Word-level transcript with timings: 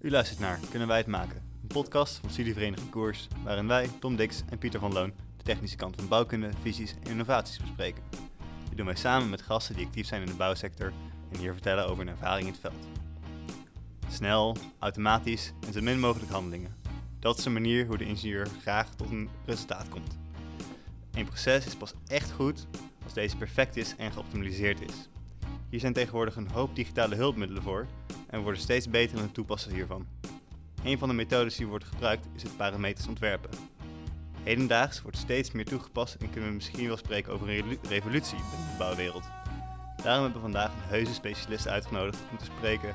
U 0.00 0.10
luistert 0.10 0.38
naar 0.38 0.60
Kunnen 0.70 0.88
wij 0.88 0.96
het 0.96 1.06
maken? 1.06 1.42
Een 1.62 1.66
podcast 1.68 2.16
van 2.16 2.30
Studievereniging 2.30 2.90
Koers, 2.90 3.28
waarin 3.44 3.66
wij, 3.66 3.90
Tom 4.00 4.16
Dix 4.16 4.42
en 4.50 4.58
Pieter 4.58 4.80
van 4.80 4.92
Loon, 4.92 5.12
de 5.36 5.42
technische 5.44 5.76
kant 5.76 5.96
van 5.96 6.08
bouwkunde, 6.08 6.50
visies 6.62 6.94
en 7.02 7.10
innovaties 7.10 7.60
bespreken. 7.60 8.02
Dit 8.68 8.76
doen 8.76 8.86
wij 8.86 8.94
samen 8.94 9.30
met 9.30 9.42
gasten 9.42 9.76
die 9.76 9.86
actief 9.86 10.06
zijn 10.06 10.20
in 10.20 10.26
de 10.26 10.34
bouwsector 10.34 10.92
en 11.32 11.38
hier 11.38 11.52
vertellen 11.52 11.86
over 11.86 12.04
hun 12.04 12.14
ervaring 12.14 12.46
in 12.46 12.52
het 12.52 12.60
veld. 12.60 12.86
Snel, 14.08 14.56
automatisch 14.78 15.52
en 15.66 15.72
zo 15.72 15.80
min 15.80 16.00
mogelijk 16.00 16.32
handelingen. 16.32 16.76
Dat 17.18 17.38
is 17.38 17.44
de 17.44 17.50
manier 17.50 17.86
hoe 17.86 17.98
de 17.98 18.04
ingenieur 18.04 18.48
graag 18.60 18.94
tot 18.94 19.10
een 19.10 19.28
resultaat 19.44 19.88
komt. 19.88 20.18
Een 21.12 21.26
proces 21.26 21.66
is 21.66 21.76
pas 21.76 21.92
echt 22.06 22.30
goed 22.30 22.66
als 23.04 23.12
deze 23.12 23.36
perfect 23.36 23.76
is 23.76 23.96
en 23.96 24.12
geoptimaliseerd 24.12 24.80
is. 24.80 25.08
Hier 25.70 25.80
zijn 25.80 25.92
tegenwoordig 25.92 26.36
een 26.36 26.50
hoop 26.50 26.76
digitale 26.76 27.14
hulpmiddelen 27.14 27.62
voor 27.62 27.86
en 28.26 28.40
worden 28.40 28.60
steeds 28.60 28.88
beter 28.90 29.16
in 29.16 29.22
het 29.22 29.34
toepassen 29.34 29.72
hiervan. 29.72 30.06
Een 30.84 30.98
van 30.98 31.08
de 31.08 31.14
methodes 31.14 31.56
die 31.56 31.66
wordt 31.66 31.84
gebruikt 31.84 32.26
is 32.34 32.42
het 32.42 32.56
parametrisch 32.56 33.08
ontwerpen. 33.08 33.50
Hedendaags 34.42 35.02
wordt 35.02 35.16
steeds 35.16 35.52
meer 35.52 35.64
toegepast 35.64 36.14
en 36.14 36.30
kunnen 36.30 36.48
we 36.48 36.54
misschien 36.54 36.86
wel 36.86 36.96
spreken 36.96 37.32
over 37.32 37.48
een 37.48 37.78
revolutie 37.82 38.36
binnen 38.36 38.70
de 38.70 38.78
bouwwereld. 38.78 39.24
Daarom 40.02 40.22
hebben 40.22 40.42
we 40.42 40.50
vandaag 40.50 40.72
een 40.72 40.88
heuse 40.88 41.14
specialist 41.14 41.68
uitgenodigd 41.68 42.22
om 42.30 42.38
te 42.38 42.44
spreken 42.44 42.94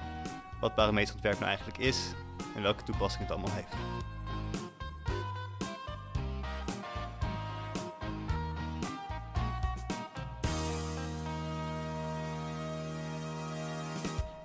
wat 0.60 0.76
parametrisch 0.76 1.14
ontwerp 1.14 1.40
nou 1.40 1.48
eigenlijk 1.48 1.78
is 1.78 2.14
en 2.56 2.62
welke 2.62 2.84
toepassing 2.84 3.24
het 3.24 3.32
allemaal 3.32 3.56
heeft. 3.56 3.76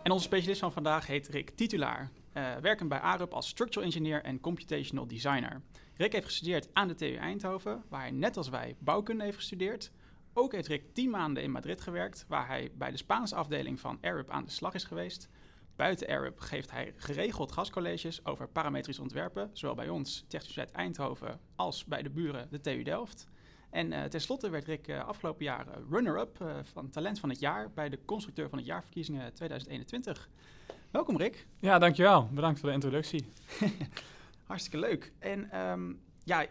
En 0.08 0.14
onze 0.14 0.26
specialist 0.26 0.60
van 0.60 0.72
vandaag 0.72 1.06
heet 1.06 1.28
Rick 1.28 1.50
Titulaar, 1.50 2.10
uh, 2.34 2.56
werkend 2.56 2.88
bij 2.88 2.98
ARUP 2.98 3.32
als 3.32 3.48
Structural 3.48 3.86
Engineer 3.86 4.22
en 4.22 4.40
Computational 4.40 5.06
Designer. 5.06 5.62
Rick 5.94 6.12
heeft 6.12 6.24
gestudeerd 6.24 6.68
aan 6.72 6.88
de 6.88 6.94
TU 6.94 7.14
Eindhoven, 7.14 7.84
waar 7.88 8.00
hij 8.00 8.10
net 8.10 8.36
als 8.36 8.48
wij 8.48 8.76
bouwkunde 8.78 9.24
heeft 9.24 9.36
gestudeerd. 9.36 9.90
Ook 10.32 10.52
heeft 10.52 10.68
Rick 10.68 10.94
tien 10.94 11.10
maanden 11.10 11.42
in 11.42 11.50
Madrid 11.50 11.80
gewerkt, 11.80 12.24
waar 12.28 12.46
hij 12.46 12.70
bij 12.74 12.90
de 12.90 12.96
Spaanse 12.96 13.34
afdeling 13.34 13.80
van 13.80 13.98
ARUP 14.00 14.30
aan 14.30 14.44
de 14.44 14.50
slag 14.50 14.74
is 14.74 14.84
geweest. 14.84 15.28
Buiten 15.76 16.08
ARUP 16.08 16.40
geeft 16.40 16.70
hij 16.70 16.94
geregeld 16.96 17.52
gastcolleges 17.52 18.24
over 18.24 18.48
parametrisch 18.48 18.98
ontwerpen, 18.98 19.50
zowel 19.52 19.74
bij 19.74 19.88
ons, 19.88 20.24
Technische 20.28 20.68
Eindhoven, 20.72 21.40
als 21.56 21.84
bij 21.84 22.02
de 22.02 22.10
buren, 22.10 22.48
de 22.50 22.60
TU 22.60 22.82
Delft. 22.82 23.26
En 23.70 23.92
uh, 23.92 24.02
tenslotte 24.04 24.50
werd 24.50 24.64
Rick 24.64 24.88
uh, 24.88 25.04
afgelopen 25.06 25.44
jaar 25.44 25.66
runner-up 25.90 26.38
uh, 26.42 26.56
van 26.62 26.90
Talent 26.90 27.20
van 27.20 27.28
het 27.28 27.40
Jaar 27.40 27.70
bij 27.70 27.88
de 27.88 27.98
Constructeur 28.04 28.48
van 28.48 28.58
het 28.58 28.66
Jaarverkiezingen 28.66 29.34
2021. 29.34 30.28
Welkom 30.90 31.16
Rick. 31.16 31.46
Ja, 31.58 31.78
dankjewel. 31.78 32.28
Bedankt 32.32 32.60
voor 32.60 32.68
de 32.68 32.74
introductie. 32.74 33.32
Hartstikke 34.46 34.78
leuk. 34.78 35.12
En 35.18 35.60
um, 35.60 36.00
ja, 36.24 36.46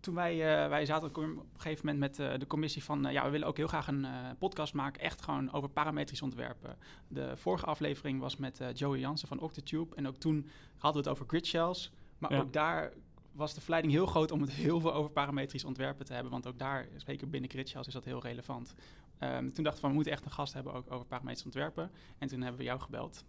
toen 0.00 0.14
wij, 0.14 0.36
wij 0.68 0.84
zaten 0.84 1.08
op 1.08 1.16
een 1.16 1.42
gegeven 1.56 1.86
moment 1.86 2.18
met 2.18 2.40
de 2.40 2.46
commissie 2.46 2.84
van... 2.84 3.06
ja, 3.10 3.24
we 3.24 3.30
willen 3.30 3.46
ook 3.46 3.56
heel 3.56 3.66
graag 3.66 3.88
een 3.88 4.06
podcast 4.38 4.74
maken, 4.74 5.02
echt 5.02 5.22
gewoon 5.22 5.52
over 5.52 5.68
parametrisch 5.68 6.22
ontwerpen. 6.22 6.76
De 7.08 7.36
vorige 7.36 7.66
aflevering 7.66 8.20
was 8.20 8.36
met 8.36 8.60
Joey 8.74 8.98
Jansen 8.98 9.28
van 9.28 9.40
Octotube. 9.40 9.94
En 9.94 10.06
ook 10.06 10.16
toen 10.16 10.48
hadden 10.76 11.02
we 11.02 11.08
het 11.08 11.18
over 11.18 11.28
grid 11.28 11.46
shells. 11.46 11.92
Maar 12.18 12.32
ja. 12.32 12.40
ook 12.40 12.52
daar 12.52 12.92
was 13.36 13.54
de 13.54 13.60
verleiding 13.60 13.94
heel 13.94 14.06
groot 14.06 14.30
om 14.30 14.40
het 14.40 14.50
heel 14.50 14.80
veel 14.80 14.94
over 14.94 15.10
parametrisch 15.10 15.64
ontwerpen 15.64 16.04
te 16.04 16.12
hebben. 16.12 16.32
Want 16.32 16.46
ook 16.46 16.58
daar, 16.58 16.88
zeker 16.96 17.28
binnen 17.28 17.50
Gridshell, 17.50 17.80
is 17.86 17.92
dat 17.92 18.04
heel 18.04 18.22
relevant. 18.22 18.74
Um, 19.20 19.52
toen 19.52 19.64
dachten 19.64 19.72
we 19.74 19.80
van, 19.80 19.88
we 19.88 19.94
moeten 19.94 20.12
echt 20.12 20.24
een 20.24 20.30
gast 20.30 20.52
hebben 20.52 20.72
ook 20.72 20.92
over 20.92 21.06
parametrisch 21.06 21.44
ontwerpen. 21.44 21.90
En 22.18 22.28
toen 22.28 22.40
hebben 22.40 22.58
we 22.58 22.64
jou 22.66 22.80
gebeld, 22.80 23.24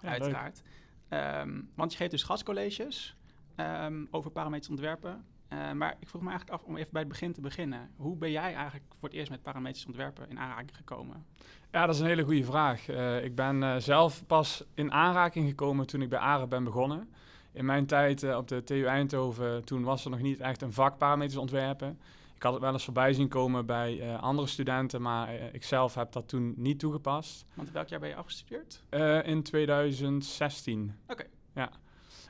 ja, 0.00 0.08
uiteraard. 0.08 0.62
Um, 1.08 1.70
want 1.74 1.92
je 1.92 1.96
geeft 1.98 2.10
dus 2.10 2.22
gastcolleges 2.22 3.16
um, 3.56 4.08
over 4.10 4.30
parametrisch 4.30 4.70
ontwerpen. 4.70 5.24
Uh, 5.48 5.72
maar 5.72 5.96
ik 6.00 6.08
vroeg 6.08 6.22
me 6.22 6.28
eigenlijk 6.28 6.60
af 6.60 6.68
om 6.68 6.76
even 6.76 6.92
bij 6.92 7.00
het 7.00 7.10
begin 7.10 7.32
te 7.32 7.40
beginnen. 7.40 7.90
Hoe 7.96 8.16
ben 8.16 8.30
jij 8.30 8.54
eigenlijk 8.54 8.84
voor 8.98 9.08
het 9.08 9.18
eerst 9.18 9.30
met 9.30 9.42
parametrisch 9.42 9.86
ontwerpen 9.86 10.28
in 10.28 10.38
aanraking 10.38 10.76
gekomen? 10.76 11.26
Ja, 11.70 11.86
dat 11.86 11.94
is 11.94 12.00
een 12.00 12.06
hele 12.06 12.24
goede 12.24 12.44
vraag. 12.44 12.88
Uh, 12.88 13.24
ik 13.24 13.34
ben 13.34 13.62
uh, 13.62 13.76
zelf 13.76 14.26
pas 14.26 14.64
in 14.74 14.92
aanraking 14.92 15.48
gekomen 15.48 15.86
toen 15.86 16.02
ik 16.02 16.08
bij 16.08 16.18
ARE 16.18 16.46
ben 16.46 16.64
begonnen. 16.64 17.14
In 17.52 17.64
mijn 17.64 17.86
tijd 17.86 18.22
uh, 18.22 18.36
op 18.36 18.48
de 18.48 18.64
TU 18.64 18.84
Eindhoven, 18.84 19.64
toen 19.64 19.82
was 19.82 20.04
er 20.04 20.10
nog 20.10 20.20
niet 20.20 20.40
echt 20.40 20.62
een 20.62 20.72
vak 20.72 20.98
parametrisch 20.98 21.36
ontwerpen. 21.36 22.00
Ik 22.34 22.42
had 22.42 22.52
het 22.52 22.62
wel 22.62 22.72
eens 22.72 22.84
voorbij 22.84 23.12
zien 23.12 23.28
komen 23.28 23.66
bij 23.66 23.96
uh, 23.96 24.22
andere 24.22 24.46
studenten, 24.46 25.02
maar 25.02 25.34
uh, 25.34 25.54
ik 25.54 25.64
zelf 25.64 25.94
heb 25.94 26.12
dat 26.12 26.28
toen 26.28 26.54
niet 26.56 26.78
toegepast. 26.78 27.44
Want 27.54 27.70
welk 27.70 27.88
jaar 27.88 28.00
ben 28.00 28.08
je 28.08 28.14
afgestudeerd? 28.14 28.82
in 29.26 29.42
2016. 29.42 30.94
Oké. 31.02 31.12
Okay. 31.12 31.26
Ja. 31.54 31.70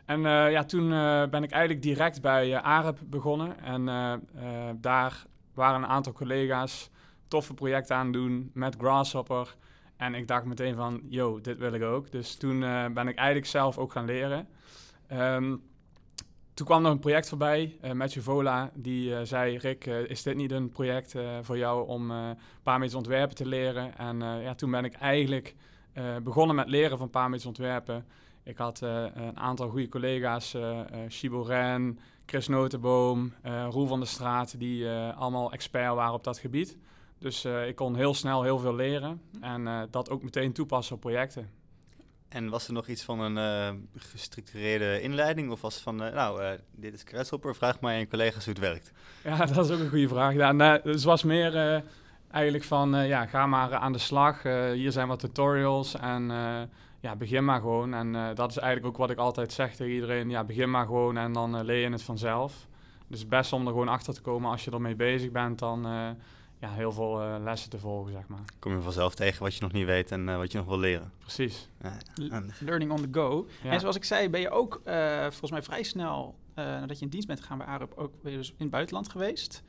En 0.05 0.21
ja, 0.51 0.65
toen 0.65 0.89
ben 1.31 1.43
ik 1.43 1.51
eigenlijk 1.51 1.83
direct 1.83 2.21
bij 2.21 2.61
AREP 2.61 2.99
begonnen. 3.07 3.61
En 3.61 3.85
daar 4.81 5.27
waren 5.55 5.83
een 5.83 5.89
aantal 5.89 6.13
collega's 6.13 6.91
toffe 7.29 7.55
projecten 7.55 7.97
aan 7.97 8.13
doen 8.13 8.51
met 8.55 8.77
Grasshopper. 8.79 9.57
En 9.97 10.15
ik 10.15 10.29
dacht 10.29 10.45
meteen 10.45 10.75
van, 10.75 11.01
yo, 11.09 11.41
dit 11.41 11.59
wil 11.59 11.73
ik 11.73 11.83
ook. 11.83 12.11
Dus 12.11 12.37
toen 12.37 12.61
ben 12.95 13.09
ik 13.09 13.17
eigenlijk 13.17 13.47
zelf 13.47 13.79
ook 13.79 13.93
gaan 13.93 14.05
leren. 14.05 14.49
Um, 15.13 15.63
toen 16.55 16.67
kwam 16.67 16.85
er 16.85 16.91
een 16.91 16.99
project 16.99 17.29
voorbij, 17.29 17.79
uh, 17.85 17.93
Matthew 17.93 18.23
Vola, 18.23 18.71
die 18.75 19.11
uh, 19.11 19.21
zei... 19.23 19.59
Rick, 19.59 19.87
uh, 19.87 20.11
is 20.11 20.23
dit 20.23 20.37
niet 20.37 20.51
een 20.51 20.69
project 20.69 21.15
voor 21.43 21.59
jou 21.59 21.89
om 21.89 22.13
paar 22.63 22.79
meter 22.79 22.97
ontwerpen 22.97 23.37
te 23.37 23.47
leren? 23.47 23.99
En 23.99 24.19
ja, 24.19 24.55
toen 24.55 24.71
ben 24.71 24.85
ik 24.85 24.95
eigenlijk 24.95 25.55
begonnen 26.23 26.57
met 26.57 26.69
leren 26.69 26.99
van 26.99 27.11
paar 27.11 27.31
meter 27.31 27.47
ontwerpen. 27.47 28.07
Ik 28.43 28.57
had 28.57 28.81
een 28.81 29.39
aantal 29.39 29.69
goede 29.69 29.89
collega's, 29.89 30.57
Shibo 31.09 31.43
Ren, 31.43 31.99
Chris 32.27 32.49
Notenboom, 32.49 33.33
Roel 33.71 33.87
van 33.87 33.99
der 33.99 34.09
Straat... 34.09 34.59
die 34.59 34.89
allemaal 34.91 35.53
expert 35.53 35.95
waren 35.95 36.15
op 36.15 36.25
dat 36.25 36.39
gebied. 36.39 36.77
Dus 37.19 37.45
ik 37.45 37.77
kon 37.77 37.97
heel 37.97 38.15
snel 38.15 38.43
heel 38.43 38.59
veel 38.59 38.75
leren 38.75 39.21
en 39.41 39.89
dat 39.91 40.11
ook 40.11 40.23
meteen 40.23 40.53
toepassen 40.53 40.95
op 40.95 41.01
projecten. 41.01 41.62
En 42.33 42.49
was 42.49 42.67
er 42.67 42.73
nog 42.73 42.87
iets 42.87 43.03
van 43.03 43.21
een 43.21 43.37
uh, 43.37 43.81
gestructureerde 43.97 45.01
inleiding? 45.01 45.51
Of 45.51 45.61
was 45.61 45.75
het 45.75 45.83
van, 45.83 46.03
uh, 46.03 46.13
nou, 46.13 46.43
uh, 46.43 46.51
dit 46.71 46.95
is 46.95 47.03
Grasshopper, 47.05 47.55
vraag 47.55 47.81
maar 47.81 47.93
aan 47.93 47.99
je 47.99 48.09
collega's 48.09 48.45
hoe 48.45 48.55
het 48.55 48.63
werkt? 48.63 48.93
Ja, 49.25 49.37
dat 49.47 49.65
is 49.65 49.71
ook 49.71 49.81
een 49.81 49.89
goede 49.89 50.09
vraag. 50.09 50.35
Ja, 50.35 50.53
nee, 50.53 50.81
het 50.83 51.03
was 51.03 51.23
meer 51.23 51.83
eigenlijk 52.31 52.65
van, 52.65 53.07
ja, 53.07 53.27
ga 53.27 53.47
maar 53.47 53.75
aan 53.75 53.93
de 53.93 53.99
slag. 53.99 54.43
hier 54.73 54.93
zijn 54.93 55.09
wat 55.09 55.19
tutorials 55.19 55.95
en 55.97 56.31
ja, 57.01 57.17
begin 57.17 57.45
maar 57.45 57.61
gewoon. 57.61 57.95
En 57.95 58.35
dat 58.35 58.51
is 58.51 58.57
eigenlijk 58.57 58.87
ook 58.93 59.01
wat 59.01 59.11
ik 59.11 59.19
altijd 59.19 59.53
zeg 59.53 59.77
tegen 59.77 59.93
iedereen. 59.93 60.31
Ja, 60.31 60.45
begin 60.45 60.71
maar 60.71 60.87
gewoon 60.87 61.17
en 61.17 61.33
dan 61.33 61.65
leer 61.65 61.81
je 61.81 61.91
het 61.91 62.03
vanzelf. 62.03 62.67
Dus 63.09 63.27
best 63.27 63.53
om 63.53 63.67
er 63.67 63.73
gewoon 63.73 63.89
achter 63.89 64.15
te 64.15 64.21
komen 64.21 64.51
als 64.51 64.65
je 64.65 64.71
ermee 64.71 64.97
bezig 64.97 65.31
bent, 65.31 65.59
dan 65.59 65.87
ja, 66.63 66.71
heel 66.71 66.93
veel 66.93 67.23
uh, 67.23 67.35
lessen 67.43 67.71
te 67.71 67.79
volgen, 67.79 68.13
zeg 68.13 68.29
maar. 68.29 68.45
Kom 68.59 68.75
je 68.75 68.81
vanzelf 68.81 69.15
tegen 69.15 69.43
wat 69.43 69.55
je 69.55 69.63
nog 69.63 69.73
niet 69.73 69.87
weet 69.87 70.11
en 70.11 70.29
uh, 70.29 70.37
wat 70.37 70.53
je 70.53 70.59
nog 70.59 70.67
wil 70.67 70.79
leren. 70.79 71.13
Precies. 71.19 71.69
Ja, 71.81 71.99
Learning 72.61 72.91
on 72.91 73.01
the 73.01 73.09
go. 73.11 73.47
Ja. 73.63 73.71
En 73.71 73.81
zoals 73.81 73.97
ik 73.97 74.05
zei, 74.05 74.29
ben 74.29 74.41
je 74.41 74.51
ook 74.51 74.81
uh, 74.85 75.21
volgens 75.21 75.51
mij 75.51 75.63
vrij 75.63 75.83
snel, 75.83 76.35
nadat 76.55 76.99
je 76.99 77.05
in 77.05 77.11
dienst 77.11 77.27
bent 77.27 77.41
gegaan 77.41 77.59
bij 77.59 77.67
ARUP, 77.67 77.93
ook 77.97 78.13
weer 78.23 78.37
dus 78.37 78.49
in 78.49 78.55
het 78.59 78.71
buitenland 78.71 79.09
geweest. 79.09 79.63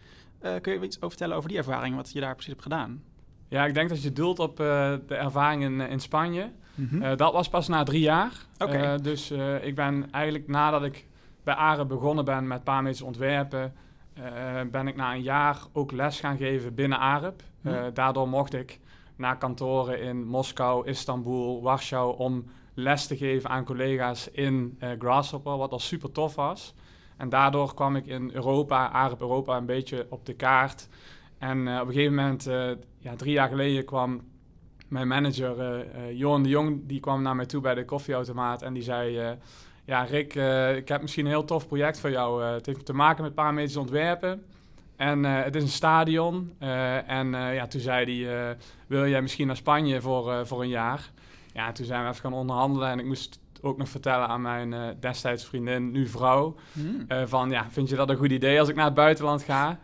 kun 0.61 0.73
je 0.73 0.81
iets 0.81 0.95
over 0.95 1.09
vertellen 1.09 1.35
over 1.35 1.49
die 1.49 1.57
ervaring, 1.57 1.95
wat 1.95 2.11
je 2.11 2.19
daar 2.19 2.33
precies 2.33 2.51
hebt 2.51 2.63
gedaan? 2.63 3.03
Ja, 3.47 3.65
ik 3.65 3.73
denk 3.73 3.89
dat 3.89 4.03
je 4.03 4.13
doelt 4.13 4.39
op 4.39 4.57
de 4.57 5.03
ervaring 5.07 5.63
in, 5.63 5.81
in 5.81 5.99
Spanje. 5.99 6.51
Mm 6.75 6.87
-hmm. 6.89 7.17
dat 7.17 7.33
was 7.33 7.49
pas 7.49 7.67
na 7.67 7.83
drie 7.83 8.01
jaar. 8.01 8.31
Okay. 8.57 8.97
dus 8.97 9.31
ik 9.61 9.75
ben 9.75 10.11
eigenlijk 10.11 10.47
nadat 10.47 10.83
ik 10.83 11.07
bij 11.43 11.53
ARUP 11.53 11.87
begonnen 11.87 12.25
ben 12.25 12.47
met 12.47 12.63
parameters 12.63 13.01
ontwerpen 13.01 13.73
uh, 14.17 14.61
ben 14.71 14.87
ik 14.87 14.95
na 14.95 15.13
een 15.13 15.21
jaar 15.21 15.57
ook 15.71 15.91
les 15.91 16.19
gaan 16.19 16.37
geven 16.37 16.75
binnen 16.75 16.99
AREP. 16.99 17.43
Uh, 17.61 17.73
hm. 17.73 17.93
Daardoor 17.93 18.27
mocht 18.27 18.53
ik 18.53 18.79
naar 19.15 19.37
kantoren 19.37 20.01
in 20.01 20.25
Moskou, 20.25 20.87
Istanbul, 20.87 21.61
Warschau 21.61 22.17
om 22.17 22.45
les 22.73 23.07
te 23.07 23.17
geven 23.17 23.49
aan 23.49 23.65
collega's 23.65 24.31
in 24.31 24.77
uh, 24.83 24.89
Grasshopper, 24.99 25.57
wat 25.57 25.71
al 25.71 25.79
super 25.79 26.11
tof 26.11 26.35
was. 26.35 26.73
En 27.17 27.29
daardoor 27.29 27.73
kwam 27.73 27.95
ik 27.95 28.05
in 28.05 28.31
Europa, 28.33 28.87
AREP 28.87 29.21
Europa, 29.21 29.57
een 29.57 29.65
beetje 29.65 30.05
op 30.09 30.25
de 30.25 30.33
kaart. 30.33 30.87
En 31.37 31.59
op 31.59 31.87
een 31.87 31.93
gegeven 31.93 32.15
moment, 32.15 32.43
ja, 32.97 33.15
drie 33.15 33.33
jaar 33.33 33.49
geleden, 33.49 33.85
kwam 33.85 34.21
mijn 34.87 35.07
manager 35.07 35.85
Johan 36.13 36.43
de 36.43 36.49
Jong, 36.49 36.81
die 36.87 36.99
kwam 36.99 37.21
naar 37.21 37.35
mij 37.35 37.45
toe 37.45 37.61
bij 37.61 37.75
de 37.75 37.85
koffieautomaat 37.85 38.61
en 38.61 38.73
die 38.73 38.83
zei 38.83 39.37
ja, 39.85 40.03
Rick, 40.03 40.35
uh, 40.35 40.75
ik 40.75 40.87
heb 40.87 41.01
misschien 41.01 41.25
een 41.25 41.31
heel 41.31 41.45
tof 41.45 41.67
project 41.67 41.99
voor 41.99 42.11
jou. 42.11 42.43
Uh, 42.43 42.51
het 42.51 42.65
heeft 42.65 42.85
te 42.85 42.93
maken 42.93 43.23
met 43.23 43.33
parametrische 43.33 43.79
ontwerpen. 43.79 44.43
En 44.95 45.23
uh, 45.23 45.43
het 45.43 45.55
is 45.55 45.63
een 45.63 45.69
stadion. 45.69 46.53
en 47.07 47.31
ja, 47.31 47.67
toen 47.67 47.81
zei 47.81 48.25
hij, 48.25 48.57
wil 48.87 49.07
jij 49.07 49.21
misschien 49.21 49.47
naar 49.47 49.55
Spanje 49.55 50.01
voor, 50.01 50.47
voor 50.47 50.61
een 50.61 50.69
jaar? 50.69 51.11
Ja, 51.53 51.71
toen 51.71 51.85
zijn 51.85 52.03
we 52.03 52.09
even 52.09 52.21
gaan 52.21 52.33
onderhandelen 52.33 52.89
en 52.89 52.99
ik 52.99 53.05
moest 53.05 53.39
ook 53.61 53.77
nog 53.77 53.89
vertellen 53.89 54.27
aan 54.27 54.41
mijn 54.41 54.97
destijds 54.99 55.45
vriendin, 55.45 55.91
nu 55.91 56.07
vrouw, 56.07 56.55
hmm. 56.73 57.05
van 57.25 57.49
ja, 57.49 57.67
vind 57.69 57.89
je 57.89 57.95
dat 57.95 58.09
een 58.09 58.15
goed 58.15 58.31
idee 58.31 58.59
als 58.59 58.69
ik 58.69 58.75
naar 58.75 58.85
het 58.85 58.93
buitenland 58.93 59.43
ga? 59.43 59.79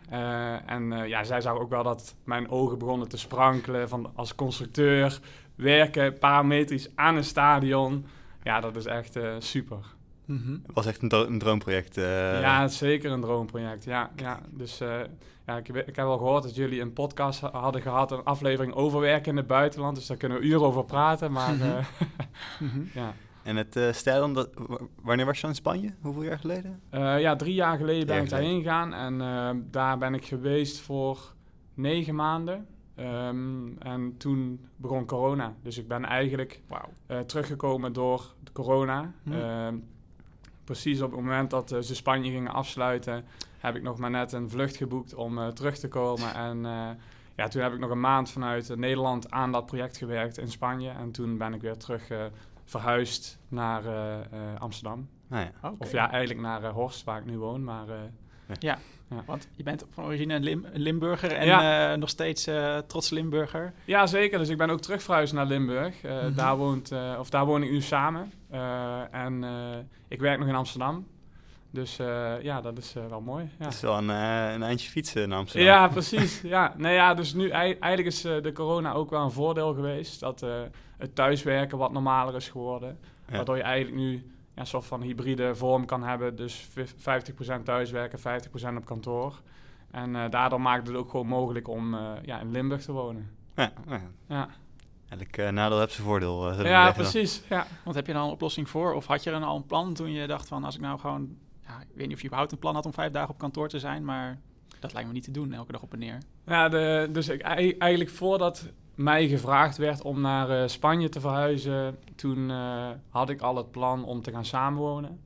en 0.66 1.08
ja, 1.08 1.24
zij 1.24 1.40
zag 1.40 1.58
ook 1.58 1.70
wel 1.70 1.82
dat 1.82 2.14
mijn 2.24 2.50
ogen 2.50 2.78
begonnen 2.78 3.08
te 3.08 3.16
sprankelen 3.16 3.88
van 3.88 4.10
als 4.14 4.34
constructeur, 4.34 5.20
werken 5.54 6.18
parametrisch 6.18 6.88
aan 6.94 7.16
een 7.16 7.24
stadion 7.24 8.06
ja, 8.50 8.60
dat 8.60 8.76
is 8.76 8.84
echt 8.86 9.16
eh, 9.16 9.34
super. 9.38 9.78
Mhm. 10.24 10.52
Het 10.52 10.74
was 10.74 10.86
echt 10.86 11.02
een, 11.02 11.08
dro- 11.08 11.26
een 11.26 11.38
droomproject. 11.38 11.96
eh. 11.96 12.40
ja, 12.40 12.68
zeker 12.68 13.10
een 13.10 13.20
droomproject. 13.20 13.84
Ja, 13.84 14.10
ja. 14.16 14.40
dus 14.50 14.80
eh, 14.80 14.98
ja, 15.46 15.56
ik, 15.56 15.66
heb- 15.66 15.88
ik 15.88 15.96
heb 15.96 16.06
al 16.06 16.18
gehoord 16.18 16.42
dat 16.42 16.54
jullie 16.54 16.80
een 16.80 16.92
podcast 16.92 17.40
ha- 17.40 17.50
hadden 17.52 17.82
gehad, 17.82 18.12
een 18.12 18.24
aflevering 18.24 18.74
over 18.74 19.00
werken 19.00 19.30
in 19.30 19.36
het 19.36 19.46
buitenland. 19.46 19.96
Dus 19.96 20.06
daar 20.06 20.16
kunnen 20.16 20.38
we 20.38 20.44
uren 20.44 20.62
over 20.66 20.84
praten. 20.84 21.32
Maar 21.32 21.54
Mhm. 21.54 21.66
Mhm. 22.66 22.80
ja. 22.94 23.14
En 23.42 23.56
het 23.56 23.76
uh, 23.76 23.92
stijl, 23.92 24.32
dat, 24.32 24.50
w- 24.68 24.74
wanneer 25.02 25.26
was 25.26 25.34
je 25.36 25.40
dan 25.40 25.50
in 25.50 25.56
Spanje? 25.56 25.94
Hoeveel 26.00 26.22
jaar 26.22 26.38
geleden? 26.38 26.80
Eh, 26.90 27.20
ja, 27.20 27.36
drie 27.36 27.54
jaar 27.54 27.76
geleden 27.76 28.06
ben 28.06 28.14
jaar 28.14 28.24
ik 28.24 28.30
daarheen 28.30 28.62
gegaan. 28.62 28.94
En 28.94 29.20
eh, 29.20 29.62
daar 29.70 29.98
ben 29.98 30.14
ik 30.14 30.24
geweest 30.24 30.80
voor 30.80 31.18
negen 31.74 32.14
maanden. 32.14 32.66
Ehm, 33.00 33.76
en 33.78 34.14
toen 34.16 34.66
begon 34.76 35.06
corona. 35.06 35.54
Dus 35.62 35.78
ik 35.78 35.88
ben 35.88 36.04
eigenlijk 36.04 36.60
Wauw. 36.68 36.88
eh, 37.06 37.20
teruggekomen 37.20 37.92
door 37.92 38.34
de 38.44 38.52
corona. 38.52 39.12
Hm. 39.22 39.32
Ehm, 39.32 39.76
precies 40.64 41.00
op 41.00 41.10
het 41.10 41.20
moment 41.20 41.50
dat 41.50 41.72
eh, 41.72 41.80
ze 41.80 41.94
Spanje 41.94 42.30
gingen 42.30 42.52
afsluiten, 42.52 43.24
heb 43.58 43.76
ik 43.76 43.82
nog 43.82 43.98
maar 43.98 44.10
net 44.10 44.32
een 44.32 44.50
vlucht 44.50 44.76
geboekt 44.76 45.14
om 45.14 45.38
eh, 45.38 45.46
terug 45.48 45.78
te 45.78 45.88
komen. 45.88 46.34
En 46.34 46.66
eh, 46.66 46.88
ja, 47.36 47.48
toen 47.48 47.62
heb 47.62 47.72
ik 47.72 47.78
nog 47.78 47.90
een 47.90 48.00
maand 48.00 48.30
vanuit 48.30 48.76
Nederland 48.76 49.30
aan 49.30 49.52
dat 49.52 49.66
project 49.66 49.96
gewerkt 49.96 50.38
in 50.38 50.48
Spanje. 50.50 50.90
En 50.90 51.10
toen 51.10 51.38
ben 51.38 51.54
ik 51.54 51.60
weer 51.60 51.76
terug 51.76 52.10
eh, 52.10 52.24
verhuisd 52.64 53.38
naar 53.48 53.84
eh, 53.86 54.18
eh, 54.20 54.60
Amsterdam. 54.60 55.08
Nou 55.26 55.44
ja. 55.62 55.72
Of 55.78 55.92
ja, 55.92 56.10
eigenlijk 56.10 56.40
naar 56.40 56.64
Horst, 56.70 57.04
waar 57.04 57.18
ik 57.18 57.24
nu 57.24 57.38
woon. 57.38 57.64
Maar 57.64 57.86
eh, 59.10 59.16
Want 59.26 59.48
je 59.56 59.62
bent 59.62 59.84
van 59.90 60.04
origine 60.04 60.34
een 60.34 60.42
Lim- 60.42 60.66
een 60.72 60.80
Limburger 60.80 61.32
en 61.32 61.46
Ja. 61.46 61.92
eh, 61.92 61.98
nog 61.98 62.08
steeds 62.08 62.46
eh 62.46 62.78
trots 62.78 63.10
Limburger. 63.10 63.72
ja, 63.84 64.06
zeker. 64.06 64.38
Dus 64.38 64.48
ik 64.48 64.58
ben 64.58 64.70
ook 64.70 64.80
terug 64.80 65.02
verhuisd 65.02 65.32
naar 65.32 65.46
Limburg. 65.46 66.02
Eh, 66.02 66.16
Mhm. 66.22 66.34
daar, 66.34 66.56
woont, 66.56 66.90
eh, 66.92 67.16
of 67.18 67.30
daar 67.30 67.46
woon 67.46 67.62
ik 67.62 67.70
nu 67.70 67.80
samen. 67.80 68.32
Eh, 68.50 69.14
en 69.14 69.44
eh, 69.44 69.50
ik 70.08 70.20
werk 70.20 70.38
nog 70.38 70.48
in 70.48 70.54
Amsterdam. 70.54 71.06
Dus 71.72 71.98
eh, 71.98 72.32
ja, 72.42 72.60
dat 72.60 72.78
is 72.78 72.92
wel 73.08 73.20
mooi. 73.20 73.50
Ja. 73.58 73.64
Het 73.64 73.74
is 73.74 73.80
wel 73.80 73.98
een, 73.98 74.08
een 74.08 74.62
eindje 74.62 74.90
fietsen 74.90 75.28
naar 75.28 75.38
Amsterdam. 75.38 75.68
Ja, 75.68 75.88
precies. 75.88 76.40
Ja. 76.40 76.74
Nee, 76.76 76.94
ja, 76.94 77.14
dus 77.14 77.34
nu 77.34 77.48
ei- 77.48 77.76
eigenlijk 77.80 78.06
is 78.16 78.20
de 78.22 78.50
corona 78.54 78.92
ook 78.92 79.10
wel 79.10 79.22
een 79.24 79.30
voordeel 79.30 79.74
geweest. 79.74 80.20
Dat 80.20 80.42
eh, 80.42 80.50
het 80.98 81.14
thuiswerken 81.14 81.78
wat 81.78 81.92
normaler 81.92 82.34
is 82.34 82.48
geworden. 82.48 82.98
Ja. 83.28 83.36
Waardoor 83.36 83.56
je 83.56 83.62
eigenlijk 83.62 83.96
nu 83.96 84.12
ja, 84.12 84.22
een 84.60 84.66
soort 84.66 84.86
van 84.86 85.02
hybride 85.02 85.54
vorm 85.54 85.84
kan 85.86 86.02
hebben. 86.02 86.36
Dus 86.36 86.54
vif- 86.72 86.94
50% 86.98 87.62
thuiswerken, 87.64 88.18
50% 88.18 88.76
op 88.76 88.84
kantoor. 88.84 89.40
En 89.90 90.16
eh, 90.16 90.30
daardoor 90.30 90.60
maakt 90.60 90.86
het 90.86 90.96
ook 90.96 91.10
gewoon 91.10 91.26
mogelijk 91.26 91.68
om 91.68 91.94
eh, 91.94 92.10
ja, 92.22 92.40
in 92.40 92.50
Limburg 92.50 92.82
te 92.82 92.92
wonen. 92.92 93.30
Ja, 93.56 93.72
nou 93.86 94.00
ja. 94.00 94.08
Ja, 94.36 94.48
Elk 95.08 95.36
eh, 95.36 95.48
nadeel 95.48 95.78
heeft 95.78 95.92
zijn 95.92 96.06
voordeel. 96.06 96.62
ja 96.64 96.84
dan. 96.84 96.92
precies. 96.94 97.42
Ja. 97.48 97.66
Want 97.84 97.96
heb 97.96 98.06
je 98.06 98.12
dan 98.12 98.24
een 98.24 98.30
oplossing 98.30 98.68
voor? 98.68 98.94
Of 98.94 99.06
had 99.06 99.22
je 99.22 99.30
er 99.30 99.42
al 99.42 99.56
een 99.56 99.66
plan 99.66 99.94
toen 99.94 100.12
je 100.12 100.26
dacht 100.26 100.48
van 100.48 100.64
als 100.64 100.74
ik 100.74 100.80
nou 100.80 100.98
gewoon... 100.98 101.36
Ja, 101.66 101.80
ik 101.80 101.86
weet 101.94 102.06
niet 102.06 102.14
of 102.14 102.20
je 102.20 102.26
überhaupt 102.26 102.52
een 102.52 102.58
plan 102.58 102.74
had 102.74 102.86
om 102.86 102.92
vijf 102.92 103.12
dagen 103.12 103.30
op 103.30 103.38
kantoor 103.38 103.68
te 103.68 103.78
zijn, 103.78 104.04
maar 104.04 104.38
dat 104.78 104.92
lijkt 104.92 105.08
me 105.08 105.14
niet 105.14 105.24
te 105.24 105.30
doen, 105.30 105.52
elke 105.52 105.72
dag 105.72 105.82
op 105.82 105.92
en 105.92 105.98
neer. 105.98 106.18
Ja, 106.46 106.68
de, 106.68 107.08
dus 107.12 107.28
ik, 107.28 107.40
ei- 107.40 107.74
eigenlijk 107.78 108.10
voordat 108.12 108.68
mij 109.00 109.28
gevraagd 109.28 109.76
werd 109.76 110.02
om 110.02 110.20
naar 110.20 110.50
eh, 110.50 110.68
Spanje 110.68 111.08
te 111.08 111.20
verhuizen, 111.20 111.98
toen 112.16 112.50
eh, 112.50 112.88
had 113.08 113.30
ik 113.30 113.40
al 113.40 113.56
het 113.56 113.70
plan 113.70 114.04
om 114.04 114.22
te 114.22 114.30
gaan 114.30 114.44
samenwonen. 114.44 115.20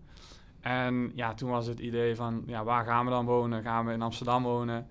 En 0.61 1.12
ja, 1.15 1.35
toen 1.35 1.50
was 1.50 1.67
het 1.67 1.79
idee 1.79 2.17
van, 2.17 2.43
ja, 2.47 2.65
waar 2.65 2.85
gaan 2.85 3.05
we 3.05 3.11
dan 3.11 3.25
wonen? 3.25 3.62
Gaan 3.62 3.87
we 3.87 3.93
in 3.93 4.03
Amsterdam 4.03 4.43
wonen? 4.43 4.88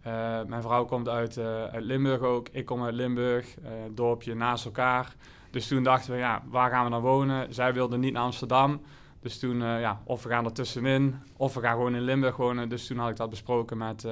Eh, 0.00 0.42
mijn 0.46 0.62
vrouw 0.62 0.84
komt 0.84 1.08
uit, 1.08 1.38
uit 1.38 1.84
Limburg 1.84 2.20
ook, 2.20 2.48
ik 2.48 2.64
kom 2.64 2.84
uit 2.84 2.94
Limburg, 2.94 3.54
dorpje 3.90 4.34
naast 4.34 4.64
elkaar. 4.64 5.14
Dus 5.50 5.68
toen 5.68 5.82
dachten 5.82 6.12
we, 6.12 6.18
ja, 6.18 6.42
waar 6.48 6.70
gaan 6.70 6.84
we 6.84 6.90
dan 6.90 7.02
wonen? 7.02 7.54
Zij 7.54 7.72
wilde 7.72 7.98
niet 7.98 8.12
naar 8.12 8.22
Amsterdam. 8.22 8.80
Dus 9.20 9.38
toen, 9.38 9.58
ja, 9.60 10.00
of 10.04 10.22
we 10.22 10.28
gaan 10.28 10.44
er 10.44 10.52
tussenin, 10.52 11.16
of 11.36 11.54
we 11.54 11.60
gaan 11.60 11.72
gewoon 11.72 11.94
in 11.94 12.02
Limburg 12.02 12.36
wonen. 12.36 12.68
Dus 12.68 12.86
toen 12.86 12.98
had 12.98 13.10
ik 13.10 13.16
dat 13.16 13.30
besproken 13.30 13.78
met, 13.78 14.06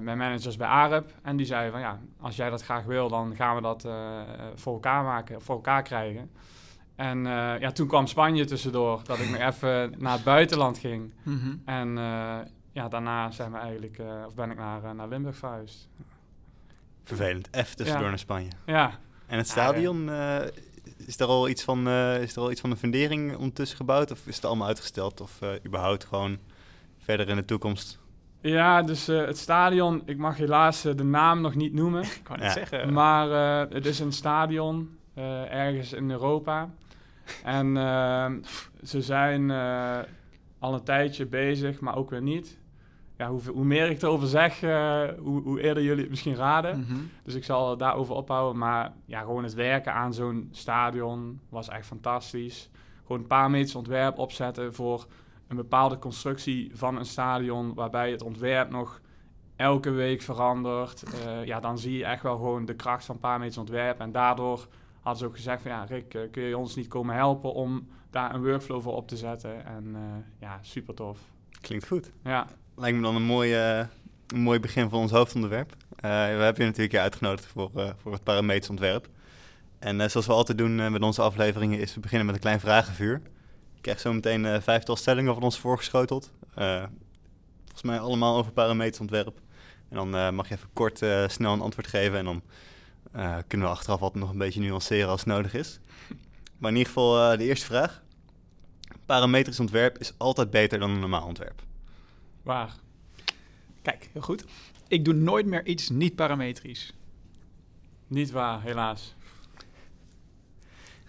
mijn 0.00 0.18
managers 0.18 0.56
bij 0.56 0.66
Arep. 0.68 1.12
En 1.22 1.36
die 1.36 1.46
zeiden 1.46 1.72
van, 1.72 1.80
ja, 1.80 2.00
als 2.20 2.36
jij 2.36 2.50
dat 2.50 2.62
graag 2.62 2.84
wil, 2.84 3.08
dan 3.08 3.34
gaan 3.34 3.54
we 3.56 3.62
dat 3.62 3.84
eh, 3.84 4.20
voor 4.54 4.72
elkaar 4.72 5.04
maken, 5.04 5.42
voor 5.42 5.54
elkaar 5.54 5.82
krijgen. 5.82 6.30
En 6.96 7.26
eh, 7.26 7.60
ja, 7.60 7.72
toen 7.72 7.86
kwam 7.88 8.06
Spanje 8.06 8.44
tussendoor, 8.44 9.00
dat 9.04 9.18
ik 9.18 9.30
nog 9.30 9.40
even 9.52 9.94
naar 9.98 10.12
het 10.12 10.24
buitenland 10.24 10.78
ging. 10.78 11.12
En 11.64 11.98
eh, 11.98 12.36
ja, 12.72 12.88
daarna 12.88 13.30
zijn 13.30 13.52
we 13.52 13.58
eigenlijk, 13.58 13.98
eh, 13.98 14.06
of 14.26 14.34
ben 14.34 14.50
ik 14.50 14.56
naar, 14.56 14.84
eh, 14.84 14.90
naar 14.90 15.08
Limburg 15.08 15.36
verhuisd. 15.36 15.88
Vervelend. 17.04 17.48
Even 17.50 17.76
tussendoor 17.76 18.02
Ja. 18.04 18.08
naar 18.08 18.18
Spanje. 18.18 18.50
Ja, 18.66 18.98
En 19.26 19.36
het 19.38 19.46
Ja, 19.46 19.52
stadion, 19.52 20.10
eh, 20.10 20.40
is, 21.06 21.20
er 21.20 21.26
al 21.26 21.48
iets 21.48 21.62
van, 21.64 21.86
eh, 21.88 22.22
is 22.22 22.36
er 22.36 22.42
al 22.42 22.50
iets 22.50 22.60
van 22.60 22.70
een 22.70 22.76
fundering 22.76 23.36
ondertussen 23.36 23.76
gebouwd? 23.76 24.10
Of 24.10 24.26
is 24.26 24.36
het 24.36 24.44
allemaal 24.44 24.66
uitgesteld? 24.68 25.20
Of 25.20 25.42
eh, 25.42 25.48
überhaupt 25.66 26.04
gewoon 26.04 26.38
verder 26.98 27.28
in 27.28 27.36
de 27.36 27.44
toekomst? 27.44 27.98
Ja 28.50 28.82
dus 28.82 29.08
eh, 29.08 29.24
het 29.26 29.38
stadion, 29.38 30.02
ik 30.04 30.16
mag 30.18 30.36
helaas 30.36 30.84
eh, 30.84 30.96
de 30.96 31.04
naam 31.04 31.40
nog 31.40 31.54
niet 31.54 31.72
noemen. 31.72 32.02
Ik 32.18 32.20
kan 32.22 32.38
Ja. 32.40 32.50
zeggen. 32.50 32.92
Maar 32.92 33.30
eh, 33.62 33.72
het 33.74 33.86
is 33.86 33.98
een 34.00 34.12
stadion 34.12 34.96
eh, 35.14 35.52
ergens 35.54 35.92
in 35.92 36.10
Europa. 36.10 36.70
En 37.44 37.76
eh, 37.76 38.30
ze 38.82 39.02
zijn 39.02 39.50
eh, 39.50 39.98
al 40.58 40.74
een 40.74 40.82
tijdje 40.84 41.26
bezig, 41.26 41.80
maar 41.80 41.96
ook 41.96 42.10
weer 42.10 42.22
niet. 42.22 42.58
Ja, 43.18 43.28
hoe, 43.28 43.40
hoe 43.52 43.64
meer 43.64 43.90
ik 43.90 44.02
erover 44.02 44.28
zeg, 44.28 44.62
eh, 44.62 45.02
hoe, 45.18 45.42
hoe 45.42 45.60
eerder 45.60 45.82
jullie 45.82 46.00
het 46.00 46.10
misschien 46.10 46.34
raden. 46.36 46.80
Mhm. 46.80 46.98
Dus 47.22 47.34
ik 47.34 47.44
zal 47.44 47.70
het 47.70 47.78
daarover 47.78 48.14
ophouden. 48.14 48.58
Maar 48.58 48.92
ja, 49.04 49.20
gewoon 49.20 49.42
het 49.44 49.54
werken 49.54 49.92
aan 49.94 50.14
zo'n 50.14 50.48
stadion 50.52 51.40
was 51.48 51.68
echt 51.68 51.86
fantastisch. 51.86 52.70
Gewoon 53.06 53.20
een 53.22 53.26
paar 53.28 53.50
meters 53.50 53.74
ontwerp 53.74 54.18
opzetten 54.18 54.74
voor 54.74 55.06
een 55.54 55.62
bepaalde 55.62 55.98
constructie 55.98 56.70
van 56.74 56.98
een 56.98 57.06
stadion, 57.06 57.74
waarbij 57.74 58.10
het 58.10 58.22
ontwerp 58.22 58.70
nog 58.70 59.00
elke 59.56 59.90
week 59.90 60.22
verandert. 60.22 61.02
Eh, 61.02 61.44
ja, 61.44 61.60
dan 61.60 61.78
zie 61.78 61.96
je 61.96 62.04
echt 62.04 62.22
wel 62.22 62.36
gewoon 62.36 62.64
de 62.64 62.74
kracht 62.74 63.04
van 63.04 63.18
meters 63.20 63.58
ontwerp. 63.58 64.00
En 64.00 64.12
daardoor 64.12 64.66
hadden 65.00 65.22
ze 65.22 65.26
ook 65.26 65.36
gezegd 65.36 65.62
van 65.62 65.70
ja, 65.70 65.84
Rick, 65.84 66.14
eh, 66.14 66.30
kun 66.30 66.42
je 66.42 66.58
ons 66.58 66.74
niet 66.74 66.88
komen 66.88 67.14
helpen 67.14 67.52
om 67.52 67.88
daar 68.10 68.34
een 68.34 68.44
workflow 68.44 68.82
voor 68.82 68.94
op 68.94 69.08
te 69.08 69.16
zetten? 69.16 69.66
En 69.66 69.90
eh, 69.94 70.00
ja, 70.40 70.58
super 70.62 70.94
tof. 70.94 71.18
Klinkt 71.60 71.86
goed. 71.86 72.10
Ja, 72.22 72.46
Lijkt 72.76 72.96
me 72.96 73.02
dan 73.02 73.16
een 73.16 73.22
mooi, 73.22 73.54
eh, 73.54 73.86
een 74.26 74.40
mooi 74.40 74.60
begin 74.60 74.88
van 74.88 74.98
ons 74.98 75.10
hoofdonderwerp. 75.10 75.76
We 75.96 76.08
hebben 76.08 76.64
je 76.64 76.64
natuurlijk 76.64 76.96
uitgenodigd 76.96 77.46
voor, 77.46 77.70
voor 77.96 78.12
het 78.12 78.22
parametersontwerp. 78.22 79.08
En 79.84 80.00
eh, 80.00 80.08
zoals 80.08 80.26
we 80.26 80.32
altijd 80.32 80.58
doen 80.58 80.92
met 80.92 81.02
onze 81.02 81.22
afleveringen 81.22 81.78
is 81.78 81.94
we 81.94 82.00
beginnen 82.00 82.26
met 82.26 82.34
een 82.34 82.40
klein 82.40 82.60
vragenvuur. 82.60 83.22
Je 83.84 83.90
krijgt 83.90 84.00
zo 84.08 84.12
meteen 84.12 84.44
eh, 84.44 84.60
vijftal 84.60 84.96
stellingen 84.96 85.34
van 85.34 85.42
ons 85.42 85.58
voorgeschoteld. 85.58 86.30
Eh, 86.54 86.84
volgens 87.62 87.82
mij 87.82 87.98
allemaal 87.98 88.36
over 88.36 88.52
parametersontwerp. 88.52 89.40
En 89.88 89.96
dan 89.96 90.16
eh, 90.16 90.30
mag 90.30 90.48
je 90.48 90.54
even 90.54 90.68
kort 90.72 91.02
eh, 91.02 91.28
snel 91.28 91.52
een 91.52 91.60
antwoord 91.60 91.86
geven 91.86 92.18
en 92.18 92.24
dan 92.24 92.42
eh, 93.12 93.36
kunnen 93.46 93.66
we 93.66 93.72
achteraf 93.72 94.00
altijd 94.00 94.22
nog 94.22 94.32
een 94.32 94.38
beetje 94.38 94.60
nuanceren 94.60 95.08
als 95.08 95.20
het 95.20 95.28
nodig 95.28 95.54
is. 95.54 95.80
Maar 96.58 96.70
in 96.70 96.76
ieder 96.76 96.92
geval 96.92 97.30
eh, 97.32 97.38
de 97.38 97.44
eerste 97.44 97.66
vraag. 97.66 98.02
Parametrisch 99.06 99.60
ontwerp 99.60 99.98
is 99.98 100.12
altijd 100.16 100.50
beter 100.50 100.78
dan 100.78 100.90
een 100.90 101.00
normaal 101.00 101.26
ontwerp. 101.26 101.62
waar? 102.42 102.76
Kijk, 103.82 104.08
heel 104.12 104.22
goed. 104.22 104.44
Ik 104.88 105.04
doe 105.04 105.14
nooit 105.14 105.46
meer 105.46 105.66
iets 105.66 105.88
niet 105.88 106.14
parametrisch. 106.14 106.92
Niet 108.06 108.30
waar, 108.30 108.62
helaas. 108.62 109.14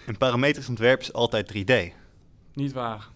Een 0.06 0.18
parametrisch 0.18 0.70
ontwerp 0.70 1.00
is 1.02 1.14
altijd 1.14 1.54
3D. 1.54 2.04
Niet 2.56 2.74
waar. 2.74 3.08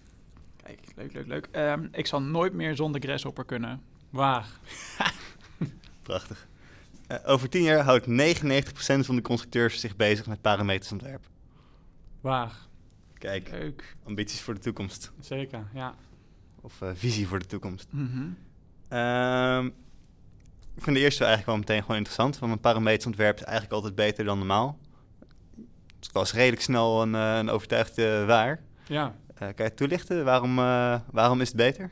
Kijk, 0.63 0.79
leuk, 0.95 1.13
leuk, 1.13 1.27
leuk. 1.27 1.47
Ehm, 1.51 1.87
ik 1.91 2.05
zal 2.07 2.21
nooit 2.21 2.53
meer 2.53 2.75
zonder 2.75 3.01
Grasshopper 3.01 3.45
kunnen. 3.45 3.81
Waar? 4.09 4.47
Prachtig. 6.01 6.47
Eh, 7.07 7.17
over 7.25 7.49
10 7.49 7.63
jaar 7.63 7.83
houdt 7.83 8.05
99% 8.07 9.05
van 9.05 9.15
de 9.15 9.21
constructeurs 9.21 9.79
zich 9.79 9.95
bezig 9.95 10.27
met 10.27 10.41
parametrisch 10.41 10.91
ontwerp. 10.91 11.27
Waar? 12.21 12.51
Kijk, 13.13 13.49
Leuk. 13.49 13.95
ambities 14.05 14.41
voor 14.41 14.53
de 14.53 14.59
toekomst. 14.59 15.11
Zeker, 15.19 15.67
ja. 15.73 15.95
Of 16.61 16.81
eh, 16.81 16.89
visie 16.93 17.27
voor 17.27 17.39
de 17.39 17.45
toekomst. 17.45 17.87
Mhm. 17.91 18.27
Ehm, 18.87 19.65
ik 20.75 20.83
vind 20.83 20.95
de 20.95 21.01
eerste 21.01 21.23
eigenlijk 21.23 21.45
wel 21.45 21.57
meteen 21.57 21.81
gewoon 21.81 21.97
interessant. 21.97 22.39
Want 22.39 22.51
een 22.51 22.59
parametrisch 22.59 23.05
ontwerp 23.05 23.35
is 23.37 23.43
eigenlijk 23.43 23.73
altijd 23.73 23.95
beter 23.95 24.25
dan 24.25 24.37
normaal. 24.37 24.79
Het 25.99 26.11
was 26.11 26.33
redelijk 26.33 26.61
snel 26.61 27.01
een, 27.01 27.15
eh, 27.15 27.37
een 27.37 27.49
overtuigde 27.49 28.25
waar. 28.25 28.59
Ja, 28.87 29.15
kan 29.39 29.65
je 29.65 29.73
toelichten? 29.73 30.25
Waarom, 30.25 30.59
eh, 30.59 30.99
waarom 31.11 31.41
is 31.41 31.47
het 31.47 31.57
beter? 31.57 31.89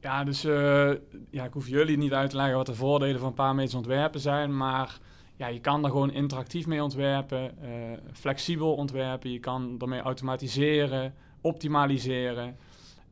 ja 0.00 0.24
dus 0.24 0.44
eh, 0.44 0.90
ja, 1.30 1.44
ik 1.44 1.52
hoef 1.52 1.68
jullie 1.68 1.96
niet 1.96 2.12
uit 2.12 2.30
te 2.30 2.36
leggen 2.36 2.56
wat 2.56 2.66
de 2.66 2.74
voordelen 2.74 3.20
van 3.20 3.34
parametrisch 3.34 3.74
ontwerpen 3.74 4.20
zijn, 4.20 4.56
maar 4.56 4.98
ja, 5.38 5.46
je 5.46 5.60
kan 5.60 5.84
er 5.84 5.90
gewoon 5.90 6.12
interactief 6.12 6.66
mee 6.66 6.82
ontwerpen, 6.82 7.62
eh, 7.62 7.70
flexibel 8.12 8.74
ontwerpen, 8.74 9.30
je 9.30 9.38
kan 9.38 9.74
ermee 9.78 10.00
automatiseren, 10.00 11.14
optimaliseren. 11.40 12.56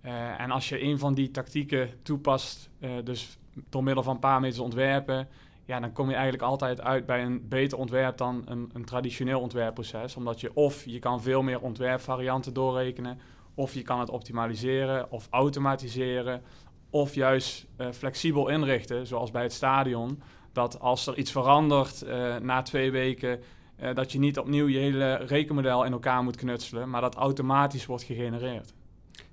Eh, 0.00 0.40
en 0.40 0.50
als 0.50 0.68
je 0.68 0.82
een 0.82 0.98
van 0.98 1.14
die 1.14 1.30
tactieken 1.30 1.90
toepast, 2.02 2.70
eh, 2.80 2.90
dus 3.04 3.38
door 3.68 3.82
middel 3.82 4.02
van 4.02 4.18
parametrisch 4.18 4.58
ontwerpen, 4.58 5.28
ja, 5.64 5.80
dan 5.80 5.92
kom 5.92 6.08
je 6.08 6.14
eigenlijk 6.14 6.42
altijd 6.42 6.80
uit 6.80 7.06
bij 7.06 7.22
een 7.22 7.48
beter 7.48 7.78
ontwerp 7.78 8.16
dan 8.16 8.42
een, 8.44 8.70
een 8.72 8.84
traditioneel 8.84 9.40
ontwerpproces. 9.40 10.16
Omdat 10.16 10.40
je 10.40 10.54
of 10.54 10.84
je 10.84 10.98
kan 10.98 11.22
veel 11.22 11.42
meer 11.42 11.60
ontwerpvarianten 11.60 12.54
doorrekenen, 12.54 13.18
of 13.56 13.74
je 13.74 13.82
kan 13.82 14.00
het 14.00 14.10
optimaliseren 14.10 15.10
of 15.10 15.26
automatiseren, 15.30 16.42
of 16.90 17.14
juist 17.14 17.66
uh, 17.78 17.86
flexibel 17.92 18.48
inrichten, 18.48 19.06
zoals 19.06 19.30
bij 19.30 19.42
het 19.42 19.52
stadion. 19.52 20.22
Dat 20.52 20.80
als 20.80 21.06
er 21.06 21.18
iets 21.18 21.30
verandert 21.30 22.02
uh, 22.02 22.36
na 22.36 22.62
twee 22.62 22.90
weken, 22.90 23.40
uh, 23.80 23.94
dat 23.94 24.12
je 24.12 24.18
niet 24.18 24.38
opnieuw 24.38 24.66
je 24.66 24.78
hele 24.78 25.14
rekenmodel 25.14 25.84
in 25.84 25.92
elkaar 25.92 26.22
moet 26.22 26.36
knutselen, 26.36 26.90
maar 26.90 27.00
dat 27.00 27.14
automatisch 27.14 27.86
wordt 27.86 28.02
gegenereerd. 28.02 28.74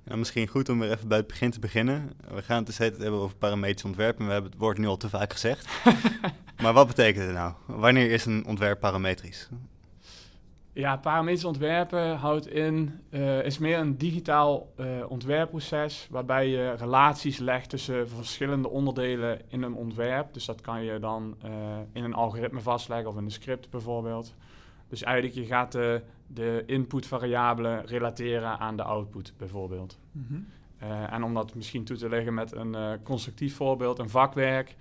Nou, 0.03 0.17
misschien 0.17 0.47
goed 0.47 0.69
om 0.69 0.79
weer 0.79 0.91
even 0.91 1.07
bij 1.07 1.17
het 1.17 1.27
begin 1.27 1.51
te 1.51 1.59
beginnen. 1.59 2.11
We 2.33 2.41
gaan 2.41 2.57
het 2.57 2.65
dus 2.65 2.77
hebben 2.77 3.11
over 3.11 3.37
parametrisch 3.37 3.83
ontwerpen. 3.83 4.25
We 4.25 4.31
hebben 4.31 4.51
het 4.51 4.59
woord 4.59 4.77
nu 4.77 4.87
al 4.87 4.97
te 4.97 5.09
vaak 5.09 5.31
gezegd. 5.31 5.67
maar 6.63 6.73
wat 6.73 6.87
betekent 6.87 7.25
het 7.25 7.33
nou? 7.33 7.53
Wanneer 7.65 8.11
is 8.11 8.25
een 8.25 8.45
ontwerp 8.45 8.79
parametrisch? 8.79 9.49
Ja, 10.73 10.97
parametrisch 10.97 11.43
ontwerpen 11.43 12.17
houdt 12.17 12.47
in, 12.47 12.99
uh, 13.09 13.45
is 13.45 13.57
meer 13.57 13.77
een 13.77 13.97
digitaal 13.97 14.73
uh, 14.79 14.85
ontwerpproces 15.07 16.07
waarbij 16.11 16.47
je 16.47 16.71
relaties 16.71 17.37
legt 17.37 17.69
tussen 17.69 18.09
verschillende 18.09 18.69
onderdelen 18.69 19.41
in 19.47 19.61
een 19.61 19.73
ontwerp. 19.73 20.33
Dus 20.33 20.45
dat 20.45 20.61
kan 20.61 20.83
je 20.83 20.99
dan 20.99 21.35
uh, 21.45 21.51
in 21.91 22.03
een 22.03 22.13
algoritme 22.13 22.61
vastleggen 22.61 23.09
of 23.09 23.17
in 23.17 23.23
een 23.23 23.31
script 23.31 23.69
bijvoorbeeld. 23.69 24.35
Dus 24.87 25.03
eigenlijk 25.03 25.35
je 25.35 25.45
gaat 25.45 25.71
de, 25.71 26.01
de 26.27 26.63
inputvariabelen 26.65 27.85
relateren 27.85 28.59
aan 28.59 28.77
de 28.77 28.83
output 28.83 29.33
bijvoorbeeld. 29.37 29.99
Mm 30.11 30.25
-hmm. 30.27 30.47
uh, 30.83 31.13
en 31.13 31.23
om 31.23 31.33
dat 31.33 31.55
misschien 31.55 31.83
toe 31.83 31.97
te 31.97 32.09
leggen 32.09 32.33
met 32.33 32.55
een 32.55 32.75
constructief 33.03 33.55
voorbeeld, 33.55 33.99
een 33.99 34.09
vakwerk. 34.09 34.75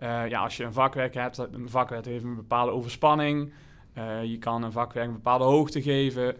Ja, 0.00 0.38
als 0.38 0.56
je 0.56 0.64
een 0.64 0.72
vakwerk 0.72 1.14
hebt, 1.14 1.38
een 1.38 1.68
vakwerk 1.68 2.04
heeft 2.04 2.24
een 2.24 2.36
bepaalde 2.36 2.72
overspanning. 2.72 3.52
Je 4.22 4.36
kan 4.38 4.62
een 4.62 4.72
vakwerk 4.72 5.06
een 5.06 5.12
bepaalde 5.12 5.44
hoogte 5.44 5.82
geven. 5.82 6.36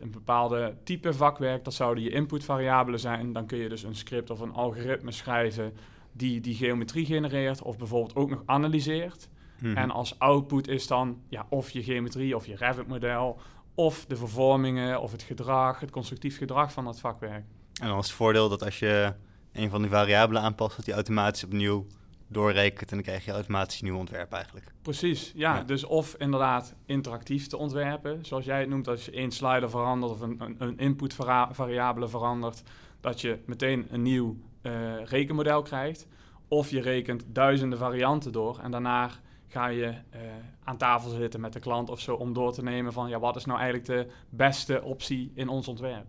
een 0.00 0.10
bepaalde 0.10 0.74
type 0.84 1.12
vakwerk, 1.12 1.64
dat 1.64 1.74
zouden 1.74 2.04
je 2.04 2.10
inputvariabelen 2.10 3.00
zijn. 3.00 3.32
Dan 3.32 3.46
kun 3.46 3.58
je 3.58 3.68
dus 3.68 3.82
een 3.82 3.96
script 3.96 4.30
of 4.30 4.40
een 4.40 4.52
algoritme 4.52 5.12
schrijven 5.12 5.72
die 6.12 6.40
die 6.40 6.54
geometrie 6.54 7.06
genereert 7.06 7.62
of 7.62 7.78
bijvoorbeeld 7.78 8.16
ook 8.16 8.30
nog 8.30 8.42
analyseert. 8.46 9.28
Mm-hmm. 9.58 9.76
En 9.76 9.90
als 9.90 10.18
output 10.18 10.68
is 10.68 10.86
dan 10.86 11.20
ja, 11.28 11.46
of 11.48 11.70
je 11.70 11.82
geometrie 11.82 12.36
of 12.36 12.46
je 12.46 12.56
Revit-model, 12.56 13.38
of 13.74 14.04
de 14.06 14.16
vervormingen 14.16 15.00
of 15.00 15.12
het 15.12 15.22
gedrag, 15.22 15.80
het 15.80 15.90
constructief 15.90 16.38
gedrag 16.38 16.72
van 16.72 16.84
dat 16.84 17.00
vakwerk. 17.00 17.44
En 17.80 17.88
dan 17.88 17.98
is 17.98 18.06
het 18.06 18.16
voordeel 18.16 18.48
dat 18.48 18.64
als 18.64 18.78
je 18.78 19.12
een 19.52 19.70
van 19.70 19.80
die 19.80 19.90
variabelen 19.90 20.42
aanpast, 20.42 20.76
dat 20.76 20.84
die 20.84 20.94
automatisch 20.94 21.44
opnieuw 21.44 21.86
doorrekent 22.26 22.90
en 22.90 22.96
dan 22.96 23.06
krijg 23.06 23.24
je 23.24 23.30
automatisch 23.30 23.80
een 23.80 23.86
nieuw 23.86 23.98
ontwerp 23.98 24.32
eigenlijk. 24.32 24.72
Precies, 24.82 25.32
ja, 25.34 25.54
ja. 25.54 25.62
Dus 25.62 25.84
of 25.84 26.14
inderdaad 26.18 26.74
interactief 26.86 27.46
te 27.46 27.56
ontwerpen, 27.56 28.24
zoals 28.24 28.44
jij 28.44 28.60
het 28.60 28.68
noemt, 28.68 28.88
als 28.88 29.04
je 29.04 29.10
één 29.10 29.30
slider 29.30 29.70
verandert 29.70 30.12
of 30.12 30.20
een, 30.20 30.36
een, 30.40 30.56
een 30.58 30.78
inputvariabele 30.78 32.08
verandert, 32.08 32.62
dat 33.00 33.20
je 33.20 33.38
meteen 33.46 33.86
een 33.90 34.02
nieuw 34.02 34.36
uh, 34.62 35.04
rekenmodel 35.04 35.62
krijgt. 35.62 36.06
Of 36.48 36.70
je 36.70 36.80
rekent 36.80 37.24
duizenden 37.26 37.78
varianten 37.78 38.32
door 38.32 38.58
en 38.58 38.70
daarna 38.70 39.10
ga 39.46 39.66
je 39.66 39.86
uh, 39.86 40.20
aan 40.64 40.76
tafel 40.76 41.10
zitten 41.10 41.40
met 41.40 41.52
de 41.52 41.60
klant 41.60 41.90
of 41.90 42.00
zo 42.00 42.14
om 42.14 42.32
door 42.32 42.52
te 42.52 42.62
nemen 42.62 42.92
van 42.92 43.08
ja, 43.08 43.18
wat 43.18 43.36
is 43.36 43.44
nou 43.44 43.58
eigenlijk 43.60 43.88
de 43.88 44.12
beste 44.28 44.82
optie 44.82 45.32
in 45.34 45.48
ons 45.48 45.68
ontwerp? 45.68 46.06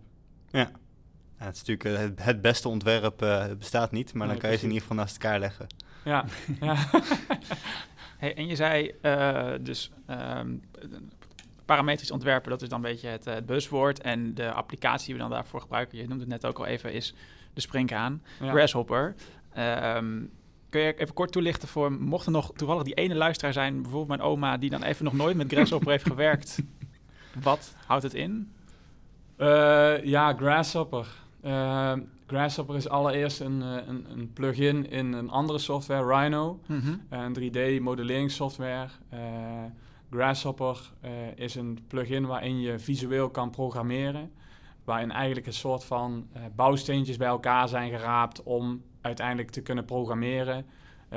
Ja, 0.50 0.70
ja 1.38 1.44
het 1.44 1.54
is 1.54 1.64
natuurlijk 1.64 2.18
uh, 2.18 2.24
het, 2.26 2.40
beste 2.40 2.68
ontwerp 2.68 3.22
uh, 3.22 3.44
bestaat 3.58 3.92
niet, 3.92 4.14
maar 4.14 4.26
nee, 4.26 4.36
dan 4.36 4.42
kan 4.42 4.50
je 4.50 4.56
ze 4.56 4.62
in 4.62 4.70
ieder 4.70 4.86
geval 4.86 4.96
naast 4.96 5.22
elkaar 5.22 5.38
leggen. 5.38 5.66
Ja, 6.04 6.24
ja. 6.60 6.76
hey, 8.18 8.34
en 8.34 8.46
je 8.46 8.56
zei 8.56 8.94
dus 9.60 9.90
um, 10.10 10.62
parametrisch 11.64 12.10
ontwerpen, 12.10 12.50
dat 12.50 12.62
is 12.62 12.68
dan 12.68 12.84
een 12.84 12.90
beetje 12.90 13.08
het, 13.08 13.24
het 13.24 13.46
buzzwoord 13.46 14.00
en 14.00 14.34
de 14.34 14.52
applicatie 14.52 15.06
die 15.06 15.14
we 15.14 15.20
dan 15.20 15.30
daarvoor 15.30 15.60
gebruiken, 15.60 15.98
je 15.98 16.08
noemde 16.08 16.22
het 16.22 16.32
net 16.32 16.46
ook 16.46 16.58
al 16.58 16.66
even, 16.66 16.92
is 16.92 17.14
de 17.54 17.60
springhaan, 17.60 18.22
ja. 18.40 18.50
Grasshopper. 18.50 19.14
Um, 19.58 20.30
Kun 20.68 20.80
je 20.80 20.94
even 20.94 21.14
kort 21.14 21.32
toelichten 21.32 21.68
voor, 21.68 21.92
mocht 21.92 22.26
er 22.26 22.32
nog 22.32 22.52
toevallig 22.56 22.82
die 22.82 22.94
ene 22.94 23.14
luisteraar 23.14 23.52
zijn, 23.52 23.74
bijvoorbeeld 23.74 24.18
mijn 24.18 24.30
oma, 24.30 24.56
die 24.56 24.70
dan 24.70 24.82
even 24.82 25.04
nog 25.04 25.12
nooit 25.12 25.36
met 25.36 25.52
Grasshopper 25.52 25.90
heeft 25.90 26.06
gewerkt. 26.06 26.58
Wat 27.42 27.74
houdt 27.86 28.02
het 28.02 28.14
in? 28.14 28.52
Uh, 29.38 30.04
ja, 30.04 30.34
Grasshopper. 30.34 31.06
Uh, 31.46 31.92
Grasshopper 32.26 32.76
is 32.76 32.88
allereerst 32.88 33.40
een, 33.40 33.60
een, 33.60 34.06
een 34.10 34.32
plugin 34.32 34.90
in 34.90 35.12
een 35.12 35.30
andere 35.30 35.58
software, 35.58 36.16
Rhino, 36.16 36.60
mm 36.66 36.80
-hmm. 36.80 37.02
een 37.08 37.34
3D-modelleringssoftware. 37.34 38.88
Uh, 39.14 39.18
Grasshopper 40.10 40.92
is 41.34 41.54
een 41.54 41.78
plugin 41.88 42.26
waarin 42.26 42.60
je 42.60 42.78
visueel 42.78 43.30
kan 43.30 43.50
programmeren, 43.50 44.30
waarin 44.84 45.10
eigenlijk 45.10 45.46
een 45.46 45.52
soort 45.52 45.84
van 45.84 46.26
bouwsteentjes 46.56 47.16
bij 47.16 47.28
elkaar 47.28 47.68
zijn 47.68 47.90
geraapt 47.90 48.42
om 48.42 48.82
uiteindelijk 49.00 49.50
te 49.50 49.62
kunnen 49.62 49.84
programmeren. 49.84 50.66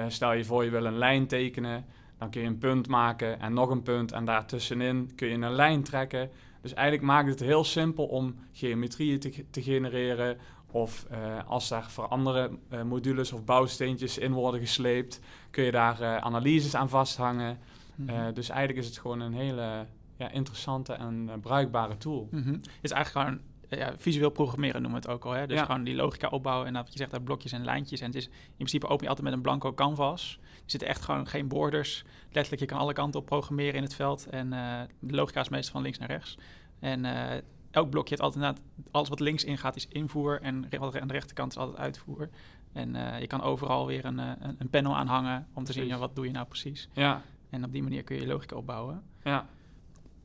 Stel 0.07 0.33
je 0.33 0.45
voor 0.45 0.63
je 0.63 0.69
wil 0.69 0.85
een 0.85 0.97
lijn 0.97 1.27
tekenen, 1.27 1.85
dan 2.17 2.29
kun 2.29 2.41
je 2.41 2.47
een 2.47 2.57
punt 2.57 2.87
maken 2.87 3.39
en 3.39 3.53
nog 3.53 3.69
een 3.69 3.83
punt 3.83 4.11
en 4.11 4.25
daartussenin 4.25 5.11
kun 5.15 5.27
je 5.27 5.33
een 5.33 5.51
lijn 5.51 5.83
trekken. 5.83 6.29
Dus 6.61 6.73
eigenlijk 6.73 7.07
maakt 7.07 7.29
het 7.29 7.39
heel 7.39 7.63
simpel 7.63 8.05
om 8.05 8.35
geometrieën 8.51 9.19
te, 9.19 9.45
te 9.49 9.61
genereren 9.61 10.37
of 10.71 11.05
uh, 11.11 11.17
als 11.47 11.69
daar 11.69 11.89
voor 11.91 12.07
andere 12.07 12.51
uh, 12.73 12.81
modules 12.83 13.31
of 13.31 13.43
bouwsteentjes 13.43 14.17
in 14.17 14.31
worden 14.31 14.59
gesleept, 14.59 15.19
kun 15.49 15.63
je 15.63 15.71
daar 15.71 16.19
analyses 16.19 16.75
aan 16.75 16.89
vasthangen. 16.89 17.59
Mm 17.95 18.07
-hmm. 18.07 18.33
dus 18.33 18.49
eigenlijk 18.49 18.79
is 18.79 18.87
het 18.87 18.97
gewoon 18.97 19.19
een 19.19 19.33
hele 19.33 19.85
ja, 20.17 20.31
interessante 20.31 20.93
en 20.93 21.29
bruikbare 21.41 21.97
tool. 21.97 22.27
Mm 22.31 22.43
-hmm. 22.43 22.53
Het 22.53 22.79
is 22.81 22.91
eigenlijk 22.91 23.27
gewoon 23.27 23.41
ja, 23.69 23.93
visueel 23.97 24.29
programmeren 24.29 24.81
noemen 24.81 25.01
we 25.01 25.07
het 25.07 25.15
ook 25.15 25.25
al. 25.25 25.31
Hè? 25.31 25.47
Dus 25.47 25.61
gewoon 25.61 25.83
die 25.83 25.95
logica 25.95 26.27
opbouwen 26.27 26.67
en 26.67 26.73
dat 26.73 26.83
wat 26.83 26.91
je 26.91 26.97
zegt, 26.97 27.11
daar 27.11 27.21
blokjes 27.21 27.51
en 27.51 27.63
lijntjes. 27.63 27.99
En 27.99 28.05
het 28.05 28.15
is 28.15 28.25
in 28.25 28.53
principe 28.55 28.87
open 28.87 29.03
je 29.03 29.09
altijd 29.09 29.27
met 29.27 29.35
een 29.35 29.41
blanco 29.41 29.73
canvas. 29.73 30.39
Er 30.69 30.75
zitten 30.75 30.95
echt 30.95 31.05
gewoon 31.05 31.27
geen 31.27 31.47
borders. 31.47 32.03
Letterlijk, 32.31 32.61
je 32.61 32.67
kan 32.67 32.77
alle 32.77 32.93
kanten 32.93 33.19
op 33.19 33.25
programmeren 33.25 33.73
in 33.73 33.83
het 33.83 33.95
veld. 33.95 34.25
En 34.25 34.53
uh, 34.53 34.81
de 34.99 35.15
logica 35.15 35.41
is 35.41 35.49
meestal 35.49 35.73
van 35.73 35.81
links 35.81 35.97
naar 35.97 36.07
rechts. 36.07 36.37
En 36.79 37.03
uh, 37.03 37.31
elk 37.71 37.89
blokje 37.89 38.09
heeft 38.09 38.21
altijd 38.21 38.61
alles 38.91 39.09
wat 39.09 39.19
links 39.19 39.43
ingaat 39.43 39.75
is 39.75 39.87
invoer. 39.87 40.41
En 40.41 40.69
wat 40.79 40.99
aan 40.99 41.07
de 41.07 41.13
rechterkant 41.13 41.51
is 41.51 41.57
altijd 41.57 41.77
uitvoer. 41.77 42.29
En 42.73 42.95
uh, 42.95 43.19
je 43.19 43.27
kan 43.27 43.41
overal 43.41 43.85
weer 43.85 44.05
een, 44.05 44.17
een, 44.17 44.55
een, 44.59 44.69
panel 44.69 44.95
aanhangen 44.95 45.47
om 45.53 45.63
te 45.63 45.73
zien, 45.73 45.87
ja, 45.87 45.97
wat 45.97 46.15
doe 46.15 46.25
je 46.25 46.31
nou 46.31 46.45
precies. 46.47 46.89
Ja. 46.93 47.21
En 47.49 47.63
op 47.63 47.71
die 47.71 47.83
manier 47.83 48.03
kun 48.03 48.15
je 48.15 48.27
logica 48.27 48.55
opbouwen. 48.55 49.03
Ja. 49.23 49.47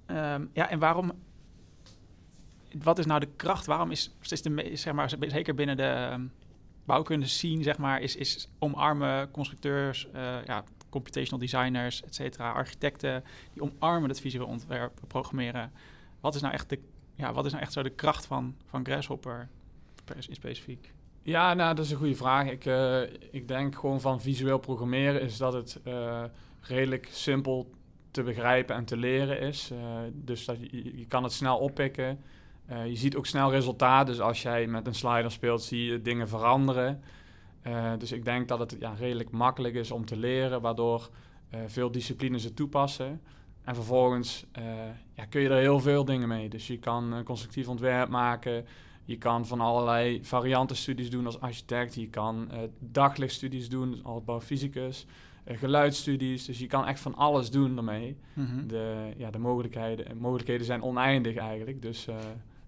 Um, 0.07 0.51
ja, 0.53 0.71
en 0.71 0.79
waarom 0.79 1.13
wat 2.83 2.99
is 2.99 3.07
nou 3.07 3.21
de 3.21 3.29
kracht? 3.37 3.67
Waarom 3.67 3.91
is, 3.91 4.11
is 4.21 4.43
de, 4.43 4.71
zeg 4.73 4.95
maar, 4.95 5.13
zeker 5.21 5.55
binnen 5.55 5.77
de 5.77 6.11
um, 6.13 6.33
bouwkunde 6.85 7.27
scene, 7.27 7.63
zeg 7.63 7.79
maar, 7.79 8.01
is, 8.01 8.17
is 8.17 8.49
omarmen 8.59 9.31
constructeurs, 9.31 10.09
uh, 10.15 10.37
ja, 10.45 10.65
computational 10.89 11.41
designers, 11.41 12.03
et 12.03 12.15
cetera, 12.15 12.53
architecten, 12.53 13.25
die 13.53 13.63
omarmen 13.63 14.09
het 14.09 14.21
visueel 14.21 14.47
ontwerp, 14.47 15.01
programmeren. 15.09 15.73
Wat 16.21 16.35
is 16.35 16.41
nou 16.41 16.55
echt 16.55 16.69
de, 16.69 16.79
ja, 17.15 17.33
wat 17.33 17.45
is 17.45 17.51
nou 17.51 17.63
echt 17.63 17.73
zo 17.73 17.83
de 17.83 17.91
kracht 17.91 18.27
van, 18.27 18.57
van 18.67 18.85
Grasshopper 18.85 19.49
in 20.29 20.35
specifiek? 20.35 20.93
Ja, 21.23 21.55
nou, 21.55 21.75
dat 21.75 21.85
is 21.85 21.91
een 21.91 21.97
goede 21.97 22.15
vraag. 22.15 22.47
Ik, 22.47 22.65
uh, 22.65 23.03
ik 23.31 23.49
denk 23.49 23.75
gewoon 23.75 24.01
van 24.01 24.21
visueel 24.21 24.59
programmeren 24.59 25.21
is 25.21 25.37
dat 25.37 25.53
het 25.53 25.81
uh, 25.85 26.25
redelijk 26.61 27.09
simpel 27.11 27.71
te 28.11 28.23
begrijpen 28.23 28.77
en 28.77 28.85
te 28.85 28.97
leren 28.97 29.41
is. 29.41 29.73
dus 30.13 30.45
dat 30.45 30.57
je, 30.61 30.99
je 30.99 31.07
kan 31.07 31.23
het 31.23 31.33
snel 31.33 31.59
oppikken. 31.59 32.21
Uh, 32.71 32.87
je 32.87 32.97
ziet 32.97 33.17
ook 33.17 33.27
snel 33.27 33.51
resultaat. 33.51 34.07
Dus 34.07 34.21
als 34.21 34.43
jij 34.43 34.67
met 34.67 34.87
een 34.87 34.95
slider 34.95 35.31
speelt, 35.31 35.63
zie 35.63 35.85
je 35.85 36.03
dingen 36.03 36.29
veranderen. 36.29 37.03
Uh, 37.67 37.93
dus 37.99 38.13
ik 38.13 38.25
denk 38.25 38.49
dat 38.49 38.59
het 38.59 38.77
ja, 38.79 38.95
redelijk 38.99 39.31
makkelijk 39.31 39.75
is 39.75 39.91
om 39.91 40.05
te 40.05 40.17
leren, 40.17 40.61
waardoor 40.61 41.11
uh, 41.55 41.61
veel 41.67 41.91
disciplines 41.91 42.45
het 42.45 42.57
toepassen. 42.57 43.21
En 43.65 43.75
vervolgens 43.75 44.47
ja, 45.15 45.25
kun 45.25 45.41
je 45.41 45.49
er 45.49 45.61
heel 45.61 45.81
veel 45.81 46.05
dingen 46.05 46.29
mee. 46.29 46.49
Dus 46.49 46.67
je 46.67 46.79
kan 46.79 47.23
constructief 47.25 47.69
ontwerp 47.69 48.09
maken. 48.09 48.67
Je 49.05 49.19
kan 49.19 49.47
van 49.47 49.61
allerlei 49.61 50.25
variantenstudies 50.25 51.11
doen 51.11 51.27
als 51.27 51.41
architect. 51.41 51.95
Je 51.95 52.09
kan 52.09 52.51
daglichtstudies 52.79 53.69
doen 53.69 54.01
als 54.03 54.25
bouwfysicus. 54.25 55.07
geluidsstudies. 55.47 56.45
Dus 56.45 56.59
je 56.59 56.67
kan 56.67 56.87
echt 56.87 57.01
van 57.01 57.15
alles 57.15 57.51
doen 57.51 57.77
ermee. 57.77 58.17
Mm 58.33 58.47
-hmm. 58.47 58.67
de, 58.67 59.13
ja, 59.17 59.31
de 59.31 59.39
mogelijkheden, 59.39 60.17
mogelijkheden 60.17 60.67
zijn 60.67 60.83
oneindig 60.83 61.37
eigenlijk. 61.37 61.83
Dus 61.83 62.09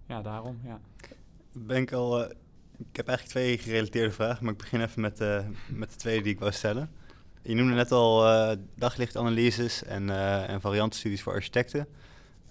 ja, 0.06 0.22
daarom, 0.22 0.60
ja. 0.64 0.80
Ben 1.52 1.82
ik 1.82 1.92
al... 1.92 2.22
Uh, 2.22 2.30
ik 2.90 2.96
heb 2.96 3.08
eigenlijk 3.08 3.38
twee 3.38 3.58
gerelateerde 3.58 4.10
vragen, 4.10 4.44
maar 4.44 4.52
ik 4.52 4.58
begin 4.58 4.80
even 4.80 5.00
met, 5.00 5.20
uh, 5.20 5.40
met 5.68 5.90
de 5.90 5.96
tweede 5.96 6.22
die 6.22 6.32
ik 6.32 6.38
wou 6.38 6.52
stellen. 6.52 6.90
Je 7.42 7.54
noemde 7.54 7.74
net 7.74 7.92
al 7.92 8.26
uh, 8.26 8.56
daglichtanalyses 8.74 9.84
en, 9.84 10.10
en 10.48 10.60
variantenstudies 10.60 11.22
voor 11.22 11.32
architecten. 11.32 11.88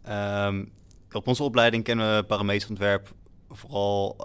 Um, 0.09 0.71
op 1.11 1.27
onze 1.27 1.43
opleiding 1.43 1.83
kennen 1.83 2.15
we 2.15 2.23
parametrisch 2.23 2.69
ontwerp 2.69 3.13
vooral 3.49 4.15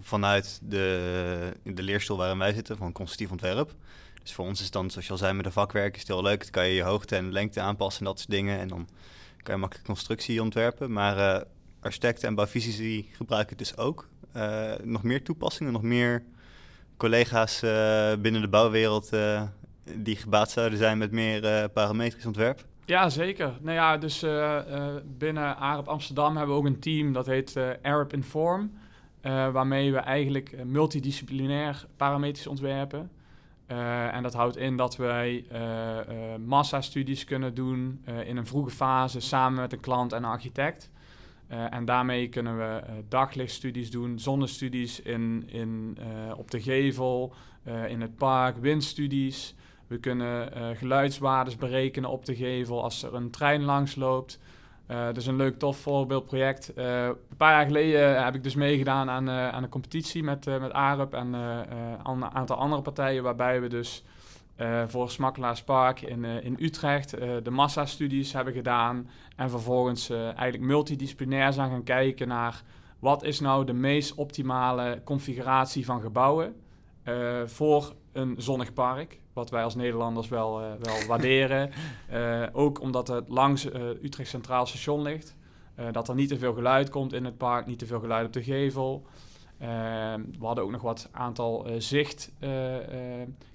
vanuit 0.00 0.60
de, 0.62 1.52
de 1.62 1.82
leerstoel 1.82 2.16
waarin 2.16 2.38
wij 2.38 2.52
zitten, 2.52 2.76
van 2.76 2.92
constructief 2.92 3.30
ontwerp. 3.30 3.74
Dus 4.22 4.32
voor 4.32 4.46
ons 4.46 4.60
is 4.60 4.70
dan, 4.70 4.90
zoals 4.90 5.06
je 5.06 5.12
al 5.12 5.18
zei, 5.18 5.32
met 5.32 5.44
de 5.44 5.50
vakwerk 5.50 5.94
is 5.94 6.00
het 6.00 6.08
heel 6.08 6.22
leuk. 6.22 6.40
Dan 6.40 6.50
kan 6.50 6.66
je 6.66 6.74
je 6.74 6.82
hoogte 6.82 7.16
en 7.16 7.32
lengte 7.32 7.60
aanpassen 7.60 8.00
en 8.00 8.06
dat 8.06 8.18
soort 8.18 8.30
dingen. 8.30 8.58
En 8.58 8.68
dan 8.68 8.88
kan 9.42 9.54
je 9.54 9.60
makkelijk 9.60 9.86
constructie 9.86 10.42
ontwerpen. 10.42 10.92
Maar 10.92 11.44
architecten 11.84 12.28
en 12.28 12.34
bouwfysici 12.34 13.08
gebruiken 13.12 13.56
het 13.56 13.58
dus 13.58 13.76
ook. 13.76 14.08
Uh, 14.36 14.72
nog 14.82 15.02
meer 15.02 15.22
toepassingen, 15.22 15.72
nog 15.72 15.82
meer 15.82 16.24
collega's 16.96 17.62
uh, 17.62 18.12
binnen 18.18 18.40
de 18.40 18.48
bouwwereld 18.48 19.10
die 19.94 20.16
gebaat 20.16 20.50
zouden 20.50 20.78
zijn 20.78 20.98
met 20.98 21.10
meer 21.10 21.68
parametrisch 21.68 22.26
ontwerp? 22.26 22.64
Ja, 22.84 23.08
zeker. 23.08 23.52
Nou 23.60 23.76
ja, 23.76 23.98
dus 23.98 24.26
binnen 25.18 25.56
ARP 25.56 25.88
Amsterdam 25.88 26.36
hebben 26.36 26.54
we 26.54 26.60
ook 26.60 26.66
een 26.66 26.80
team 26.80 27.12
dat 27.12 27.26
heet 27.26 27.56
Arab 27.82 28.12
Inform. 28.12 28.72
waarmee 29.22 29.92
we 29.92 29.98
eigenlijk 29.98 30.64
multidisciplinair 30.64 31.86
parametrisch 31.96 32.46
ontwerpen. 32.46 33.10
En 34.12 34.22
dat 34.22 34.34
houdt 34.34 34.56
in 34.56 34.76
dat 34.76 34.96
wij 34.96 35.44
massastudies 36.46 37.24
kunnen 37.24 37.54
doen 37.54 38.04
in 38.24 38.36
een 38.36 38.46
vroege 38.46 38.70
fase 38.70 39.20
samen 39.20 39.60
met 39.60 39.72
een 39.72 39.80
klant 39.80 40.12
en 40.12 40.22
een 40.22 40.30
architect. 40.30 40.90
En 41.70 41.84
daarmee 41.84 42.28
kunnen 42.28 42.58
we 42.58 42.82
daglichtstudies 43.08 43.90
doen, 43.90 44.18
zonnestudies 44.18 45.00
in, 45.00 45.44
in, 45.46 45.98
op 46.36 46.50
de 46.50 46.60
gevel, 46.60 47.34
in 47.88 48.00
het 48.00 48.16
park, 48.16 48.56
windstudies. 48.56 49.54
We 49.86 49.98
kunnen 49.98 50.52
geluidswaardes 50.76 51.56
berekenen 51.56 52.10
op 52.10 52.24
de 52.24 52.36
gevel 52.36 52.82
als 52.82 53.02
er 53.02 53.14
een 53.14 53.30
trein 53.30 53.62
langs 53.62 53.94
loopt. 53.94 54.38
Dus 55.12 55.26
een 55.26 55.36
leuk, 55.36 55.58
tof 55.58 55.76
voorbeeldproject. 55.76 56.72
Een 56.74 57.16
paar 57.36 57.52
jaar 57.52 57.66
geleden 57.66 58.24
heb 58.24 58.34
ik 58.34 58.42
dus 58.42 58.54
meegedaan 58.54 59.10
aan, 59.10 59.30
aan 59.30 59.62
een 59.62 59.68
competitie 59.68 60.22
met, 60.22 60.44
met 60.44 60.72
ARUP 60.72 61.14
en 61.14 61.32
een 61.32 62.24
aantal 62.24 62.56
andere 62.56 62.82
partijen, 62.82 63.22
waarbij 63.22 63.60
we 63.60 63.68
dus 63.68 64.04
voor 64.86 65.10
Smakkelaars 65.10 65.62
Park 65.62 66.00
in, 66.00 66.24
in 66.24 66.56
Utrecht 66.60 67.10
de 67.42 67.50
massastudies 67.50 68.32
hebben 68.32 68.54
gedaan. 68.54 69.08
En 69.36 69.50
vervolgens 69.50 70.10
eigenlijk 70.10 70.60
multidisciplinair 70.60 71.52
zijn 71.52 71.70
gaan 71.70 71.82
kijken 71.82 72.28
naar 72.28 72.62
wat 72.98 73.22
is 73.22 73.40
nou 73.40 73.64
de 73.64 73.72
meest 73.72 74.14
optimale 74.14 75.00
configuratie 75.04 75.84
van 75.84 76.00
gebouwen 76.00 76.54
voor 77.46 77.94
een 78.14 78.34
zonnig 78.38 78.72
park. 78.72 79.18
Wat 79.32 79.50
wij 79.50 79.64
als 79.64 79.74
Nederlanders 79.74 80.28
wel, 80.28 80.60
uh, 80.60 80.66
wel 80.80 81.06
waarderen. 81.08 81.70
Uh, 82.12 82.46
ook 82.52 82.80
omdat 82.80 83.08
het 83.08 83.28
langs 83.28 83.66
uh, 83.66 83.88
Utrecht 84.02 84.30
Centraal 84.30 84.66
Station 84.66 85.02
ligt. 85.02 85.36
dat 85.92 86.08
er 86.08 86.14
niet 86.14 86.28
te 86.28 86.38
veel 86.38 86.52
geluid 86.52 86.90
komt 86.90 87.12
in 87.12 87.24
het 87.24 87.36
park, 87.36 87.66
niet 87.66 87.78
te 87.78 87.86
veel 87.86 88.00
geluid 88.00 88.26
op 88.26 88.32
de 88.32 88.42
gevel. 88.42 89.06
we 89.58 90.40
hadden 90.40 90.64
ook 90.64 90.70
nog 90.70 90.82
wat 90.82 91.08
aantal 91.12 91.66
zicht 91.78 92.32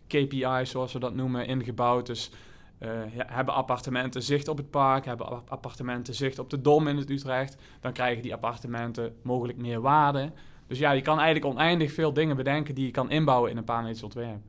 KPI's, 0.08 0.70
zoals 0.70 0.94
we 0.94 1.00
dat 1.00 1.14
noemen, 1.14 1.48
ingebouwd. 1.48 2.06
Dus 2.06 2.32
ja, 2.80 3.26
hebben 3.28 3.54
appartementen 3.54 4.24
zicht 4.24 4.48
op 4.48 4.58
het 4.58 4.70
park, 4.70 5.06
hebben 5.06 5.48
appartementen 5.48 6.14
zicht 6.14 6.40
op 6.40 6.50
de 6.50 6.62
Dom 6.62 6.88
in 6.88 6.98
het 6.98 7.10
Utrecht. 7.10 7.56
Dan 7.80 7.94
krijgen 7.94 8.24
die 8.24 8.34
appartementen 8.34 9.16
mogelijk 9.22 9.58
meer 9.58 9.82
waarde. 9.82 10.32
Dus 10.68 10.80
ja, 10.80 10.92
je 10.92 11.02
kan 11.02 11.20
eigenlijk 11.20 11.54
oneindig 11.54 11.94
veel 11.94 12.14
dingen 12.14 12.36
bedenken 12.36 12.76
die 12.76 12.86
je 12.86 12.92
kan 12.92 13.12
inbouwen 13.12 13.52
in 13.52 13.58
een 13.58 13.64
parametrisch 13.64 14.04
ontwerp. 14.04 14.42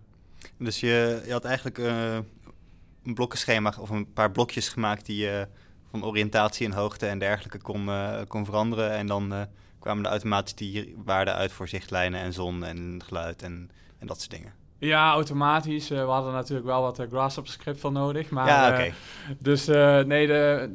Dus 0.56 0.80
je, 0.80 1.22
je 1.26 1.32
had 1.32 1.44
eigenlijk 1.44 1.78
uh, 1.78 2.14
een 3.04 3.14
blokkenschema 3.14 3.74
of 3.80 3.90
een 3.90 4.12
paar 4.12 4.30
blokjes 4.30 4.68
gemaakt 4.68 5.06
die 5.06 5.16
je 5.16 5.48
van 5.90 6.04
oriëntatie 6.04 6.66
en 6.66 6.72
hoogte 6.72 7.06
en 7.06 7.18
dergelijke 7.18 7.58
kon, 7.58 7.86
uh, 7.86 8.20
kon 8.28 8.44
veranderen. 8.44 8.90
En 8.90 9.06
dan 9.06 9.46
kwamen 9.78 10.04
er 10.04 10.10
automatisch 10.10 10.54
die 10.54 10.94
waarden 11.04 11.34
uit 11.34 11.52
voor 11.52 11.68
zichtlijnen 11.68 12.20
en 12.20 12.32
zon 12.32 12.64
en 12.64 13.02
geluid 13.04 13.42
en, 13.42 13.70
en 13.98 14.06
dat 14.06 14.18
soort 14.18 14.30
dingen. 14.30 14.59
Ja, 14.80 15.12
automatisch. 15.12 15.88
we 15.88 15.96
hadden 15.96 16.32
natuurlijk 16.32 16.66
wel 16.66 16.82
wat 16.82 17.06
Grasshopper 17.10 17.52
script 17.52 17.80
van 17.80 17.92
nodig. 17.92 18.30
Maar, 18.30 18.46
ja, 18.46 18.70
oké. 18.72 18.92
dus 19.38 19.66
nee, 20.06 20.26
de, 20.26 20.70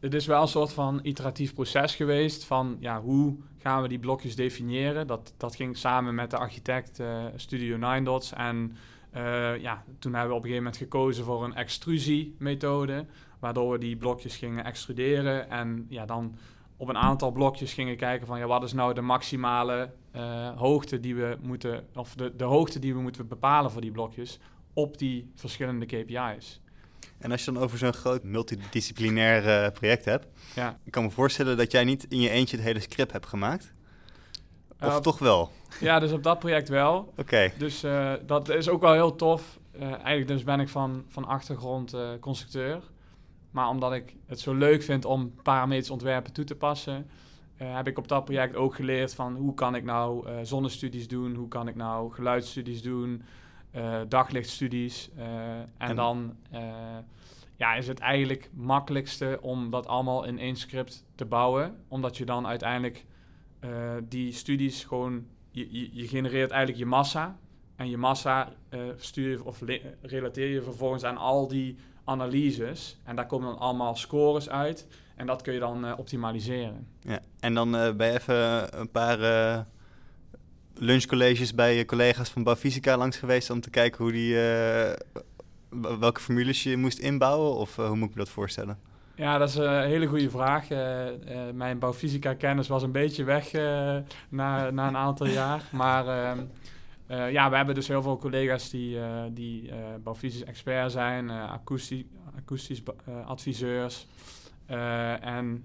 het 0.00 0.14
is 0.14 0.26
wel 0.26 0.42
een 0.42 0.48
soort 0.48 0.72
van 0.72 1.00
iteratief 1.02 1.54
proces 1.54 1.94
geweest 1.94 2.44
van 2.44 2.76
ja, 2.80 3.00
hoe 3.00 3.36
gaan 3.58 3.82
we 3.82 3.88
die 3.88 3.98
blokjes 3.98 4.36
definiëren. 4.36 5.06
Dat, 5.06 5.34
dat 5.36 5.56
ging 5.56 5.76
samen 5.76 6.14
met 6.14 6.30
de 6.30 6.36
architect 6.36 7.02
Studio 7.36 7.76
Nine 7.76 8.02
Dots 8.02 8.32
en 8.32 8.76
uh, 9.16 9.58
ja, 9.58 9.84
toen 9.98 10.12
hebben 10.12 10.30
we 10.30 10.36
op 10.36 10.44
een 10.44 10.50
gegeven 10.50 10.62
moment 10.64 10.76
gekozen 10.76 11.24
voor 11.24 11.44
een 11.44 11.54
extrusiemethode, 11.54 13.06
waardoor 13.38 13.70
we 13.70 13.78
die 13.78 13.96
blokjes 13.96 14.36
gingen 14.36 14.64
extruderen 14.64 15.50
en 15.50 15.86
ja, 15.88 16.06
dan 16.06 16.36
op 16.76 16.88
een 16.88 16.98
aantal 16.98 17.32
blokjes 17.32 17.72
gingen 17.72 17.96
kijken 17.96 18.26
van 18.26 18.38
ja, 18.38 18.46
wat 18.46 18.62
is 18.62 18.72
nou 18.72 18.94
de 18.94 19.00
maximale 19.00 19.90
uh, 20.16 20.48
hoogte 20.56 21.00
die 21.00 21.14
we 21.14 21.36
moeten, 21.42 21.86
of 21.94 22.14
de, 22.14 22.36
de 22.36 22.44
hoogte 22.44 22.78
die 22.78 22.94
we 22.94 23.00
moeten 23.00 23.28
bepalen 23.28 23.70
voor 23.70 23.80
die 23.80 23.90
blokjes 23.90 24.38
op 24.72 24.98
die 24.98 25.32
verschillende 25.34 25.86
KPI's. 25.86 26.60
En 27.18 27.30
als 27.30 27.44
je 27.44 27.52
dan 27.52 27.62
over 27.62 27.78
zo'n 27.78 27.92
groot 27.92 28.22
multidisciplinair 28.22 29.64
uh, 29.64 29.70
project 29.70 30.04
hebt, 30.04 30.26
ja. 30.54 30.78
ik 30.84 30.92
kan 30.92 31.02
me 31.02 31.10
voorstellen 31.10 31.56
dat 31.56 31.72
jij 31.72 31.84
niet 31.84 32.06
in 32.08 32.20
je 32.20 32.30
eentje 32.30 32.56
het 32.56 32.64
hele 32.64 32.80
script 32.80 33.12
hebt 33.12 33.26
gemaakt. 33.26 33.72
Of 34.80 35.00
toch 35.00 35.18
wel? 35.18 35.50
Ja, 35.80 35.98
dus 35.98 36.12
op 36.12 36.22
dat 36.22 36.38
project 36.38 36.68
wel. 36.68 37.12
Oké. 37.16 37.52
Dus 37.58 37.84
uh, 37.84 38.12
dat 38.26 38.48
is 38.48 38.68
ook 38.68 38.80
wel 38.80 38.92
heel 38.92 39.16
tof. 39.16 39.58
Eigenlijk 39.78 40.28
dus 40.28 40.44
ben 40.44 40.60
ik 40.60 40.68
van, 40.68 41.04
van 41.08 41.24
achtergrond 41.24 41.96
constructeur. 42.20 42.80
Maar 43.50 43.68
omdat 43.68 43.92
ik 43.92 44.14
het 44.26 44.40
zo 44.40 44.54
leuk 44.54 44.82
vind 44.82 45.04
om 45.04 45.34
parametrisch 45.42 45.90
ontwerpen 45.90 46.32
toe 46.32 46.44
te 46.44 46.54
passen... 46.54 47.06
heb 47.64 47.88
ik 47.88 47.98
op 47.98 48.08
dat 48.08 48.24
project 48.24 48.56
ook 48.56 48.74
geleerd 48.74 49.14
van 49.14 49.36
hoe 49.36 49.54
kan 49.54 49.74
ik 49.74 49.84
nou 49.84 50.26
zonnestudies 50.42 51.08
doen... 51.08 51.34
hoe 51.34 51.48
kan 51.48 51.68
ik 51.68 51.74
nou 51.74 52.12
geluidsstudies 52.12 52.82
doen, 52.82 53.22
daglichtstudies. 54.08 55.10
En, 55.16 55.68
en, 55.78 55.96
dan 55.96 56.36
ja, 57.56 57.74
is 57.74 57.86
het 57.86 57.98
eigenlijk 57.98 58.50
makkelijkste 58.52 59.38
om 59.40 59.70
dat 59.70 59.86
allemaal 59.86 60.24
in 60.24 60.38
één 60.38 60.56
script 60.56 61.04
te 61.14 61.24
bouwen. 61.24 61.76
Omdat 61.88 62.16
je 62.16 62.24
dan 62.24 62.46
uiteindelijk 62.46 63.04
die 64.08 64.32
studies 64.32 64.84
gewoon 64.84 65.26
je, 65.50 65.96
je, 65.96 66.08
genereert 66.08 66.50
eigenlijk 66.50 66.78
je 66.78 66.86
massa. 66.86 67.38
En 67.76 67.90
je 67.90 67.96
massa 67.96 68.52
stuur 68.96 69.30
je, 69.30 69.44
of 69.44 69.62
relateer 70.00 70.48
je 70.48 70.62
vervolgens 70.62 71.04
aan 71.04 71.16
al 71.16 71.48
die 71.48 71.76
analyses. 72.04 72.98
En 73.04 73.16
daar 73.16 73.26
komen 73.26 73.48
dan 73.48 73.58
allemaal 73.58 73.96
scores 73.96 74.48
uit. 74.48 74.86
En 75.16 75.26
dat 75.26 75.42
kun 75.42 75.52
je 75.52 75.58
dan 75.58 75.96
optimaliseren. 75.96 76.86
Ja, 77.00 77.20
en 77.44 77.54
dan 77.54 77.74
uh, 77.76 77.92
ben 77.92 78.06
je 78.06 78.12
even 78.12 78.80
een 78.80 78.90
paar 78.90 79.18
lunchcolleges 80.74 81.54
bij 81.54 81.76
je 81.76 81.84
collega's 81.84 82.28
van 82.28 82.42
Bouwfysica 82.42 82.96
langs 82.96 83.16
geweest 83.16 83.50
om 83.50 83.60
te 83.60 83.70
kijken 83.70 84.02
hoe 84.02 84.12
die, 84.12 84.34
welke 85.98 86.20
formules 86.20 86.62
je 86.62 86.76
moest 86.76 86.98
inbouwen? 86.98 87.54
Of 87.54 87.76
hoe 87.76 87.96
moet 87.96 88.08
ik 88.08 88.14
me 88.14 88.20
dat 88.20 88.28
voorstellen? 88.28 88.78
Ja, 89.14 89.38
dat 89.38 89.48
is 89.48 89.54
een 89.54 89.82
hele 89.82 90.06
goede 90.06 90.30
vraag. 90.30 90.68
Mijn 91.52 91.78
bouwfysica-kennis 91.78 92.68
was 92.68 92.82
een 92.82 92.92
beetje 92.92 93.24
weg 93.24 93.52
na, 94.28 94.70
na 94.70 94.88
een 94.88 94.96
aantal 94.96 95.26
jaar. 95.40 95.62
Maar 95.72 96.06
ehm, 96.06 96.38
ja, 97.32 97.50
we 97.50 97.56
hebben 97.56 97.74
dus 97.74 97.88
heel 97.88 98.02
veel 98.02 98.18
collega's 98.18 98.70
die, 98.70 98.98
die 99.32 99.70
bouwfysisch 100.02 100.44
expert 100.44 100.92
zijn, 100.92 101.30
akoestisch, 101.30 102.04
akoestisch 102.36 102.82
adviseurs. 103.26 104.06
En 104.66 105.64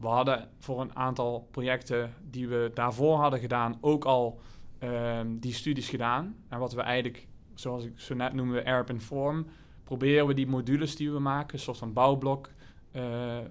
we 0.00 0.06
hadden 0.06 0.48
voor 0.58 0.80
een 0.80 0.96
aantal 0.96 1.48
projecten 1.50 2.14
die 2.30 2.48
we 2.48 2.70
daarvoor 2.74 3.16
hadden 3.16 3.40
gedaan 3.40 3.78
ook 3.80 4.04
al 4.04 4.40
ehm, 4.78 5.26
die 5.38 5.52
studies 5.52 5.88
gedaan. 5.88 6.36
En 6.48 6.58
wat 6.58 6.72
we 6.72 6.80
eigenlijk, 6.80 7.26
zoals 7.54 7.84
ik 7.84 7.92
zo 7.96 8.14
net 8.14 8.32
noemde, 8.32 8.64
Airp 8.64 8.90
Inform, 8.90 9.46
proberen 9.84 10.26
we 10.26 10.34
die 10.34 10.46
modules 10.46 10.96
die 10.96 11.12
we 11.12 11.18
maken, 11.18 11.54
een 11.54 11.60
soort 11.60 11.78
van 11.78 11.92
bouwblok, 11.92 12.50
uh, 12.92 13.02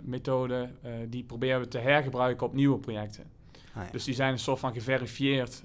methode, 0.02 0.70
uh, 0.86 0.92
die 1.10 1.24
proberen 1.24 1.60
we 1.60 1.68
te 1.68 1.78
hergebruiken 1.78 2.48
op 2.48 2.54
nieuwe 2.54 2.78
projecten. 2.78 3.24
Ah, 3.74 3.84
ja. 3.84 3.92
Dus 3.92 4.04
die 4.04 4.14
zijn 4.14 4.32
een 4.32 4.40
soort 4.40 4.60
van 4.60 4.74
geverifieerd. 4.74 5.64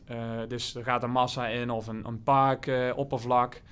Dus 0.48 0.74
er 0.74 0.84
gaat 0.84 1.02
een 1.02 1.10
massa 1.10 1.46
in 1.46 1.70
of 1.70 1.86
een, 1.86 2.06
een 2.06 2.22
parkoppervlak. 2.22 3.62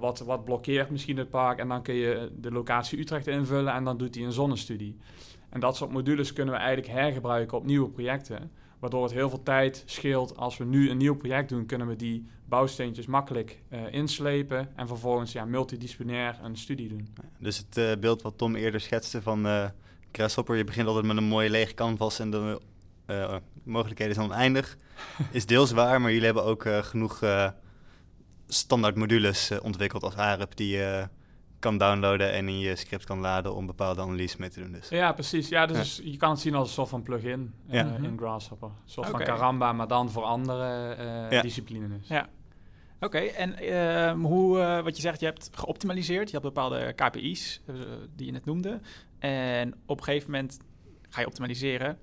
Wat, 0.00 0.18
wat 0.18 0.44
blokkeert 0.44 0.90
misschien 0.90 1.16
het 1.16 1.30
park. 1.30 1.58
En 1.58 1.68
dan 1.68 1.82
kun 1.82 1.94
je 1.94 2.30
de 2.36 2.50
locatie 2.50 2.98
Utrecht 2.98 3.26
invullen 3.26 3.72
en 3.72 3.84
dan 3.84 3.96
doet 3.96 4.14
hij 4.14 4.24
een 4.24 4.32
zonnestudie. 4.32 4.96
En 5.48 5.60
dat 5.60 5.76
soort 5.76 5.92
modules 5.92 6.32
kunnen 6.32 6.54
we 6.54 6.60
eigenlijk 6.60 6.92
hergebruiken 6.92 7.56
op 7.56 7.64
nieuwe 7.64 7.88
projecten. 7.88 8.50
Waardoor 8.78 9.02
het 9.02 9.12
heel 9.12 9.28
veel 9.28 9.42
tijd 9.42 9.82
scheelt. 9.86 10.36
Als 10.36 10.56
we 10.56 10.64
nu 10.64 10.90
een 10.90 10.96
nieuw 10.96 11.16
project 11.16 11.48
doen, 11.48 11.66
kunnen 11.66 11.86
we 11.86 11.96
die 11.96 12.26
bouwsteentjes 12.44 13.06
makkelijk 13.06 13.62
uh, 13.70 13.92
inslepen. 13.92 14.68
En 14.76 14.86
vervolgens 14.86 15.32
ja, 15.32 15.44
multidisciplinair 15.44 16.38
een 16.42 16.56
studie 16.56 16.88
doen. 16.88 17.08
Dus 17.38 17.56
het 17.56 17.76
uh, 17.76 17.92
beeld 18.00 18.22
wat 18.22 18.38
Tom 18.38 18.54
eerder 18.54 18.80
schetste 18.80 19.22
van 19.22 19.46
uh, 19.46 19.64
Grasshopper, 20.12 20.56
je 20.56 20.64
begint 20.64 20.86
altijd 20.86 21.06
met 21.06 21.16
een 21.16 21.24
mooie 21.24 21.50
lege 21.50 21.74
canvas 21.74 22.18
en 22.18 22.30
de 22.30 22.60
mogelijkheden 23.62 24.14
zijn 24.14 24.26
oneindig, 24.26 24.76
is 25.30 25.46
deels 25.46 25.72
waar. 25.72 26.00
Maar 26.00 26.10
jullie 26.10 26.26
hebben 26.26 26.44
ook 26.44 26.68
genoeg 26.68 27.20
standaard 28.46 28.96
modules 28.96 29.52
ontwikkeld 29.62 30.02
als 30.02 30.16
AREP 30.16 30.56
die 30.56 30.78
kan 31.58 31.78
downloaden 31.78 32.32
en 32.32 32.48
in 32.48 32.58
je 32.58 32.76
script 32.76 33.04
kan 33.04 33.18
laden 33.18 33.54
om 33.54 33.66
bepaalde 33.66 34.00
analyses 34.00 34.36
mee 34.36 34.48
te 34.48 34.60
doen. 34.60 34.72
Dus. 34.72 34.88
Ja, 34.88 35.12
precies. 35.12 35.48
Ja, 35.48 35.66
dus 35.66 36.00
je 36.04 36.16
kan 36.16 36.30
het 36.30 36.40
zien 36.40 36.54
als 36.54 36.68
een 36.68 36.74
soort 36.74 36.88
van 36.88 37.02
plugin 37.02 37.54
uh, 37.66 37.74
ja. 37.74 37.96
in 38.02 38.18
Grasshopper. 38.18 38.68
Een 38.68 38.90
soort 38.90 39.08
van 39.08 39.20
Karamba, 39.20 39.72
maar 39.72 39.88
dan 39.88 40.10
voor 40.10 40.22
andere 40.22 40.96
uh, 41.30 41.42
disciplines. 41.42 42.08
Ja. 42.08 42.28
Oké, 43.00 43.18
en 43.18 43.58
ehm, 43.58 44.18
hoe, 44.18 44.60
eh, 44.60 44.82
wat 44.82 44.96
je 44.96 45.02
zegt, 45.02 45.20
je 45.20 45.26
hebt 45.26 45.50
geoptimaliseerd. 45.52 46.30
Je 46.30 46.34
had 46.34 46.44
bepaalde 46.44 46.92
KPI's 46.92 47.60
eh, 47.66 47.74
die 48.16 48.26
je 48.26 48.32
net 48.32 48.44
noemde. 48.44 48.80
En 49.18 49.74
op 49.86 49.98
een 49.98 50.04
gegeven 50.04 50.30
moment 50.30 50.58
ga 51.08 51.20
je 51.20 51.26
optimaliseren. 51.26 51.98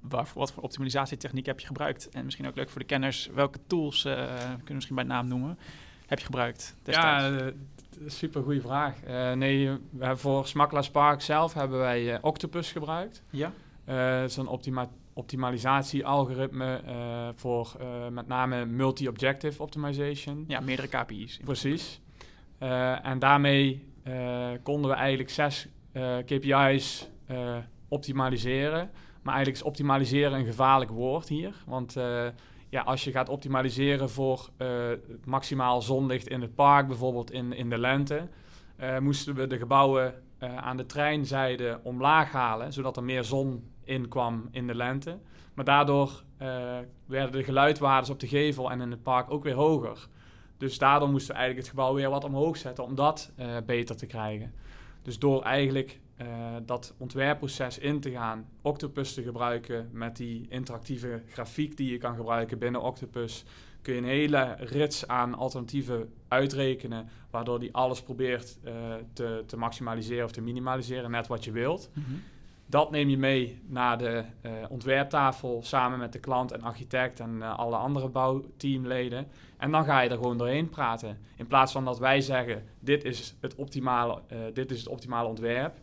Waar, 0.00 0.28
wat 0.34 0.52
voor 0.52 0.62
optimalisatietechniek 0.62 1.46
heb 1.46 1.60
je 1.60 1.66
gebruikt? 1.66 2.08
En 2.08 2.24
misschien 2.24 2.46
ook 2.46 2.56
leuk 2.56 2.70
voor 2.70 2.80
de 2.80 2.86
kenners, 2.86 3.30
welke 3.34 3.58
tools, 3.66 4.04
eh, 4.04 4.14
kunnen 4.14 4.64
we 4.64 4.74
misschien 4.74 4.96
bij 4.96 5.04
naam 5.04 5.28
noemen, 5.28 5.58
heb 6.06 6.18
je 6.18 6.24
gebruikt 6.24 6.76
destijds? 6.82 7.24
Ja, 7.24 7.44
uh, 7.44 7.52
super 8.06 8.42
goede 8.42 8.60
vraag. 8.60 8.94
Uh, 9.08 9.32
nee, 9.32 9.68
we 9.68 10.04
hebben 10.04 10.18
voor 10.18 10.46
Smakla 10.46 10.82
Spark 10.82 11.20
zelf 11.20 11.54
hebben 11.54 11.78
wij 11.78 12.22
Octopus 12.22 12.72
gebruikt. 12.72 13.22
Ja. 13.30 13.52
dat 14.20 14.30
is 14.30 14.36
een 14.36 14.46
optima 14.46 14.88
optimalisatie-algoritme 15.12 16.80
voor 17.34 17.76
met 18.10 18.26
name 18.26 18.66
multi-objective 18.66 19.62
optimization. 19.62 20.44
Ja, 20.48 20.60
meerdere 20.60 20.88
KPI's. 20.88 21.40
Precies. 21.44 22.00
en 23.02 23.18
daarmee 23.18 23.92
konden 24.62 24.90
we 24.90 24.96
eigenlijk 24.96 25.30
zes 25.30 25.68
KPI's 26.24 27.08
optimaliseren. 27.88 28.90
Maar 29.22 29.34
eigenlijk 29.34 29.64
is 29.64 29.68
optimaliseren 29.68 30.38
een 30.38 30.46
gevaarlijk 30.46 30.90
woord 30.90 31.28
hier. 31.28 31.54
Want 31.66 31.96
uh, 31.96 32.26
ja, 32.68 32.82
als 32.82 33.04
je 33.04 33.10
gaat 33.10 33.28
optimaliseren 33.28 34.10
voor 34.10 34.48
uh, 34.58 34.68
maximaal 35.24 35.82
zonlicht 35.82 36.28
in 36.28 36.40
het 36.40 36.54
park, 36.54 36.86
bijvoorbeeld 36.86 37.30
in, 37.30 37.52
in 37.52 37.70
de 37.70 37.78
lente, 37.78 38.28
uh, 38.80 38.98
moesten 38.98 39.34
we 39.34 39.46
de 39.46 39.58
gebouwen 39.58 40.14
aan 40.56 40.76
de 40.76 40.86
treinzijde 40.86 41.80
omlaag 41.82 42.32
halen, 42.32 42.72
zodat 42.72 42.96
er 42.96 43.02
meer 43.02 43.24
zon 43.24 43.70
in 43.84 44.08
kwam 44.08 44.48
in 44.50 44.66
de 44.66 44.74
lente. 44.74 45.18
Maar 45.54 45.64
daardoor 45.64 46.24
werden 47.06 47.32
de 47.32 47.44
geluidwaardes 47.44 48.10
op 48.10 48.20
de 48.20 48.26
gevel 48.26 48.70
en 48.70 48.80
in 48.80 48.90
het 48.90 49.02
park 49.02 49.30
ook 49.30 49.44
weer 49.44 49.54
hoger. 49.54 50.08
Dus 50.56 50.78
daardoor 50.78 51.08
moesten 51.08 51.34
we 51.34 51.40
eigenlijk 51.40 51.66
het 51.66 51.76
gebouw 51.76 51.94
weer 51.94 52.10
wat 52.10 52.24
omhoog 52.24 52.56
zetten 52.56 52.84
om 52.84 52.94
dat 52.94 53.32
beter 53.66 53.96
te 53.96 54.06
krijgen. 54.06 54.54
Dus 55.02 55.18
door 55.18 55.42
eigenlijk 55.42 56.00
uh, 56.20 56.26
dat 56.66 56.94
ontwerpproces 56.98 57.78
in 57.78 58.00
te 58.00 58.10
gaan, 58.10 58.48
Octopus 58.62 59.14
te 59.14 59.22
gebruiken 59.22 59.88
met 59.92 60.16
die 60.16 60.46
interactieve 60.48 61.22
grafiek 61.28 61.76
die 61.76 61.90
je 61.90 61.98
kan 61.98 62.14
gebruiken 62.14 62.58
binnen 62.58 62.82
Octopus, 62.82 63.44
kun 63.82 63.94
je 63.94 64.00
een 64.00 64.06
hele 64.06 64.56
rits 64.58 65.06
aan 65.06 65.34
alternatieven 65.34 66.12
uitrekenen, 66.28 67.08
waardoor 67.30 67.58
die 67.58 67.74
alles 67.74 68.02
probeert 68.02 68.58
uh, 68.64 68.72
te, 69.12 69.42
te, 69.46 69.56
maximaliseren 69.56 70.24
of 70.24 70.32
te 70.32 70.40
minimaliseren, 70.40 71.10
net 71.10 71.26
wat 71.26 71.44
je 71.44 71.52
wilt. 71.52 71.90
Mm 71.94 72.04
-hmm. 72.04 72.22
Dat 72.66 72.90
neem 72.90 73.08
je 73.08 73.18
mee 73.18 73.60
naar 73.66 73.98
de 73.98 74.24
uh, 74.42 74.52
ontwerptafel 74.68 75.60
samen 75.62 75.98
met 75.98 76.12
de 76.12 76.18
klant 76.18 76.52
en 76.52 76.62
architect 76.62 77.20
en 77.20 77.42
alle 77.42 77.76
andere 77.76 78.08
bouwteamleden. 78.08 79.26
En 79.56 79.70
dan 79.70 79.84
ga 79.84 80.00
je 80.00 80.08
er 80.08 80.16
gewoon 80.16 80.38
doorheen 80.38 80.68
praten. 80.68 81.18
In 81.36 81.46
plaats 81.46 81.72
van 81.72 81.84
dat 81.84 81.98
wij 81.98 82.20
zeggen, 82.20 82.64
dit 82.80 83.04
is 83.04 83.34
het 83.40 83.54
optimale, 83.54 84.22
dit 84.52 84.70
is 84.70 84.78
het 84.78 84.88
optimale 84.88 85.28
ontwerp 85.28 85.78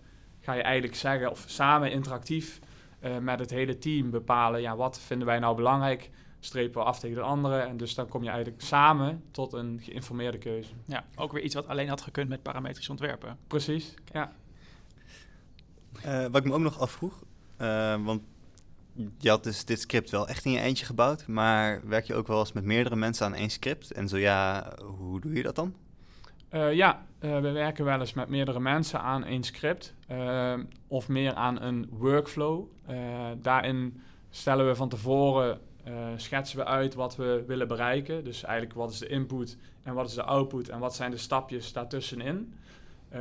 ga 0.47 0.53
je 0.53 0.61
eigenlijk 0.61 0.95
zeggen, 0.95 1.31
of 1.31 1.43
samen 1.47 1.91
interactief 1.91 2.59
uh, 3.03 3.17
met 3.17 3.39
het 3.39 3.49
hele 3.49 3.77
team 3.77 4.09
bepalen, 4.09 4.61
ja, 4.61 4.75
wat 4.75 4.99
vinden 4.99 5.27
wij 5.27 5.39
nou 5.39 5.55
belangrijk, 5.55 6.09
strepen 6.39 6.81
we 6.81 6.87
af 6.87 6.99
tegen 6.99 7.15
de 7.15 7.21
anderen. 7.21 7.67
En 7.67 7.77
dus 7.77 7.95
dan 7.95 8.07
kom 8.07 8.23
je 8.23 8.29
eigenlijk 8.29 8.61
samen 8.61 9.23
tot 9.31 9.53
een 9.53 9.79
geïnformeerde 9.83 10.37
keuze. 10.37 10.71
Ja, 10.85 11.05
ook 11.15 11.31
weer 11.31 11.43
iets 11.43 11.55
wat 11.55 11.67
alleen 11.67 11.89
had 11.89 12.01
gekund 12.01 12.29
met 12.29 12.41
parametrisch 12.41 12.89
ontwerpen. 12.89 13.37
Precies, 13.47 13.93
ja. 14.11 14.31
Uh, 16.05 16.21
wat 16.21 16.35
ik 16.35 16.43
me 16.43 16.53
ook 16.53 16.59
nog 16.59 16.79
afvroeg, 16.79 17.23
uh, 17.61 18.03
want 18.03 18.21
je 19.17 19.29
had 19.29 19.43
dus 19.43 19.65
dit 19.65 19.81
script 19.81 20.09
wel 20.09 20.27
echt 20.27 20.45
in 20.45 20.51
je 20.51 20.59
eentje 20.59 20.85
gebouwd, 20.85 21.27
maar 21.27 21.87
werk 21.87 22.05
je 22.05 22.15
ook 22.15 22.27
wel 22.27 22.39
eens 22.39 22.53
met 22.53 22.63
meerdere 22.63 22.95
mensen 22.95 23.25
aan 23.25 23.33
één 23.33 23.49
script? 23.49 23.91
En 23.91 24.07
zo 24.07 24.17
ja, 24.17 24.73
hoe 24.97 25.21
doe 25.21 25.33
je 25.33 25.43
dat 25.43 25.55
dan? 25.55 25.75
Uh, 26.51 26.73
ja, 26.73 27.05
uh, 27.19 27.39
we 27.39 27.51
werken 27.51 27.85
wel 27.85 27.99
eens 27.99 28.13
met 28.13 28.29
meerdere 28.29 28.59
mensen 28.59 29.01
aan 29.01 29.23
één 29.23 29.43
script 29.43 29.93
uh, 30.11 30.53
of 30.87 31.07
meer 31.07 31.33
aan 31.33 31.61
een 31.61 31.87
workflow. 31.91 32.67
daarin 33.41 34.01
stellen 34.29 34.67
we 34.67 34.75
van 34.75 34.89
tevoren, 34.89 35.59
schetsen 36.15 36.57
we 36.57 36.65
uit 36.65 36.93
wat 36.93 37.15
we 37.15 37.43
willen 37.47 37.67
bereiken. 37.67 38.23
Dus 38.23 38.43
eigenlijk 38.43 38.75
wat 38.75 38.91
is 38.91 38.97
de 38.97 39.07
input 39.07 39.57
en 39.83 39.93
wat 39.93 40.07
is 40.07 40.13
de 40.13 40.23
output 40.23 40.69
en 40.69 40.79
wat 40.79 40.95
zijn 40.95 41.11
de 41.11 41.17
stapjes 41.17 41.73
daartussenin. 41.73 42.53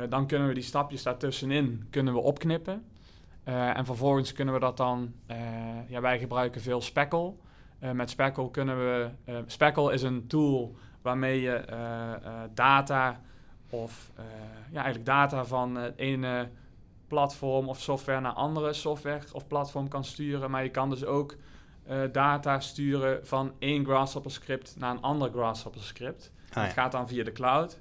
dan 0.09 0.27
kunnen 0.27 0.47
we 0.47 0.53
die 0.53 0.63
stapjes 0.63 1.03
daartussenin 1.03 1.87
kunnen 1.89 2.13
we 2.13 2.19
opknippen. 2.19 2.85
en 3.43 3.85
vervolgens 3.85 4.33
kunnen 4.33 4.53
we 4.53 4.59
dat 4.59 4.77
dan, 4.77 5.13
ja, 5.87 6.01
wij 6.01 6.19
gebruiken 6.19 6.61
veel 6.61 6.81
Speckle. 6.81 7.33
met 7.93 8.09
Speckle 8.09 8.51
kunnen 8.51 8.77
we, 8.77 9.09
Speckle 9.45 9.93
is 9.93 10.01
een 10.01 10.27
tool 10.27 10.75
waarmee 11.07 11.41
je 11.41 11.63
uh, 11.69 11.75
uh, 11.75 12.41
data 12.53 13.21
of 13.69 14.11
uh, 14.19 14.25
ja, 14.71 14.83
eigenlijk 14.83 15.05
data 15.05 15.45
van 15.45 15.75
het 15.75 15.97
ene 15.97 16.49
platform 17.07 17.69
of 17.69 17.81
software 17.81 18.19
naar 18.19 18.31
andere 18.31 18.73
software 18.73 19.21
of 19.31 19.47
platform 19.47 19.87
kan 19.87 20.03
sturen. 20.03 20.51
Maar 20.51 20.63
je 20.63 20.69
kan 20.69 20.89
dus 20.89 21.05
ook 21.05 21.35
data 22.11 22.59
sturen 22.59 23.27
van 23.27 23.53
één 23.59 23.85
Grasshopper 23.85 24.31
script 24.31 24.75
naar 24.77 24.91
een 24.91 25.01
ander 25.01 25.31
Grasshopper 25.31 25.81
script. 25.81 26.31
Ah, 26.49 26.55
ja. 26.55 26.61
Dat 26.63 26.71
gaat 26.71 26.91
dan 26.91 27.07
via 27.07 27.23
de 27.23 27.31
cloud. 27.31 27.79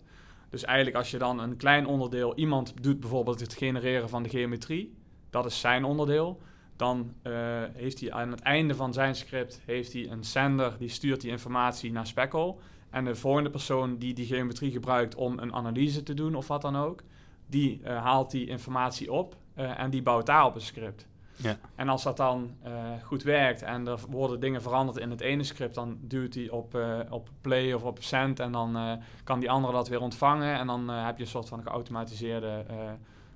Dus 0.50 0.64
eigenlijk 0.64 0.96
als 0.96 1.10
je 1.10 1.18
dan 1.18 1.40
een 1.40 1.56
klein 1.56 1.86
onderdeel, 1.86 2.34
iemand 2.34 2.82
doet 2.82 3.00
bijvoorbeeld 3.00 3.40
het 3.40 3.54
genereren 3.54 4.08
van 4.08 4.22
de 4.22 4.28
geometrie, 4.28 4.96
dat 5.30 5.46
is 5.46 5.60
zijn 5.60 5.84
onderdeel. 5.84 6.40
Dan 6.76 7.14
uh, 7.22 7.32
heeft 7.72 8.00
hij 8.00 8.12
aan 8.12 8.30
het 8.30 8.40
einde 8.40 8.74
van 8.74 8.92
zijn 8.92 9.14
script 9.14 9.60
heeft 9.64 9.92
hij 9.92 10.10
een 10.10 10.24
sender 10.24 10.78
die 10.78 10.88
stuurt 10.88 11.20
die 11.20 11.30
informatie 11.30 11.92
naar 11.92 12.06
Speckle. 12.06 12.54
En 12.96 13.04
de 13.04 13.14
volgende 13.14 13.50
persoon 13.50 13.98
die 13.98 14.14
die 14.14 14.26
geometrie 14.26 14.70
gebruikt 14.70 15.14
om 15.14 15.38
een 15.38 15.54
analyse 15.54 16.02
te 16.02 16.14
doen 16.14 16.34
of 16.34 16.48
wat 16.48 16.62
dan 16.62 16.76
ook, 16.76 17.02
die 17.46 17.80
uh, 17.84 18.02
haalt 18.02 18.30
die 18.30 18.46
informatie 18.46 19.12
op 19.12 19.36
uh, 19.58 19.80
en 19.80 19.90
die 19.90 20.02
bouwt 20.02 20.26
daarop 20.26 20.54
een 20.54 20.60
script. 20.60 21.06
Ja. 21.36 21.58
En 21.74 21.88
als 21.88 22.02
dat 22.02 22.16
dan 22.16 22.56
uh, 22.66 22.72
goed 23.02 23.22
werkt 23.22 23.62
en 23.62 23.86
er 23.86 24.00
worden 24.08 24.40
dingen 24.40 24.62
veranderd 24.62 24.98
in 24.98 25.10
het 25.10 25.20
ene 25.20 25.42
script, 25.42 25.74
dan 25.74 25.98
duwt 26.00 26.34
hij 26.34 26.50
op, 26.50 26.78
op 27.10 27.28
play 27.40 27.72
of 27.72 27.82
op 27.82 28.02
send 28.02 28.40
en 28.40 28.52
dan 28.52 29.00
kan 29.24 29.40
die 29.40 29.50
andere 29.50 29.72
dat 29.72 29.88
weer 29.88 30.00
ontvangen. 30.00 30.58
En 30.58 30.66
dan 30.66 30.88
heb 30.88 31.16
je 31.16 31.22
een 31.22 31.30
soort 31.30 31.48
van 31.48 31.62
geautomatiseerde 31.62 32.64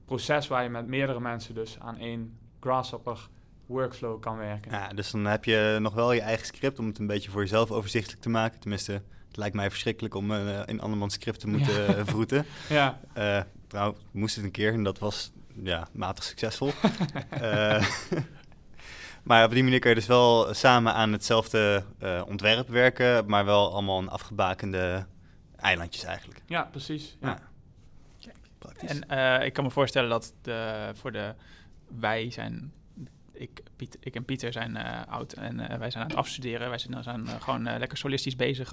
proces 0.05 0.49
waar 0.49 0.62
je 0.62 0.68
met 0.68 0.87
meerdere 0.87 1.20
mensen 1.20 1.55
dus 1.55 1.77
aan 1.79 1.99
één 1.99 2.38
Grasshopper 2.61 3.29
workflow 3.66 4.20
kan 4.20 4.37
werken. 4.37 4.70
Ja, 4.70 4.88
dus 4.88 5.11
dan 5.11 5.25
heb 5.25 5.44
je 5.44 5.77
nog 5.81 5.94
wel 5.94 6.12
je 6.12 6.20
eigen 6.20 6.46
script 6.46 6.79
om 6.79 6.87
het 6.87 6.99
een 6.99 7.07
beetje 7.07 7.31
voor 7.31 7.40
jezelf 7.40 7.70
overzichtelijk 7.70 8.23
te 8.23 8.29
maken. 8.29 8.61
Tenminste, 8.61 9.03
het 9.31 9.38
lijkt 9.38 9.55
mij 9.55 9.71
verschrikkelijk 9.71 10.14
om 10.14 10.31
uh, 10.31 10.61
in 10.66 10.81
andermans 10.81 11.14
script 11.14 11.40
te 11.40 11.49
moeten 11.49 11.83
ja. 11.83 11.97
uh, 11.97 12.07
vroeten. 12.07 12.47
ja. 12.69 13.01
Uh, 13.19 13.40
trouw, 13.66 13.97
moest 14.11 14.37
het 14.37 14.45
een 14.45 14.51
keer 14.51 14.73
en 14.73 14.83
dat 14.83 14.99
was 14.99 15.33
ja, 15.62 15.88
matig 15.93 16.25
succesvol. 16.25 16.73
maar 19.23 19.45
op 19.45 19.51
die 19.51 19.62
manier 19.62 19.79
kun 19.79 19.90
je 19.90 19.97
dus 19.97 20.07
wel 20.07 20.55
samen 20.55 20.95
aan 20.95 21.12
hetzelfde 21.12 21.85
ontwerp 22.27 22.69
werken, 22.69 23.27
maar 23.27 23.45
wel 23.45 23.73
allemaal 23.73 23.99
een 23.99 24.09
afgebakende 24.09 25.07
eilandjes 25.57 26.05
eigenlijk. 26.05 26.43
Ja, 26.47 26.62
precies. 26.62 27.16
Ja. 27.21 27.38
ja. 28.19 28.31
Praktisch. 28.59 28.99
En 29.07 29.45
ik 29.45 29.53
kan 29.53 29.64
me 29.64 29.71
voorstellen 29.71 30.11
dat 30.11 30.35
de, 30.43 30.90
voor 30.95 31.12
de 31.12 31.35
wij 31.99 32.31
zijn 32.31 32.73
ik, 33.40 33.62
Piet, 33.76 33.96
ik 34.00 34.14
en 34.14 34.24
Pieter 34.24 34.53
zijn 34.53 34.76
uh, 34.76 35.03
oud 35.07 35.33
en 35.33 35.59
uh, 35.59 35.66
wij 35.74 35.90
zijn 35.90 36.05
aan 36.05 36.11
het 36.11 36.18
afstuderen. 36.18 36.68
Wij 36.68 36.79
zijn, 36.79 37.03
zijn 37.03 37.20
uh, 37.20 37.40
gewoon 37.40 37.62
lekker 37.62 37.98
solistisch 37.98 38.37
bezig. 38.37 38.68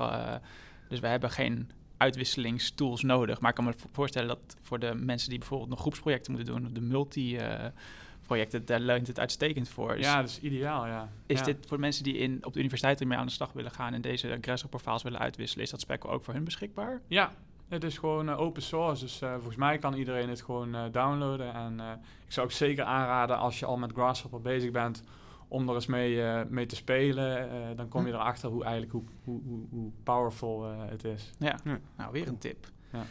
dus 0.89 0.99
wij 0.99 1.11
hebben 1.11 1.31
geen 1.31 1.71
uitwisselingstools 1.97 3.01
nodig. 3.01 3.39
Maar 3.39 3.49
ik 3.49 3.55
kan 3.55 3.65
me 3.65 3.73
voorstellen 3.91 4.27
dat 4.27 4.57
voor 4.61 4.79
de 4.79 4.93
mensen 4.95 5.29
die 5.29 5.39
bijvoorbeeld 5.39 5.69
nog 5.69 5.79
groepsprojecten 5.79 6.33
moeten 6.33 6.53
doen, 6.53 6.65
of 6.65 6.71
de 6.71 6.81
multi-projecten, 6.81 8.65
daar 8.65 8.79
leunt 8.79 9.07
het 9.07 9.19
uitstekend 9.19 9.69
voor. 9.69 9.95
Dus 9.95 10.05
ja, 10.05 10.21
dat 10.21 10.29
is 10.29 10.39
ideaal, 10.39 10.87
ja. 10.87 11.09
Is 11.25 11.39
ja. 11.39 11.45
dit 11.45 11.65
voor 11.67 11.79
mensen 11.79 12.03
die 12.03 12.17
in, 12.17 12.45
op 12.45 12.53
de 12.53 12.59
universiteit 12.59 13.01
ermee 13.01 13.17
aan 13.17 13.25
de 13.25 13.31
slag 13.31 13.51
willen 13.51 13.71
gaan 13.71 13.93
en 13.93 14.01
deze 14.01 14.37
Grasshopper 14.41 14.79
files 14.79 15.03
willen 15.03 15.19
uitwisselen, 15.19 15.63
is 15.63 15.71
dat 15.71 15.81
Speckle 15.81 16.09
ook 16.09 16.23
voor 16.23 16.33
hun 16.33 16.43
beschikbaar? 16.43 17.01
Ja, 17.07 17.31
het 17.67 17.83
is 17.83 17.97
gewoon 17.97 18.29
uh, 18.29 18.39
open 18.39 18.61
source, 18.61 19.03
dus 19.03 19.21
uh, 19.21 19.33
volgens 19.33 19.55
mij 19.55 19.77
kan 19.77 19.93
iedereen 19.93 20.29
het 20.29 20.41
gewoon 20.41 20.75
uh, 20.75 20.81
downloaden. 20.91 21.53
En 21.53 21.79
ik 22.25 22.33
zou 22.33 22.45
ook 22.45 22.51
zeker 22.51 22.83
aanraden 22.83 23.37
als 23.37 23.59
je 23.59 23.65
al 23.65 23.77
met 23.77 23.91
Grasshopper 23.91 24.41
bezig 24.41 24.71
bent 24.71 25.03
om 25.47 25.69
er 25.69 25.75
eens 25.75 25.85
mee, 25.85 26.45
mee 26.49 26.65
te 26.65 26.75
spelen. 26.75 27.49
dan 27.75 27.87
kom 27.87 28.07
je 28.07 28.13
erachter 28.13 28.49
hoe 28.49 28.63
eigenlijk 28.63 28.91
hoe, 28.91 29.03
hoe, 29.23 29.41
hoe, 29.47 29.65
hoe 29.69 29.91
powerful 30.03 30.63
het 30.63 31.03
is. 31.03 31.31
Ja. 31.39 31.59
ja. 31.63 31.79
nou 31.97 32.11
weer 32.11 32.27
een 32.27 32.37
tip. 32.37 32.67
Ja. 32.91 33.05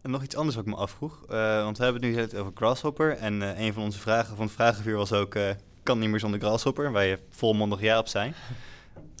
En 0.00 0.10
nog 0.10 0.22
iets 0.22 0.36
anders 0.36 0.56
wat 0.56 0.64
ik 0.64 0.70
me 0.70 0.76
afvroeg, 0.76 1.24
want 1.28 1.78
we 1.78 1.84
hebben 1.84 2.02
het 2.02 2.12
nu 2.12 2.20
het 2.20 2.36
over 2.36 2.52
Grasshopper. 2.54 3.16
En 3.16 3.60
een 3.62 3.72
van 3.72 3.82
onze 3.82 3.98
vragen 3.98 4.36
van 4.36 4.44
het 4.44 4.54
vragenvuur 4.54 4.96
was 4.96 5.12
ook, 5.12 5.38
kan 5.82 5.98
niet 5.98 6.10
meer 6.10 6.20
zonder 6.20 6.40
Grasshopper, 6.40 6.92
waar 6.92 7.04
je 7.04 7.18
volmondig 7.30 7.80
ja 7.80 7.98
op 7.98 8.08
zijn. 8.08 8.34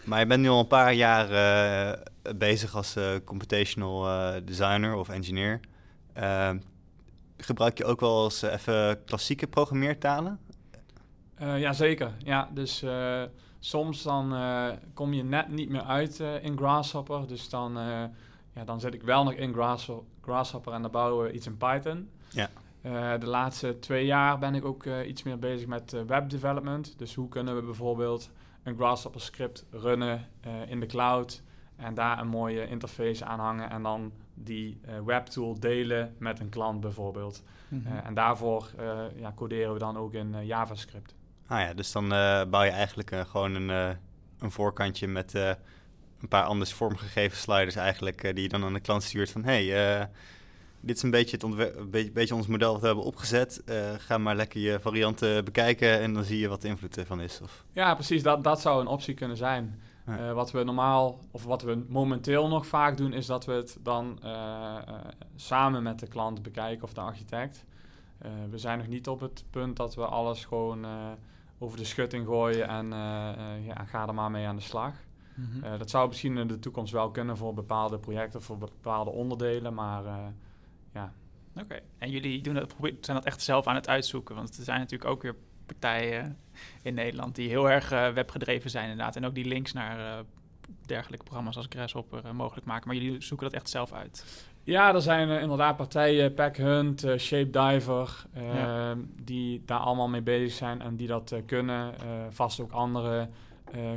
Maar 0.04 0.20
je 0.20 0.26
bent 0.26 0.42
nu 0.42 0.48
al 0.48 0.58
een 0.58 0.66
paar 0.66 0.94
jaar 0.94 1.30
uh, 1.30 2.34
bezig 2.36 2.76
als 2.76 2.96
uh, 2.96 3.10
computational 3.24 4.06
uh, 4.06 4.34
designer 4.44 4.94
of 4.94 5.08
engineer. 5.08 5.60
gebruik 7.36 7.78
je 7.78 7.84
ook 7.84 8.00
wel 8.00 8.24
eens 8.24 8.42
even 8.42 9.04
klassieke 9.04 9.46
programmeertalen? 9.46 10.38
Jazeker, 11.38 12.12
ja. 12.18 12.48
Dus 12.52 12.84
soms 13.58 14.02
dan 14.02 14.34
kom 14.94 15.12
je 15.12 15.24
net 15.24 15.48
niet 15.48 15.68
meer 15.68 15.82
uit 15.82 16.18
in 16.42 16.56
Grasshopper. 16.56 17.26
Dus 17.26 17.48
dan 17.48 17.72
ja, 18.54 18.64
dan 18.64 18.80
zit 18.80 18.94
ik 18.94 19.02
wel 19.02 19.24
nog 19.24 19.32
in 19.32 19.52
Grasshopper, 19.52 20.06
Grasshopper 20.20 20.72
en 20.72 20.82
dan 20.82 20.90
bouwen 20.90 21.26
we 21.26 21.32
iets 21.32 21.46
in 21.46 21.56
Python. 21.56 22.10
Ja. 22.30 22.50
Eh, 22.84 23.12
de 23.18 23.26
laatste 23.26 23.78
twee 23.78 24.06
jaar 24.06 24.38
ben 24.38 24.54
ik 24.54 24.64
ook 24.64 24.86
iets 25.06 25.22
meer 25.22 25.38
bezig 25.38 25.66
met 25.66 25.96
web 26.06 26.30
development. 26.30 26.94
Dus 26.98 27.14
hoe 27.14 27.28
kunnen 27.28 27.56
we 27.56 27.62
bijvoorbeeld 27.62 28.30
een 28.64 28.76
Grasshopper 28.76 29.20
script 29.20 29.66
runnen 29.70 30.28
in 30.66 30.80
de 30.80 30.86
cloud 30.86 31.42
en 31.76 31.94
daar 31.94 32.20
een 32.20 32.28
mooie 32.28 32.66
interface 32.66 33.24
aan 33.24 33.38
hangen 33.38 33.70
en 33.70 33.82
dan 33.82 34.12
die 34.34 34.80
webtool 35.04 35.60
delen 35.60 36.14
met 36.18 36.40
een 36.40 36.48
klant 36.48 36.80
bijvoorbeeld. 36.80 37.42
Mhm. 37.68 37.96
en 37.96 38.14
daarvoor 38.14 38.70
ja, 39.16 39.32
coderen 39.34 39.72
we 39.72 39.78
dan 39.78 39.96
ook 39.96 40.12
in 40.12 40.46
JavaScript. 40.46 41.14
Ah 41.46 41.60
ja, 41.60 41.74
dus 41.74 41.92
dan 41.92 42.08
bouw 42.50 42.62
je 42.62 42.70
eigenlijk 42.70 43.10
gewoon 43.26 43.54
een, 43.54 43.96
een 44.38 44.50
voorkantje 44.50 45.06
met 45.06 45.34
een 45.34 46.28
paar 46.28 46.44
anders 46.44 46.72
vormgegeven 46.72 47.36
sliders 47.36 47.76
eigenlijk, 47.76 48.34
die 48.34 48.42
je 48.42 48.48
dan 48.48 48.64
aan 48.64 48.72
de 48.72 48.80
klant 48.80 49.02
stuurt 49.02 49.30
van 49.30 49.44
hey, 49.44 50.08
dit 50.84 50.96
is 50.96 51.02
een 51.02 51.10
beetje, 51.10 51.36
het 51.36 51.42
een 51.42 52.12
beetje, 52.12 52.34
ons 52.34 52.46
model 52.46 52.72
wat 52.72 52.80
we 52.80 52.86
hebben 52.86 53.04
opgezet. 53.04 53.62
ga 53.98 54.18
maar 54.18 54.36
lekker 54.36 54.60
je 54.60 54.80
varianten 54.80 55.44
bekijken 55.44 56.00
en 56.00 56.14
dan 56.14 56.24
zie 56.24 56.38
je 56.38 56.48
wat 56.48 56.62
de 56.62 56.68
invloed 56.68 56.96
ervan 56.96 57.20
is. 57.20 57.40
Of... 57.42 57.64
Ja, 57.72 57.94
precies. 57.94 58.22
Dat, 58.22 58.44
dat 58.44 58.60
zou 58.60 58.80
een 58.80 58.86
optie 58.86 59.14
kunnen 59.14 59.36
zijn. 59.36 59.80
wat 60.34 60.50
we 60.50 60.64
normaal, 60.64 61.18
of 61.30 61.44
wat 61.44 61.62
we 61.62 61.84
momenteel 61.88 62.48
nog 62.48 62.66
vaak 62.66 62.96
doen, 62.96 63.12
is 63.12 63.26
dat 63.26 63.44
we 63.44 63.52
het 63.52 63.78
dan 63.82 64.18
samen 65.36 65.82
met 65.82 65.98
de 65.98 66.06
klant 66.06 66.42
bekijken 66.42 66.84
of 66.84 66.92
de 66.92 67.00
architect. 67.00 67.64
we 68.50 68.58
zijn 68.58 68.78
nog 68.78 68.88
niet 68.88 69.08
op 69.08 69.20
het 69.20 69.44
punt 69.50 69.76
dat 69.76 69.94
we 69.94 70.06
alles 70.06 70.44
gewoon 70.44 70.86
over 71.58 71.78
de 71.78 71.84
schutting 71.84 72.26
gooien 72.26 72.68
en 72.68 72.88
ja, 73.64 73.84
ga 73.86 74.06
er 74.06 74.14
maar 74.14 74.30
mee 74.30 74.46
aan 74.46 74.56
de 74.56 74.62
slag. 74.62 74.92
Mhm. 75.34 75.64
Eh, 75.64 75.78
dat 75.78 75.90
zou 75.90 76.08
misschien 76.08 76.36
in 76.36 76.46
de 76.46 76.58
toekomst 76.58 76.92
wel 76.92 77.10
kunnen 77.10 77.36
voor 77.36 77.54
bepaalde 77.54 77.98
projecten, 77.98 78.42
voor 78.42 78.58
bepaalde 78.58 79.10
onderdelen, 79.10 79.74
maar 79.74 80.04
uh, 80.04 80.16
ja. 80.94 81.12
Oké, 81.56 81.80
en 81.98 82.10
jullie 82.10 82.40
doen 82.42 82.54
dat, 82.54 82.74
zijn 82.78 83.16
dat 83.16 83.24
echt 83.24 83.42
zelf 83.42 83.66
aan 83.66 83.74
het 83.74 83.88
uitzoeken? 83.88 84.34
Want 84.34 84.56
er 84.56 84.64
zijn 84.64 84.78
natuurlijk 84.78 85.10
ook 85.10 85.22
weer 85.22 85.36
partijen 85.66 86.38
in 86.82 86.94
Nederland 86.94 87.34
die 87.34 87.48
heel 87.48 87.70
erg 87.70 87.92
uh, 87.92 88.08
webgedreven 88.08 88.70
zijn 88.70 88.90
inderdaad. 88.90 89.16
En 89.16 89.26
ook 89.26 89.34
die 89.34 89.44
links 89.44 89.72
naar 89.72 90.24
dergelijke 90.86 91.24
programma's 91.24 91.56
als 91.56 91.66
Grasshopper 91.68 92.34
mogelijk 92.34 92.66
maken. 92.66 92.88
Maar 92.88 92.96
jullie 92.96 93.22
zoeken 93.22 93.50
dat 93.50 93.60
echt 93.60 93.70
zelf 93.70 93.92
uit? 93.92 94.44
Ja, 94.62 94.94
er 94.94 95.02
zijn 95.02 95.28
inderdaad 95.40 95.76
partijen, 95.76 96.34
Packhunt, 96.34 97.04
uh, 97.04 97.18
Shapediver, 97.18 98.26
ja. 98.34 98.94
die 99.22 99.62
daar 99.64 99.78
allemaal 99.78 100.08
mee 100.08 100.22
bezig 100.22 100.52
zijn 100.52 100.80
en 100.80 100.96
die 100.96 101.06
dat 101.06 101.34
kunnen. 101.46 101.94
vast 102.30 102.60
ook 102.60 102.72
andere 102.72 103.28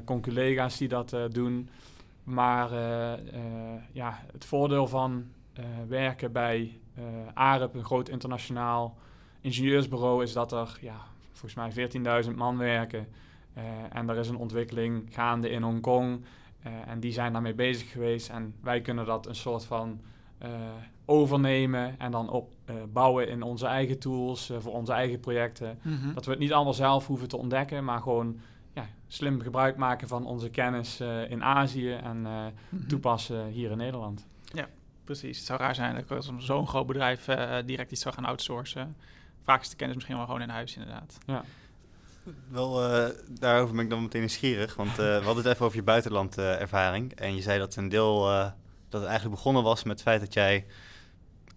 conculega's 0.06 0.78
die 0.78 0.88
dat 0.88 1.16
doen. 1.32 1.70
Maar 2.24 2.70
ja, 3.92 4.24
het 4.32 4.46
voordeel 4.46 4.88
van 4.88 5.28
werken 5.88 6.32
bij 6.32 6.80
AREP, 7.34 7.74
een 7.74 7.86
groot 7.86 8.10
internationaal 8.10 8.98
ingenieursbureau, 9.42 10.24
is 10.24 10.34
dat 10.34 10.52
er 10.52 10.78
ja, 10.82 10.96
volgens 11.32 11.76
mij 11.76 12.24
14.000 12.26 12.36
man 12.36 12.58
werken. 12.58 13.08
en 13.90 14.10
er 14.10 14.18
is 14.18 14.30
een 14.30 14.38
ontwikkeling 14.38 15.08
gaande 15.10 15.50
in 15.50 15.62
Hongkong. 15.62 16.24
en 16.88 17.00
die 17.00 17.12
zijn 17.12 17.34
daarmee 17.34 17.54
bezig 17.54 17.92
geweest. 17.92 18.30
En 18.30 18.56
wij 18.62 18.82
kunnen 18.82 19.06
dat 19.06 19.28
een 19.28 19.36
soort 19.36 19.66
van 19.66 20.02
overnemen 21.06 22.00
en 22.00 22.12
dan 22.12 22.30
opbouwen 22.30 23.30
in 23.30 23.42
onze 23.42 23.66
eigen 23.66 24.00
tools 24.00 24.52
voor 24.60 24.74
onze 24.74 24.94
eigen 24.94 25.20
projecten. 25.20 25.80
Mhm. 25.82 26.14
Dat 26.14 26.26
we 26.26 26.32
het 26.32 26.40
niet 26.40 26.54
allemaal 26.54 26.74
zelf 26.74 27.08
hoeven 27.08 27.28
te 27.28 27.38
ontdekken, 27.38 27.84
maar 27.84 28.00
gewoon 28.00 28.40
ja, 28.78 28.88
slim 29.08 29.42
gebruik 29.42 29.78
maken 29.78 30.08
van 30.08 30.26
onze 30.26 30.50
kennis 30.50 31.02
uh, 31.02 31.32
in 31.32 31.44
Azië 31.44 31.92
en 31.92 32.18
uh, 32.18 32.46
mm-hmm. 32.70 32.88
toepassen 32.88 33.48
hier 33.48 33.72
in 33.72 33.78
Nederland. 33.78 34.28
Precies. 35.08 35.38
Het 35.38 35.46
zou 35.46 35.60
raar 35.60 35.76
zijn 35.76 36.06
dat 36.08 36.12
als 36.12 36.32
zo'n 36.46 36.68
groot 36.68 36.88
bedrijf 36.88 37.28
uh, 37.28 37.58
direct 37.66 37.92
iets 37.92 38.02
zou 38.02 38.16
gaan 38.16 38.26
outsourcen. 38.26 38.96
Vaak 39.44 39.62
is 39.62 39.70
de 39.70 39.76
kennis 39.76 39.96
misschien 39.96 40.16
wel 40.16 40.26
gewoon 40.26 40.42
in 40.42 40.50
huis, 40.50 40.76
inderdaad. 40.76 41.18
Ja. 41.26 41.44
Wel, 42.48 42.74
daarover 43.30 43.76
ben 43.76 43.84
ik 43.84 43.90
dan 43.90 44.02
meteen 44.02 44.22
nieuwsgierig, 44.22 44.76
want 44.76 44.96
we 44.96 45.22
hadden 45.24 45.44
het 45.44 45.54
even 45.54 45.66
over 45.66 45.78
je 45.78 45.84
buitenlandervaring. 45.84 47.14
en 47.14 47.36
je 47.36 47.42
zei 47.42 47.60
dat 47.60 47.76
een 47.76 47.90
deel, 47.90 48.24
dat 48.90 49.02
het 49.02 49.04
eigenlijk 49.04 49.36
begonnen 49.36 49.64
was 49.64 49.84
met 49.84 49.94
het 49.94 50.02
feit 50.02 50.20
dat 50.20 50.34
jij 50.34 50.66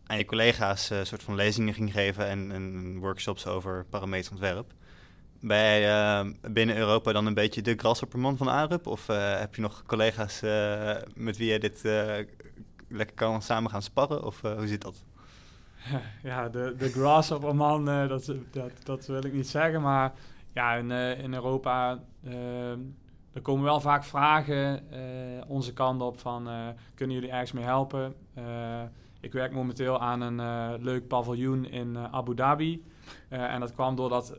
aan 0.07 0.19
je 0.19 0.25
collega's 0.25 0.91
een 0.91 1.07
soort 1.07 1.23
van 1.23 1.35
lezingen 1.35 1.75
ging 1.75 1.93
geven 1.93 2.27
en, 2.27 2.53
en 2.53 2.99
workshops 2.99 3.47
over 3.47 3.85
parameterontwerp 3.85 4.73
ben 5.41 5.59
jij 5.59 5.89
uh, 5.89 6.33
binnen 6.51 6.77
Europa 6.77 7.13
dan 7.13 7.27
een 7.27 7.35
beetje 7.35 7.63
de 7.63 7.75
grasshopperman 7.77 8.37
van 8.37 8.49
Arup? 8.49 8.87
Of 8.87 9.09
uh, 9.09 9.39
heb 9.39 9.55
je 9.55 9.61
nog 9.61 9.83
collega's 9.87 10.43
uh, 10.43 10.97
met 11.15 11.37
wie 11.37 11.53
je 11.53 11.59
dit 11.59 11.81
lekker 12.90 13.16
kan 13.16 13.42
samen 13.42 13.70
gaan 13.70 13.83
sparren? 13.83 14.24
Of 14.24 14.40
hoe 14.40 14.66
zit 14.66 14.83
dat? 14.83 15.05
Ja, 16.22 16.48
de, 16.48 16.74
de 16.79 16.88
grasshopperman, 16.88 17.85
dat, 17.85 18.35
dat, 18.50 18.70
dat 18.85 19.07
wil 19.07 19.24
ik 19.24 19.33
niet 19.33 19.48
zeggen. 19.48 19.81
Maar 19.81 20.12
ja, 20.53 20.74
in, 20.74 20.90
in 20.90 21.35
Europa 21.35 21.98
er 23.33 23.42
komen 23.42 23.64
wel 23.64 23.81
vaak 23.81 24.05
vragen 24.05 24.83
onze 25.46 25.72
kant 25.72 26.03
op 26.03 26.18
van... 26.18 26.48
kunnen 26.94 27.16
jullie 27.16 27.31
ergens 27.31 27.53
mee 27.53 27.64
helpen? 27.64 28.14
ik 29.20 29.33
werk 29.33 29.53
momenteel 29.53 30.00
aan 30.00 30.20
een 30.20 30.83
leuk 30.83 31.09
paviljoen 31.09 31.64
in 31.64 31.98
Abu 31.98 32.35
Dhabi... 32.35 32.83
Eh, 33.29 33.55
en 33.55 33.61
dat 33.61 33.72
kwam 33.74 33.96
doordat 33.96 34.35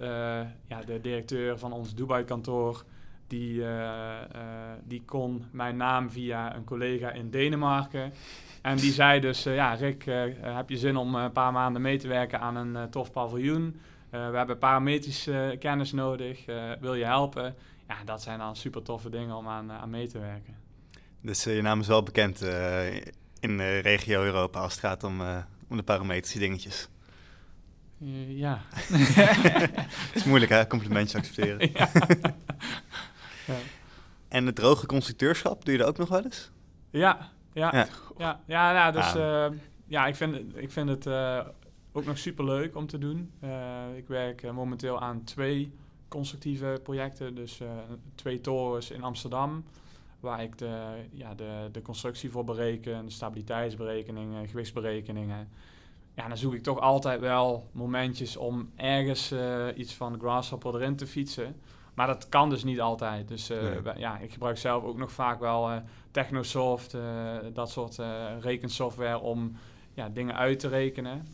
ja, 0.68 0.82
de 0.86 1.00
directeur 1.02 1.58
van 1.58 1.74
ons 1.74 1.96
Dubai-kantoor... 1.96 2.84
Die, 3.32 3.60
uh, 3.60 4.18
die 4.84 5.04
kon 5.06 5.46
mijn 5.52 5.78
naam 5.78 6.10
via 6.10 6.56
een 6.56 6.64
collega 6.64 7.12
in 7.12 7.30
Denemarken. 7.30 8.14
En 8.62 8.78
die 8.78 8.92
zei 8.92 9.20
dus, 9.20 9.44
ja 9.44 9.74
Rick, 9.74 10.04
heb 10.42 10.70
je 10.70 10.78
zin 10.78 10.96
om 10.96 11.16
een 11.16 11.32
paar 11.32 11.52
maanden 11.52 11.82
mee 11.82 11.98
te 11.98 12.08
werken 12.08 12.40
aan 12.40 12.56
een 12.56 12.90
tof 12.90 13.12
paviljoen? 13.12 13.80
we 14.10 14.18
hebben 14.18 14.58
parametrische 14.58 15.56
kennis 15.60 15.92
nodig, 15.92 16.46
wil 16.80 16.94
je 16.94 17.06
helpen? 17.06 17.56
Ja, 17.88 17.96
dat 18.06 18.22
zijn 18.22 18.40
dan 18.40 18.56
super 18.56 18.84
toffe 18.84 19.10
dingen 19.10 19.36
om 19.36 19.48
aan, 19.48 19.72
aan 19.72 19.90
mee 19.90 20.08
te 20.08 20.20
werken. 20.20 20.56
Dus 21.22 21.44
je 21.44 21.62
naam 21.62 21.80
is 21.80 21.88
wel 21.88 22.04
bekend 22.04 22.42
in 23.40 23.58
de 23.58 23.78
regio 23.78 24.24
Europa 24.24 24.60
als 24.60 24.72
het 24.72 24.82
gaat 24.82 25.04
om, 25.04 25.22
om 25.68 25.78
de 25.78 25.84
parametrische 25.84 26.40
dingetjes. 26.40 26.90
Ja. 28.28 28.62
Het 30.12 30.16
is 30.16 30.24
moeilijk 30.24 30.52
hè, 30.52 30.68
complimentjes 30.68 31.16
accepteren. 31.16 31.72
ja. 31.74 31.90
Ja. 33.48 33.56
En 34.28 34.46
het 34.46 34.56
droge 34.56 34.86
constructeurschap, 34.86 35.66
doe 35.66 35.74
je 35.74 35.80
dat 35.80 35.88
ook 35.88 35.98
nog 35.98 36.10
wel 36.10 36.24
eens? 36.24 36.52
Ja, 36.90 37.30
ja. 37.54 37.72
Ja, 37.74 37.88
ja, 38.18 38.42
ja 38.46 38.72
nou, 38.74 38.92
dus 38.92 39.16
uh, 39.16 39.60
ja, 39.86 40.08
ik 40.08 40.16
vind, 40.16 40.58
ik 40.58 40.72
vind 40.72 40.90
het 40.90 41.06
uh, 41.06 41.40
ook 41.92 42.06
nog 42.06 42.18
super 42.18 42.46
leuk 42.46 42.76
om 42.76 42.88
te 42.88 42.98
doen. 42.98 43.32
ik 43.96 44.08
werk 44.08 44.52
momenteel 44.52 45.00
aan 45.00 45.24
twee 45.24 45.74
constructieve 46.08 46.80
projecten. 46.84 47.36
Dus 47.36 47.62
twee 48.16 48.42
torens 48.42 48.92
in 48.92 49.04
Amsterdam, 49.04 49.66
waar 50.20 50.44
ik 50.44 50.58
de, 50.58 50.84
ja, 51.12 51.36
de, 51.36 51.70
de 51.72 51.82
constructie 51.82 52.32
voor 52.32 52.44
bereken, 52.44 53.06
de 53.06 53.12
stabiliteitsberekeningen, 53.12 54.48
gewichtsberekeningen 54.48 55.50
ja, 56.16 56.28
dan 56.28 56.38
zoek 56.38 56.54
ik 56.54 56.64
toch 56.64 56.80
altijd 56.80 57.20
wel 57.20 57.70
momentjes 57.72 58.38
om 58.38 58.72
ergens 58.76 59.34
iets 59.76 59.94
van 59.94 60.20
Grasshopper 60.20 60.76
erin 60.76 60.96
te 60.96 61.08
fietsen. 61.08 61.56
Maar 61.94 62.08
dat 62.08 62.30
kan 62.30 62.50
dus 62.50 62.64
niet 62.64 62.82
altijd. 62.82 63.28
Dus 63.28 63.52
uh, 63.52 63.96
ja, 63.98 64.18
ik 64.18 64.32
gebruik 64.32 64.58
zelf 64.58 64.84
ook 64.84 64.98
nog 64.98 65.12
vaak 65.12 65.40
wel 65.40 65.72
uh, 65.72 65.78
Technosoft, 66.12 66.98
dat 67.54 67.72
soort 67.72 67.98
rekensoftware 68.40 69.20
om 69.20 69.58
ja, 69.94 70.10
dingen 70.10 70.36
uit 70.36 70.60
te 70.60 70.68
rekenen. 70.68 71.28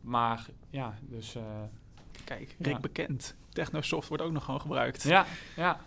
maar 0.00 0.46
ja, 0.70 0.94
dus... 1.00 1.36
Kijk, 2.24 2.56
Rick 2.58 2.78
bekend. 2.78 3.34
Technosoft 3.52 4.08
wordt 4.08 4.22
ook 4.22 4.32
nog 4.32 4.44
gewoon 4.44 4.60
gebruikt. 4.60 5.02
Ja, 5.02 5.26
ja. 5.56 5.80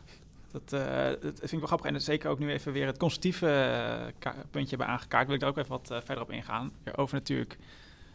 Dat, 0.51 0.69
dat, 0.69 1.19
vind 1.21 1.51
ik 1.51 1.59
wel 1.59 1.67
grappig. 1.67 1.91
En 1.91 2.01
zeker 2.01 2.29
ook 2.29 2.39
nu 2.39 2.51
even 2.51 2.71
weer 2.71 2.85
het 2.85 2.97
constructieve 2.97 4.13
puntje 4.51 4.75
hebben 4.75 4.87
aangekaart. 4.87 5.25
Wil 5.25 5.35
ik 5.35 5.41
daar 5.41 5.49
ook 5.49 5.57
even 5.57 5.69
wat 5.69 5.87
verder 5.87 6.21
op 6.21 6.31
ingaan. 6.31 6.71
Over 6.95 7.15
natuurlijk 7.15 7.57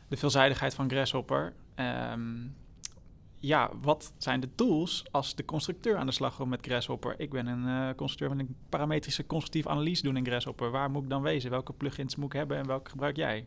de 0.08 0.16
veelzijdigheid 0.16 0.74
van 0.74 0.90
Grasshopper. 0.90 1.52
Um, 1.76 2.54
ja, 3.42 3.70
wat 3.80 4.12
zijn 4.18 4.40
de 4.40 4.54
tools 4.54 5.04
als 5.10 5.34
de 5.34 5.44
constructeur 5.44 5.96
aan 5.96 6.06
de 6.06 6.12
slag 6.12 6.34
gaat 6.34 6.46
met 6.46 6.66
Grasshopper? 6.66 7.14
Ik 7.20 7.30
ben 7.30 7.46
een 7.46 7.88
uh, 7.88 7.94
constructeur 7.96 8.36
met 8.36 8.46
een 8.46 8.56
parametrische 8.68 9.26
constructieve 9.26 9.68
analyse 9.68 10.02
doen 10.02 10.16
in 10.16 10.26
Grasshopper. 10.26 10.70
Waar 10.70 10.90
moet 10.90 11.02
ik 11.02 11.08
dan 11.08 11.22
wezen? 11.22 11.50
Welke 11.50 11.72
plugins 11.72 12.16
moet 12.16 12.26
ik 12.26 12.32
hebben 12.32 12.56
en 12.56 12.66
welke 12.66 12.90
gebruik 12.90 13.16
jij? 13.16 13.46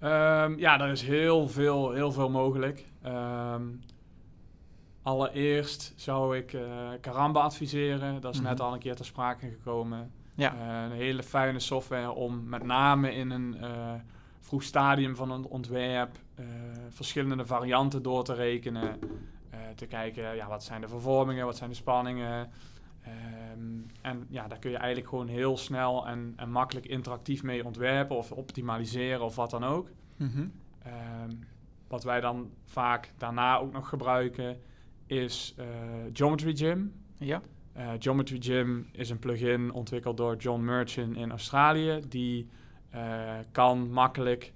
Um, 0.00 0.58
ja, 0.58 0.80
er 0.80 0.90
is 0.90 1.02
heel 1.02 1.48
veel, 1.48 1.92
heel 1.92 2.12
veel 2.12 2.30
mogelijk. 2.30 2.84
Um, 3.06 3.80
allereerst 5.02 5.92
zou 5.96 6.36
ik 6.36 6.52
uh, 6.52 6.62
Karamba 7.00 7.40
adviseren. 7.40 8.20
Dat 8.20 8.34
is 8.34 8.40
net 8.40 8.58
mhm. 8.58 8.66
al 8.66 8.72
een 8.72 8.78
keer 8.78 8.94
ter 8.96 9.04
sprake 9.04 9.48
gekomen. 9.48 10.12
Ja. 10.34 10.54
Uh, 10.54 10.90
een 10.90 10.96
hele 10.96 11.22
fijne 11.22 11.58
software 11.58 12.10
om 12.10 12.48
met 12.48 12.62
name 12.62 13.14
in 13.14 13.30
een 13.30 13.56
vroeg 14.46 14.62
stadium 14.62 15.16
van 15.16 15.30
een 15.30 15.44
ontwerp 15.44 16.18
uh, 16.40 16.46
verschillende 16.88 17.46
varianten 17.46 18.02
door 18.02 18.24
te 18.24 18.34
rekenen. 18.34 18.98
Uh, 19.54 19.60
te 19.74 19.86
kijken, 19.86 20.36
ja, 20.36 20.48
wat 20.48 20.64
zijn 20.64 20.80
de 20.80 20.88
vervormingen, 20.88 21.46
wat 21.46 21.56
zijn 21.56 21.70
de 21.70 21.76
spanningen. 21.76 22.50
Ehm, 23.02 23.80
en 24.00 24.26
ja, 24.28 24.48
daar 24.48 24.58
kun 24.58 24.70
je 24.70 24.76
eigenlijk 24.76 25.08
gewoon 25.08 25.28
heel 25.28 25.56
snel 25.56 26.06
en, 26.06 26.32
en 26.36 26.50
makkelijk 26.50 26.86
interactief 26.86 27.42
mee 27.42 27.64
ontwerpen 27.64 28.16
of 28.16 28.32
optimaliseren 28.32 29.24
of 29.24 29.36
wat 29.36 29.50
dan 29.50 29.64
ook. 29.64 29.88
Mhm. 30.16 30.46
Ehm, 30.82 31.30
wat 31.88 32.04
wij 32.04 32.20
dan 32.20 32.50
vaak 32.64 33.12
daarna 33.16 33.58
ook 33.58 33.72
nog 33.72 33.88
gebruiken 33.88 34.60
is 35.06 35.54
eh, 35.56 35.66
Geometry 36.12 36.56
Gym. 36.56 36.92
Ja. 37.18 37.42
Eh, 37.72 37.90
Geometry 37.98 38.36
Gym 38.40 38.88
is 38.92 39.10
een 39.10 39.18
plugin 39.18 39.72
ontwikkeld 39.72 40.16
door 40.16 40.36
John 40.36 40.64
Merchant 40.64 41.16
in 41.16 41.30
Australië. 41.30 42.00
Die 42.08 42.42
eh, 42.42 42.56
kan 43.52 43.90
makkelijk 43.92 44.52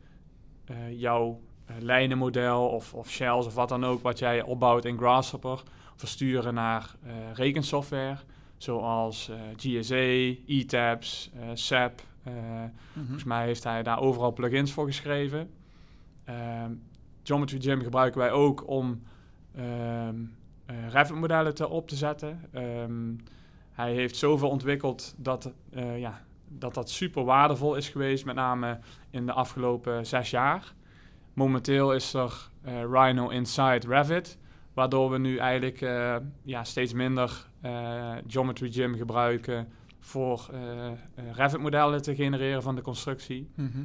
eh, 0.64 0.76
jouw 1.00 1.40
eh, 1.66 1.74
lijnenmodel 1.79 2.68
of, 2.68 2.94
of 2.94 3.11
shells 3.11 3.46
of 3.46 3.55
wat 3.55 3.68
dan 3.68 3.85
ook 3.85 4.03
wat 4.03 4.18
jij 4.18 4.42
opbouwt 4.42 4.85
in 4.85 4.98
Grasshopper 4.98 5.62
versturen 5.96 6.55
naar 6.55 6.94
eh, 7.03 7.12
rekensoftware. 7.35 8.16
Zoals 8.57 9.29
eh, 9.29 9.37
GSA, 9.57 10.40
ETABS, 10.46 11.31
eh, 11.35 11.48
SAP. 11.55 12.00
eh, 12.22 12.33
Mhm. 12.92 13.05
Volgens 13.05 13.24
mij 13.24 13.44
heeft 13.46 13.64
hij 13.64 13.83
daar 13.83 14.00
overal 14.00 14.33
plugins 14.33 14.72
voor 14.72 14.87
geschreven. 14.87 15.50
Ehm, 16.24 16.72
Geometry 17.22 17.61
Gym 17.61 17.83
gebruiken 17.83 18.20
wij 18.20 18.31
ook 18.33 18.68
om 18.68 19.03
ehm 19.57 20.14
eh, 20.66 20.88
Revit-modellen 20.88 21.55
te 21.55 21.68
op 21.68 21.88
te 21.88 21.96
zetten. 21.96 22.40
Ehm, 22.53 23.12
hij 23.72 23.92
heeft 23.92 24.16
zoveel 24.16 24.48
ontwikkeld 24.48 25.14
dat, 25.16 25.53
eh, 25.70 25.98
ja, 25.98 26.20
dat 26.58 26.74
dat 26.74 26.90
super 26.90 27.24
waardevol 27.24 27.74
is 27.74 27.88
geweest, 27.88 28.24
met 28.24 28.34
name 28.34 28.78
in 29.10 29.26
de 29.26 29.32
afgelopen 29.32 30.06
zes 30.06 30.30
jaar. 30.30 30.74
Momenteel 31.32 31.94
is 31.94 32.14
er 32.14 32.50
eh, 32.62 32.82
Rhino 32.90 33.28
Inside 33.28 33.86
Revit, 33.86 34.38
waardoor 34.74 35.10
we 35.10 35.18
nu 35.18 35.36
eigenlijk 35.36 35.80
eh, 35.80 36.16
ja, 36.42 36.64
steeds 36.64 36.92
minder 36.92 37.46
eh, 37.60 38.16
Geometry 38.26 38.70
Gym 38.70 38.94
gebruiken 38.94 39.68
voor 39.98 40.50
Revit-modellen 41.32 42.02
te 42.02 42.14
genereren 42.14 42.62
van 42.62 42.74
de 42.74 42.82
constructie. 42.82 43.50
Mhm. 43.54 43.84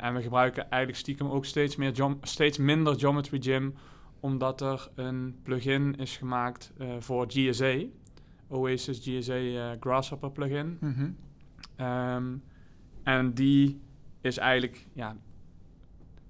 En 0.00 0.14
we 0.14 0.22
gebruiken 0.22 0.70
eigenlijk 0.70 1.00
stiekem 1.00 1.28
ook 1.28 1.44
steeds, 1.44 1.76
meer 1.76 1.92
steeds 2.22 2.58
minder 2.58 2.98
Geometry 2.98 3.40
Gym, 3.42 3.74
omdat 4.20 4.60
er 4.60 4.88
een 4.94 5.36
plugin 5.42 5.96
is 5.96 6.16
gemaakt 6.16 6.72
voor 6.98 7.24
GSA, 7.28 7.78
Oasis 8.48 9.00
GSA 9.02 9.76
Grasshopper 9.80 10.30
plugin. 10.30 10.78
Mhm. 10.80 11.10
Ehm, 11.76 12.36
en 13.02 13.34
die 13.34 13.80
is 14.20 14.38
eigenlijk, 14.38 14.86
ja, 14.92 15.16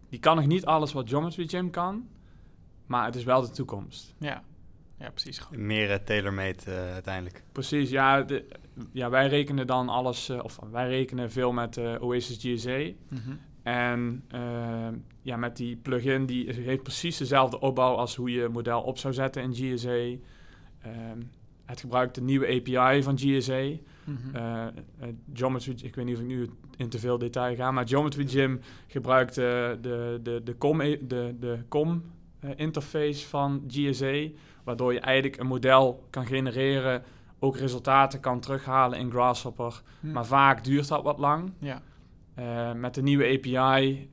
die 0.09 0.21
kan 0.21 0.37
nog 0.37 0.47
niet 0.47 0.65
alles 0.65 0.93
wat 0.93 1.09
Geometry 1.09 1.47
Gym 1.47 1.71
kan, 1.71 2.09
maar 2.87 3.05
het 3.05 3.15
is 3.15 3.25
wel 3.25 3.41
de 3.41 3.51
toekomst. 3.51 4.15
Ja. 4.19 4.43
ja, 4.99 5.11
precies. 5.11 5.39
Goed. 5.39 5.57
Meer 5.57 5.91
uh, 5.91 5.97
tailor-made 5.97 6.63
eh, 6.65 6.93
uiteindelijk. 6.93 7.43
Precies, 7.53 7.91
ja, 7.91 8.23
de, 8.23 8.49
ja, 8.93 9.11
wij 9.11 9.29
rekenen 9.29 9.67
dan 9.67 9.89
alles, 9.89 10.29
eh, 10.29 10.39
of 10.43 10.59
wij 10.71 10.89
rekenen 10.89 11.31
veel 11.31 11.53
met 11.53 11.77
eh, 11.77 12.03
Oasis 12.03 12.37
GSA. 12.41 12.79
Mhm. 13.09 13.37
En 13.63 14.25
eh, 14.29 14.89
ja, 15.23 15.37
met 15.37 15.57
die 15.57 15.77
plugin, 15.77 16.27
die 16.27 16.53
heeft 16.53 16.83
precies 16.83 17.17
dezelfde 17.17 17.61
opbouw 17.61 17.95
als 17.95 18.17
hoe 18.17 18.31
je 18.31 18.49
model 18.49 18.83
op 18.83 18.99
zou 18.99 19.15
zetten 19.15 19.43
in 19.43 19.55
GSA. 19.55 19.89
Ehm, 19.89 21.21
het 21.65 21.81
gebruikt 21.81 22.15
de 22.15 22.21
nieuwe 22.21 22.47
API 22.47 23.03
van 23.03 23.19
GSA. 23.19 23.71
Eh, 24.33 24.67
Geometry, 25.33 25.75
ik 25.83 25.95
weet 25.95 26.05
niet 26.05 26.15
of 26.15 26.21
ik 26.21 26.27
nu 26.27 26.51
in 26.77 26.89
te 26.89 26.99
veel 26.99 27.19
detail 27.19 27.57
ga, 27.57 27.71
maar 27.71 27.89
Geometry 27.89 28.27
Gym 28.27 28.61
gebruikt 28.87 29.39
eh, 29.39 29.45
de, 29.81 30.21
de, 30.23 30.41
de 30.45 30.57
COM, 30.59 30.81
e- 30.81 31.07
de, 31.07 31.35
de 31.41 31.59
COM 31.69 32.03
interface 32.57 33.27
van 33.27 33.65
GSA, 33.69 34.27
waardoor 34.65 34.93
je 34.93 35.01
eigenlijk 35.01 35.41
een 35.41 35.47
model 35.47 36.07
kan 36.11 36.27
genereren, 36.27 37.03
ook 37.39 37.57
resultaten 37.57 38.21
kan 38.21 38.41
terughalen 38.41 38.99
in 38.99 39.11
Grasshopper. 39.11 39.83
Hm. 40.01 40.13
Maar 40.13 40.27
vaak 40.27 40.65
duurt 40.65 40.89
dat 40.89 41.03
wat 41.03 41.19
lang. 41.19 41.53
ja. 41.59 41.83
Met 42.75 42.95
de 42.95 43.03
nieuwe 43.03 43.25
API 43.25 44.09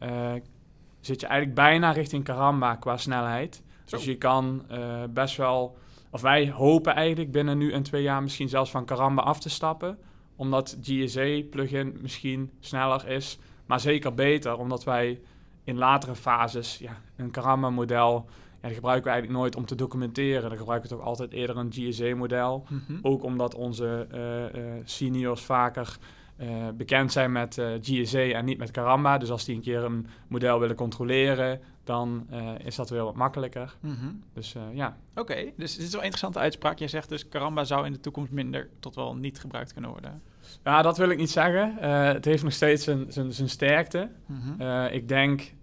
zit 1.00 1.20
je 1.22 1.28
eigenlijk 1.28 1.56
bijna 1.56 1.92
richting 1.92 2.24
Karamba 2.24 2.76
qua 2.76 2.98
snelheid. 2.98 3.64
Zo. 3.86 3.96
Dus 3.96 4.06
je 4.06 4.18
kan 4.18 4.66
best 5.10 5.38
wel, 5.38 5.78
of 6.14 6.22
wij 6.22 6.50
hopen 6.50 6.96
eigenlijk 6.96 7.32
binnen 7.32 7.58
nu 7.58 7.72
en 7.72 7.84
twee 7.84 8.02
jaar 8.02 8.24
misschien 8.24 8.50
zelfs 8.50 8.72
van 8.72 8.86
Karamba 8.86 9.22
af 9.22 9.40
te 9.40 9.50
stappen. 9.50 9.98
Omdat 10.36 10.78
GSA-plugin 10.82 11.98
misschien 12.02 12.52
sneller 12.60 13.08
is, 13.08 13.38
maar 13.66 13.80
zeker 13.80 14.14
beter. 14.14 14.58
Omdat 14.58 14.84
wij 14.84 15.22
in 15.64 15.78
latere 15.78 16.16
fases 16.16 16.78
ja, 16.78 17.02
een 17.16 17.32
Karamba-model, 17.32 18.26
ja, 18.62 18.68
die 18.68 18.74
gebruiken 18.74 19.04
we 19.06 19.12
eigenlijk 19.12 19.40
nooit 19.40 19.56
om 19.56 19.66
te 19.66 19.76
documenteren. 19.76 20.50
Dan 20.50 20.58
gebruiken 20.58 20.90
we 20.90 20.96
toch 20.96 21.06
altijd 21.06 21.32
eerder 21.32 21.58
een 21.58 21.72
GSA-model. 21.74 22.66
Mhm. 22.70 23.00
Ook 23.02 23.24
omdat 23.24 23.56
onze 23.56 24.08
eh, 24.12 24.46
eh, 24.46 24.82
seniors 24.84 25.42
vaker 25.42 25.98
eh, 26.38 26.48
bekend 26.78 27.12
zijn 27.12 27.32
met 27.32 27.62
GSA 27.82 28.20
en 28.20 28.46
niet 28.46 28.58
met 28.58 28.72
Karamba. 28.72 29.18
Dus 29.18 29.32
als 29.32 29.46
die 29.46 29.56
een 29.56 29.62
keer 29.62 29.84
een 29.84 30.08
model 30.28 30.60
willen 30.60 30.76
controleren, 30.76 31.62
dan 31.84 32.26
eh, 32.30 32.52
is 32.64 32.76
dat 32.76 32.90
weer 32.90 33.04
wat 33.04 33.16
makkelijker. 33.16 33.76
Mhm. 33.80 34.12
Dus 34.34 34.56
eh, 34.56 34.62
ja, 34.74 34.98
Oké, 35.16 35.52
dus 35.58 35.76
dit 35.76 35.86
is 35.86 35.92
wel 35.92 36.00
een 36.00 36.06
interessante 36.06 36.40
uitspraak. 36.40 36.80
Jij 36.80 36.88
zegt 36.88 37.10
dus 37.10 37.30
Karamba 37.30 37.64
zou 37.64 37.86
in 37.86 37.92
de 37.92 38.00
toekomst 38.00 38.32
minder 38.32 38.70
tot 38.80 38.96
wel 38.96 39.16
niet 39.16 39.40
gebruikt 39.40 39.74
kunnen 39.74 39.92
worden. 39.92 40.22
ja, 40.64 40.82
dat 40.82 40.98
wil 40.98 41.10
ik 41.10 41.18
niet 41.18 41.32
zeggen. 41.32 41.80
Eh, 41.80 42.04
het 42.04 42.26
heeft 42.26 42.44
nog 42.44 42.54
steeds 42.54 42.84
zijn, 42.84 43.12
zijn, 43.12 43.34
zijn 43.34 43.50
sterkte. 43.50 44.10
Eh, 44.58 44.94
ik 44.94 45.08
denk 45.08 45.54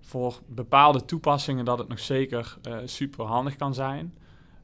voor 0.00 0.40
bepaalde 0.46 1.04
toepassingen 1.04 1.64
dat 1.64 1.78
het 1.78 1.88
nog 1.88 1.98
zeker 1.98 2.58
super 2.84 3.24
handig 3.24 3.56
kan 3.56 3.74
zijn. 3.74 4.14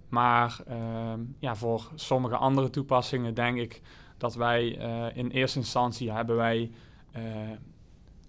Maar 0.08 0.60
ehm, 0.66 1.20
ja, 1.38 1.56
voor 1.56 1.90
sommige 1.94 2.36
andere 2.36 2.70
toepassingen 2.70 3.34
denk 3.34 3.58
ik 3.58 3.80
dat 4.18 4.34
wij 4.34 4.66
in 5.14 5.28
eerste 5.30 5.58
instantie 5.58 6.12
hebben 6.12 6.36
wij 6.36 6.70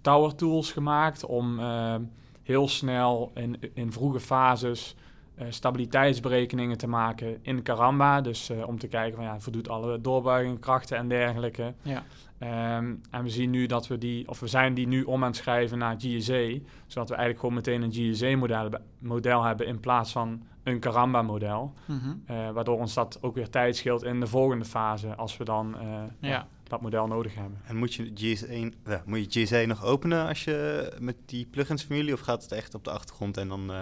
tower 0.06 0.34
tools 0.34 0.72
gemaakt 0.72 1.24
om 1.24 1.58
ehm, 1.58 2.02
heel 2.42 2.68
snel 2.68 3.30
in, 3.34 3.58
in 3.74 3.92
vroege 3.92 4.20
fases 4.20 4.94
eh, 5.34 5.46
stabiliteitsberekeningen 5.50 6.78
te 6.78 6.86
maken 6.86 7.38
in 7.42 7.62
Karamba. 7.62 8.20
Dus 8.20 8.50
eh, 8.50 8.68
om 8.68 8.78
te 8.78 8.86
kijken 8.86 9.16
van 9.16 9.24
ja, 9.24 9.40
voldoet 9.40 9.68
alle 9.68 10.00
doorbuigingen, 10.00 10.58
krachten 10.58 10.96
en 10.96 11.08
dergelijke. 11.08 11.74
Ja. 11.82 12.02
Ehm, 12.38 12.94
en 13.10 13.22
we 13.22 13.30
zien 13.30 13.50
nu 13.50 13.66
dat 13.66 13.86
we 13.86 13.98
die, 13.98 14.28
of 14.28 14.40
we 14.40 14.46
zijn 14.46 14.74
die 14.74 14.86
nu 14.86 15.02
om 15.02 15.22
aan 15.22 15.28
het 15.28 15.36
schrijven 15.36 15.78
naar 15.78 15.96
GSA, 15.98 16.48
zodat 16.86 17.08
we 17.08 17.14
eigenlijk 17.14 17.38
gewoon 17.38 17.54
meteen 17.54 17.82
een 17.82 17.92
GSA-model 17.92 18.70
model 18.98 19.42
hebben 19.42 19.66
in 19.66 19.80
plaats 19.80 20.12
van 20.12 20.42
een 20.62 20.78
Karamba-model. 20.78 21.72
Mhm. 21.84 22.14
Eh, 22.26 22.50
waardoor 22.50 22.78
ons 22.78 22.94
dat 22.94 23.18
ook 23.20 23.34
weer 23.34 23.50
tijd 23.50 23.76
scheelt 23.76 24.04
in 24.04 24.20
de 24.20 24.26
volgende 24.26 24.64
fase, 24.64 25.14
als 25.14 25.36
we 25.36 25.44
dan 25.44 25.78
eh, 25.78 26.02
Ja. 26.20 26.46
Dat 26.68 26.80
model 26.80 27.06
nodig 27.06 27.34
hebben. 27.34 27.60
En 27.64 27.76
moet 27.76 27.94
je, 27.94 28.10
GSA, 28.14 28.46
ja, 28.84 29.02
moet 29.06 29.34
je 29.34 29.44
GSA 29.44 29.64
nog 29.66 29.84
openen 29.84 30.26
als 30.28 30.44
je 30.44 30.92
met 31.00 31.16
die 31.26 31.46
plugins 31.46 31.82
familie 31.82 32.12
of 32.12 32.20
gaat 32.20 32.42
het 32.42 32.52
echt 32.52 32.74
op 32.74 32.84
de 32.84 32.90
achtergrond 32.90 33.36
en 33.36 33.48
dan... 33.48 33.70
eh, 33.72 33.80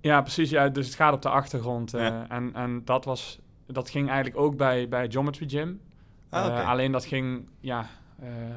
Ja, 0.00 0.20
precies. 0.20 0.50
Ja, 0.50 0.68
dus 0.68 0.86
het 0.86 0.94
gaat 0.94 1.12
op 1.14 1.22
de 1.22 1.28
achtergrond. 1.28 1.94
eh, 1.94 2.00
Ja. 2.02 2.28
en, 2.28 2.54
en 2.54 2.82
dat, 2.84 3.04
was, 3.04 3.38
dat 3.66 3.90
ging 3.90 4.08
eigenlijk 4.08 4.38
ook 4.38 4.56
bij, 4.56 4.88
bij 4.88 5.10
Geometry 5.10 5.48
Gym. 5.48 5.80
ah. 6.30 6.46
Eh, 6.58 6.68
alleen 6.68 6.92
dat 6.92 7.04
ging 7.04 7.48
ja, 7.60 7.86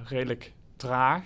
redelijk 0.06 0.54
traag. 0.76 1.24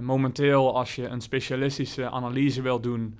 Momenteel, 0.00 0.76
als 0.76 0.94
je 0.94 1.06
een 1.06 1.20
specialistische 1.20 2.10
analyse 2.10 2.62
wil 2.62 2.80
doen, 2.80 3.18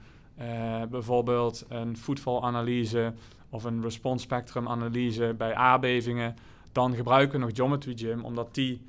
bijvoorbeeld 0.91 1.65
een 1.69 1.97
voetvalanalyse 1.97 3.13
of 3.51 3.65
een 3.65 3.83
response 3.83 4.25
spectrum 4.25 4.69
analyse 4.69 5.35
bij 5.39 5.55
aardbevingen, 5.55 6.37
dan 6.73 6.95
gebruiken 6.95 7.39
we 7.39 7.45
nog 7.45 7.57
Geometry 7.57 7.93
Gym, 7.97 8.25
omdat 8.25 8.55
die, 8.55 8.81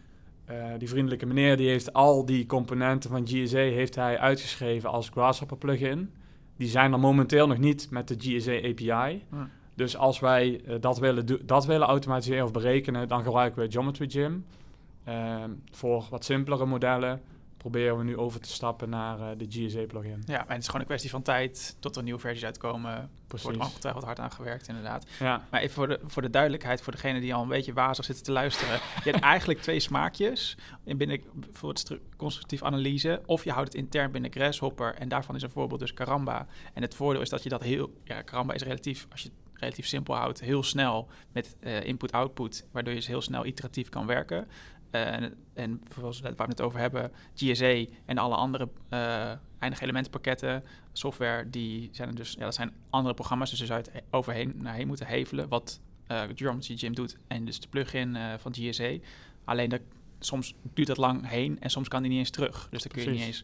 eh, 0.46 0.65
die 0.78 0.89
vriendelijke 0.89 1.26
meneer 1.26 1.58
die 1.58 1.69
heeft 1.69 1.93
al 1.93 2.26
die 2.26 2.46
componenten 2.46 3.10
van 3.10 3.28
GSA 3.28 3.58
heeft 3.58 3.96
hij 3.96 4.19
uitgeschreven 4.19 4.89
als 4.89 5.10
Grasshopper 5.10 5.58
plugin. 5.58 6.12
Die 6.58 6.67
zijn 6.67 6.93
er 6.93 7.00
momenteel 7.00 7.48
nog 7.48 7.58
niet 7.58 7.89
met 7.89 8.08
de 8.08 8.15
GSA 8.17 8.52
API. 8.52 9.24
Hm. 9.30 9.36
Dus 9.76 9.98
als 9.98 10.19
wij 10.19 10.62
eh, 10.65 10.76
dat, 10.80 11.00
willen 11.00 11.46
dat 11.46 11.65
willen 11.65 11.88
automatiseren 11.88 12.46
of 12.46 12.52
berekenen, 12.52 13.08
dan 13.08 13.24
gebruiken 13.24 13.62
we 13.62 13.72
Geometry 13.72 14.10
Gym. 14.10 14.46
Ehm, 15.04 15.50
voor 15.72 16.08
wat 16.10 16.26
simpelere 16.26 16.65
modellen 16.65 17.22
proberen 17.63 17.97
we 17.97 18.04
nu 18.04 18.17
over 18.17 18.39
te 18.39 18.49
stappen 18.49 18.89
naar 18.89 19.19
eh, 19.19 19.28
de 19.38 19.45
GSA-plugin. 19.49 20.24
ja, 20.26 20.39
en 20.41 20.47
het 20.53 20.59
is 20.61 20.66
gewoon 20.66 20.82
een 20.82 20.88
kwestie 20.88 21.09
van 21.09 21.22
tijd 21.22 21.76
tot 21.80 21.95
er 21.95 22.03
nieuwe 22.03 22.20
versies 22.20 22.45
uitkomen. 22.45 22.91
Er 22.91 23.09
wordt 23.28 23.43
Precies. 23.43 23.57
ongetwijfeld 23.74 24.03
hard 24.03 24.20
aan 24.20 24.32
gewerkt, 24.32 24.68
inderdaad. 24.68 25.05
Ja, 25.20 25.47
Maar 25.51 25.61
even 25.61 25.74
voor 25.74 25.88
de, 25.88 25.99
voor 26.05 26.22
de 26.22 26.30
duidelijkheid, 26.30 26.82
voor 26.82 26.93
degene 26.93 27.20
die 27.20 27.34
al 27.34 27.41
een 27.41 27.47
beetje 27.47 27.74
wazig 27.74 28.05
zitten 28.05 28.24
te 28.24 28.32
luisteren. 28.32 28.80
Je 29.03 29.09
hebt 29.11 29.24
eigenlijk 29.34 29.61
twee 29.61 29.80
smaakjes 29.80 30.57
in 30.84 30.97
binnen 30.97 31.22
voor 31.51 31.70
het 31.70 31.80
stru- 31.80 32.01
constructief 32.18 32.64
analyse. 32.64 33.22
Of 33.26 33.43
je 33.43 33.51
houdt 33.51 33.68
het 33.74 33.78
intern 33.82 34.11
binnen 34.11 34.32
Grasshopper. 34.32 34.95
En 34.95 35.07
daarvan 35.09 35.36
is 35.36 35.41
een 35.41 35.49
voorbeeld 35.49 35.80
dus 35.80 35.93
Karamba. 35.93 36.45
En 36.74 36.82
het 36.82 36.95
voordeel 36.95 37.22
is 37.22 37.30
dat 37.30 37.43
je 37.43 37.49
dat 37.49 37.64
heel... 37.64 37.93
Ja, 38.03 38.22
Karamba 38.22 38.53
is 38.53 38.61
relatief, 38.64 39.07
als 39.11 39.22
je 39.22 39.28
het 39.30 39.59
relatief 39.61 39.86
simpel 39.88 40.16
houdt, 40.16 40.39
heel 40.39 40.64
snel 40.64 41.07
met 41.32 41.55
eh, 41.59 41.84
input-output. 41.84 42.66
Waardoor 42.72 42.93
je 42.93 42.99
dus 42.99 43.07
heel 43.07 43.22
snel 43.22 43.45
iteratief 43.45 43.89
kan 43.89 44.05
werken. 44.05 44.47
En, 44.94 45.34
en 45.54 45.82
zoals 45.96 46.22
net 46.22 46.38
waar 46.38 46.48
we 46.48 46.54
het 46.54 46.62
over 46.62 46.80
hebben, 46.80 47.12
GSA 47.36 47.86
en 48.06 48.18
alle 48.18 48.36
andere 48.36 48.70
uh, 48.89 49.32
eindige 49.60 49.84
elementenpakketten, 49.84 50.64
software, 50.91 51.50
die 51.50 51.89
zijn 51.91 52.10
er 52.10 52.16
dus, 52.16 52.34
ja, 52.34 52.44
dat 52.44 52.54
zijn 52.54 52.74
andere 52.89 53.14
programma's, 53.14 53.50
dus 53.50 53.60
je 53.60 53.66
zou 53.66 53.80
het 53.80 54.04
overheen 54.10 54.54
naar 54.56 54.74
heen 54.74 54.88
moeten 54.88 55.08
hevelen, 55.08 55.48
wat 55.48 55.80
uh, 56.08 56.22
Geometry 56.36 56.78
Gym 56.78 56.96
doet 56.96 57.18
en 57.28 57.46
dus 57.46 57.60
de 57.60 57.68
plugin 57.68 58.16
uh, 58.16 58.34
van 58.38 58.54
GSA. 58.56 58.98
Alleen 59.44 59.70
dat, 59.70 59.82
soms 60.20 60.56
duurt 60.74 60.88
dat 60.88 60.98
lang 60.98 61.30
heen 61.30 61.60
en 61.60 61.70
soms 61.70 61.88
kan 61.88 62.02
die 62.02 62.12
niet 62.12 62.20
eens 62.20 62.30
terug, 62.30 62.68
dus 62.70 62.84
dan 62.84 62.91
kun 62.91 63.04
je 63.04 63.10
niet 63.10 63.22
eens 63.22 63.44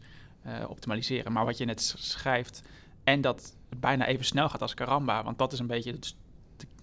optimaliseren. 0.68 1.32
Maar 1.32 1.46
wat 1.46 1.58
je 1.58 1.66
net 1.66 1.96
schrijft 1.98 2.64
en 3.04 3.22
dat 3.22 3.56
het 3.70 3.80
bijna 3.80 4.06
even 4.06 4.26
snel 4.26 4.50
gaat 4.50 4.62
als 4.62 4.74
Karamba, 4.74 5.24
want 5.24 5.38
dat 5.38 5.54
is 5.54 5.60
een 5.60 5.68
beetje 5.68 5.92
het 5.92 6.16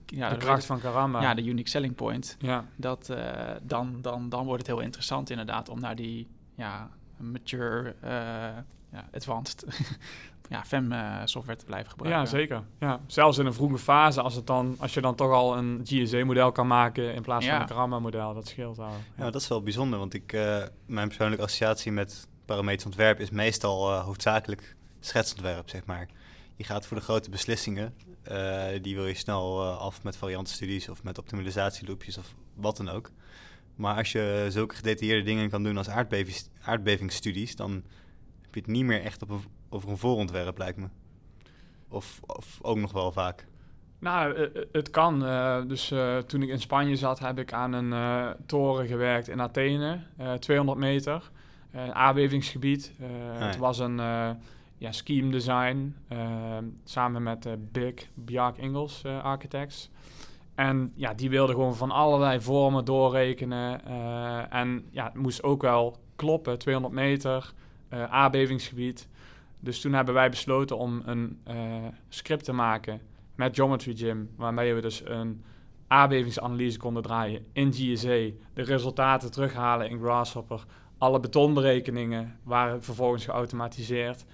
ja, 0.06 0.28
de 0.28 0.36
kracht 0.36 0.64
van 0.64 0.80
Karamba. 0.80 1.20
Ja, 1.20 1.34
de 1.34 1.44
unique 1.44 1.68
selling 1.68 1.94
point. 1.94 2.36
Ja. 2.38 2.64
Dat, 2.76 3.08
uh, 3.10 3.50
dan, 3.62 3.98
dan, 4.02 4.28
dan 4.28 4.44
wordt 4.44 4.66
het 4.66 4.76
heel 4.76 4.84
interessant 4.84 5.30
inderdaad 5.30 5.68
om 5.68 5.80
naar 5.80 5.96
die 5.96 6.28
ja, 6.54 6.90
mature, 7.16 7.94
uh, 8.04 8.10
ja, 8.92 9.08
advanced 9.12 9.64
ja, 10.48 10.64
FEM 10.64 10.92
uh, 10.92 11.20
software 11.24 11.58
te 11.58 11.64
blijven 11.64 11.90
gebruiken. 11.90 12.22
Ja, 12.22 12.28
zeker. 12.28 12.62
Ja. 12.78 13.00
Zelfs 13.06 13.38
in 13.38 13.46
een 13.46 13.54
vroege 13.54 13.78
fase, 13.78 14.20
als, 14.20 14.34
het 14.34 14.46
dan, 14.46 14.76
als 14.78 14.94
je 14.94 15.00
dan 15.00 15.14
toch 15.14 15.30
al 15.30 15.56
een 15.56 15.80
GSA-model 15.84 16.52
kan 16.52 16.66
maken 16.66 17.14
in 17.14 17.22
plaats 17.22 17.46
van 17.46 17.60
een 17.60 17.66
Karamba-model, 17.66 18.34
dat 18.34 18.48
scheelt 18.48 18.78
al. 18.78 18.90
Ja. 18.90 19.24
ja. 19.24 19.30
dat 19.30 19.40
is 19.40 19.48
wel 19.48 19.62
bijzonder, 19.62 19.98
want 19.98 20.14
ik, 20.14 20.32
mijn 20.86 21.08
persoonlijke 21.08 21.44
associatie 21.44 21.92
met 21.92 22.28
parametrisch 22.44 22.84
ontwerp 22.84 23.20
is 23.20 23.30
meestal 23.30 23.92
hoofdzakelijk 23.92 24.76
schetsontwerp, 25.00 25.68
zeg 25.68 25.84
maar. 25.84 26.08
Je 26.56 26.64
gaat 26.64 26.86
voor 26.86 26.96
de 26.96 27.02
grote 27.02 27.30
beslissingen 27.30 27.94
uh, 28.30 28.82
die 28.82 28.94
wil 28.94 29.06
je 29.06 29.14
snel 29.14 29.62
uh, 29.62 29.78
af 29.78 30.02
met 30.02 30.16
variantenstudies 30.16 30.88
of 30.88 31.02
met 31.02 31.18
optimalisatieloopjes 31.18 32.18
of 32.18 32.34
wat 32.54 32.76
dan 32.76 32.88
ook. 32.88 33.10
Maar 33.74 33.96
als 33.96 34.12
je 34.12 34.46
zulke 34.48 34.74
gedetailleerde 34.74 35.22
dingen 35.22 35.50
kan 35.50 35.62
doen 35.62 35.76
als 35.76 35.88
aardbevings, 35.88 36.48
aardbevingsstudies, 36.62 37.56
dan 37.56 37.72
heb 38.42 38.54
je 38.54 38.60
het 38.60 38.68
niet 38.68 38.84
meer 38.84 39.02
echt 39.02 39.22
op 39.22 39.30
een, 39.30 39.40
over 39.68 39.90
een 39.90 39.98
voorontwerp, 39.98 40.58
lijkt 40.58 40.78
me. 40.78 40.88
Of, 41.88 42.20
of 42.26 42.58
ook 42.62 42.76
nog 42.76 42.92
wel 42.92 43.12
vaak. 43.12 43.46
Nou, 43.98 44.34
eh, 44.34 44.62
het 44.72 44.90
kan. 44.90 45.20
dus 45.68 45.94
toen 46.26 46.42
ik 46.42 46.48
in 46.48 46.60
Spanje 46.60 46.96
zat, 46.96 47.18
heb 47.18 47.38
ik 47.38 47.52
aan 47.52 47.72
een 47.72 48.34
toren 48.46 48.86
gewerkt 48.86 49.28
in 49.28 49.40
Athene, 49.40 50.00
200 50.38 50.78
meter, 50.78 51.30
een 51.72 51.94
aardbevingsgebied. 51.94 52.92
Ah, 53.00 53.46
het 53.46 53.56
was 53.56 53.78
een 53.78 54.00
ja, 54.78 54.92
scheme 54.92 55.30
design 55.30 55.94
ehm, 56.08 56.64
samen 56.84 57.22
met 57.22 57.46
uh, 57.46 57.52
Big 57.58 57.94
Bjark 58.14 58.56
Ingels 58.56 59.02
uh, 59.06 59.24
Architects. 59.24 59.90
En 60.54 60.92
ja, 60.94 61.14
die 61.14 61.30
wilden 61.30 61.54
gewoon 61.54 61.76
van 61.76 61.90
allerlei 61.90 62.40
vormen 62.40 62.84
doorrekenen. 62.84 63.80
Uh, 63.88 64.54
en 64.54 64.84
ja, 64.90 65.04
het 65.04 65.14
moest 65.14 65.42
ook 65.42 65.62
wel 65.62 65.96
kloppen, 66.16 66.58
200 66.58 66.94
meter, 66.94 67.52
aardbevingsgebied. 67.90 69.08
Dus 69.60 69.80
toen 69.80 69.92
hebben 69.92 70.14
wij 70.14 70.30
besloten 70.30 70.78
om 70.78 71.02
een 71.04 71.40
script 72.08 72.44
te 72.44 72.52
maken 72.52 73.00
met 73.34 73.54
Geometry 73.54 73.94
Gym, 73.94 74.30
waarmee 74.36 74.74
we 74.74 74.80
dus 74.80 75.02
een 75.04 75.44
aardbevingsanalyse 75.86 76.78
konden 76.78 77.02
draaien 77.02 77.46
in 77.52 77.72
GSA, 77.72 78.30
de 78.54 78.62
resultaten 78.62 79.30
terughalen 79.30 79.90
in 79.90 79.98
Grasshopper, 79.98 80.64
alle 80.98 81.20
betonberekeningen 81.20 82.38
waren 82.42 82.82
vervolgens 82.82 83.24
geautomatiseerd 83.24 84.24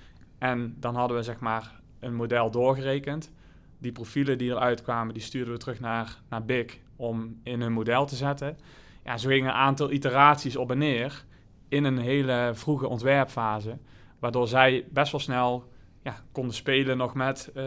en 0.42 0.76
dan 0.78 0.94
hadden 0.94 1.16
we 1.16 1.22
zeg 1.22 1.40
maar 1.40 1.80
een 2.00 2.14
model 2.14 2.50
doorgerekend. 2.50 3.32
Die 3.78 3.92
profielen 3.92 4.38
die 4.38 4.50
eruit 4.50 4.82
kwamen, 4.82 5.14
die 5.14 5.22
stuurden 5.22 5.52
we 5.52 5.58
terug 5.58 5.80
naar, 5.80 6.18
naar 6.28 6.44
BIG 6.44 6.78
om 6.96 7.40
in 7.42 7.60
hun 7.60 7.72
model 7.72 8.06
te 8.06 8.16
zetten. 8.16 8.58
Ja, 9.04 9.16
zo 9.16 9.28
gingen 9.28 9.48
een 9.48 9.56
aantal 9.56 9.90
iteraties 9.90 10.56
op 10.56 10.70
en 10.70 10.78
neer 10.78 11.24
in 11.68 11.84
een 11.84 11.98
hele 11.98 12.50
vroege 12.54 12.88
ontwerpfase. 12.88 13.78
Waardoor 14.18 14.48
zij 14.48 14.84
best 14.90 15.12
wel 15.12 15.20
snel 15.20 15.68
ja, 16.02 16.14
konden 16.32 16.54
spelen 16.54 16.96
nog 16.96 17.14
met 17.14 17.50
uh, 17.54 17.64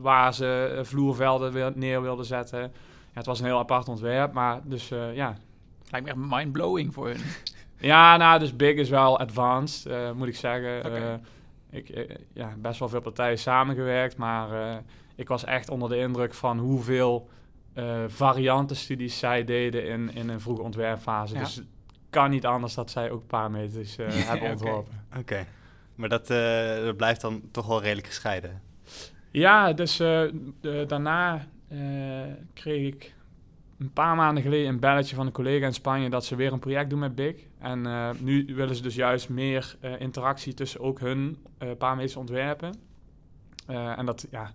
waar 0.00 0.34
ze 0.34 0.80
vloervelden 0.82 1.72
neer 1.78 2.02
wilden 2.02 2.24
zetten. 2.24 2.60
Ja, 2.60 2.70
het 3.12 3.26
was 3.26 3.38
een 3.38 3.46
heel 3.46 3.58
apart 3.58 3.88
ontwerp, 3.88 4.32
maar 4.32 4.60
dus 4.64 4.90
uh, 4.90 5.14
ja. 5.14 5.36
Lijkt 5.90 6.06
me 6.06 6.12
echt 6.12 6.30
mind-blowing 6.30 6.94
voor 6.94 7.06
hun. 7.06 7.20
ja, 7.78 8.16
nou, 8.16 8.38
dus 8.38 8.56
Big 8.56 8.76
is 8.76 8.88
wel 8.88 9.18
advanced, 9.18 9.92
uh, 9.92 10.12
moet 10.12 10.28
ik 10.28 10.36
zeggen. 10.36 10.86
Okay 10.86 11.20
ik 11.70 11.88
eh, 11.88 12.16
ja, 12.32 12.54
best 12.58 12.78
wel 12.78 12.88
veel 12.88 13.00
partijen 13.00 13.38
samengewerkt, 13.38 14.16
maar 14.16 14.52
uh, 14.52 14.76
ik 15.14 15.28
was 15.28 15.44
echt 15.44 15.70
onder 15.70 15.88
de 15.88 15.98
indruk 15.98 16.34
van 16.34 16.58
hoeveel 16.58 17.28
uh, 17.74 18.04
variantenstudies 18.06 19.18
zij 19.18 19.44
deden 19.44 19.86
in, 19.86 20.14
in 20.14 20.28
een 20.28 20.40
vroege 20.40 20.62
ontwerpfase. 20.62 21.34
Ja. 21.34 21.40
Dus 21.40 21.54
het 21.54 21.66
kan 22.10 22.30
niet 22.30 22.46
anders 22.46 22.74
dat 22.74 22.90
zij 22.90 23.10
ook 23.10 23.26
parameters 23.26 23.98
uh, 23.98 24.06
hebben 24.30 24.50
ontworpen. 24.50 25.04
Oké, 25.18 25.46
maar 25.94 26.08
dat, 26.08 26.26
dat, 26.26 26.96
blijft 26.96 27.20
dan 27.20 27.42
toch 27.50 27.66
wel 27.66 27.82
redelijk 27.82 28.06
gescheiden? 28.06 28.62
Ja, 29.30 29.72
dus 29.72 29.96
de, 29.96 30.84
daarna 30.86 31.46
kreeg 32.52 32.94
ik 32.94 33.14
een 33.80 33.92
paar 33.92 34.16
maanden 34.16 34.42
geleden 34.42 34.68
een 34.68 34.80
belletje 34.80 35.14
van 35.14 35.26
een 35.26 35.32
collega 35.32 35.66
in 35.66 35.74
Spanje 35.74 36.10
dat 36.10 36.24
ze 36.24 36.36
weer 36.36 36.52
een 36.52 36.58
project 36.58 36.90
doen 36.90 36.98
met 36.98 37.14
Big. 37.14 37.36
En 37.58 37.84
uh, 37.84 38.10
nu 38.18 38.54
willen 38.54 38.76
ze 38.76 38.82
dus 38.82 38.94
juist 38.94 39.28
meer 39.28 39.76
uh, 39.80 40.00
interactie 40.00 40.54
tussen 40.54 40.80
ook 40.80 41.00
hun 41.00 41.44
uh, 41.62 42.16
ontwerpen. 42.16 42.74
en 43.66 44.06
dat 44.06 44.26
ja, 44.30 44.52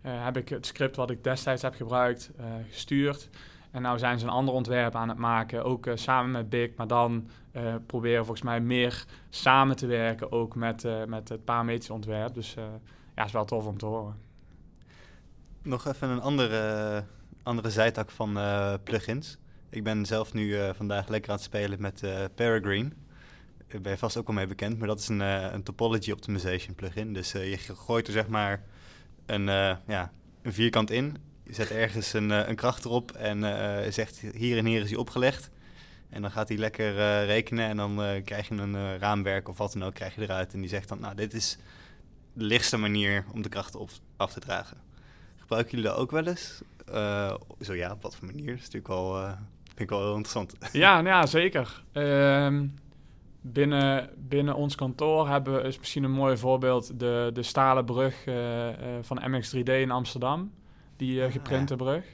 heb 0.00 0.36
ik 0.36 0.48
het 0.48 0.66
script 0.66 0.96
wat 0.96 1.10
ik 1.10 1.24
destijds 1.24 1.62
heb 1.62 1.74
gebruikt 1.74 2.30
gestuurd. 2.70 3.28
En 3.70 3.82
nu 3.82 3.98
zijn 3.98 4.18
ze 4.18 4.24
een 4.24 4.30
ander 4.30 4.54
ontwerp 4.54 4.94
aan 4.94 5.08
het 5.08 5.18
maken, 5.18 5.64
ook 5.64 5.88
samen 5.94 6.30
met 6.30 6.48
Big. 6.48 6.70
Maar 6.76 6.86
dan 6.86 7.28
proberen 7.86 8.24
volgens 8.24 8.42
mij 8.42 8.60
meer 8.60 9.04
samen 9.30 9.76
te 9.76 9.86
werken, 9.86 10.32
ook 10.32 10.54
met, 10.54 10.86
met 11.06 11.28
het 11.28 11.44
parametrische 11.44 11.92
ontwerp. 11.92 12.34
Dus 12.34 12.56
ja, 13.14 13.24
is 13.24 13.32
wel 13.32 13.44
tof 13.44 13.66
om 13.66 13.78
te 13.78 13.86
horen. 13.86 14.16
Nog 15.62 15.86
even 15.86 16.08
een 16.08 16.20
andere 16.20 17.04
andere 17.46 17.70
zijtak 17.70 18.10
van 18.10 18.38
uh, 18.38 18.74
plugins. 18.84 19.36
Ik 19.70 19.84
ben 19.84 20.06
zelf 20.06 20.32
nu 20.32 20.46
uh, 20.46 20.70
vandaag 20.74 21.08
lekker 21.08 21.30
aan 21.30 21.36
het 21.36 21.44
spelen 21.44 21.80
met 21.80 22.02
uh, 22.02 22.24
Peregrine. 22.34 22.90
Daar 23.68 23.80
ben 23.80 23.92
je 23.92 23.98
vast 23.98 24.16
ook 24.16 24.28
al 24.28 24.34
mee 24.34 24.46
bekend, 24.46 24.78
maar 24.78 24.88
dat 24.88 24.98
is 24.98 25.08
een, 25.08 25.20
een 25.20 25.62
topology 25.62 26.10
optimization 26.10 26.74
plugin. 26.74 27.12
Dus 27.12 27.32
je 27.32 27.58
gooit 27.58 28.06
er 28.06 28.12
zeg 28.12 28.28
maar 28.28 28.62
een, 29.26 29.44
ja, 29.86 30.12
een 30.42 30.52
vierkant 30.52 30.90
in. 30.90 31.16
Je 31.42 31.54
zet 31.54 31.70
ergens 31.70 32.12
een, 32.12 32.30
een 32.30 32.56
kracht 32.56 32.84
erop 32.84 33.12
en 33.12 33.42
zegt 33.92 34.18
hier 34.18 34.58
en 34.58 34.66
hier 34.66 34.82
is 34.82 34.90
hij 34.90 34.98
opgelegd. 34.98 35.50
En 36.10 36.22
dan 36.22 36.30
gaat 36.30 36.48
hij 36.48 36.58
lekker 36.58 36.94
rekenen 37.24 37.68
en 37.68 37.76
dan 37.76 38.22
krijg 38.24 38.48
je 38.48 38.54
een 38.54 38.98
raamwerk 38.98 39.48
of 39.48 39.58
wat 39.58 39.72
dan 39.72 39.84
ook 39.84 39.94
krijg 39.94 40.14
je 40.14 40.20
eruit. 40.20 40.52
En 40.52 40.60
die 40.60 40.68
zegt 40.68 40.88
dan, 40.88 41.00
nou 41.00 41.14
dit 41.14 41.34
is 41.34 41.58
de 42.32 42.44
lichtste 42.44 42.76
manier 42.76 43.24
om 43.32 43.42
de 43.42 43.48
krachten 43.48 43.80
op, 43.80 43.90
af 44.16 44.32
te 44.32 44.40
dragen. 44.40 44.76
Gebruiken 45.36 45.76
jullie 45.76 45.90
dat 45.90 45.98
ook 45.98 46.10
wel 46.10 46.26
eens? 46.26 46.62
Uh, 46.94 47.34
zo 47.60 47.74
ja, 47.74 47.92
op 47.92 48.02
wat 48.02 48.16
voor 48.16 48.26
manier? 48.26 48.46
Dat 48.46 48.54
is 48.54 48.60
natuurlijk 48.60 48.88
wel, 48.88 49.20
uh, 49.20 49.32
vind 49.64 49.80
ik 49.80 49.88
wel 49.88 50.00
heel 50.00 50.16
interessant. 50.16 50.54
Ja, 50.72 50.94
nou 50.94 51.06
ja 51.16 51.26
zeker. 51.26 51.82
Um, 51.92 52.74
binnen, 53.40 54.10
binnen 54.16 54.54
ons 54.54 54.74
kantoor 54.74 55.28
hebben 55.28 55.54
we, 55.54 55.60
is 55.60 55.78
misschien 55.78 56.04
een 56.04 56.10
mooi 56.10 56.36
voorbeeld, 56.36 56.98
de, 57.00 57.30
de 57.32 57.42
stalen 57.42 57.84
brug 57.84 58.26
uh, 58.26 58.34
van 59.00 59.22
MX3D 59.30 59.62
in 59.64 59.90
Amsterdam. 59.90 60.52
Die 60.96 61.22
ah, 61.22 61.32
geprinte 61.32 61.76
brug. 61.76 62.04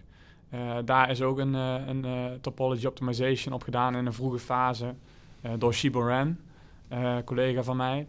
daar 0.84 1.10
is 1.10 1.22
ook 1.22 1.38
een, 1.38 1.54
een 1.54 2.38
topology 2.40 2.86
optimization 2.86 3.54
op 3.54 3.62
gedaan 3.62 3.94
in 3.96 4.06
een 4.06 4.12
vroege 4.12 4.38
fase 4.38 4.94
door 5.58 5.74
Shibo 5.74 6.00
Ren, 6.00 6.40
collega 7.24 7.62
van 7.62 7.76
mij. 7.76 8.06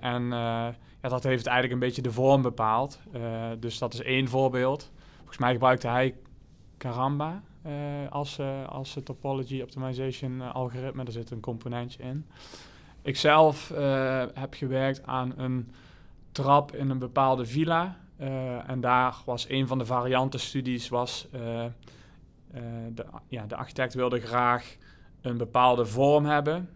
en 0.00 0.24
ja, 1.02 1.08
dat 1.08 1.22
heeft 1.22 1.46
eigenlijk 1.46 1.72
een 1.72 1.86
beetje 1.86 2.02
de 2.02 2.12
vorm 2.12 2.42
bepaald. 2.42 2.98
dus 3.58 3.78
dat 3.78 3.94
is 3.94 4.02
één 4.02 4.28
voorbeeld. 4.28 4.92
Volgens 5.34 5.52
mij 5.52 5.60
gebruikte 5.60 5.88
hij 5.88 6.14
Karamba 6.76 7.42
uh, 7.66 7.72
als, 8.10 8.38
uh, 8.38 8.68
als 8.68 8.96
topology 9.04 9.62
optimization 9.62 10.32
uh, 10.32 10.54
algoritme. 10.54 11.04
Er 11.04 11.12
zit 11.12 11.30
een 11.30 11.40
componentje 11.40 12.02
in. 12.02 12.26
Ik 13.02 13.16
zelf 13.16 13.68
heb 14.34 14.54
gewerkt 14.54 15.06
aan 15.06 15.32
een 15.36 15.72
trap 16.32 16.74
in 16.74 16.90
een 16.90 16.98
bepaalde 16.98 17.46
villa. 17.46 17.96
en 18.66 18.80
daar 18.80 19.16
was 19.24 19.48
een 19.48 19.66
van 19.66 19.78
de 19.78 19.86
variantenstudies 19.86 20.88
was... 20.88 21.28
de, 22.92 23.04
ja, 23.28 23.46
de 23.46 23.56
architect 23.56 23.94
wilde 23.94 24.20
graag 24.20 24.76
een 25.20 25.36
bepaalde 25.36 25.86
vorm 25.86 26.24
hebben. 26.24 26.68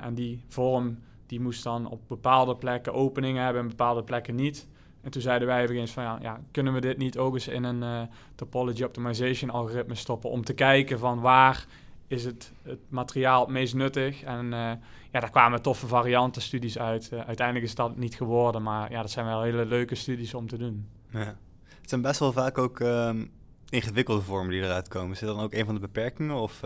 en 0.00 0.14
die 0.14 0.44
vorm 0.48 0.98
die 1.26 1.40
moest 1.40 1.62
dan 1.62 1.86
op 1.86 2.00
bepaalde 2.08 2.56
plekken 2.56 2.94
openingen 2.94 3.44
hebben 3.44 3.62
en 3.62 3.68
bepaalde 3.68 4.02
plekken 4.02 4.34
niet. 4.34 4.66
En 5.02 5.10
toen 5.10 5.22
zeiden 5.22 5.48
wij 5.48 5.68
eens 5.68 5.90
van 5.90 6.18
ja, 6.20 6.40
kunnen 6.50 6.72
we 6.72 6.80
dit 6.80 6.98
niet 6.98 7.18
ook 7.18 7.34
eens 7.34 7.48
in 7.48 7.64
een 7.64 7.82
uh, 7.82 8.02
topology 8.34 8.82
optimization 8.82 9.50
algoritme 9.50 9.94
stoppen 9.94 10.30
om 10.30 10.44
te 10.44 10.52
kijken 10.52 10.98
van 10.98 11.20
waar 11.20 11.66
is 12.06 12.24
het, 12.24 12.52
het 12.62 12.78
materiaal 12.88 13.40
het 13.40 13.50
meest 13.50 13.74
nuttig. 13.74 14.22
En 14.22 14.44
uh, 14.44 14.72
ja, 15.10 15.20
daar 15.20 15.30
kwamen 15.30 15.62
toffe 15.62 15.86
variantenstudies 15.86 16.78
uit. 16.78 17.10
Uh, 17.12 17.20
uiteindelijk 17.20 17.66
is 17.66 17.74
dat 17.74 17.96
niet 17.96 18.14
geworden, 18.14 18.62
maar 18.62 18.90
ja, 18.90 19.00
dat 19.00 19.10
zijn 19.10 19.26
wel 19.26 19.42
hele 19.42 19.66
leuke 19.66 19.94
studies 19.94 20.34
om 20.34 20.48
te 20.48 20.56
doen. 20.56 20.88
Ja. 21.10 21.36
Het 21.80 21.90
zijn 21.90 22.02
best 22.02 22.20
wel 22.20 22.32
vaak 22.32 22.58
ook 22.58 22.80
um, 22.80 23.30
ingewikkelde 23.68 24.22
vormen 24.22 24.50
die 24.50 24.62
eruit 24.62 24.88
komen. 24.88 25.12
Is 25.12 25.18
dat 25.18 25.34
dan 25.34 25.44
ook 25.44 25.52
een 25.54 25.64
van 25.64 25.74
de 25.74 25.80
beperkingen? 25.80 26.36
Of, 26.36 26.60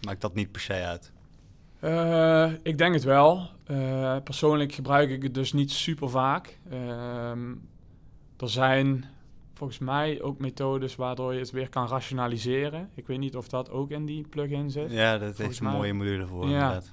maakt 0.00 0.20
dat 0.20 0.34
niet 0.34 0.52
per 0.52 0.60
se 0.60 0.72
uit? 0.72 1.11
Uh, 1.84 2.52
ik 2.62 2.78
denk 2.78 2.94
het 2.94 3.04
wel. 3.04 3.48
Uh, 3.70 4.16
persoonlijk 4.24 4.72
gebruik 4.72 5.10
ik 5.10 5.22
het 5.22 5.34
dus 5.34 5.52
niet 5.52 5.70
super 5.70 6.10
vaak. 6.10 6.58
Uh, 6.72 7.30
er 8.36 8.50
zijn 8.50 9.04
volgens 9.54 9.78
mij 9.78 10.22
ook 10.22 10.38
methodes 10.38 10.96
waardoor 10.96 11.32
je 11.32 11.38
het 11.38 11.50
weer 11.50 11.68
kan 11.68 11.88
rationaliseren. 11.88 12.90
Ik 12.94 13.06
weet 13.06 13.18
niet 13.18 13.36
of 13.36 13.48
dat 13.48 13.70
ook 13.70 13.90
in 13.90 14.06
die 14.06 14.26
plugin 14.28 14.70
zit. 14.70 14.90
Ja, 14.90 15.18
dat 15.18 15.38
heeft 15.38 15.60
een 15.60 15.66
mooie 15.66 15.92
module 15.92 16.26
voor 16.26 16.48
ja. 16.48 16.50
inderdaad. 16.50 16.90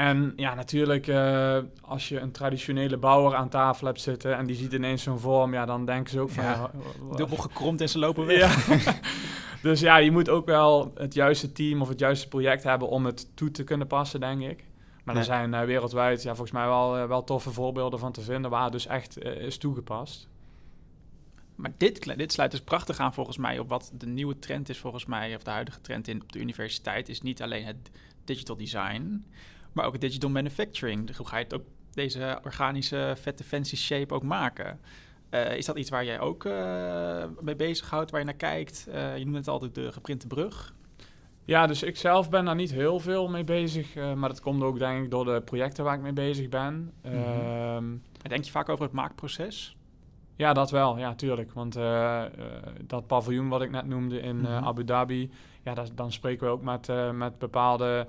En 0.00 0.32
ja, 0.36 0.54
natuurlijk, 0.54 1.06
uh, 1.06 1.58
als 1.80 2.08
je 2.08 2.20
een 2.20 2.30
traditionele 2.30 2.96
bouwer 2.96 3.34
aan 3.34 3.48
tafel 3.48 3.86
hebt 3.86 4.00
zitten 4.00 4.36
en 4.36 4.46
die 4.46 4.56
ziet 4.56 4.72
ineens 4.72 5.02
zo'n 5.02 5.18
vorm, 5.18 5.52
ja, 5.52 5.66
dan 5.66 5.84
denken 5.84 6.10
ze 6.10 6.20
ook 6.20 6.30
van... 6.30 6.44
Ja, 6.44 6.70
dubbel 7.16 7.36
gekromd 7.36 7.80
en 7.80 7.88
ze 7.88 7.98
lopen 7.98 8.26
weg. 8.26 8.68
Ja. 8.68 8.94
dus 9.62 9.80
ja, 9.80 9.96
je 9.96 10.10
moet 10.10 10.28
ook 10.28 10.46
wel 10.46 10.92
het 10.94 11.14
juiste 11.14 11.52
team 11.52 11.80
of 11.80 11.88
het 11.88 11.98
juiste 11.98 12.28
project 12.28 12.62
hebben 12.62 12.88
om 12.88 13.06
het 13.06 13.36
toe 13.36 13.50
te 13.50 13.64
kunnen 13.64 13.86
passen, 13.86 14.20
denk 14.20 14.42
ik. 14.42 14.64
Maar 15.04 15.16
er 15.16 15.24
zijn 15.24 15.52
uh, 15.52 15.60
wereldwijd 15.60 16.22
ja, 16.22 16.30
volgens 16.30 16.52
mij 16.52 16.66
wel, 16.66 16.98
uh, 16.98 17.06
wel 17.06 17.24
toffe 17.24 17.50
voorbeelden 17.50 17.98
van 17.98 18.12
te 18.12 18.20
vinden 18.20 18.50
waar 18.50 18.62
het 18.62 18.72
dus 18.72 18.86
echt 18.86 19.24
is 19.24 19.58
toegepast. 19.58 20.28
Maar 21.54 21.72
dit, 21.76 22.16
dit 22.16 22.32
sluit 22.32 22.50
dus 22.50 22.60
prachtig 22.60 22.98
aan 22.98 23.14
volgens 23.14 23.36
mij 23.36 23.58
op 23.58 23.68
wat 23.68 23.92
de 23.94 24.06
nieuwe 24.06 24.38
trend 24.38 24.68
is 24.68 24.78
volgens 24.78 25.06
mij, 25.06 25.34
of 25.34 25.42
de 25.42 25.50
huidige 25.50 25.80
trend 25.80 26.08
in, 26.08 26.22
op 26.22 26.32
de 26.32 26.38
universiteit, 26.38 27.08
is 27.08 27.20
niet 27.20 27.42
alleen 27.42 27.64
het 27.64 27.90
digital 28.24 28.56
design, 28.56 29.24
maar 29.72 29.86
ook 29.86 30.00
digital 30.00 30.30
manufacturing. 30.30 31.16
Hoe 31.16 31.26
ga 31.26 31.36
je 31.36 31.44
het 31.44 31.54
ook, 31.54 31.64
deze 31.92 32.38
organische 32.44 33.14
vette 33.20 33.44
fancy 33.44 33.76
shape 33.76 34.14
ook 34.14 34.22
maken? 34.22 34.80
Uh, 35.30 35.56
is 35.56 35.66
dat 35.66 35.76
iets 35.76 35.90
waar 35.90 36.04
jij 36.04 36.20
ook 36.20 36.44
uh, 36.44 37.24
mee 37.40 37.56
bezighoudt, 37.56 38.10
waar 38.10 38.20
je 38.20 38.26
naar 38.26 38.34
kijkt? 38.34 38.86
Uh, 38.88 39.18
je 39.18 39.24
noemt 39.24 39.36
het 39.36 39.48
altijd 39.48 39.74
de 39.74 39.92
geprinte 39.92 40.26
brug. 40.26 40.74
Ja, 41.44 41.66
dus 41.66 41.82
ik 41.82 41.96
zelf 41.96 42.30
ben 42.30 42.44
daar 42.44 42.54
niet 42.54 42.72
heel 42.72 43.00
veel 43.00 43.28
mee 43.28 43.44
bezig. 43.44 43.94
maar 43.94 44.28
dat 44.28 44.40
komt 44.40 44.62
ook 44.62 44.78
denk 44.78 45.04
ik 45.04 45.10
door 45.10 45.24
de 45.24 45.42
projecten 45.44 45.84
waar 45.84 45.94
ik 45.94 46.00
mee 46.00 46.12
bezig 46.12 46.48
ben. 46.48 46.92
Mm 47.02 47.12
-hmm. 47.12 48.02
Denk 48.28 48.44
je 48.44 48.50
vaak 48.50 48.68
over 48.68 48.84
het 48.84 48.92
maakproces? 48.92 49.76
Ja, 50.36 50.52
dat 50.52 50.70
wel. 50.70 50.98
Ja, 50.98 51.14
tuurlijk. 51.14 51.52
Want 51.52 51.78
dat 52.86 53.06
paviljoen 53.06 53.48
wat 53.48 53.62
ik 53.62 53.70
net 53.70 53.86
noemde 53.86 54.20
in 54.20 54.40
uh, 54.40 54.66
Abu 54.66 54.84
Dhabi... 54.84 55.30
Ja, 55.62 55.74
dat, 55.74 55.90
dan 55.94 56.12
spreken 56.12 56.46
we 56.46 56.52
ook 56.52 56.62
met, 56.62 56.88
met 57.12 57.38
bepaalde 57.38 58.06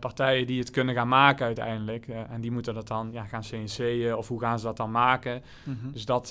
partijen 0.00 0.46
die 0.46 0.58
het 0.58 0.70
kunnen 0.70 0.94
gaan 0.94 1.08
maken 1.08 1.46
uiteindelijk. 1.46 2.08
en 2.08 2.40
die 2.40 2.50
moeten 2.50 2.74
dat 2.74 2.88
dan 2.88 3.08
ja, 3.12 3.24
gaan 3.24 3.42
CNC'en 3.42 4.16
of 4.16 4.28
hoe 4.28 4.40
gaan 4.40 4.58
ze 4.58 4.64
dat 4.64 4.76
dan 4.76 4.90
maken. 4.90 5.42
Mm 5.64 5.78
-hmm. 5.80 5.92
Dus 5.92 6.04
dat, 6.04 6.28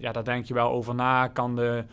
ja, 0.00 0.12
daar 0.12 0.24
denk 0.24 0.44
je 0.44 0.54
wel 0.54 0.70
over 0.70 0.94
na. 0.94 1.28
Kan 1.28 1.56
de 1.56 1.84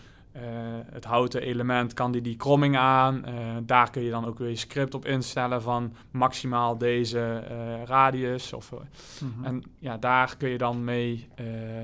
het 0.92 1.06
houten 1.06 1.42
element 1.42 1.94
kan 1.94 2.12
die 2.12 2.22
die 2.22 2.36
kromming 2.36 2.78
aan. 2.78 3.26
Daar 3.66 3.90
kun 3.90 4.02
je 4.02 4.10
dan 4.10 4.26
ook 4.26 4.38
weer 4.38 4.58
script 4.58 4.94
op 4.94 5.06
instellen 5.06 5.62
van 5.62 5.94
maximaal 6.12 6.78
deze 6.78 7.44
radius. 7.86 8.54
Of, 8.54 8.72
mm 8.72 9.34
-hmm. 9.36 9.46
En 9.46 9.64
ja, 9.80 9.98
daar 9.98 10.38
kun 10.38 10.50
je 10.50 10.58
dan 10.58 10.84
mee, 10.84 11.28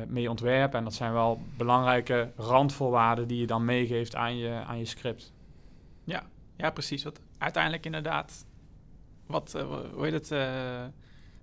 mee 0.08 0.30
ontwerpen. 0.30 0.78
En 0.78 0.84
dat 0.84 0.94
zijn 0.94 1.14
wel 1.14 1.42
belangrijke 1.58 2.32
randvoorwaarden 2.36 3.28
die 3.28 3.40
je 3.40 3.48
dan 3.48 3.66
meegeeft 3.66 4.16
aan 4.16 4.38
je, 4.38 4.62
aan 4.68 4.78
je 4.78 4.86
script. 4.86 5.34
Ja, 6.10 6.24
ja 6.58 6.70
precies. 6.72 7.04
Wat 7.04 7.20
uiteindelijk 7.38 7.86
inderdaad, 7.86 8.46
wat, 9.26 9.52
hoe 9.94 10.04
heet 10.04 10.14
het... 10.14 10.28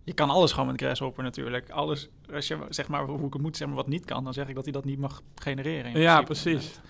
je 0.04 0.12
kan 0.14 0.30
alles 0.30 0.52
gewoon 0.52 0.66
met 0.66 0.80
Grasshopper 0.80 1.22
natuurlijk. 1.22 1.70
Alles, 1.70 2.08
als 2.32 2.48
je 2.48 2.66
zeg 2.68 2.88
maar 2.88 3.04
hoe 3.04 3.26
ik 3.26 3.32
het 3.32 3.42
moet, 3.42 3.56
zeg 3.56 3.66
maar 3.66 3.76
wat 3.76 3.88
niet 3.88 4.04
kan, 4.04 4.24
dan 4.24 4.32
zeg 4.32 4.48
ik 4.48 4.54
dat 4.54 4.64
hij 4.64 4.72
dat 4.72 4.84
niet 4.84 4.98
mag 4.98 5.22
genereren. 5.34 6.00
ja, 6.00 6.22
precies. 6.22 6.80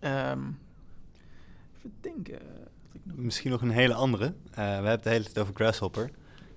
Um, 0.00 0.58
even 1.76 1.94
denken. 2.00 2.38
Misschien 3.02 3.50
nog 3.50 3.62
een 3.62 3.70
hele 3.70 3.94
andere. 3.94 4.24
Uh, 4.24 4.32
we 4.54 4.60
hebben 4.60 4.90
het 4.90 5.02
de 5.02 5.10
hele 5.10 5.24
tijd 5.24 5.38
over 5.38 5.54
Grasshopper. 5.54 6.10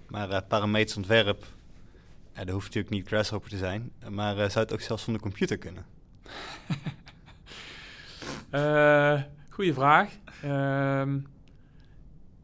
Maar 0.08 0.30
uh, 0.30 0.38
parametrisch 0.48 0.98
ontwerp, 0.98 1.44
uh, 2.32 2.38
dat 2.38 2.50
hoeft 2.50 2.66
natuurlijk 2.66 2.94
niet 2.94 3.08
Grasshopper 3.08 3.50
te 3.50 3.58
zijn. 3.58 3.92
Maar 4.10 4.36
zou 4.36 4.66
het 4.66 4.74
ook 4.74 4.82
zelfs 4.82 5.04
van 5.04 5.14
de 5.14 5.20
computer 5.20 5.58
kunnen? 5.58 5.86
goeie 9.60 9.74
vraag. 9.74 10.18
Um, 10.46 11.28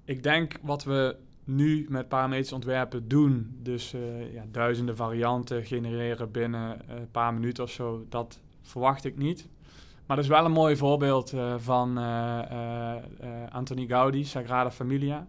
ik 0.03 0.23
denk 0.23 0.57
wat 0.61 0.83
we 0.83 1.15
nu 1.43 1.85
met 1.89 2.07
parametrisch 2.07 2.51
ontwerpen 2.51 3.07
doen, 3.07 3.57
dus 3.61 3.91
ja, 4.31 4.43
duizenden 4.51 4.95
varianten 4.95 5.65
genereren 5.65 6.31
binnen 6.31 6.81
een 6.87 7.11
paar 7.11 7.33
minuten 7.33 7.63
of 7.63 7.69
zo, 7.69 8.05
dat 8.09 8.39
verwacht 8.61 9.05
ik 9.05 9.17
niet. 9.17 9.47
Maar 10.05 10.15
dat 10.15 10.25
is 10.25 10.31
wel 10.31 10.45
een 10.45 10.51
mooi 10.51 10.75
voorbeeld 10.75 11.33
uh, 11.33 11.53
van 11.57 11.99
uh, 11.99 12.41
Anthony 13.49 13.85
Gaudi, 13.87 14.23
Sagrada 14.23 14.71
Familia. 14.71 15.27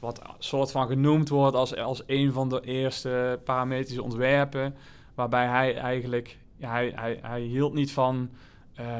wat 0.00 0.22
soort 0.38 0.70
van 0.70 0.86
genoemd 0.86 1.28
wordt 1.28 1.56
als, 1.56 1.76
als 1.76 2.02
een 2.06 2.32
van 2.32 2.48
de 2.48 2.60
eerste 2.60 3.40
parametrische 3.44 4.02
ontwerpen. 4.02 4.74
Waarbij 5.14 5.46
hij 5.46 5.76
eigenlijk, 5.76 6.38
ja, 6.56 6.70
hij, 6.70 6.92
hij, 6.94 7.18
hij 7.22 7.40
hield 7.40 7.74
niet 7.74 7.92
van 7.92 8.30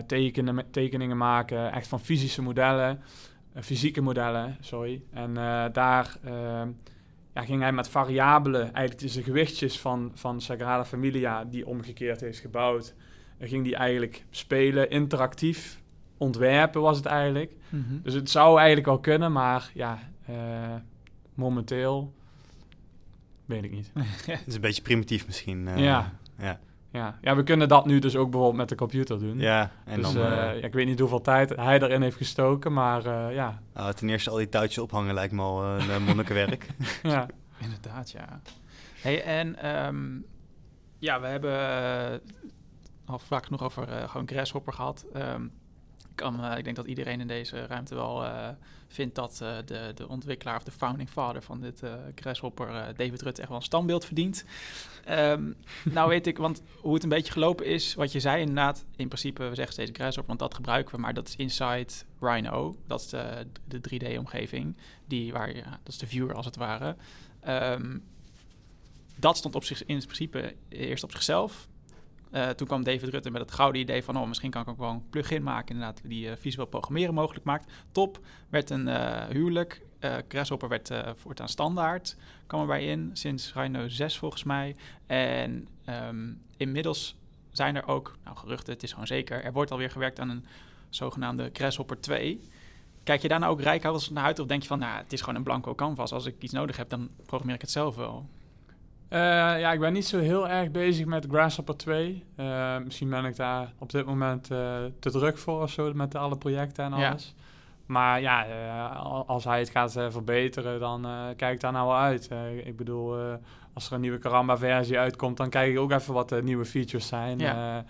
tekenen, 0.07 0.71
tekeningen 0.71 1.17
maken, 1.17 1.73
echt 1.73 1.87
van 1.87 2.01
fysische 2.01 2.43
modellen, 2.43 3.01
fysieke 3.61 4.01
modellen, 4.01 4.57
sorry. 4.61 5.03
En 5.13 5.35
daar 5.73 6.17
ja, 7.35 7.43
ging 7.45 7.61
hij 7.61 7.73
met 7.73 7.89
variabelen, 7.89 8.75
eigenlijk 8.75 9.13
de 9.13 9.23
gewichtjes 9.23 9.81
van, 9.81 10.11
van 10.15 10.41
Sagrada 10.41 10.85
Familia, 10.85 11.45
die 11.45 11.67
omgekeerd 11.67 12.21
heeft 12.21 12.39
gebouwd 12.39 12.95
ging 13.47 13.65
die 13.65 13.77
eigenlijk 13.77 14.25
spelen, 14.31 14.91
interactief 14.91 15.81
ontwerpen 16.17 16.81
was 16.81 16.97
het 16.97 17.07
eigenlijk. 17.07 17.53
Mm 17.69 17.85
-hmm. 17.89 18.01
Dus 18.03 18.15
het 18.15 18.31
zou 18.31 18.57
eigenlijk 18.57 18.87
wel 18.87 19.01
kunnen, 19.01 19.33
maar 19.33 19.71
ja, 19.75 19.99
uh, 20.31 20.37
momenteel 21.35 22.15
weet 23.45 23.65
ik 23.65 23.71
niet. 23.71 23.91
Het 24.27 24.47
is 24.47 24.55
een 24.55 24.61
beetje 24.61 24.83
primitief 24.83 25.27
misschien. 25.27 25.67
Uh, 25.67 25.79
ja. 25.79 26.13
ja. 26.39 26.61
Ja. 26.91 27.19
ja, 27.21 27.37
we 27.37 27.43
kunnen 27.43 27.69
dat 27.69 27.87
nu 27.87 27.99
dus 27.99 28.17
ook 28.17 28.31
bijvoorbeeld 28.31 28.59
met 28.59 28.69
de 28.69 28.75
computer 28.75 29.19
doen. 29.19 29.39
Ja, 29.39 29.71
en 29.85 30.03
dus, 30.03 30.13
dan, 30.13 30.23
uh, 30.23 30.31
ja, 30.33 30.51
ik 30.51 30.73
weet 30.73 30.87
niet 30.87 30.99
hoeveel 30.99 31.21
tijd 31.21 31.57
hij 31.57 31.81
erin 31.81 32.03
heeft 32.03 32.17
gestoken, 32.17 32.73
maar 32.73 33.33
ja. 33.33 33.63
Oh, 33.75 33.89
ten 33.89 34.09
eerste 34.09 34.31
al 34.31 34.37
die 34.37 34.49
touwtjes 34.49 34.79
ophangen 34.79 35.15
lijkt 35.15 35.33
me 35.33 35.43
al 35.43 35.65
een 35.65 36.03
monnikenwerk. 36.03 36.67
ja. 37.03 37.27
Inderdaad, 37.59 38.11
ja. 38.11 38.41
Hey, 39.01 39.23
en 39.23 39.77
um, 39.87 40.27
ja, 40.99 41.21
we 41.21 41.27
hebben 41.27 42.21
al 43.05 43.19
vaak 43.19 43.45
genoeg 43.45 43.63
over 43.63 43.89
uh, 43.89 44.09
gewoon 44.09 44.29
Grasshopper 44.29 44.73
gehad. 44.73 45.07
Um, 45.17 45.53
kan, 46.15 46.45
uh, 46.45 46.59
ik 46.59 46.65
denk 46.65 46.77
dat 46.77 46.87
iedereen 46.87 47.21
in 47.21 47.27
deze 47.27 47.67
ruimte 47.67 47.95
wel 47.95 48.25
uh, 48.25 48.49
vindt 48.89 49.15
dat 49.15 49.37
de, 49.65 49.93
de 49.95 50.09
ontwikkelaar 50.09 50.57
of 50.57 50.63
de 50.63 50.71
founding 50.71 51.09
father 51.09 51.43
van 51.43 51.61
dit 51.61 51.83
Grasshopper, 52.15 52.95
David 52.97 53.23
Rutte, 53.23 53.41
echt 53.41 53.49
wel 53.49 53.59
een 53.59 53.65
standbeeld 53.65 54.05
verdient. 54.05 54.45
Um, 55.09 55.57
nou 55.93 56.09
weet 56.09 56.27
ik, 56.27 56.39
want 56.39 56.63
hoe 56.81 56.95
het 56.95 57.03
een 57.03 57.09
beetje 57.09 57.33
gelopen 57.33 57.67
is, 57.67 57.95
wat 57.95 58.13
je 58.13 58.21
zei 58.21 58.41
inderdaad, 58.41 58.85
in 58.97 59.09
principe, 59.09 59.49
we 59.49 59.55
zeggen 59.55 59.73
steeds 59.73 59.91
Grasshopper, 59.93 60.27
want 60.27 60.39
dat 60.39 60.55
gebruiken 60.55 60.95
we, 60.95 61.01
maar 61.01 61.15
dat 61.15 61.29
is 61.29 61.37
Inside 61.37 61.93
Rhino. 62.21 62.77
Dat 62.87 63.01
is 63.01 63.09
de, 63.09 63.47
de 63.65 63.81
3D-omgeving, 63.91 64.77
die 65.07 65.33
waar, 65.33 65.57
ja, 65.57 65.71
dat 65.83 65.93
is 65.93 65.99
de 65.99 66.07
viewer 66.07 66.35
als 66.35 66.47
het 66.47 66.57
ware. 66.57 66.97
Um, 67.49 68.03
dat 69.17 69.37
stond 69.37 69.55
op 69.55 69.65
zich 69.65 69.85
in 69.85 69.99
principe 70.05 70.55
eerst 70.69 71.05
op 71.05 71.11
zichzelf. 71.11 71.69
Uh, 72.33 72.49
toen 72.49 72.67
kwam 72.67 72.85
David 72.85 73.09
Rutte 73.09 73.31
met 73.31 73.41
het 73.41 73.53
gouden 73.53 73.81
idee 73.81 74.05
van... 74.05 74.17
oh, 74.17 74.29
misschien 74.29 74.51
kan 74.51 74.63
ik 74.63 74.69
ook 74.69 74.79
wel 74.79 74.91
een 74.91 75.09
plugin 75.11 75.43
maken... 75.43 75.75
inderdaad, 75.75 76.01
die 76.05 76.27
uh, 76.27 76.33
visueel 76.37 76.67
programmeren 76.67 77.15
mogelijk 77.15 77.45
maakt. 77.45 77.73
Top, 77.93 78.21
werd 78.49 78.71
een 78.71 78.87
uh, 78.87 79.25
huwelijk. 79.27 79.87
Grasshopper 80.29 80.69
werd 80.69 80.91
voortaan 81.15 81.49
standaard. 81.49 82.17
kwam 82.47 82.61
erbij 82.61 82.87
in, 82.87 83.11
sinds 83.13 83.55
Rhino 83.55 83.89
6 83.89 84.19
volgens 84.19 84.45
mij. 84.45 84.77
En 85.07 85.69
um, 86.09 86.43
inmiddels 86.57 87.17
zijn 87.51 87.77
er 87.77 87.87
ook... 87.87 88.17
nou, 88.25 88.37
geruchten, 88.37 88.73
het 88.73 88.83
is 88.83 88.91
gewoon 88.91 89.07
zeker... 89.07 89.45
er 89.45 89.53
wordt 89.53 89.71
alweer 89.71 89.91
gewerkt 89.91 90.21
aan 90.21 90.31
een 90.31 90.45
zogenaamde 90.89 91.51
Grasshopper 91.53 92.01
2... 92.01 92.41
Kijk 93.09 93.23
je 93.23 93.29
daar 93.29 93.39
nou 93.39 93.53
ook 93.53 93.61
rijkhouders 93.61 94.11
naar 94.11 94.25
uit? 94.25 94.39
Of 94.39 94.47
denk 94.47 94.63
je 94.63 94.69
van, 94.69 94.79
nou, 94.79 95.03
het 95.03 95.13
is 95.13 95.21
gewoon 95.21 95.35
een 95.35 95.43
blanco 95.43 95.75
canvas. 95.75 96.13
Als 96.13 96.27
ik 96.27 96.35
iets 96.39 96.53
nodig 96.53 96.77
heb, 96.77 96.89
dan 96.89 97.11
programmeer 97.27 97.55
ik 97.55 97.61
het 97.61 97.71
zelf 97.71 97.97
wel. 97.97 98.29
Uh, 99.11 99.19
ja, 99.61 99.73
ik 99.73 99.81
ben 99.81 99.93
niet 99.93 100.07
zo 100.07 100.19
heel 100.19 100.49
erg 100.49 100.71
bezig 100.71 101.07
met 101.07 101.27
Grasshopper 101.31 101.77
2. 101.77 102.25
Uh, 102.37 102.79
misschien 102.79 103.11
ben 103.11 103.25
ik 103.25 103.37
daar 103.37 103.73
op 103.79 103.91
dit 103.91 104.07
moment 104.07 104.51
uh, 104.51 104.59
te 105.01 105.11
druk 105.11 105.39
voor 105.39 105.63
of 105.63 105.71
zo, 105.71 105.93
met 105.95 106.15
alle 106.15 106.37
projecten 106.37 106.85
en 106.85 106.93
alles. 106.93 107.35
Ja. 107.37 107.43
Maar 107.87 108.21
ja, 108.21 108.43
als 109.27 109.45
hij 109.45 109.59
het 109.59 109.71
gaat 109.71 109.93
verbeteren, 109.93 110.81
dan 110.81 111.07
kijk 111.37 111.55
ik 111.55 111.61
daar 111.61 111.73
nou 111.73 111.87
wel 111.87 111.97
uit. 111.97 112.31
ik 112.65 112.77
bedoel, 112.77 113.17
als 113.73 113.87
er 113.87 113.93
een 113.93 114.01
nieuwe 114.01 114.19
Karamba-versie 114.19 114.99
uitkomt, 114.99 115.37
dan 115.37 115.51
kijk 115.51 115.73
ik 115.73 115.79
ook 115.79 115.93
even 115.93 116.15
wat 116.15 116.29
de 116.29 116.43
nieuwe 116.43 116.65
features 116.65 117.07
zijn. 117.07 117.39
Ja. 117.39 117.85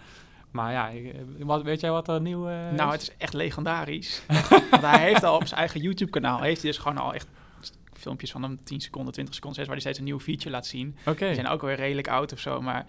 maar 0.51 0.73
ja, 0.73 0.91
wat, 1.39 1.63
weet 1.63 1.81
jij 1.81 1.91
wat 1.91 2.09
er 2.09 2.21
nieuw 2.21 2.49
Nou, 2.75 2.93
het 2.93 3.03
is 3.03 3.17
echt 3.17 3.33
legendarisch. 3.33 4.23
Want 4.71 4.83
hij 4.83 5.01
heeft 5.01 5.25
al 5.25 5.37
op 5.37 5.47
zijn 5.47 5.61
eigen 5.61 5.81
YouTube-kanaal, 5.81 6.41
heeft 6.41 6.63
hij 6.63 6.71
dus 6.71 6.81
gewoon 6.81 6.99
al 6.99 7.15
echt 7.15 7.29
filmpjes 7.99 8.31
van 8.31 8.43
een 8.43 8.61
10 8.65 8.81
seconden, 8.81 9.13
20 9.13 9.35
seconden, 9.35 9.61
waar 9.61 9.71
hij 9.71 9.81
steeds 9.81 9.99
een 9.99 10.05
nieuwe 10.05 10.21
feature 10.21 10.51
laat 10.51 10.67
zien. 10.67 10.97
Okay. 11.07 11.29
Die 11.29 11.35
zijn 11.41 11.49
ook 11.49 11.63
weer 11.63 11.77
redelijk 11.77 12.09
oud 12.09 12.33
of 12.33 12.39
zo, 12.39 12.61
maar 12.61 12.87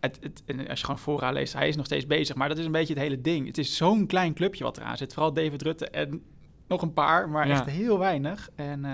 het, 0.00 0.18
het, 0.22 0.68
als 0.68 0.78
je 0.78 0.84
gewoon 0.84 1.00
vooraan 1.00 1.32
leest, 1.32 1.52
hij 1.52 1.68
is 1.68 1.76
nog 1.76 1.86
steeds 1.86 2.06
bezig. 2.06 2.36
Maar 2.36 2.48
dat 2.48 2.58
is 2.58 2.64
een 2.64 2.72
beetje 2.72 2.94
het 2.94 3.02
hele 3.02 3.20
ding. 3.20 3.46
Het 3.46 3.58
is 3.58 3.76
zo'n 3.76 4.06
klein 4.06 4.34
clubje 4.34 4.64
wat 4.64 4.76
eraan 4.76 4.96
zit. 4.96 5.12
Vooral 5.14 5.32
David 5.32 5.62
Rutte 5.62 5.88
en 5.90 6.22
nog 6.68 6.82
een 6.82 6.92
paar, 6.92 7.28
maar 7.28 7.46
Ja. 7.46 7.52
echt 7.52 7.66
heel 7.70 7.98
weinig. 7.98 8.48
En 8.54 8.84
eh, 8.84 8.90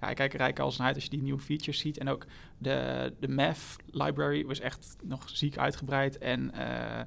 ja, 0.00 0.08
ik 0.08 0.16
kijk 0.16 0.18
er 0.18 0.40
eigenlijk 0.40 0.58
als 0.58 0.76
naar 0.76 0.86
uit 0.86 0.94
als 0.94 1.04
je 1.04 1.10
die 1.10 1.22
nieuwe 1.22 1.40
features 1.40 1.78
ziet. 1.78 1.98
En 1.98 2.08
ook 2.08 2.26
de, 2.58 3.12
de 3.20 3.28
Math 3.28 3.76
library 3.90 4.44
was 4.44 4.60
echt 4.60 4.96
nog 5.02 5.28
ziek 5.28 5.58
uitgebreid. 5.58 6.18
En 6.18 6.52
eh, 6.54 7.00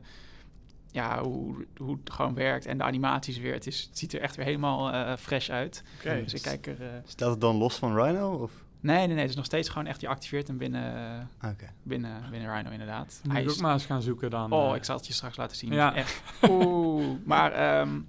ja, 0.96 1.24
hoe, 1.24 1.66
hoe 1.78 1.98
het 2.04 2.12
gewoon 2.14 2.34
werkt 2.34 2.66
en 2.66 2.78
de 2.78 2.84
animaties 2.84 3.38
weer. 3.38 3.54
Het, 3.54 3.68
is, 3.68 3.82
het 3.90 3.98
ziet 3.98 4.14
er 4.14 4.22
echt 4.22 4.36
weer 4.36 4.46
helemaal 4.46 4.92
eh, 4.94 5.16
fresh 5.18 5.50
uit. 5.50 5.84
Oké. 5.98 6.22
Dus 6.24 6.34
ik 6.34 6.42
kijk 6.42 6.68
er... 6.68 6.82
eh, 6.82 6.88
Staat 7.06 7.30
het 7.32 7.42
dan 7.42 7.56
los 7.56 7.76
van 7.76 7.96
Rhino? 8.02 8.32
Of? 8.34 8.52
nee, 8.80 8.98
nee, 8.98 9.08
nee. 9.08 9.18
Het 9.20 9.30
is 9.30 9.36
nog 9.36 9.46
steeds 9.46 9.70
gewoon 9.70 9.88
echt, 9.88 10.02
je 10.02 10.08
activeert 10.08 10.48
hem 10.48 10.58
binnen, 10.58 11.30
Oké. 11.38 11.66
binnen, 11.84 12.22
binnen 12.32 12.54
Rhino 12.56 12.70
inderdaad. 12.70 13.20
Moet 13.24 13.34
Hij 13.34 13.44
is- 13.44 13.52
ook 13.52 13.60
maar 13.60 13.74
eens 13.74 13.86
gaan 13.86 14.02
zoeken 14.02 14.30
dan. 14.30 14.52
Oh, 14.52 14.70
eh. 14.70 14.76
ik 14.76 14.84
zal 14.84 14.96
het 14.96 15.08
je 15.08 15.14
straks 15.14 15.38
laten 15.38 15.58
zien. 15.58 15.74
Ja. 15.74 15.96
Echt. 15.96 16.22
Oeh. 16.50 17.06
Maar 17.26 17.52
ehm, 17.52 18.00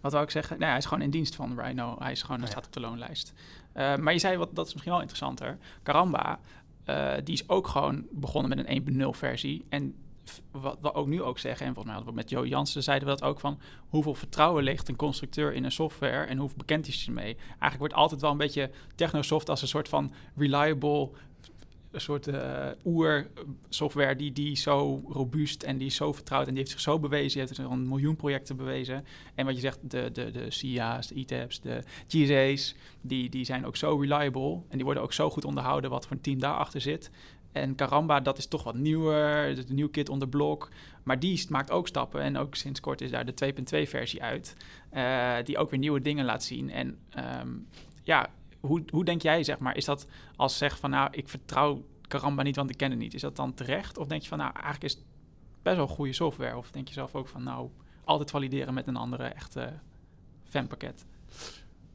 wat 0.00 0.12
wou 0.12 0.24
ik 0.24 0.30
zeggen? 0.30 0.58
Nee, 0.58 0.68
hij 0.68 0.78
is 0.78 0.84
gewoon 0.86 1.02
in 1.04 1.10
dienst 1.10 1.34
van 1.34 1.60
Rhino. 1.60 1.96
Hij 1.98 2.12
is 2.12 2.22
gewoon, 2.22 2.36
hij 2.36 2.46
Oh 2.46 2.52
staat 2.52 2.66
op 2.66 2.72
de 2.72 2.80
loonlijst. 2.80 3.32
Eh, 3.72 3.96
maar 3.96 4.12
je 4.12 4.18
zei, 4.18 4.36
wat, 4.36 4.54
dat 4.54 4.66
is 4.66 4.72
misschien 4.72 4.92
wel 4.92 5.00
interessanter. 5.00 5.58
Karamba, 5.82 6.38
eh, 6.84 7.12
die 7.24 7.34
is 7.34 7.48
ook 7.48 7.66
gewoon 7.66 8.06
begonnen 8.10 8.56
met 8.56 8.66
een 8.68 8.82
1.0 9.04 9.08
versie. 9.18 9.64
En 9.68 9.94
wat 10.50 10.78
we 10.80 10.94
ook 10.94 11.06
nu 11.06 11.22
ook 11.22 11.38
zeggen, 11.38 11.66
en 11.66 11.74
volgens 11.74 11.84
mij 11.84 11.94
hadden 11.94 12.14
we 12.14 12.20
met 12.20 12.30
Joe 12.30 12.48
Jansen 12.48 12.82
zeiden 12.82 13.08
we 13.08 13.14
dat 13.14 13.28
ook 13.28 13.40
van 13.40 13.58
hoeveel 13.88 14.14
vertrouwen 14.14 14.64
ligt 14.64 14.88
een 14.88 14.96
constructeur 14.96 15.52
in 15.52 15.64
een 15.64 15.72
software 15.72 16.24
en 16.24 16.38
hoe 16.38 16.50
bekend 16.56 16.88
is 16.88 17.00
je 17.00 17.06
ermee. 17.06 17.36
Eigenlijk 17.36 17.78
wordt 17.78 17.94
altijd 17.94 18.20
wel 18.20 18.30
een 18.30 18.36
beetje 18.36 18.70
Technosoft 18.94 19.48
als 19.48 19.62
een 19.62 19.68
soort 19.68 19.88
van 19.88 20.12
reliable 20.36 21.10
een 21.92 22.00
soort 22.00 22.26
eh 22.26 22.68
oer-software 22.84 24.16
die, 24.16 24.32
die 24.32 24.56
zo 24.56 25.02
robuust 25.08 25.62
en 25.62 25.78
die 25.78 25.90
zo 25.90 26.12
vertrouwd 26.12 26.46
en 26.46 26.48
die 26.48 26.58
heeft 26.58 26.70
zich 26.70 26.80
zo 26.80 26.98
bewezen. 26.98 27.38
Die 27.38 27.48
heeft 27.48 27.58
er 27.58 27.70
een 27.70 27.88
miljoen 27.88 28.16
projecten 28.16 28.56
bewezen. 28.56 29.04
En 29.34 29.44
wat 29.44 29.54
je 29.54 29.60
zegt, 29.60 29.78
de, 29.90 30.10
de, 30.12 30.30
de 30.30 30.50
SIA's, 30.50 31.06
de 31.06 31.14
ETAPs, 31.14 31.60
de 31.60 31.82
GSA's, 32.08 32.74
die, 33.00 33.30
die 33.30 33.44
zijn 33.44 33.66
ook 33.66 33.76
zo 33.76 33.96
reliable 33.96 34.60
en 34.68 34.76
die 34.76 34.84
worden 34.84 35.02
ook 35.02 35.12
zo 35.12 35.30
goed 35.30 35.44
onderhouden 35.44 35.90
wat 35.90 36.06
voor 36.06 36.16
een 36.16 36.22
team 36.22 36.38
daarachter 36.38 36.80
zit. 36.80 37.10
En 37.52 37.74
Karamba, 37.74 38.20
dat 38.20 38.38
is 38.38 38.46
toch 38.46 38.62
wat 38.62 38.74
nieuwer, 38.74 39.48
een 39.48 39.74
nieuw 39.74 39.88
kit 39.88 40.08
onder 40.08 40.28
blok. 40.28 40.68
Maar 41.02 41.18
die 41.18 41.46
maakt 41.48 41.70
ook 41.70 41.88
stappen. 41.88 42.20
En 42.20 42.36
ook 42.36 42.54
sinds 42.54 42.80
kort 42.80 43.00
is 43.00 43.10
daar 43.10 43.24
de 43.24 43.52
2.2 43.84 43.88
versie 43.88 44.22
uit. 44.22 44.56
eh, 44.90 45.34
die 45.44 45.58
ook 45.58 45.70
weer 45.70 45.78
nieuwe 45.78 46.00
dingen 46.00 46.24
laat 46.24 46.44
zien. 46.44 46.70
En 46.70 46.98
ehm, 47.10 47.48
ja, 48.02 48.30
hoe, 48.60 48.82
hoe 48.90 49.04
denk 49.04 49.22
jij, 49.22 49.44
zeg 49.44 49.58
maar, 49.58 49.76
is 49.76 49.84
dat 49.84 50.06
als 50.36 50.58
zegt 50.58 50.80
van 50.80 50.90
nou, 50.90 51.08
ik 51.10 51.28
vertrouw 51.28 51.84
Karamba 52.08 52.42
niet, 52.42 52.56
want 52.56 52.70
ik 52.70 52.76
ken 52.76 52.90
het 52.90 52.98
niet. 52.98 53.14
Is 53.14 53.20
dat 53.20 53.36
dan 53.36 53.54
terecht? 53.54 53.98
Of 53.98 54.06
denk 54.06 54.22
je 54.22 54.28
van 54.28 54.38
nou, 54.38 54.50
eigenlijk 54.52 54.84
is 54.84 54.92
het 54.92 55.04
best 55.62 55.76
wel 55.76 55.86
goede 55.86 56.12
software? 56.12 56.56
Of 56.56 56.70
denk 56.70 56.88
je 56.88 56.94
zelf 56.94 57.14
ook 57.14 57.28
van 57.28 57.42
nou, 57.42 57.70
altijd 58.04 58.30
valideren 58.30 58.74
met 58.74 58.86
een 58.86 58.96
andere 58.96 59.24
echte 59.24 59.72
fanpakket? 60.44 61.04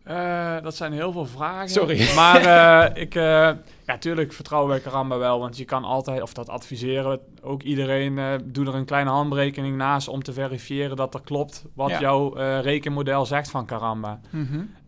Eh, 0.08 0.56
dat 0.64 0.76
zijn 0.76 0.94
heel 0.94 1.12
veel 1.12 1.26
vragen. 1.26 1.70
Sorry. 1.70 2.08
Maar 2.16 2.42
eh, 2.42 3.02
ik, 3.02 3.16
eh, 3.16 3.50
ja, 3.86 3.98
tuurlijk 4.00 4.34
vertrouwen 4.34 4.70
wij 4.70 4.80
Karamba 4.80 5.18
wel, 5.18 5.40
want 5.40 5.58
je 5.58 5.66
kan 5.66 5.84
altijd, 5.84 6.22
of 6.22 6.34
dat 6.34 6.50
adviseren, 6.50 7.12
we 7.12 7.20
ook 7.42 7.62
iedereen, 7.64 8.42
doe 8.46 8.68
er 8.68 8.76
een 8.76 8.86
kleine 8.86 9.10
handberekening 9.10 9.76
naast 9.76 10.08
om 10.08 10.24
te 10.24 10.34
verifiëren 10.34 10.96
dat 10.96 11.14
er 11.14 11.22
klopt 11.22 11.66
wat 11.74 11.90
Ja. 11.90 12.00
jouw 12.00 12.34
rekenmodel 12.62 13.26
zegt 13.26 13.50
van 13.50 13.66
Karamba. 13.66 14.20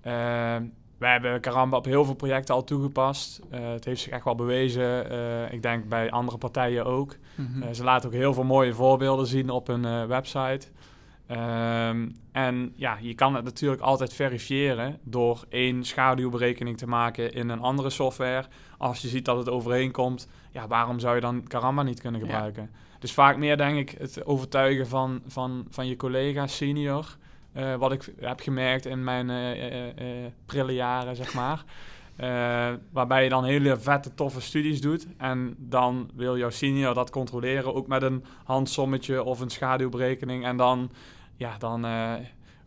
Eh, 0.02 0.14
wij 0.98 1.12
hebben 1.12 1.42
Karamba 1.42 1.78
op 1.78 1.86
heel 1.86 2.06
veel 2.06 2.14
projecten 2.14 2.56
al 2.56 2.64
toegepast. 2.64 3.40
Het 3.50 3.86
heeft 3.86 4.02
zich 4.02 4.12
echt 4.12 4.24
wel 4.24 4.36
bewezen. 4.36 5.12
Ik 5.52 5.62
denk 5.62 5.90
bij 5.90 6.12
andere 6.12 6.38
partijen 6.38 6.86
ook. 6.86 7.16
Mhm. 7.36 7.74
Ze 7.74 7.84
laten 7.84 8.10
ook 8.10 8.16
heel 8.16 8.34
veel 8.34 8.44
mooie 8.44 8.74
voorbeelden 8.74 9.28
zien 9.28 9.50
op 9.50 9.68
hun 9.68 10.08
website. 10.08 10.68
Ehm, 11.30 12.10
en 12.32 12.74
ja, 12.76 12.98
je 13.02 13.14
kan 13.16 13.36
het 13.36 13.44
natuurlijk 13.44 13.82
altijd 13.82 14.14
verifiëren 14.14 15.00
door 15.04 15.44
één 15.50 15.84
schaduwberekening 15.84 16.78
te 16.78 16.88
maken 16.88 17.34
in 17.34 17.50
een 17.50 17.60
andere 17.62 17.90
software. 17.90 18.46
Als 18.78 19.02
je 19.02 19.08
ziet 19.08 19.26
dat 19.26 19.38
het 19.38 19.50
overeenkomt, 19.50 20.28
ja, 20.52 20.68
waarom 20.68 21.00
zou 21.00 21.16
je 21.16 21.22
dan 21.22 21.44
Karamba 21.48 21.84
niet 21.84 22.02
kunnen 22.02 22.20
Ja. 22.22 22.26
gebruiken? 22.26 22.70
Dus 23.00 23.14
vaak 23.14 23.38
meer 23.38 23.58
denk 23.58 23.78
ik 23.78 23.96
het 24.00 24.26
overtuigen 24.26 24.88
van, 24.88 25.22
van, 25.28 25.66
van 25.70 25.88
je 25.88 25.96
collega 25.96 26.48
senior. 26.48 27.18
eh, 27.54 27.76
wat 27.76 27.92
ik 27.92 28.14
heb 28.20 28.40
gemerkt 28.40 28.86
in 28.86 29.04
mijn 29.04 29.30
eh, 29.30 30.06
prille 30.46 30.74
jaren, 30.74 31.16
zeg 31.16 31.34
maar. 31.34 31.64
Waarbij 32.92 33.24
je 33.24 33.30
dan 33.30 33.44
hele 33.44 33.78
vette, 33.78 34.14
toffe 34.16 34.42
studies 34.42 34.82
doet. 34.82 35.08
En 35.18 35.56
dan 35.58 36.10
wil 36.16 36.38
jouw 36.38 36.50
senior 36.50 36.94
dat 36.94 37.10
controleren, 37.10 37.76
ook 37.76 37.88
met 37.88 38.02
een 38.02 38.24
handsommetje 38.44 39.24
of 39.24 39.40
een 39.40 39.50
schaduwberekening. 39.50 40.46
En 40.46 40.58
dan, 40.58 40.92
ja, 41.40 41.58
dan, 41.58 41.86
eh, 41.86 42.14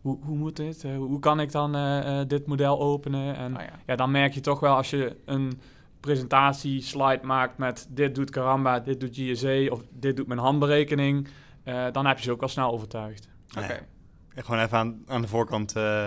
hoe, 0.01 0.17
hoe 0.23 0.37
moet 0.37 0.55
dit? 0.55 0.83
Eh, 0.83 0.95
hoe 0.95 1.19
kan 1.19 1.39
ik 1.39 1.51
dan 1.51 1.75
eh, 1.75 2.19
eh, 2.21 2.27
dit 2.27 2.45
model 2.47 2.79
openen? 2.79 3.35
En 3.35 3.55
Oh 3.55 3.61
ja. 3.61 3.79
ja, 3.85 3.95
dan 3.95 4.11
merk 4.11 4.33
je 4.33 4.39
toch 4.41 4.59
wel 4.59 4.75
als 4.75 4.89
je 4.89 5.15
een 5.25 5.59
presentatieslide 5.99 7.25
maakt 7.25 7.57
met 7.57 7.87
dit 7.89 8.15
doet 8.15 8.29
Karamba, 8.29 8.79
dit 8.79 8.99
doet 8.99 9.15
GSA 9.15 9.71
of 9.71 9.81
dit 9.91 10.15
doet 10.15 10.27
mijn 10.27 10.39
handberekening. 10.39 11.27
eh, 11.63 11.85
dan 11.91 12.05
heb 12.05 12.17
je 12.17 12.23
ze 12.23 12.31
ook 12.31 12.39
wel 12.39 12.49
snel 12.49 12.71
overtuigd. 12.71 13.27
Ja, 13.47 13.61
Oké. 13.63 13.85
En 14.33 14.43
gewoon 14.45 14.59
even 14.59 14.77
aan, 14.77 15.01
aan 15.07 15.21
de 15.21 15.27
voorkant 15.27 15.75
eh, 15.75 16.03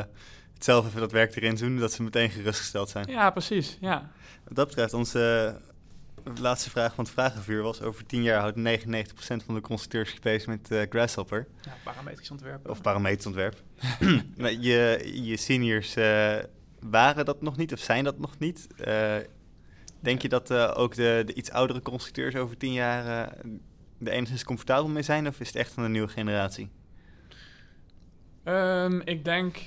het 0.55 0.64
zelf 0.64 0.87
even 0.87 1.01
dat 1.01 1.12
werk 1.12 1.37
erin 1.37 1.55
doen, 1.55 1.77
dat 1.77 1.93
ze 1.93 2.03
meteen 2.03 2.31
gerustgesteld 2.31 2.89
zijn. 2.89 3.07
Ja, 3.11 3.31
precies. 3.31 3.79
Ja. 3.81 4.11
Wat 4.45 4.57
dat 4.57 4.67
betreft, 4.67 4.93
onze 4.95 5.55
laatste 6.35 6.70
vraag 6.70 6.95
van 6.95 7.05
het 7.05 7.12
vragenvuur 7.12 7.62
was... 7.62 7.83
over 7.83 8.07
10 8.07 8.22
jaar 8.22 8.41
houdt 8.41 8.57
99% 8.57 9.45
van 9.45 9.55
de 9.55 9.61
constructeurs 9.61 10.11
gepees 10.11 10.47
met 10.47 10.70
eh, 10.70 10.83
Grasshopper. 10.89 11.47
Ja, 11.61 11.72
parametrisch 11.85 12.31
ontwerpen. 12.31 12.70
Of 12.70 12.81
parameterontwerp. 12.81 13.62
nou, 14.37 14.61
je, 14.61 15.11
je 15.22 15.37
seniors 15.37 15.97
eh, 15.97 16.37
waren 16.81 17.24
dat 17.24 17.43
nog 17.43 17.57
niet 17.57 17.72
of 17.72 17.79
zijn 17.79 18.05
dat 18.05 18.18
nog 18.18 18.39
niet. 18.39 18.66
Eh, 18.77 19.16
denk 20.01 20.22
je 20.22 20.29
dat 20.29 20.53
ook 20.53 20.95
de, 20.95 21.22
de 21.27 21.35
iets 21.35 21.51
oudere 21.51 21.83
constructeurs 21.83 22.35
over 22.35 22.57
10 22.57 22.72
jaar... 22.72 23.07
er 23.99 24.09
enigszins 24.09 24.45
comfortabel 24.45 24.89
mee 24.89 25.03
zijn? 25.03 25.29
Of 25.29 25.41
is 25.41 25.47
het 25.47 25.57
echt 25.57 25.72
van 25.72 25.83
de 25.83 25.89
nieuwe 25.89 26.09
generatie? 26.09 26.70
Ehm, 28.45 29.01
ik 29.01 29.24
denk, 29.24 29.59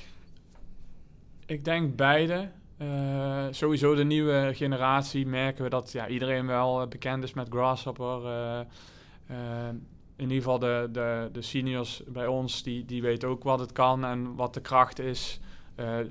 ik 1.45 1.65
denk 1.65 1.95
beide. 1.95 2.49
Eh, 2.79 3.45
sowieso 3.51 3.95
de 3.95 4.03
nieuwe 4.03 4.51
generatie 4.53 5.27
merken 5.27 5.63
we 5.63 5.69
dat 5.69 5.91
ja, 5.91 6.07
iedereen 6.07 6.45
wel 6.45 6.81
eh, 6.81 6.87
bekend 6.87 7.23
is 7.23 7.33
met 7.33 7.47
Grasshopper. 7.49 8.25
Eh, 8.25 9.67
in 10.15 10.29
ieder 10.29 10.37
geval 10.37 10.59
de, 10.59 10.89
de, 10.91 11.29
de 11.31 11.41
seniors 11.41 12.03
bij 12.07 12.27
ons, 12.27 12.63
die, 12.63 12.85
die 12.85 13.01
weten 13.01 13.29
ook 13.29 13.43
wat 13.43 13.59
het 13.59 13.71
kan 13.71 14.05
en 14.05 14.35
wat 14.35 14.53
de 14.53 14.61
kracht 14.61 14.99
is. 14.99 15.39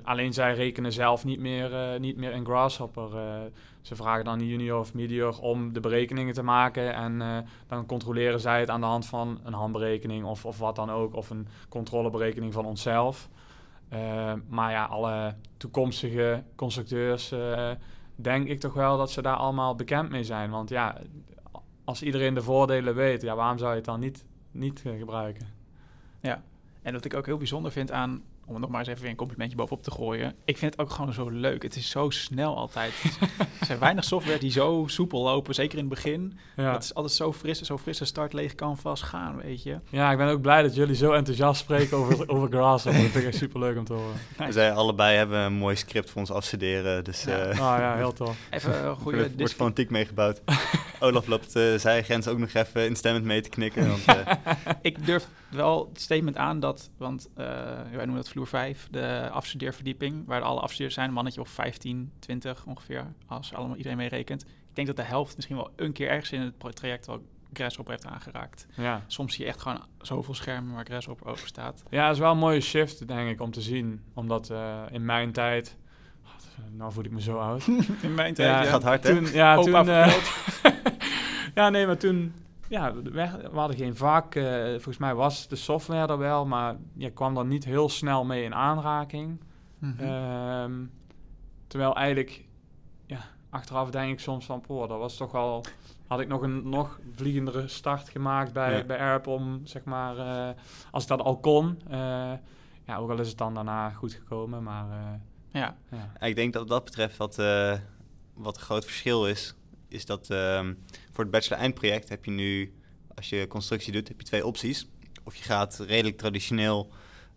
Alleen 0.03 0.33
zij 0.33 0.53
rekenen 0.53 0.91
zelf 0.93 1.25
niet 1.25 1.39
meer, 1.39 1.99
niet 1.99 2.17
meer 2.17 2.31
in 2.31 2.45
Grasshopper. 2.45 3.09
Ze 3.81 3.95
vragen 3.95 4.25
dan 4.25 4.47
junior 4.47 4.79
of 4.79 4.93
medior 4.93 5.39
om 5.39 5.73
de 5.73 5.79
berekeningen 5.79 6.33
te 6.33 6.43
maken. 6.43 6.93
En 6.93 7.45
dan 7.67 7.85
controleren 7.85 8.39
zij 8.39 8.59
het 8.59 8.69
aan 8.69 8.81
de 8.81 8.87
hand 8.87 9.05
van 9.05 9.39
een 9.43 9.53
handberekening 9.53 10.25
of, 10.25 10.45
of 10.45 10.59
wat 10.59 10.75
dan 10.75 10.91
ook. 10.91 11.15
Of 11.15 11.29
een 11.29 11.47
controleberekening 11.69 12.53
van 12.53 12.65
onszelf. 12.65 13.29
Eh, 13.89 14.33
maar 14.47 14.71
ja, 14.71 14.85
alle 14.85 15.35
toekomstige 15.57 16.43
constructeurs 16.55 17.31
eh, 17.31 17.71
denk 18.15 18.47
ik 18.47 18.59
toch 18.59 18.73
wel 18.73 18.97
dat 18.97 19.11
ze 19.11 19.21
daar 19.21 19.35
allemaal 19.35 19.75
bekend 19.75 20.09
mee 20.09 20.23
zijn. 20.23 20.49
Want 20.49 20.69
ja, 20.69 20.97
als 21.83 22.03
iedereen 22.03 22.33
de 22.33 22.41
voordelen 22.41 22.95
weet, 22.95 23.21
ja, 23.21 23.35
waarom 23.35 23.57
zou 23.57 23.69
je 23.69 23.75
het 23.75 23.85
dan 23.85 23.99
niet, 23.99 24.25
niet 24.51 24.81
eh, 24.85 24.97
gebruiken? 24.97 25.57
En 26.81 26.93
wat 26.93 27.05
ik 27.05 27.15
ook 27.15 27.25
heel 27.25 27.37
bijzonder 27.37 27.71
vind 27.71 27.91
aan, 27.91 28.23
om 28.49 28.55
er 28.55 28.61
nog 28.61 28.69
maar 28.69 28.79
eens 28.79 28.89
even 28.89 29.01
weer 29.01 29.09
een 29.11 29.15
complimentje 29.17 29.57
bovenop 29.57 29.83
te 29.83 29.91
gooien. 29.91 30.35
Ik 30.45 30.57
vind 30.57 30.71
het 30.71 30.81
ook 30.81 30.89
gewoon 30.91 31.13
zo 31.13 31.29
leuk. 31.29 31.63
Het 31.63 31.75
is 31.75 31.89
zo 31.89 32.09
snel 32.09 32.57
altijd. 32.57 32.93
er 33.59 33.65
zijn 33.65 33.79
weinig 33.79 34.03
software 34.03 34.39
die 34.39 34.51
zo 34.51 34.83
soepel 34.87 35.21
lopen, 35.23 35.53
zeker 35.53 35.77
in 35.77 35.83
het 35.83 35.93
begin. 35.93 36.37
Ja. 36.55 36.73
Het 36.73 36.83
is 36.83 36.93
altijd 36.93 37.13
zo 37.13 37.33
fris, 37.33 37.61
zo 37.61 37.77
frisse 37.77 38.05
start, 38.05 38.33
leeg 38.33 38.55
canvas 38.55 39.01
gaan, 39.01 39.35
weet 39.37 39.63
je. 39.63 39.77
ja, 39.89 40.11
ik 40.11 40.17
ben 40.17 40.27
ook 40.27 40.41
blij 40.41 40.61
dat 40.61 40.75
jullie 40.75 40.95
zo 40.95 41.11
enthousiast 41.11 41.61
spreken 41.61 41.97
over, 41.97 42.29
over 42.33 42.47
Grasshopper. 42.49 43.01
Dat 43.01 43.11
vind 43.11 43.23
ik 43.23 43.29
echt 43.29 43.37
super 43.39 43.59
leuk 43.59 43.77
om 43.77 43.85
te 43.85 43.93
horen. 43.93 44.15
We 44.37 44.51
zijn 44.51 44.73
allebei 44.73 45.17
hebben 45.17 45.39
een 45.39 45.53
mooi 45.53 45.75
script 45.75 46.09
voor 46.09 46.19
ons 46.21 46.31
afstuderen. 46.31 47.03
Dus 47.03 47.23
Ja. 47.23 47.37
eh 47.39 47.49
Oh 47.51 47.75
ja, 47.79 47.95
heel 47.95 48.13
tof. 48.13 48.37
Even 48.49 48.77
een 48.77 48.83
er 48.85 48.95
goede 48.95 49.17
wordt 49.17 49.37
dis- 49.37 49.53
fanatiek 49.53 49.89
meegebouwd. 49.89 50.41
Olaf 50.99 51.27
loopt 51.27 51.55
uh, 51.55 51.75
zijn 51.77 52.03
grens 52.03 52.27
ook 52.27 52.37
nog 52.37 52.53
even 52.53 52.85
instemmend 52.87 53.25
mee 53.25 53.41
te 53.41 53.49
knikken. 53.49 53.87
Want, 53.87 54.05
eh, 54.05 54.35
Ik 54.81 55.05
durf 55.05 55.27
wel 55.49 55.89
het 55.93 56.01
statement 56.01 56.37
aan 56.37 56.59
dat, 56.59 56.89
want 56.97 57.29
eh, 57.35 57.45
wij 57.91 58.05
noemen 58.05 58.15
dat 58.15 58.27
vloer 58.45 58.61
5, 58.61 58.87
de 58.91 59.29
afstudeerverdieping, 59.31 60.25
waar 60.25 60.41
alle 60.41 60.59
afstudeerders 60.59 60.93
zijn, 60.95 61.07
een 61.07 61.13
mannetje 61.13 61.41
of 61.41 61.49
15, 61.49 62.11
20 62.19 62.65
ongeveer, 62.65 63.05
als 63.27 63.53
allemaal 63.53 63.77
iedereen 63.77 63.97
mee 63.97 64.09
rekent. 64.09 64.41
Ik 64.41 64.75
denk 64.75 64.87
dat 64.87 64.95
de 64.95 65.03
helft 65.03 65.35
misschien 65.35 65.55
wel 65.55 65.71
een 65.75 65.91
keer 65.91 66.09
ergens 66.09 66.31
in 66.31 66.41
het 66.41 66.75
traject 66.75 67.05
wel 67.05 67.25
Grasshopper 67.53 67.93
heeft 67.93 68.05
aangeraakt. 68.05 68.67
Ja. 68.75 69.03
Soms 69.07 69.33
zie 69.33 69.43
je 69.43 69.49
echt 69.49 69.61
gewoon 69.61 69.81
zoveel 70.01 70.33
schermen 70.33 70.73
waar 70.73 70.85
Grasshopper 70.85 71.27
over 71.27 71.47
staat. 71.47 71.83
ja, 71.89 72.03
het 72.03 72.13
is 72.13 72.19
wel 72.19 72.31
een 72.31 72.37
mooie 72.37 72.61
shift, 72.61 73.07
denk 73.07 73.29
ik, 73.29 73.41
om 73.41 73.51
te 73.51 73.61
zien. 73.61 74.03
Omdat 74.13 74.49
eh, 74.49 74.81
in 74.91 75.05
mijn 75.05 75.31
tijd... 75.31 75.77
Nou 76.71 76.91
voel 76.91 77.03
ik 77.03 77.11
me 77.11 77.21
zo 77.21 77.37
oud. 77.37 77.67
In 78.01 78.13
mijn 78.15 78.33
Ja, 78.37 78.59
het 78.59 78.67
gaat 78.67 78.83
hard, 78.83 79.03
hè? 79.03 79.15
Toen, 79.15 79.31
ja, 79.33 79.55
Opa 79.55 79.83
toen, 79.83 79.93
eh, 79.93 80.73
ja, 81.55 81.69
nee, 81.69 81.85
maar 81.85 81.97
toen... 81.97 82.33
Ja, 82.69 82.93
we, 82.95 83.25
hadden 83.53 83.77
geen 83.77 83.95
vak. 83.95 84.35
eh, 84.35 84.69
volgens 84.69 84.97
mij 84.97 85.15
was 85.15 85.47
de 85.47 85.55
software 85.55 86.07
er 86.07 86.17
wel, 86.17 86.45
maar 86.45 86.75
je 86.93 87.09
kwam 87.11 87.37
er 87.37 87.45
niet 87.45 87.65
heel 87.65 87.89
snel 87.89 88.25
mee 88.25 88.43
in 88.43 88.53
aanraking. 88.55 89.39
Mhm. 89.79 90.03
Ehm, 90.03 90.73
terwijl 91.67 91.95
eigenlijk, 91.95 92.45
ja, 93.05 93.19
achteraf 93.49 93.89
denk 93.89 94.11
ik 94.11 94.19
soms 94.19 94.45
van, 94.45 94.61
poh, 94.61 94.89
dat 94.89 94.99
was 94.99 95.17
toch 95.17 95.31
wel... 95.31 95.63
Had 96.07 96.19
ik 96.19 96.27
nog 96.27 96.41
een 96.41 96.69
nog 96.69 96.99
vliegendere 97.15 97.67
start 97.67 98.09
gemaakt 98.09 98.53
bij, 98.53 98.77
Ja. 98.77 98.83
bij 98.83 98.97
Erp 98.97 99.27
om, 99.27 99.61
zeg 99.63 99.83
maar, 99.83 100.17
eh, 100.17 100.55
als 100.91 101.03
ik 101.03 101.09
dat 101.09 101.21
al 101.21 101.37
kon. 101.39 101.81
eh, 101.89 102.31
ja, 102.85 102.97
ook 102.97 103.09
al 103.09 103.19
is 103.19 103.29
het 103.29 103.37
dan 103.37 103.53
daarna 103.53 103.89
goed 103.89 104.13
gekomen, 104.13 104.63
maar 104.63 104.89
eh, 104.91 105.61
ja. 105.61 105.75
ja. 105.91 106.27
Ik 106.27 106.35
denk 106.35 106.53
dat 106.53 106.61
wat 106.61 106.71
dat 106.71 106.83
betreft 106.83 107.17
wat, 107.17 107.39
eh, 107.39 107.73
wat 108.33 108.55
een 108.55 108.61
groot 108.63 108.85
verschil 108.85 109.27
is, 109.27 109.55
is 109.87 110.05
dat 110.05 110.29
ehm, 110.29 110.73
voor 111.19 111.27
het 111.27 111.37
bachelor-eindproject 111.37 112.09
heb 112.09 112.25
je 112.25 112.31
nu, 112.31 112.73
als 113.15 113.29
je 113.29 113.47
constructie 113.47 113.91
doet, 113.91 114.07
heb 114.07 114.19
je 114.19 114.25
twee 114.25 114.45
opties. 114.45 114.87
Of 115.23 115.35
je 115.35 115.43
gaat 115.43 115.83
redelijk 115.87 116.17
traditioneel 116.17 116.89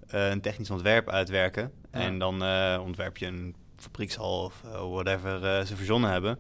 eh, 0.09 0.28
een 0.28 0.41
technisch 0.41 0.70
ontwerp 0.70 1.09
uitwerken 1.09 1.72
Ja. 1.93 2.01
en 2.01 2.18
dan 2.18 2.45
eh, 2.45 2.80
ontwerp 2.85 3.16
je 3.16 3.26
een 3.26 3.55
fabriekshal 3.76 4.45
of 4.45 4.62
eh, 4.64 4.91
whatever 4.91 5.66
ze 5.66 5.76
verzonnen 5.76 6.11
hebben. 6.11 6.39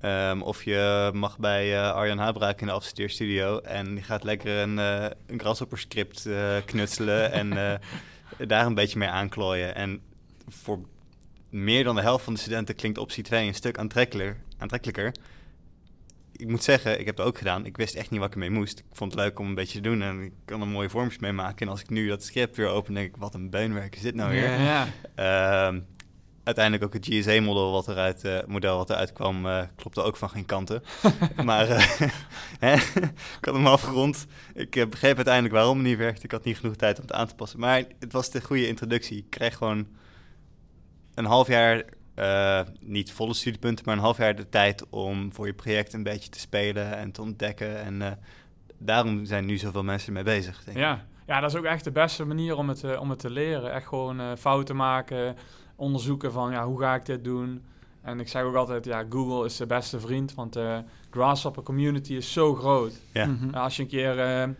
Ehm, 0.00 0.40
of 0.40 0.64
je 0.64 1.10
mag 1.14 1.38
bij 1.38 1.90
Arjan 1.90 2.18
Habraak 2.18 2.60
in 2.60 2.66
de 2.66 2.72
afstudeerstudio 2.72 3.58
en 3.58 3.94
die 3.94 4.04
gaat 4.04 4.24
lekker 4.24 4.58
een, 4.58 4.78
een 4.78 5.38
grasshopper 5.40 5.78
script 5.78 6.26
eh, 6.26 6.56
knutselen 6.64 7.32
en 7.32 7.80
daar 8.52 8.66
een 8.66 8.74
beetje 8.74 8.98
mee 8.98 9.08
aanklooien. 9.08 9.74
En 9.74 10.00
voor 10.48 10.78
meer 11.48 11.84
dan 11.84 11.94
de 11.94 12.02
helft 12.02 12.24
van 12.24 12.34
de 12.34 12.40
studenten 12.40 12.74
klinkt 12.74 12.98
optie 12.98 13.22
2 13.24 13.46
een 13.46 13.54
stuk 13.54 13.78
aantrekkelijker. 13.78 14.36
aantrekkelijker. 14.58 15.12
Ik 16.40 16.48
moet 16.48 16.62
zeggen, 16.62 17.00
ik 17.00 17.06
heb 17.06 17.16
het 17.16 17.26
ook 17.26 17.38
gedaan. 17.38 17.66
Ik 17.66 17.76
wist 17.76 17.94
echt 17.94 18.10
niet 18.10 18.20
wat 18.20 18.28
ik 18.28 18.34
ermee 18.34 18.50
moest. 18.50 18.78
Ik 18.78 18.84
vond 18.92 19.12
het 19.12 19.20
leuk 19.20 19.38
om 19.38 19.46
een 19.46 19.54
beetje 19.54 19.80
te 19.80 19.88
doen 19.88 20.02
en 20.02 20.20
ik 20.20 20.32
kan 20.44 20.60
er 20.60 20.66
mooie 20.66 20.88
vormpjes 20.88 21.18
mee 21.18 21.32
maken. 21.32 21.66
En 21.66 21.72
als 21.72 21.80
ik 21.80 21.90
nu 21.90 22.08
dat 22.08 22.24
script 22.24 22.56
weer 22.56 22.68
open, 22.68 22.94
denk 22.94 23.06
ik, 23.06 23.16
wat 23.16 23.34
een 23.34 23.50
beunwerk 23.50 23.96
is 23.96 24.02
dit 24.02 24.14
nou 24.14 24.30
weer? 24.30 24.50
Ja. 24.50 24.86
ja. 25.16 25.68
Ehm, 25.68 25.80
uiteindelijk 26.44 26.84
ook 26.84 26.92
het 26.92 27.06
GSA-model 27.06 27.70
wat 27.70 27.88
eruit, 27.88 28.24
eh, 28.24 28.38
model 28.46 28.76
wat 28.76 28.90
eruit 28.90 29.12
kwam, 29.12 29.46
eh, 29.46 29.62
klopte 29.76 30.02
ook 30.02 30.16
van 30.16 30.30
geen 30.30 30.46
kanten. 30.46 30.82
maar 31.44 31.68
eh, 31.68 32.72
ik 33.38 33.44
had 33.44 33.54
hem 33.54 33.66
afgerond. 33.66 34.26
Ik 34.54 34.70
begreep 34.90 35.16
uiteindelijk 35.16 35.54
waarom 35.54 35.78
het 35.78 35.86
niet 35.86 35.98
werkte. 35.98 36.24
Ik 36.24 36.30
had 36.30 36.44
niet 36.44 36.58
genoeg 36.58 36.76
tijd 36.76 36.96
om 36.96 37.02
het 37.02 37.12
aan 37.12 37.26
te 37.26 37.34
passen. 37.34 37.60
Maar 37.60 37.84
het 37.98 38.12
was 38.12 38.30
de 38.30 38.40
goede 38.40 38.66
introductie. 38.66 39.18
Ik 39.18 39.30
kreeg 39.30 39.56
gewoon 39.56 39.86
een 41.14 41.24
half 41.24 41.48
jaar, 41.48 41.84
eh, 42.20 42.60
niet 42.80 43.12
volle 43.12 43.34
studiepunten, 43.34 43.84
maar 43.84 43.94
een 43.94 44.02
half 44.02 44.16
jaar 44.16 44.36
de 44.36 44.48
tijd 44.48 44.88
om 44.90 45.32
voor 45.32 45.46
je 45.46 45.52
project 45.52 45.92
een 45.92 46.02
beetje 46.02 46.30
te 46.30 46.38
spelen 46.38 46.96
en 46.96 47.12
te 47.12 47.22
ontdekken. 47.22 47.82
En 47.82 48.02
eh, 48.02 48.10
daarom 48.78 49.24
zijn 49.24 49.44
nu 49.44 49.56
zoveel 49.56 49.82
mensen 49.82 50.12
mee 50.12 50.22
bezig. 50.22 50.64
Denk 50.64 50.76
ik. 50.76 50.82
Ja. 50.82 51.04
ja, 51.26 51.40
dat 51.40 51.50
is 51.50 51.56
ook 51.56 51.64
echt 51.64 51.84
de 51.84 51.90
beste 51.90 52.24
manier 52.24 52.56
om 52.56 52.68
het, 52.68 52.84
eh, 52.84 53.00
om 53.00 53.10
het 53.10 53.18
te 53.18 53.30
leren. 53.30 53.72
Echt 53.72 53.86
gewoon 53.86 54.36
fouten 54.38 54.76
maken, 54.76 55.36
onderzoeken 55.76 56.32
van 56.32 56.50
ja, 56.50 56.66
hoe 56.66 56.80
ga 56.80 56.94
ik 56.94 57.06
dit 57.06 57.24
doen. 57.24 57.64
En 58.02 58.20
ik 58.20 58.28
zeg 58.28 58.42
ook 58.42 58.54
altijd, 58.54 58.84
ja, 58.84 59.04
Google 59.08 59.44
is 59.44 59.56
de 59.56 59.66
beste 59.66 60.00
vriend, 60.00 60.34
want 60.34 60.52
de 60.52 60.82
Grasshopper 61.10 61.62
community 61.62 62.14
is 62.14 62.32
zo 62.32 62.54
groot. 62.54 63.00
Ja. 63.12 63.26
Mhm. 63.26 63.50
Ja, 63.50 63.60
als 63.62 63.76
je 63.76 63.82
een 63.82 63.88
keer, 63.88 64.54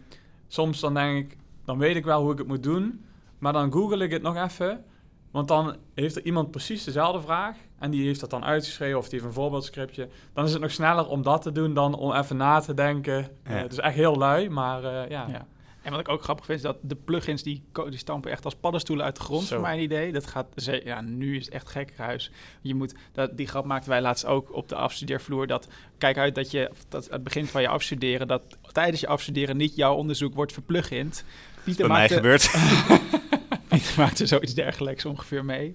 soms 0.49 0.81
dan 0.81 0.95
denk 0.95 1.31
ik, 1.31 1.37
dan 1.65 1.79
weet 1.79 1.97
ik 1.97 2.05
wel 2.05 2.23
hoe 2.23 2.33
ik 2.33 2.39
het 2.39 2.47
moet 2.47 2.63
doen, 2.63 3.05
maar 3.39 3.53
dan 3.53 3.73
google 3.73 4.05
ik 4.05 4.11
het 4.11 4.23
nog 4.23 4.37
even, 4.37 4.85
want 5.31 5.49
dan 5.49 5.77
heeft 5.95 6.17
er 6.17 6.25
iemand 6.25 6.51
precies 6.51 6.85
dezelfde 6.85 7.21
vraag 7.21 7.57
en 7.79 7.91
die 7.91 8.07
heeft 8.07 8.21
dat 8.21 8.31
dan 8.31 8.45
uitgeschreven 8.45 8.99
of 8.99 9.05
die 9.09 9.13
heeft 9.13 9.25
een 9.25 9.41
voorbeeldscriptje. 9.41 10.09
Dan 10.33 10.45
is 10.45 10.53
het 10.53 10.61
nog 10.61 10.71
sneller 10.71 11.07
om 11.07 11.23
dat 11.23 11.43
te 11.43 11.53
doen 11.53 11.75
dan 11.75 11.95
om 11.95 12.13
even 12.13 12.37
na 12.37 12.61
te 12.61 12.75
denken. 12.75 13.29
Eh, 13.43 13.57
het 13.57 13.73
is 13.73 13.79
echt 13.79 13.95
heel 13.95 14.17
lui, 14.17 14.49
maar 14.49 14.85
eh, 14.85 15.11
ja. 15.11 15.27
Ja. 15.29 15.47
En 15.83 15.91
wat 15.91 16.01
ik 16.01 16.09
ook 16.09 16.23
grappig 16.23 16.45
vind, 16.45 16.59
is 16.59 16.65
dat 16.65 16.77
de 16.81 16.95
plugins 16.95 17.43
die, 17.43 17.63
die 17.89 17.99
stampen 17.99 18.31
echt 18.31 18.45
als 18.45 18.55
paddenstoelen 18.55 19.05
uit 19.05 19.17
de 19.17 19.23
grond, 19.23 19.43
Zo. 19.43 19.55
voor 19.55 19.63
mijn 19.63 19.81
idee. 19.81 20.13
Dat 20.13 20.27
gaat, 20.27 20.47
ja, 20.85 21.01
nu 21.01 21.37
is 21.37 21.45
het 21.45 21.55
echt 21.55 21.69
gekkenhuis. 21.69 22.31
Je 22.61 22.75
moet, 22.75 22.95
dat, 23.13 23.37
die 23.37 23.47
grap 23.47 23.65
maakten 23.65 23.91
wij 23.91 24.01
laatst 24.01 24.27
ook 24.27 24.55
op 24.55 24.69
de 24.69 24.75
afstudeervloer, 24.75 25.47
dat 25.47 25.69
kijk 25.99 26.19
uit 26.19 26.35
dat 26.35 26.51
je, 26.51 26.69
of 26.71 26.85
dat 26.89 27.09
het 27.11 27.25
begin 27.25 27.47
van 27.47 27.63
je 27.63 27.69
afstuderen, 27.69 28.27
dat 28.27 28.57
tijdens 28.73 29.01
je 29.01 29.07
afstuderen 29.07 29.57
niet 29.57 29.77
jouw 29.77 29.95
onderzoek 29.95 30.35
wordt 30.35 30.53
verpluggind. 30.53 31.25
Pieter 31.65 31.89
Bij 31.89 32.09
mij 32.09 32.21
maakte, 32.23 33.39
gebeurt. 33.87 33.95
Pieter 33.95 34.03
maakte 34.05 34.27
zoiets 34.27 34.55
dergelijks 34.55 35.05
ongeveer 35.05 35.45
mee. 35.45 35.75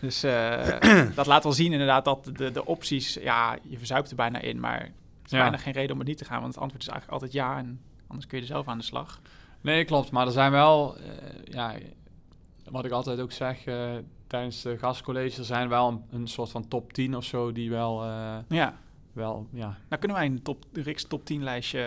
Dus 0.00 0.22
eh, 0.22 1.06
dat 1.14 1.26
laat 1.26 1.42
wel 1.42 1.52
zien 1.52 1.72
inderdaad 1.72 2.04
dat 2.04 2.24
de, 2.36 2.50
de 2.50 2.66
opties, 2.66 3.14
ja, 3.14 3.58
je 3.62 3.78
verzuipt 3.78 4.10
er 4.10 4.16
bijna 4.16 4.38
in, 4.40 4.60
maar 4.60 4.80
er 4.80 4.90
is 5.24 5.30
Ja. 5.30 5.38
bijna 5.40 5.56
geen 5.56 5.72
reden 5.72 5.92
om 5.92 5.98
het 5.98 6.08
niet 6.08 6.18
te 6.18 6.24
gaan, 6.24 6.40
want 6.40 6.54
het 6.54 6.62
antwoord 6.62 6.82
is 6.82 6.88
eigenlijk 6.88 7.22
altijd 7.22 7.40
ja 7.40 7.58
en 7.58 7.80
anders 8.06 8.26
kun 8.26 8.36
je 8.38 8.42
er 8.42 8.50
zelf 8.50 8.68
aan 8.68 8.78
de 8.78 8.84
slag. 8.84 9.20
Nee, 9.60 9.84
klopt. 9.84 10.10
Maar 10.10 10.26
er 10.26 10.32
zijn 10.32 10.50
wel, 10.50 10.96
eh, 10.96 11.02
ja, 11.44 11.74
wat 12.70 12.84
ik 12.84 12.90
altijd 12.90 13.20
ook 13.20 13.32
zeg 13.32 13.64
eh, 13.64 13.90
tijdens 14.26 14.62
de 14.62 14.78
gastcolleges, 14.78 15.38
er 15.38 15.44
zijn 15.44 15.68
wel 15.68 15.88
een, 15.88 16.02
een 16.10 16.26
soort 16.28 16.50
van 16.50 16.68
top 16.68 16.92
10 16.92 17.16
of 17.16 17.24
zo 17.24 17.52
die 17.52 17.70
wel, 17.70 18.04
Ja. 18.48 18.76
wel 19.12 19.46
ja, 19.52 19.76
Nou, 19.88 19.98
kunnen 20.00 20.16
wij 20.16 20.26
een 20.26 20.42
top, 20.42 20.64
de 20.72 20.82
Riks 20.82 21.04
top 21.04 21.24
10 21.24 21.42
lijstje, 21.42 21.80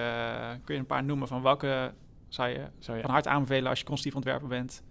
kun 0.64 0.74
je 0.74 0.80
een 0.80 0.86
paar 0.86 1.04
noemen 1.04 1.28
van 1.28 1.41
welke 1.41 1.93
zou 2.28 2.50
je 2.50 2.68
zo 2.80 2.93
ja. 2.95 3.02
van 3.02 3.10
harte 3.10 3.30
aanbevelen 3.30 3.70
als 3.70 3.80
je 3.80 3.86
constructief 3.86 4.16
ontwerper 4.16 4.47
bent? 4.47 4.84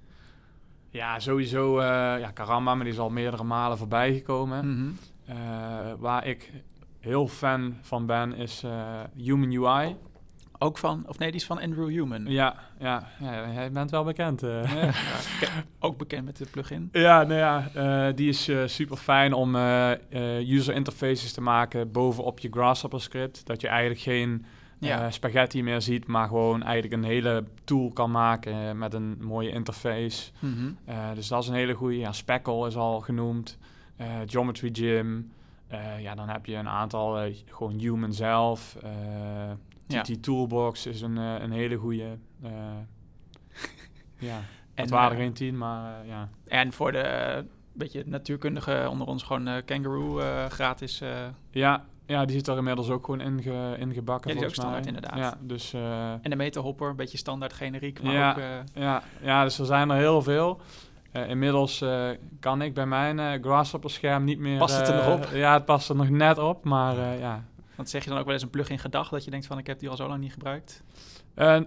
Ja, 0.99 1.19
sowieso, 1.19 1.79
eh 1.79 1.87
ja, 2.21 2.31
Karamba, 2.31 2.75
maar 2.75 2.85
die 2.85 2.93
is 2.93 2.99
al 2.99 3.11
meerdere 3.11 3.45
malen 3.45 3.79
voorbij 3.79 4.15
gekomen. 4.15 4.75
Mhm. 4.75 4.91
Eh, 5.27 5.37
waar 5.99 6.27
ik 6.27 6.53
heel 7.01 7.29
fan 7.29 7.77
van 7.83 8.07
ben, 8.07 8.35
is 8.35 8.63
eh, 8.63 9.01
Human 9.17 9.53
UI. 9.53 9.97
Ook 10.59 10.79
van, 10.79 11.05
of 11.07 11.19
nee, 11.19 11.31
die 11.31 11.41
is 11.41 11.47
van 11.47 11.61
Andrew 11.61 11.89
Human. 11.89 12.27
Ja, 12.27 12.55
ja, 12.79 13.09
ja, 13.21 13.53
jij 13.53 13.71
bent 13.73 13.91
wel 13.91 14.05
bekend. 14.05 14.41
Ja, 14.41 14.91
ook 15.79 15.99
bekend 15.99 16.25
met 16.25 16.37
de 16.37 16.47
plugin. 16.51 16.89
Ja, 16.93 17.23
nou 17.23 17.39
ja, 17.39 18.13
die 18.13 18.29
is 18.29 18.51
super 18.65 18.97
fijn 18.97 19.33
om 19.33 19.57
user 20.41 20.75
interfaces 20.75 21.33
te 21.33 21.41
maken 21.41 21.93
bovenop 21.93 22.39
je 22.39 22.49
Grasshopper 22.51 23.01
script. 23.01 23.47
Dat 23.47 23.61
je 23.61 23.69
eigenlijk 23.69 24.01
geen 24.01 24.45
Ja. 24.81 25.05
eh, 25.05 25.11
spaghetti 25.13 25.63
meer 25.63 25.81
ziet, 25.83 26.07
maar 26.07 26.29
gewoon 26.29 26.63
eigenlijk 26.63 27.03
een 27.03 27.09
hele 27.09 27.45
tool 27.65 27.91
kan 27.93 28.11
maken 28.11 28.79
met 28.79 28.95
een 28.95 29.17
mooie 29.21 29.51
interface. 29.51 30.31
Mhm. 30.39 30.71
Eh, 30.85 31.13
dus 31.15 31.29
dat 31.29 31.43
is 31.43 31.49
een 31.49 31.55
hele 31.55 31.75
goede. 31.75 31.99
Ja, 31.99 32.13
Speckle 32.13 32.67
is 32.67 32.77
al 32.77 33.01
genoemd. 33.01 33.59
Eh, 33.97 34.07
Geometry 34.27 34.69
Gym. 34.73 35.33
Ja, 36.01 36.15
dan 36.15 36.29
heb 36.29 36.47
je 36.47 36.55
een 36.57 36.69
aantal, 36.69 37.31
gewoon 37.47 37.79
Human 37.79 38.13
zelf. 38.13 38.77
Eh, 38.83 38.91
Ja. 39.87 40.03
TT 40.03 40.23
Toolbox 40.23 40.87
is 40.87 41.01
een, 41.01 41.17
een 41.17 41.51
hele 41.51 41.77
goede. 41.77 42.19
ja, 44.19 44.37
En, 44.37 44.45
het 44.85 44.91
waren 44.91 45.11
er 45.17 45.23
geen 45.23 45.33
tien, 45.33 45.59
maar 45.59 46.07
ja. 46.07 46.29
En 46.47 46.73
voor 46.73 46.93
de 46.93 47.45
beetje 47.73 48.03
natuurkundige 48.07 48.87
onder 48.91 49.07
ons 49.07 49.23
gewoon 49.23 49.63
Kangaroo 49.65 50.21
gratis. 50.49 51.01
eh, 51.01 51.27
Ja, 51.51 51.85
ja, 52.09 52.25
die 52.25 52.37
zit 52.37 52.47
er 52.49 52.57
inmiddels 52.57 52.91
ook 52.91 53.05
gewoon 53.05 53.21
inge, 53.21 53.77
ingebakken. 53.79 54.35
Ja, 54.35 54.37
die 54.41 54.47
is 54.47 54.51
ook 54.51 54.55
volgens 54.55 54.57
mij. 54.57 54.83
standaard, 54.83 54.87
inderdaad. 54.87 55.19
Ja, 55.19 55.39
dus, 55.41 55.73
eh, 55.73 56.13
en 56.13 56.31
de 56.31 56.37
meterhopper, 56.37 56.89
een 56.89 56.97
beetje 56.97 57.19
standaard 57.19 57.53
generiek, 57.53 58.03
maar 58.03 58.13
Ja. 58.13 58.31
ook... 58.31 58.37
eh, 58.37 58.83
ja, 58.83 59.03
ja, 59.23 59.45
dus 59.45 59.59
er 59.59 59.67
zijn 59.67 59.91
er 59.91 59.97
heel 59.97 60.23
veel. 60.23 60.61
Eh, 61.13 61.29
inmiddels 61.29 61.85
kan 62.41 62.63
ik 62.63 62.75
bij 62.75 62.87
mijn 62.87 63.43
Grasshopper 63.43 63.91
scherm 63.91 64.25
niet 64.25 64.39
meer... 64.39 64.59
Past 64.59 64.79
het 64.79 64.89
er 64.89 64.95
nog 64.95 65.15
op? 65.15 65.29
Ja, 65.33 65.53
het 65.53 65.65
past 65.65 65.89
er 65.89 65.97
nog 65.97 66.09
net 66.09 66.39
op, 66.39 66.65
maar 66.65 67.19
ja. 67.19 67.45
want 67.77 67.89
zeg 67.89 68.05
je 68.05 68.11
dan 68.11 68.19
ook 68.19 68.25
wel 68.25 68.35
eens 68.35 68.43
een 68.43 68.51
plugin 68.51 68.79
gedacht 68.79 69.11
dat 69.11 69.25
je 69.25 69.31
denkt 69.31 69.47
van 69.47 69.59
ik 69.59 69.67
heb 69.67 69.79
die 69.79 69.89
al 69.89 69.97
zo 69.97 70.09
lang 70.09 70.21
niet 70.21 70.33
gebruikt? 70.33 70.83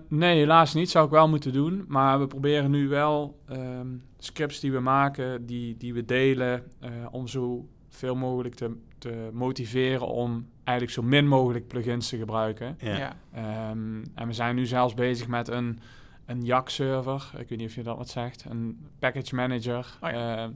Nee, 0.08 0.38
helaas 0.38 0.74
niet. 0.74 0.90
Zou 0.90 1.06
ik 1.06 1.12
wel 1.12 1.30
moeten 1.30 1.54
doen. 1.54 1.86
Maar 1.88 2.20
we 2.20 2.28
proberen 2.28 2.72
nu 2.72 2.88
wel 2.88 3.40
ehm, 3.48 3.88
scripts 4.18 4.60
die 4.60 4.72
we 4.72 4.80
maken, 4.80 5.46
die, 5.46 5.78
die 5.78 5.94
we 5.94 6.06
delen, 6.06 6.64
om 7.12 7.28
zo 7.28 7.68
veel 7.90 8.16
mogelijk 8.16 8.56
te, 8.56 8.78
te 9.02 9.30
motiveren 9.34 10.08
om 10.08 10.48
eigenlijk 10.64 10.98
zo 10.98 11.04
min 11.04 11.28
mogelijk 11.28 11.68
plugins 11.68 12.10
te 12.10 12.18
gebruiken. 12.18 12.78
Ja. 12.80 13.16
Ehm, 13.34 14.04
en 14.16 14.28
we 14.28 14.34
zijn 14.34 14.56
nu 14.56 14.66
zelfs 14.66 14.94
bezig 14.94 15.28
met 15.28 15.48
een, 15.48 15.80
een 16.26 16.46
YAC-server. 16.46 17.32
Ik 17.38 17.50
weet 17.50 17.58
niet 17.58 17.68
of 17.68 17.76
je 17.76 17.84
dat 17.84 17.98
wat 17.98 18.10
zegt. 18.10 18.46
Een 18.50 18.88
package 19.00 19.36
manager. 19.36 19.98
Oh 20.02 20.10
eh, 20.10 20.50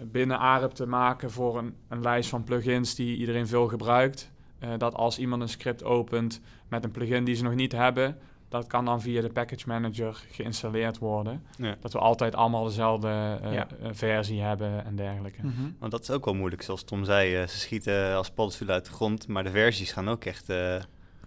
binnen 0.00 0.38
ARIP 0.38 0.70
te 0.70 0.86
maken 0.86 1.30
voor 1.30 1.58
een, 1.58 1.74
een 1.88 2.00
lijst 2.00 2.28
van 2.28 2.44
plugins 2.44 2.94
die 2.94 3.16
iedereen 3.16 3.46
veel 3.46 3.68
gebruikt. 3.68 4.30
Eh, 4.58 4.70
dat 4.78 4.94
als 4.94 5.18
iemand 5.18 5.42
een 5.42 5.48
script 5.48 5.84
opent 5.84 6.40
met 6.68 6.84
een 6.84 6.90
plugin 6.90 7.24
die 7.24 7.34
ze 7.34 7.42
nog 7.42 7.54
niet 7.54 7.72
hebben, 7.72 8.18
dat 8.52 8.66
kan 8.66 8.84
dan 8.84 9.00
via 9.00 9.20
de 9.20 9.28
package 9.32 9.64
manager 9.68 10.22
geïnstalleerd 10.30 10.98
worden. 10.98 11.42
Ja. 11.56 11.76
Dat 11.80 11.92
we 11.92 11.98
altijd 11.98 12.34
allemaal 12.34 12.64
dezelfde 12.64 13.38
eh, 13.42 13.52
Ja. 13.52 13.66
eh, 13.82 13.88
versie 13.92 14.40
hebben 14.42 14.84
en 14.84 14.96
dergelijke. 14.96 15.38
Mhm. 15.46 15.70
Want 15.78 15.92
dat 15.92 16.02
is 16.02 16.10
ook 16.10 16.24
wel 16.24 16.34
moeilijk, 16.34 16.62
zoals 16.62 16.82
Tom 16.84 17.04
zei. 17.04 17.34
eh, 17.36 17.46
ze 17.48 17.58
schieten 17.58 18.14
als 18.14 18.30
paddenstoelen 18.30 18.74
uit 18.76 18.84
de 18.84 18.90
grond, 18.92 19.28
maar 19.28 19.44
de 19.44 19.50
versies 19.50 19.92
gaan 19.92 20.08
ook 20.08 20.24
echt 20.24 20.48
eh, 20.48 20.76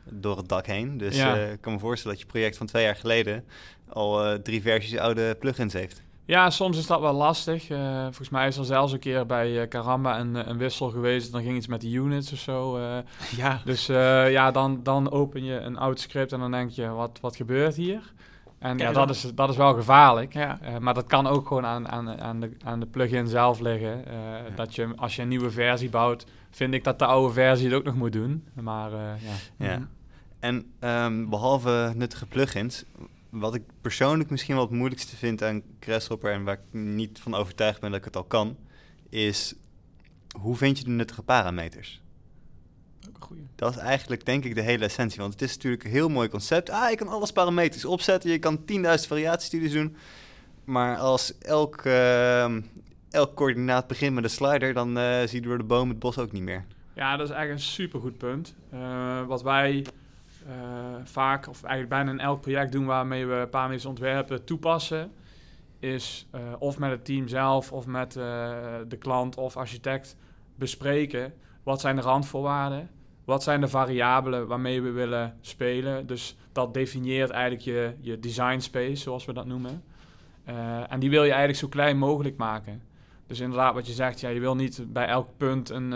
door 0.10 0.38
het 0.38 0.48
dak 0.50 0.66
heen. 0.66 0.98
Dus 0.98 1.18
Ja. 1.18 1.36
eh, 1.36 1.52
ik 1.52 1.62
kan 1.62 1.74
me 1.74 1.80
voorstellen 1.80 2.18
dat 2.18 2.26
je 2.26 2.32
project 2.32 2.58
van 2.58 2.68
twee 2.68 2.84
jaar 2.84 2.96
geleden 2.96 3.44
al 3.90 4.26
eh, 4.26 4.34
drie 4.40 4.62
versies 4.62 4.98
oude 4.98 5.36
plugins 5.36 5.74
heeft. 5.74 6.02
Ja, 6.26 6.50
soms 6.50 6.78
is 6.78 6.88
dat 6.88 7.00
wel 7.00 7.14
lastig. 7.14 7.70
Eh, 7.70 8.02
volgens 8.02 8.30
mij 8.30 8.48
is 8.48 8.58
er 8.58 8.66
zelfs 8.66 8.92
een 8.92 9.00
keer 9.00 9.26
bij 9.26 9.62
eh, 9.62 9.68
Karamba 9.68 10.20
een, 10.20 10.36
eh, 10.36 10.48
een 10.48 10.58
wissel 10.58 10.90
geweest. 10.90 11.32
Dan 11.32 11.42
ging 11.42 11.58
iets 11.58 11.68
met 11.68 11.82
de 11.82 11.92
units 11.92 12.32
of 12.32 12.40
zo. 12.40 12.80
Ja, 13.38 13.62
dus 13.66 13.86
ja, 13.86 14.52
dan, 14.52 14.80
dan 14.84 15.12
open 15.12 15.44
je 15.44 15.60
een 15.60 15.78
oud 15.78 16.00
script 16.00 16.32
en 16.32 16.40
dan 16.40 16.52
denk 16.52 16.70
je, 16.70 16.88
wat, 16.88 17.18
wat 17.22 17.36
gebeurt 17.36 17.76
hier? 17.76 18.14
En 18.60 18.78
Kijk 18.78 18.90
ja, 18.90 19.06
dat 19.06 19.10
is, 19.10 19.32
dat 19.36 19.50
is 19.50 19.58
wel 19.58 19.74
gevaarlijk. 19.74 20.34
Ja. 20.34 20.60
Maar 20.80 20.94
dat 20.94 21.08
kan 21.08 21.28
ook 21.28 21.48
gewoon 21.48 21.66
aan, 21.66 21.88
aan, 21.88 22.22
aan, 22.22 22.40
de, 22.40 22.52
aan 22.64 22.80
de 22.80 22.86
plugin 22.86 23.28
zelf 23.28 23.60
liggen. 23.60 24.04
Dat 24.56 24.76
je, 24.76 24.94
als 24.96 25.16
je 25.16 25.22
een 25.22 25.28
nieuwe 25.28 25.52
versie 25.52 25.90
bouwt, 25.90 26.26
vind 26.50 26.74
ik 26.74 26.84
dat 26.84 27.00
de 27.00 27.06
oude 27.06 27.34
versie 27.34 27.66
het 27.66 27.76
ook 27.76 27.84
nog 27.84 27.96
moet 27.96 28.14
doen. 28.14 28.48
Maar 28.54 28.92
ja. 28.92 29.66
Ja. 29.68 29.88
En 30.40 30.66
ehm, 30.80 31.30
behalve 31.30 31.94
nuttige 31.96 32.26
plugins, 32.26 32.84
wat 33.30 33.56
ik 33.56 33.64
persoonlijk 33.82 34.30
misschien 34.30 34.56
wel 34.56 34.64
het 34.64 34.74
moeilijkste 34.74 35.16
vind 35.16 35.44
aan 35.44 35.62
Grasshopper 35.80 36.32
en 36.32 36.44
waar 36.44 36.54
ik 36.54 36.80
niet 36.80 37.20
van 37.20 37.36
overtuigd 37.36 37.80
ben 37.80 37.90
dat 37.90 38.00
ik 38.00 38.06
het 38.06 38.16
al 38.16 38.24
kan, 38.24 38.58
is 39.10 39.56
hoe 40.40 40.56
vind 40.56 40.78
je 40.78 40.84
de 40.84 40.90
nuttige 40.90 41.24
parameters? 41.24 42.02
Ook 43.08 43.16
een 43.16 43.22
goeie. 43.22 43.48
Dat 43.56 43.76
is 43.76 43.78
eigenlijk 43.78 44.26
denk 44.26 44.44
ik 44.44 44.56
de 44.56 44.62
hele 44.62 44.86
essentie, 44.86 45.20
want 45.20 45.34
het 45.34 45.42
is 45.42 45.56
natuurlijk 45.56 45.84
een 45.84 45.90
heel 45.90 46.10
mooi 46.10 46.30
concept. 46.30 46.70
Ah, 46.70 46.90
je 46.90 46.96
kan 46.96 47.08
alles 47.08 47.32
parametrisch 47.32 47.86
opzetten, 47.86 48.32
je 48.32 48.40
kan 48.40 48.66
10.000 48.66 49.08
variatiestudies 49.08 49.72
doen, 49.72 49.96
maar 50.64 50.98
als 50.98 51.38
elk, 51.38 51.82
ehm, 51.82 52.62
elk 53.10 53.36
coördinaat 53.36 53.88
begint 53.88 54.14
met 54.14 54.24
een 54.24 54.30
slider, 54.30 54.74
dan 54.74 54.98
eh, 54.98 55.20
zie 55.20 55.42
je 55.42 55.48
door 55.48 55.58
de 55.58 55.64
boom 55.64 55.90
het 55.90 56.00
bos 56.00 56.18
ook 56.18 56.32
niet 56.32 56.44
meer. 56.44 56.66
Ja, 56.94 57.18
dat 57.18 57.30
is 57.30 57.34
eigenlijk 57.34 57.62
een 57.62 57.72
supergoed 57.72 58.18
punt. 58.18 58.56
Eh, 58.70 59.26
wat 59.26 59.42
wij 59.42 59.86
eh, 60.48 60.56
vaak, 61.04 61.48
of 61.48 61.64
eigenlijk 61.64 61.90
bijna 61.90 62.12
in 62.12 62.20
elk 62.20 62.42
project 62.42 62.72
doen 62.72 62.86
waarmee 62.86 63.26
we 63.26 63.48
parametrische 63.50 63.90
ontwerpen 63.90 64.44
toepassen, 64.44 65.12
is 65.80 66.28
eh, 66.32 66.42
of 66.60 66.80
met 66.80 66.92
het 66.92 67.06
team 67.06 67.28
zelf 67.28 67.72
of 67.72 67.86
met 67.86 68.16
eh, 68.16 68.24
de 68.88 68.98
klant 68.98 69.36
of 69.36 69.58
architect 69.58 70.18
bespreken 70.56 71.34
wat 71.64 71.82
zijn 71.82 71.96
de 71.96 72.02
randvoorwaarden, 72.02 72.90
wat 73.24 73.44
zijn 73.44 73.62
de 73.62 73.68
variabelen 73.68 74.48
waarmee 74.48 74.82
we 74.82 74.92
willen 74.92 75.38
spelen. 75.42 76.08
Dus 76.08 76.38
dat 76.52 76.74
definieert 76.74 77.30
eigenlijk 77.30 77.64
je, 77.64 77.94
je 78.00 78.20
design 78.20 78.60
space, 78.60 78.96
zoals 78.96 79.26
we 79.26 79.34
dat 79.34 79.46
noemen. 79.46 79.84
En 80.90 81.00
die 81.00 81.10
wil 81.10 81.24
je 81.24 81.30
eigenlijk 81.30 81.60
zo 81.60 81.68
klein 81.68 81.98
mogelijk 81.98 82.38
maken. 82.38 82.82
Dus 83.28 83.40
inderdaad, 83.40 83.74
wat 83.74 83.88
je 83.88 83.94
zegt, 83.94 84.20
ja, 84.20 84.30
je 84.30 84.40
wil 84.40 84.56
niet 84.56 84.86
bij 84.94 85.08
elk 85.08 85.30
punt 85.38 85.70
een, 85.70 85.92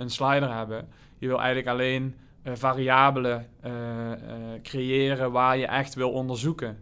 een 0.00 0.10
slider 0.10 0.54
hebben. 0.54 0.88
Je 1.18 1.26
wil 1.26 1.38
eigenlijk 1.38 1.68
alleen 1.68 2.14
variabelen 2.52 3.46
eh, 3.60 4.12
eh, 4.12 4.18
creëren 4.62 5.32
waar 5.32 5.56
je 5.56 5.66
echt 5.66 5.94
wil 5.94 6.10
onderzoeken. 6.10 6.78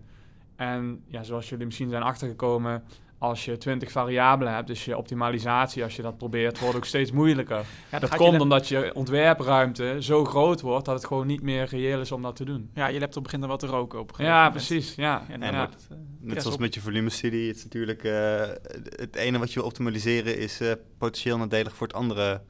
En 0.56 1.02
ja, 1.06 1.22
zoals 1.22 1.48
jullie 1.48 1.66
misschien 1.66 1.90
zijn 1.90 2.02
achtergekomen, 2.02 2.82
als 3.18 3.44
je 3.44 3.56
20 3.58 3.90
variabelen 3.90 4.54
hebt, 4.54 4.66
dus 4.66 4.84
je 4.84 4.96
optimalisatie, 4.96 5.82
als 5.82 5.96
je 5.96 6.02
dat 6.02 6.16
probeert, 6.18 6.58
wordt 6.60 6.76
ook 6.76 6.84
steeds 6.84 7.10
moeilijker. 7.12 7.64
Ja, 7.92 7.98
dat 7.98 8.16
komt 8.16 8.32
je 8.32 8.40
omdat 8.40 8.68
je 8.68 8.94
ontwerpruimte 8.94 9.96
zo 10.00 10.24
groot 10.24 10.60
wordt 10.60 10.84
dat 10.84 10.94
het 10.94 11.06
gewoon 11.06 11.26
niet 11.26 11.42
meer 11.42 11.64
reëel 11.64 12.00
is 12.00 12.12
om 12.12 12.22
dat 12.22 12.36
te 12.36 12.44
doen. 12.44 12.70
Ja, 12.74 12.86
je 12.86 12.98
laptop 13.00 13.22
begint 13.22 13.40
dan 13.40 13.50
wel 13.50 13.58
te 13.58 13.66
roken 13.66 13.98
op 14.00 14.08
een 14.08 14.14
gegeven 14.14 14.36
Ja, 14.36 14.44
moment. 14.46 14.66
precies. 14.66 14.94
Ja, 14.94 15.22
En 15.28 15.40
ja. 15.40 15.56
wordt 15.56 15.86
eh, 15.90 15.96
Net 16.20 16.40
zoals 16.40 16.54
op. 16.56 16.60
met 16.60 16.74
je 16.74 16.80
volumestudie, 16.80 17.46
het 17.48 17.56
is 17.56 17.62
natuurlijk 17.64 18.04
eh, 18.04 18.40
het 18.96 19.16
ene 19.16 19.38
wat 19.38 19.48
je 19.52 19.58
wil 19.58 19.68
optimaliseren 19.68 20.38
is 20.38 20.60
eh, 20.60 20.72
potentieel 20.98 21.38
nadelig 21.38 21.74
voor 21.76 21.86
het 21.86 21.96
andere 21.96 22.42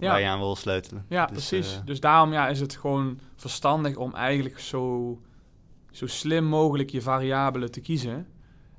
Ja. 0.00 0.10
waar 0.10 0.20
je 0.20 0.26
aan 0.26 0.38
wil 0.38 0.56
sleutelen. 0.56 1.04
Ja, 1.08 1.26
Dus, 1.26 1.48
precies. 1.48 1.76
eh, 1.76 1.84
dus 1.84 2.00
daarom 2.00 2.32
ja, 2.32 2.48
is 2.48 2.60
het 2.60 2.76
gewoon 2.76 3.18
verstandig 3.36 3.96
om 3.96 4.14
eigenlijk 4.14 4.58
zo, 4.60 5.18
zo 5.90 6.06
slim 6.06 6.44
mogelijk 6.44 6.90
je 6.90 7.02
variabelen 7.02 7.70
te 7.70 7.80
kiezen. 7.80 8.26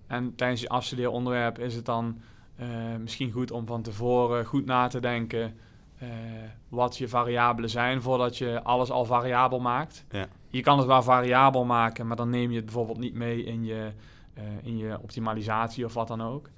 En 0.07 0.35
tijdens 0.35 0.61
je 0.61 0.69
afstudeeronderwerp 0.69 1.59
is 1.59 1.75
het 1.75 1.85
dan 1.85 2.21
eh, 2.55 2.67
misschien 2.99 3.31
goed 3.31 3.51
om 3.51 3.65
van 3.65 3.81
tevoren 3.81 4.45
goed 4.45 4.65
na 4.65 4.87
te 4.87 4.99
denken 4.99 5.57
eh, 5.97 6.07
wat 6.69 6.97
je 6.97 7.07
variabelen 7.07 7.69
zijn 7.69 8.01
voordat 8.01 8.37
je 8.37 8.63
alles 8.63 8.91
al 8.91 9.05
variabel 9.05 9.59
maakt. 9.59 10.05
Ja. 10.09 10.27
Je 10.49 10.61
kan 10.61 10.77
het 10.77 10.87
wel 10.87 11.03
variabel 11.03 11.65
maken, 11.65 12.07
maar 12.07 12.15
dan 12.17 12.29
neem 12.29 12.49
je 12.49 12.55
het 12.55 12.65
bijvoorbeeld 12.65 12.99
niet 12.99 13.13
mee 13.13 13.43
in 13.43 13.63
je, 13.65 13.91
in 14.63 14.77
je 14.77 14.97
optimalisatie 15.01 15.85
of 15.85 15.93
wat 15.93 16.07
dan 16.07 16.21
ook. 16.21 16.49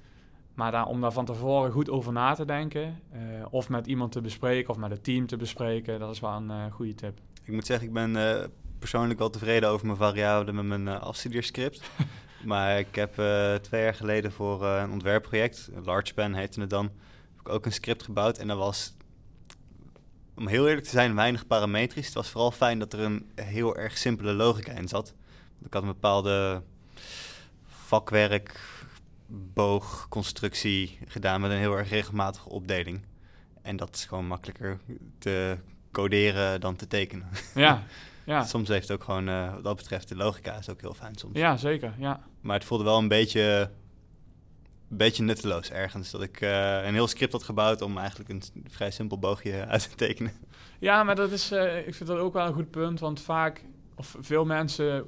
Maar 0.54 0.70
daar, 0.70 0.86
om 0.86 1.00
daar 1.00 1.12
van 1.12 1.24
tevoren 1.24 1.72
goed 1.72 1.90
over 1.90 2.12
na 2.12 2.34
te 2.34 2.44
denken, 2.44 3.00
eh, 3.10 3.20
of 3.50 3.68
met 3.68 3.86
iemand 3.86 4.12
te 4.12 4.20
bespreken 4.20 4.70
of 4.70 4.76
met 4.76 4.90
het 4.90 5.04
team 5.04 5.26
te 5.26 5.36
bespreken, 5.36 5.98
dat 5.98 6.10
is 6.10 6.20
wel 6.20 6.30
een 6.30 6.50
eh, 6.50 6.72
goede 6.72 6.94
tip. 6.94 7.18
Ik 7.44 7.52
moet 7.52 7.66
zeggen, 7.66 7.86
ik 7.86 7.92
ben 7.92 8.16
eh, 8.16 8.44
persoonlijk 8.78 9.18
wel 9.18 9.30
tevreden 9.30 9.68
over 9.68 9.86
mijn 9.86 9.98
variabelen 9.98 10.54
met 10.54 10.64
mijn 10.64 10.88
afstudeerscript. 10.88 11.82
maar 12.44 12.78
ik 12.78 12.94
heb 12.94 13.12
twee 13.62 13.82
jaar 13.82 13.94
geleden 13.94 14.32
voor 14.32 14.64
een 14.64 14.90
ontwerpproject, 14.90 15.70
LargePen 15.84 16.34
heette 16.34 16.60
het 16.60 16.70
dan, 16.70 16.84
heb 16.84 17.40
ik 17.40 17.48
ook 17.48 17.66
een 17.66 17.72
script 17.72 18.02
gebouwd. 18.02 18.38
En 18.38 18.46
dat 18.46 18.58
was, 18.58 18.96
om 20.36 20.46
heel 20.46 20.66
eerlijk 20.66 20.84
te 20.84 20.90
zijn, 20.90 21.14
weinig 21.14 21.46
parametrisch. 21.46 22.06
Het 22.06 22.14
was 22.14 22.30
vooral 22.30 22.50
fijn 22.50 22.78
dat 22.78 22.92
er 22.92 23.00
een 23.00 23.30
heel 23.34 23.76
erg 23.76 23.98
simpele 23.98 24.32
logica 24.32 24.72
in 24.72 24.88
zat. 24.88 25.14
Want 25.52 25.66
ik 25.66 25.72
had 25.72 25.82
een 25.82 25.88
bepaalde 25.88 26.62
vakwerk, 27.66 28.73
boogconstructie 29.54 30.98
gedaan 31.06 31.40
met 31.40 31.50
een 31.50 31.56
heel 31.56 31.76
erg 31.76 31.88
regelmatige 31.88 32.48
opdeling. 32.48 33.00
En 33.62 33.76
dat 33.76 33.94
is 33.94 34.04
gewoon 34.04 34.26
makkelijker 34.26 34.78
te 35.18 35.56
coderen 35.92 36.60
dan 36.60 36.76
te 36.76 36.86
tekenen. 36.86 37.28
Ja, 37.54 37.82
ja. 38.24 38.44
Soms 38.54 38.68
heeft 38.68 38.88
het 38.88 38.96
ook 38.96 39.04
gewoon, 39.04 39.28
eh, 39.28 39.54
wat 39.54 39.64
dat 39.64 39.76
betreft, 39.76 40.08
de 40.08 40.16
logica 40.16 40.56
is 40.58 40.68
ook 40.68 40.80
heel 40.80 40.94
fijn 40.94 41.14
soms. 41.14 41.38
ja 41.38 41.56
zeker. 41.56 41.94
Ja. 41.98 42.20
Maar 42.40 42.56
het 42.56 42.64
voelde 42.64 42.84
wel 42.84 42.98
een 42.98 43.08
beetje, 43.08 43.70
een 44.90 44.96
beetje 44.96 45.22
nutteloos 45.22 45.70
ergens. 45.70 46.10
Dat 46.10 46.22
ik 46.22 46.40
eh, 46.40 46.84
een 46.84 46.94
heel 46.94 47.06
script 47.06 47.32
had 47.32 47.42
gebouwd 47.42 47.82
om 47.82 47.98
eigenlijk 47.98 48.30
een 48.30 48.42
vrij 48.68 48.90
simpel 48.90 49.18
boogje 49.18 49.66
uit 49.66 49.90
te 49.90 49.96
tekenen. 49.96 50.32
ja, 50.78 51.02
maar 51.02 51.16
dat 51.16 51.30
is, 51.30 51.50
eh, 51.50 51.86
ik 51.86 51.94
vind 51.94 52.08
dat 52.08 52.18
ook 52.18 52.32
wel 52.32 52.46
een 52.46 52.54
goed 52.54 52.70
punt, 52.70 53.00
want 53.00 53.20
vaak, 53.20 53.64
of 53.94 54.16
veel 54.20 54.44
mensen 54.44 55.06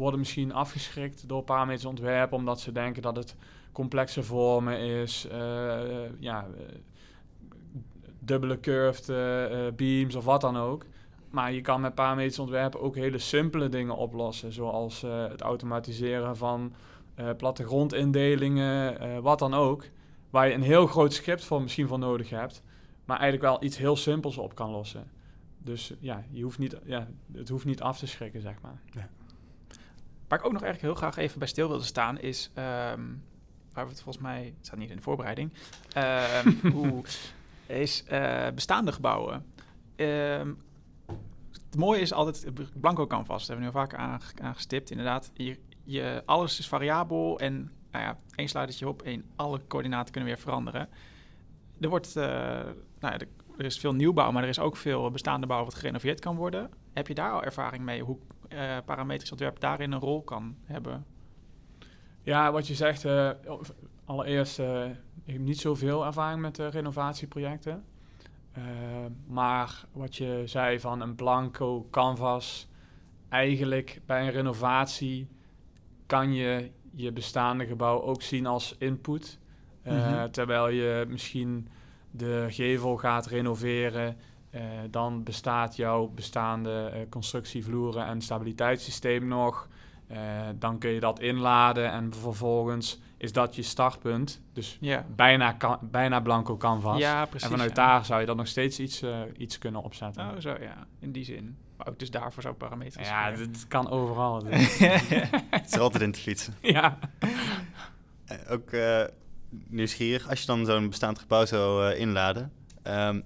worden 0.00 0.18
misschien 0.18 0.52
afgeschrikt 0.52 1.28
door 1.28 1.42
parametrisch 1.42 1.84
ontwerpen 1.84 2.36
omdat 2.36 2.60
ze 2.60 2.72
denken 2.72 3.02
dat 3.02 3.16
het 3.16 3.36
complexe 3.72 4.22
vormen 4.22 4.78
is, 4.78 5.26
eh, 5.30 5.78
ja, 6.18 6.46
eh, 6.56 6.74
dubbele 8.18 8.60
curved 8.60 9.08
eh, 9.08 9.74
beams 9.76 10.14
of 10.14 10.24
wat 10.24 10.40
dan 10.40 10.56
ook. 10.56 10.84
Maar 11.30 11.52
je 11.52 11.60
kan 11.60 11.80
met 11.80 11.94
parametrisch 11.94 12.38
ontwerpen 12.38 12.80
ook 12.80 12.96
hele 12.96 13.18
simpele 13.18 13.68
dingen 13.68 13.96
oplossen, 13.96 14.52
zoals 14.52 15.00
het 15.00 15.40
automatiseren 15.40 16.36
van 16.36 16.72
eh, 17.14 17.28
plattegrondindelingen, 17.36 19.22
wat 19.22 19.38
dan 19.38 19.54
ook. 19.54 19.84
Waar 20.30 20.48
je 20.48 20.54
een 20.54 20.62
heel 20.62 20.86
groot 20.86 21.12
script 21.12 21.44
voor 21.44 21.62
misschien 21.62 21.88
voor 21.88 21.98
nodig 21.98 22.30
hebt, 22.30 22.62
maar 23.04 23.18
eigenlijk 23.18 23.52
wel 23.52 23.64
iets 23.64 23.76
heel 23.76 23.96
simpels 23.96 24.38
op 24.38 24.54
kan 24.54 24.70
lossen. 24.70 25.10
Dus 25.58 25.94
ja, 26.00 26.24
je 26.30 26.42
hoeft 26.42 26.58
niet, 26.58 26.76
ja, 26.84 27.08
het 27.32 27.48
hoeft 27.48 27.64
niet 27.64 27.80
af 27.80 27.98
te 27.98 28.06
schrikken, 28.06 28.40
zeg 28.40 28.60
maar. 28.62 28.80
Waar 30.30 30.38
ik 30.38 30.44
ook 30.44 30.52
nog 30.52 30.62
eigenlijk 30.62 30.92
heel 30.92 31.08
graag 31.08 31.24
even 31.24 31.38
bij 31.38 31.48
stil 31.48 31.68
wilde 31.68 31.84
staan 31.84 32.18
is, 32.18 32.50
ehm, 32.54 33.02
waar 33.72 33.84
we 33.84 33.90
het 33.90 34.02
volgens 34.02 34.24
mij, 34.24 34.44
het 34.56 34.66
staat 34.66 34.78
niet 34.78 34.90
in 34.90 34.96
de 34.96 35.02
voorbereiding, 35.02 35.52
ehm, 35.92 36.48
hoe 36.74 37.02
is 37.66 38.04
eh, 38.04 38.46
bestaande 38.54 38.92
gebouwen. 38.92 39.46
Ehm, 39.96 40.52
het 41.52 41.76
mooie 41.76 42.00
is 42.00 42.12
altijd 42.12 42.46
blanco 42.80 43.06
canvas, 43.06 43.38
dat 43.38 43.46
hebben 43.46 43.66
we 43.66 43.72
nu 43.72 43.76
al 43.76 43.86
vaker 43.86 43.98
aange- 43.98 44.42
aangestipt. 44.42 44.90
Inderdaad, 44.90 45.30
je, 45.34 45.58
je, 45.84 46.22
alles 46.24 46.58
is 46.58 46.68
variabel 46.68 47.38
en 47.38 47.72
nou 47.90 48.04
ja, 48.04 48.16
één 48.34 48.48
sluitertje 48.48 48.88
op 48.88 49.02
en 49.02 49.24
alle 49.36 49.60
coördinaten 49.66 50.12
kunnen 50.12 50.30
weer 50.30 50.40
veranderen. 50.40 50.88
Er 51.80 51.88
wordt, 51.88 52.16
eh, 52.16 52.24
nou 52.98 53.12
ja, 53.12 53.18
er, 53.18 53.28
er 53.58 53.64
is 53.64 53.78
veel 53.78 53.94
nieuwbouw, 53.94 54.30
maar 54.30 54.42
er 54.42 54.48
is 54.48 54.58
ook 54.58 54.76
veel 54.76 55.10
bestaande 55.10 55.46
bouw 55.46 55.64
wat 55.64 55.74
gerenoveerd 55.74 56.20
kan 56.20 56.36
worden. 56.36 56.70
Heb 56.92 57.06
je 57.06 57.14
daar 57.14 57.32
al 57.32 57.42
ervaring 57.42 57.84
mee 57.84 58.02
hoe 58.02 58.18
eh, 58.50 58.76
parametrisch 58.84 59.30
ontwerp 59.30 59.60
daarin 59.60 59.92
een 59.92 60.00
rol 60.00 60.22
kan 60.22 60.56
hebben? 60.64 61.06
Ja, 62.22 62.52
wat 62.52 62.66
je 62.66 62.74
zegt, 62.74 63.04
eh, 63.04 63.30
allereerst, 64.04 64.58
eh, 64.58 64.84
ik 65.24 65.32
heb 65.32 65.38
niet 65.38 65.60
zoveel 65.60 66.06
ervaring 66.06 66.40
met 66.40 66.58
renovatieprojecten. 66.58 67.84
Maar 69.26 69.84
wat 69.92 70.16
je 70.16 70.42
zei 70.44 70.80
van 70.80 71.00
een 71.00 71.14
blanco 71.14 71.86
canvas, 71.90 72.68
eigenlijk 73.28 74.00
bij 74.06 74.22
een 74.22 74.30
renovatie 74.30 75.28
kan 76.06 76.32
je 76.32 76.70
je 76.92 77.12
bestaande 77.12 77.66
gebouw 77.66 78.02
ook 78.02 78.22
zien 78.22 78.46
als 78.46 78.76
input. 78.78 79.38
Mhm. 79.84 80.30
Terwijl 80.30 80.68
je 80.68 81.04
misschien 81.08 81.68
de 82.10 82.46
gevel 82.48 82.96
gaat 82.96 83.26
renoveren, 83.26 84.16
eh, 84.50 84.62
dan 84.90 85.22
bestaat 85.22 85.76
jouw 85.76 86.06
bestaande 86.08 86.90
eh, 86.94 87.00
constructievloeren 87.08 88.06
en 88.06 88.20
stabiliteitssysteem 88.20 89.26
nog. 89.28 89.68
Eh, 90.06 90.18
dan 90.58 90.78
kun 90.78 90.90
je 90.90 91.00
dat 91.00 91.20
inladen 91.20 91.92
en 91.92 92.12
vervolgens 92.14 93.00
is 93.16 93.32
dat 93.32 93.54
je 93.56 93.62
startpunt. 93.62 94.40
Dus 94.52 94.76
Ja, 94.80 95.04
bijna, 95.16 95.52
ka- 95.52 95.78
bijna 95.82 96.20
blanco 96.20 96.56
canvas. 96.56 96.98
ja 96.98 97.24
precies. 97.24 97.44
en 97.44 97.50
vanuit 97.50 97.76
ja. 97.76 97.86
daar 97.86 98.04
zou 98.04 98.20
je 98.20 98.26
dan 98.26 98.36
nog 98.36 98.46
steeds 98.46 98.78
iets, 98.80 99.02
eh, 99.02 99.18
iets 99.36 99.58
kunnen 99.58 99.82
opzetten. 99.82 100.30
Oh, 100.30 100.38
zo 100.38 100.50
ja, 100.60 100.86
in 100.98 101.12
die 101.12 101.24
zin. 101.24 101.56
Maar 101.76 101.88
ook 101.88 101.98
dus 101.98 102.10
daarvoor 102.10 102.42
zou 102.42 102.54
parametrisch. 102.54 103.08
ja, 103.08 103.32
het 103.32 103.66
kan 103.68 103.90
overal. 103.90 104.44
Het 104.44 105.66
is 105.66 105.72
er 105.72 105.80
altijd 105.80 106.02
in 106.02 106.12
te 106.12 106.20
fietsen. 106.20 106.54
ja. 106.78 106.98
Ook 108.48 108.70
eh, 108.70 109.04
nieuwsgierig, 109.68 110.28
als 110.28 110.40
je 110.40 110.46
dan 110.46 110.64
zo'n 110.66 110.88
bestaand 110.88 111.18
gebouw 111.18 111.44
zou 111.44 111.94
inladen. 111.94 112.52
Ehm, 112.82 113.20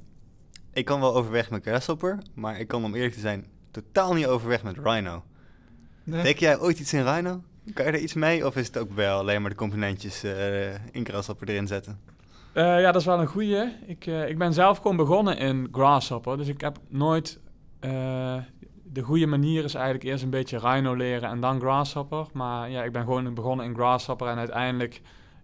ik 0.74 0.84
kan 0.84 1.00
wel 1.00 1.14
overweg 1.14 1.50
met 1.50 1.62
Grasshopper, 1.62 2.18
maar 2.34 2.60
ik 2.60 2.68
kan 2.68 2.84
om 2.84 2.94
eerlijk 2.94 3.14
te 3.14 3.20
zijn 3.20 3.46
totaal 3.70 4.14
niet 4.14 4.26
overweg 4.26 4.62
met 4.62 4.76
Rhino. 4.82 5.22
Teken 6.10 6.40
jij 6.40 6.58
ooit 6.58 6.78
iets 6.78 6.92
in 6.92 7.04
Rhino? 7.04 7.42
Kan 7.74 7.84
je 7.84 7.90
er 7.90 7.98
iets 7.98 8.14
mee? 8.14 8.46
Of 8.46 8.56
is 8.56 8.66
het 8.66 8.78
ook 8.78 8.92
wel 8.92 9.18
alleen 9.18 9.40
maar 9.40 9.50
de 9.50 9.56
componentjes 9.56 10.22
eh 10.22 10.74
in 10.74 11.06
Grasshopper 11.06 11.48
erin 11.48 11.66
zetten? 11.66 12.00
Eh, 12.52 12.80
ja, 12.80 12.92
dat 12.92 13.00
is 13.00 13.06
wel 13.06 13.20
een 13.20 13.26
goeie. 13.26 13.72
Ik, 13.86 14.06
eh, 14.06 14.28
ik 14.28 14.38
ben 14.38 14.52
zelf 14.52 14.76
gewoon 14.76 14.96
begonnen 14.96 15.38
in 15.38 15.68
Grasshopper. 15.72 16.36
Dus 16.36 16.48
ik 16.48 16.60
heb 16.60 16.78
nooit... 16.88 17.40
de 18.82 19.02
goede 19.02 19.26
manier 19.26 19.64
is 19.64 19.74
eigenlijk 19.74 20.04
eerst 20.04 20.22
een 20.22 20.30
beetje 20.30 20.58
Rhino 20.58 20.94
leren 20.94 21.28
en 21.28 21.40
dan 21.40 21.60
Grasshopper. 21.60 22.26
Maar 22.32 22.70
ja, 22.70 22.82
ik 22.82 22.92
ben 22.92 23.04
gewoon 23.04 23.34
begonnen 23.34 23.66
in 23.66 23.74
Grasshopper 23.74 24.26
en 24.26 24.38
uiteindelijk... 24.38 25.00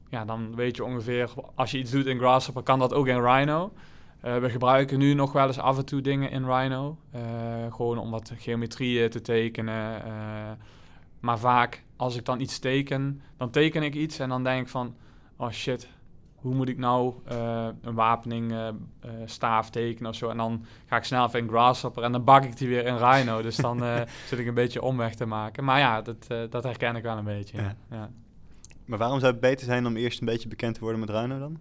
Ja, 0.09 0.25
dan 0.25 0.55
weet 0.55 0.77
je 0.77 0.85
ongeveer... 0.85 1.31
Als 1.55 1.71
je 1.71 1.79
iets 1.79 1.91
doet 1.91 2.07
in 2.07 2.19
Grasshopper, 2.19 2.63
kan 2.63 2.79
dat 2.79 2.95
ook 2.95 3.07
in 3.07 3.23
Rhino. 3.25 3.73
Eh, 4.21 4.37
we 4.37 4.51
gebruiken 4.51 4.99
nu 4.99 5.15
nog 5.15 5.33
wel 5.33 5.47
eens 5.47 5.59
af 5.59 5.79
en 5.79 5.85
toe 5.85 6.01
dingen 6.01 6.31
in 6.31 6.45
Rhino. 6.45 6.99
Eh, 7.11 7.21
gewoon 7.71 7.99
om 7.99 8.11
wat 8.11 8.33
geometrieën 8.37 9.11
te 9.11 9.21
tekenen. 9.21 10.05
eh, 10.05 10.13
maar 11.21 11.39
vaak, 11.39 11.85
als 11.97 12.17
ik 12.17 12.25
dan 12.25 12.41
iets 12.41 12.59
teken, 12.59 13.23
dan 13.37 13.51
teken 13.51 13.83
ik 13.83 13.95
iets 13.95 14.19
en 14.19 14.29
dan 14.29 14.45
denk 14.45 14.63
ik 14.63 14.69
van... 14.69 14.95
Oh 15.37 15.51
shit, 15.51 15.89
hoe 16.35 16.55
moet 16.55 16.69
ik 16.69 16.79
nou 16.79 17.15
een 17.83 17.95
wapening 17.95 18.55
staaf 19.25 19.71
tekenen 19.71 20.11
of 20.11 20.17
zo. 20.17 20.29
En 20.29 20.37
dan 20.37 20.65
ga 20.87 20.97
ik 20.97 21.05
snel 21.05 21.27
even 21.27 21.39
in 21.39 21.49
Grasshopper 21.49 22.03
en 22.03 22.13
dan 22.13 22.25
bak 22.25 22.45
ik 22.45 22.57
die 22.57 22.69
weer 22.69 22.87
in 22.87 22.97
Rhino. 22.97 23.43
dus 23.43 23.57
dan 23.57 23.83
zit 24.29 24.39
ik 24.39 24.47
een 24.47 24.55
beetje 24.55 24.83
omweg 24.83 25.15
te 25.15 25.27
maken. 25.27 25.65
Maar 25.65 25.79
ja, 25.79 26.03
dat, 26.03 26.27
dat 26.51 26.63
herken 26.63 26.97
ik 26.97 27.03
wel 27.03 27.17
een 27.17 27.25
beetje. 27.25 27.75
Ja. 27.91 28.11
Maar 28.85 28.99
waarom 28.99 29.19
zou 29.21 29.33
het 29.33 29.41
beter 29.41 29.67
zijn 29.67 29.87
om 29.87 29.97
eerst 29.97 30.21
een 30.21 30.27
beetje 30.27 30.49
bekend 30.49 30.75
te 30.75 30.81
worden 30.81 31.01
met 31.01 31.11
Rhino 31.11 31.39
dan? 31.39 31.59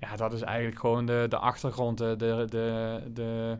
Ja, 0.00 0.16
dat 0.16 0.32
is 0.32 0.40
eigenlijk 0.40 0.78
gewoon 0.78 1.06
de, 1.06 1.26
de 1.28 1.36
achtergrond, 1.38 1.98
de, 1.98 2.14
de, 2.16 2.46
de, 2.48 3.00
de- 3.12 3.58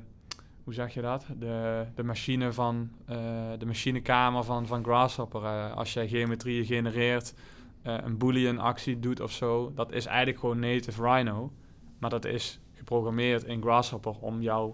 hoe 0.65 0.75
zeg 0.75 0.95
je 0.95 1.01
dat? 1.01 1.27
De, 1.39 1.85
de 1.95 2.03
machine 2.03 2.53
van, 2.53 2.91
eh, 3.07 3.17
de 3.59 3.67
machinekamer 3.67 4.45
van, 4.45 4.67
van 4.67 4.85
Grasshopper. 4.85 5.45
Eh, 5.45 5.77
als 5.77 5.93
jij 5.93 6.09
geometrieën 6.09 6.65
genereert, 6.65 7.35
eh, 7.83 7.97
een 8.03 8.19
boolean 8.19 8.59
actie 8.59 8.99
doet 8.99 9.21
of 9.21 9.33
zo, 9.33 9.73
dat 9.75 9.93
is 9.93 10.07
eigenlijk 10.07 10.39
gewoon 10.39 10.59
native 10.59 11.03
Rhino. 11.03 11.53
Maar 11.99 12.11
dat 12.11 12.25
is 12.25 12.61
geprogrammeerd 12.75 13.45
in 13.45 13.63
Grasshopper 13.63 14.15
om 14.21 14.41
jou 14.43 14.73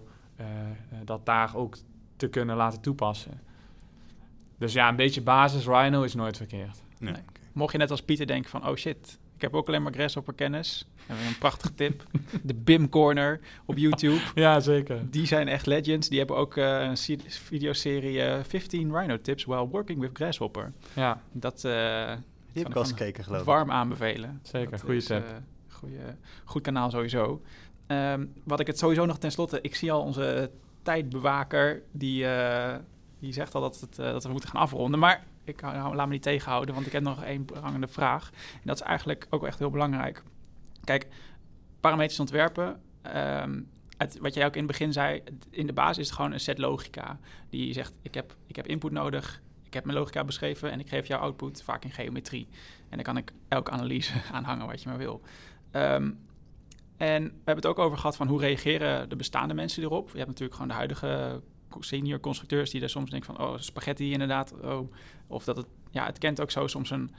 dat 1.03 1.25
daar 1.25 1.55
ook 1.55 1.75
te 2.15 2.27
kunnen 2.27 2.55
laten 2.55 2.81
toepassen. 2.81 3.41
Dus 4.57 4.73
ja, 4.73 4.89
een 4.89 4.95
beetje 4.95 5.21
basis 5.21 5.65
Rhino 5.65 6.03
is 6.03 6.15
nooit 6.15 6.37
verkeerd. 6.37 6.81
Nee. 6.99 7.11
Nee. 7.13 7.21
Mocht 7.53 7.71
je 7.71 7.77
net 7.77 7.91
als 7.91 8.01
Pieter 8.03 8.27
denken 8.27 8.49
van, 8.49 8.67
oh 8.67 8.75
shit, 8.75 9.19
ik 9.37 9.43
heb 9.43 9.53
ook 9.55 9.67
alleen 9.67 9.83
maar 9.83 9.93
Grasshopper 9.93 10.33
kennis. 10.33 10.85
Dan 10.95 11.05
hebben 11.07 11.25
we 11.25 11.31
een 11.31 11.37
prachtige 11.39 11.73
tip. 11.73 12.03
De 12.43 12.53
BIM 12.53 12.89
Corner 12.89 13.39
op 13.65 13.77
YouTube. 13.77 14.19
Ja, 14.35 14.59
zeker. 14.59 15.09
Die 15.11 15.25
zijn 15.25 15.47
echt 15.47 15.65
legends. 15.65 16.09
Die 16.09 16.17
hebben 16.17 16.35
ook 16.37 16.57
eh, 16.57 16.81
een 16.81 16.97
se- 16.97 17.17
videoserie 17.27 18.21
eh 18.21 18.43
15 18.43 18.95
Rhino 18.97 19.21
tips 19.21 19.45
while 19.45 19.67
working 19.67 19.99
with 19.99 20.09
Grasshopper. 20.13 20.71
Ja, 20.93 21.21
Dat 21.31 21.55
eh, 21.63 21.71
Die 22.53 22.61
heb 22.63 22.67
ik 22.67 22.75
al 22.75 22.81
eens 22.81 22.91
gekeken 22.91 23.23
geloof 23.23 23.39
ik. 23.39 23.45
warm 23.45 23.71
aanbevelen. 23.71 24.39
zeker. 24.43 24.93
Is, 24.95 25.05
tip. 25.05 25.41
goeie, 25.67 25.97
goed 26.45 26.61
kanaal 26.61 26.89
sowieso. 26.89 27.41
Ehm, 27.87 28.25
wat 28.43 28.59
ik 28.59 28.67
het 28.67 28.77
sowieso 28.77 29.05
nog 29.05 29.17
tenslotte... 29.17 29.59
Ik 29.61 29.75
zie 29.75 29.91
al 29.91 30.01
onze 30.01 30.51
tijdbewaker... 30.83 31.81
Die, 31.91 32.25
eh, 32.27 32.75
die 33.19 33.33
zegt 33.33 33.55
al 33.55 33.61
dat, 33.61 33.79
het, 33.79 33.95
dat 33.95 34.23
we 34.23 34.31
moeten 34.31 34.49
gaan 34.49 34.61
afronden. 34.61 34.99
Maar 34.99 35.23
ik 35.47 35.59
hou- 35.59 35.95
laat 35.95 36.07
me 36.07 36.13
niet 36.13 36.21
tegenhouden... 36.21 36.73
want 36.73 36.87
ik 36.87 36.91
heb 36.91 37.03
nog 37.03 37.23
één 37.23 37.45
prangende 37.45 37.87
vraag. 37.87 38.29
En 38.53 38.61
dat 38.63 38.75
is 38.75 38.81
eigenlijk 38.81 39.27
ook 39.29 39.45
echt 39.45 39.59
heel 39.59 39.69
belangrijk. 39.69 40.23
Kijk, 40.83 41.07
parametrisch 41.79 42.19
ontwerpen... 42.19 42.81
ehm, 43.01 43.61
wat 44.19 44.33
jij 44.33 44.45
ook 44.45 44.53
in 44.53 44.63
het 44.63 44.71
begin 44.71 44.93
zei... 44.93 45.23
in 45.49 45.67
de 45.67 45.73
basis 45.73 45.97
is 45.97 46.05
het 46.05 46.15
gewoon 46.15 46.31
een 46.31 46.39
set 46.39 46.57
logica. 46.57 47.19
Die 47.49 47.73
zegt, 47.73 47.97
ik 48.01 48.13
heb, 48.13 48.35
ik 48.47 48.55
heb 48.55 48.67
input 48.67 48.91
nodig... 48.91 49.41
Ik 49.63 49.73
heb 49.73 49.85
mijn 49.85 49.97
logica 49.97 50.23
beschreven 50.23 50.71
en 50.71 50.79
ik 50.79 50.89
geef 50.89 51.07
jou 51.07 51.21
output 51.21 51.63
vaak 51.63 51.83
in 51.83 51.91
geometrie. 51.91 52.47
En 52.89 52.95
dan 52.95 53.03
kan 53.03 53.17
ik 53.17 53.31
elke 53.47 53.71
analyse 53.71 54.13
aanhangen 54.31 54.67
wat 54.67 54.81
je 54.81 54.89
maar 54.89 54.97
wil. 54.97 55.21
Ehm, 55.71 56.11
en 56.97 57.23
we 57.23 57.31
hebben 57.35 57.55
het 57.55 57.65
ook 57.65 57.79
over 57.79 57.97
gehad 57.97 58.15
van 58.15 58.27
hoe 58.27 58.39
reageren 58.39 59.09
de 59.09 59.15
bestaande 59.15 59.53
mensen 59.53 59.83
erop. 59.83 60.09
Je 60.09 60.15
hebt 60.17 60.27
natuurlijk 60.27 60.53
gewoon 60.53 60.67
de 60.67 60.73
huidige 60.73 61.41
senior 61.79 62.19
constructeurs 62.19 62.69
die 62.69 62.81
er 62.81 62.89
soms 62.89 63.09
denken 63.09 63.35
van, 63.35 63.47
oh, 63.47 63.57
spaghetti 63.57 64.11
inderdaad. 64.11 64.53
Oh. 64.61 64.91
Of 65.27 65.43
dat 65.43 65.57
het, 65.57 65.67
ja, 65.91 66.05
het 66.05 66.17
kent 66.17 66.41
ook 66.41 66.51
zo 66.51 66.67
soms 66.67 66.89
een, 66.89 67.09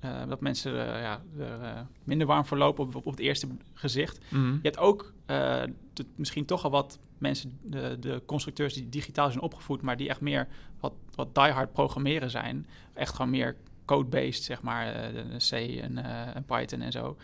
eh, 0.00 0.28
dat 0.28 0.40
mensen 0.40 0.72
ja, 0.74 1.22
er 1.38 1.60
eh, 1.62 1.80
minder 2.04 2.26
warm 2.26 2.44
voor 2.44 2.58
lopen 2.58 2.84
op, 2.84 2.94
op, 2.94 3.04
het 3.04 3.18
eerste 3.18 3.48
gezicht. 3.74 4.18
Mhm. 4.28 4.52
Je 4.52 4.58
hebt 4.62 4.78
ook 4.78 5.12
eh, 5.26 5.62
de- 5.92 6.06
misschien 6.14 6.44
toch 6.44 6.64
al 6.64 6.70
wat 6.70 6.98
mensen, 7.18 7.58
de, 7.62 7.96
de 8.00 8.22
constructeurs 8.26 8.74
die 8.74 8.88
digitaal 8.88 9.30
zijn 9.30 9.42
opgevoed, 9.42 9.82
maar 9.82 9.96
die 9.96 10.08
echt 10.08 10.20
meer 10.20 10.48
wat, 10.80 10.92
wat 11.14 11.34
diehard 11.34 11.72
programmeren 11.72 12.30
zijn. 12.30 12.66
Echt 12.94 13.14
gewoon 13.14 13.30
meer 13.30 13.56
code-based, 13.84 14.42
zeg 14.42 14.62
maar, 14.62 15.10
C 15.50 15.52
en, 15.52 16.04
en 16.34 16.44
Python 16.44 16.80
en 16.80 16.92
zo. 16.92 17.16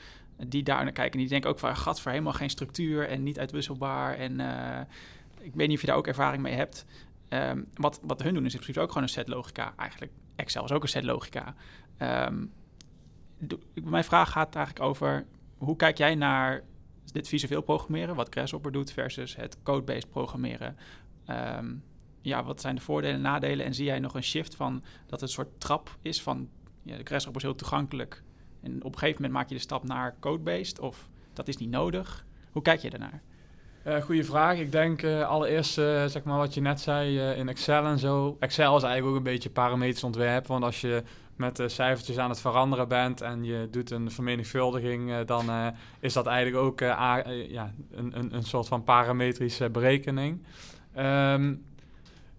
Die 0.47 0.63
daar 0.63 0.83
naar 0.85 0.93
kijken. 0.93 1.13
En 1.13 1.19
die 1.19 1.29
denken 1.29 1.51
ook 1.51 1.59
van, 1.59 1.77
gat 1.77 2.01
voor 2.01 2.11
helemaal 2.11 2.33
geen 2.33 2.51
structuur 2.51 3.09
en 3.09 3.23
niet 3.23 3.39
uitwisselbaar. 3.39 4.15
En 4.15 4.41
ik 5.45 5.55
weet 5.55 5.67
niet 5.69 5.77
of 5.77 5.81
je 5.81 5.87
daar 5.87 5.97
ook 5.97 6.07
ervaring 6.07 6.43
mee 6.43 6.55
hebt. 6.55 6.85
Ehm, 7.29 7.63
wat, 7.75 8.01
wat 8.03 8.23
hun 8.23 8.35
doen 8.35 8.45
is 8.45 8.55
in 8.55 8.79
ook 8.81 8.89
gewoon 8.89 9.03
een 9.03 9.09
set 9.09 9.29
logica. 9.29 9.75
Eigenlijk, 9.77 10.13
Excel 10.37 10.65
is 10.65 10.73
ook 10.73 10.83
een 10.83 10.89
set 10.89 11.05
logica. 11.05 11.55
Ehm, 11.97 12.47
mijn 13.83 14.05
vraag 14.05 14.31
gaat 14.31 14.55
eigenlijk 14.55 14.87
over, 14.87 15.27
hoe 15.59 15.77
kijk 15.77 15.99
jij 15.99 16.15
naar 16.15 16.63
dit 17.13 17.29
visueel 17.29 17.63
programmeren, 17.63 18.15
wat 18.15 18.29
Grasshopper 18.31 18.73
doet, 18.73 18.93
versus 18.93 19.37
het 19.37 19.63
code-based 19.63 20.11
programmeren? 20.11 20.77
Ehm, 21.27 21.75
ja, 22.21 22.45
wat 22.45 22.61
zijn 22.61 22.75
de 22.75 22.81
voordelen 22.81 23.17
en 23.17 23.23
nadelen? 23.23 23.67
En 23.67 23.75
zie 23.75 23.85
jij 23.85 23.99
nog 23.99 24.15
een 24.15 24.23
shift 24.23 24.55
van 24.55 24.83
dat 25.07 25.21
het 25.21 25.23
een 25.23 25.29
soort 25.29 25.61
trap 25.61 25.97
is 26.03 26.23
van, 26.23 26.49
ja, 26.83 26.97
de 26.97 27.05
Grasshopper 27.05 27.43
is 27.43 27.47
heel 27.49 27.57
toegankelijk. 27.57 28.23
En 28.63 28.77
op 28.85 28.93
een 28.93 28.99
gegeven 28.99 29.23
moment 29.23 29.39
maak 29.39 29.49
je 29.49 29.55
de 29.55 29.61
stap 29.61 29.85
naar 29.85 30.17
code-based, 30.21 30.79
of 30.79 31.09
dat 31.33 31.49
is 31.49 31.57
niet 31.57 31.71
nodig. 31.71 32.27
Hoe 32.51 32.63
kijk 32.63 32.81
je 32.81 32.91
daarnaar? 32.91 33.23
Eh 33.85 34.03
goeie 34.03 34.25
vraag. 34.25 34.59
Ik 34.59 34.73
denk 34.73 35.03
eh, 35.03 35.29
allereerst, 35.29 35.79
eh, 35.79 36.05
zeg 36.05 36.23
maar 36.23 36.39
wat 36.39 36.55
je 36.55 36.61
net 36.61 36.81
zei 36.81 37.19
in 37.19 37.49
Excel 37.49 37.85
en 37.85 37.99
zo. 37.99 38.37
Excel 38.41 38.77
is 38.77 38.83
eigenlijk 38.83 39.13
ook 39.13 39.19
een 39.19 39.33
beetje 39.33 39.51
parametrisch 39.51 40.05
ontwerp. 40.05 40.47
Want 40.47 40.65
als 40.65 40.81
je 40.81 41.03
met 41.37 41.63
cijfertjes 41.67 42.19
aan 42.19 42.31
het 42.31 42.41
veranderen 42.41 42.89
bent 42.89 43.21
en 43.21 43.45
je 43.45 43.69
doet 43.71 43.91
een 43.91 44.11
vermenigvuldiging, 44.11 45.25
dan 45.25 45.73
is 46.01 46.13
dat 46.13 46.27
eigenlijk 46.27 46.65
ook 46.65 46.81
ja, 46.81 47.73
een, 47.91 48.19
een, 48.19 48.35
een 48.35 48.43
soort 48.43 48.69
van 48.69 48.85
parametrische 48.85 49.71
berekening. 49.71 50.43
Ehm, 50.95 51.55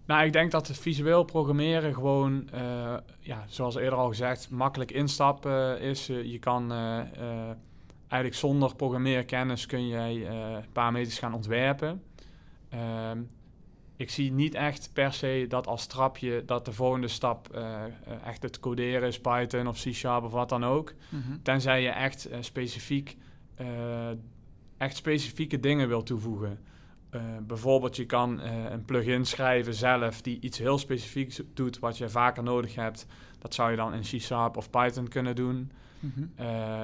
nou, 0.06 0.24
ik 0.24 0.32
denk 0.32 0.50
dat 0.50 0.70
visueel 0.72 1.24
programmeren 1.24 1.94
gewoon, 1.94 2.48
ja, 3.20 3.44
zoals 3.46 3.74
eerder 3.76 3.98
al 3.98 4.08
gezegd, 4.08 4.50
makkelijk 4.50 4.90
instappen 4.90 5.80
is. 5.80 6.06
Je 6.06 6.38
kan 6.38 6.72
eigenlijk 8.08 8.34
zonder 8.40 8.76
programmeerkennis 8.76 9.66
kun 9.66 9.88
jij 9.88 10.26
eh 10.26 10.56
parameters 10.72 11.18
gaan 11.18 11.34
ontwerpen. 11.34 12.02
Ehm, 12.68 13.22
ik 13.96 14.10
zie 14.10 14.32
niet 14.32 14.54
echt 14.54 14.90
per 14.92 15.12
se 15.12 15.44
dat 15.48 15.66
als 15.66 15.86
trapje 15.86 16.42
dat 16.46 16.64
de 16.64 16.72
volgende 16.72 17.08
stap 17.08 17.48
eh, 17.54 17.84
eh, 17.84 17.90
echt 18.24 18.42
het 18.42 18.60
coderen 18.60 19.08
is, 19.08 19.20
Python 19.20 19.66
of 19.66 19.82
C-Sharp 19.82 20.24
of 20.24 20.32
wat 20.32 20.48
dan 20.48 20.64
ook. 20.64 20.94
Tenzij 21.42 21.82
je 21.82 21.88
echt 21.88 22.28
specifiek 22.40 23.16
echt 24.76 24.96
specifieke 24.96 25.60
dingen 25.60 25.88
wil 25.88 26.02
toevoegen. 26.02 26.58
Bijvoorbeeld, 27.42 27.96
je 27.96 28.06
kan 28.06 28.40
een 28.40 28.84
plugin 28.84 29.24
schrijven 29.24 29.74
zelf 29.74 30.22
die 30.22 30.40
iets 30.40 30.58
heel 30.58 30.78
specifieks 30.78 31.40
doet 31.54 31.78
wat 31.78 31.98
je 31.98 32.08
vaker 32.08 32.42
nodig 32.42 32.74
hebt. 32.74 33.06
Dat 33.38 33.54
zou 33.54 33.70
je 33.70 33.76
dan 33.76 33.94
in 33.94 34.00
C-Sharp 34.00 34.56
of 34.56 34.70
Python 34.70 35.08
kunnen 35.08 35.36
doen. 35.36 35.70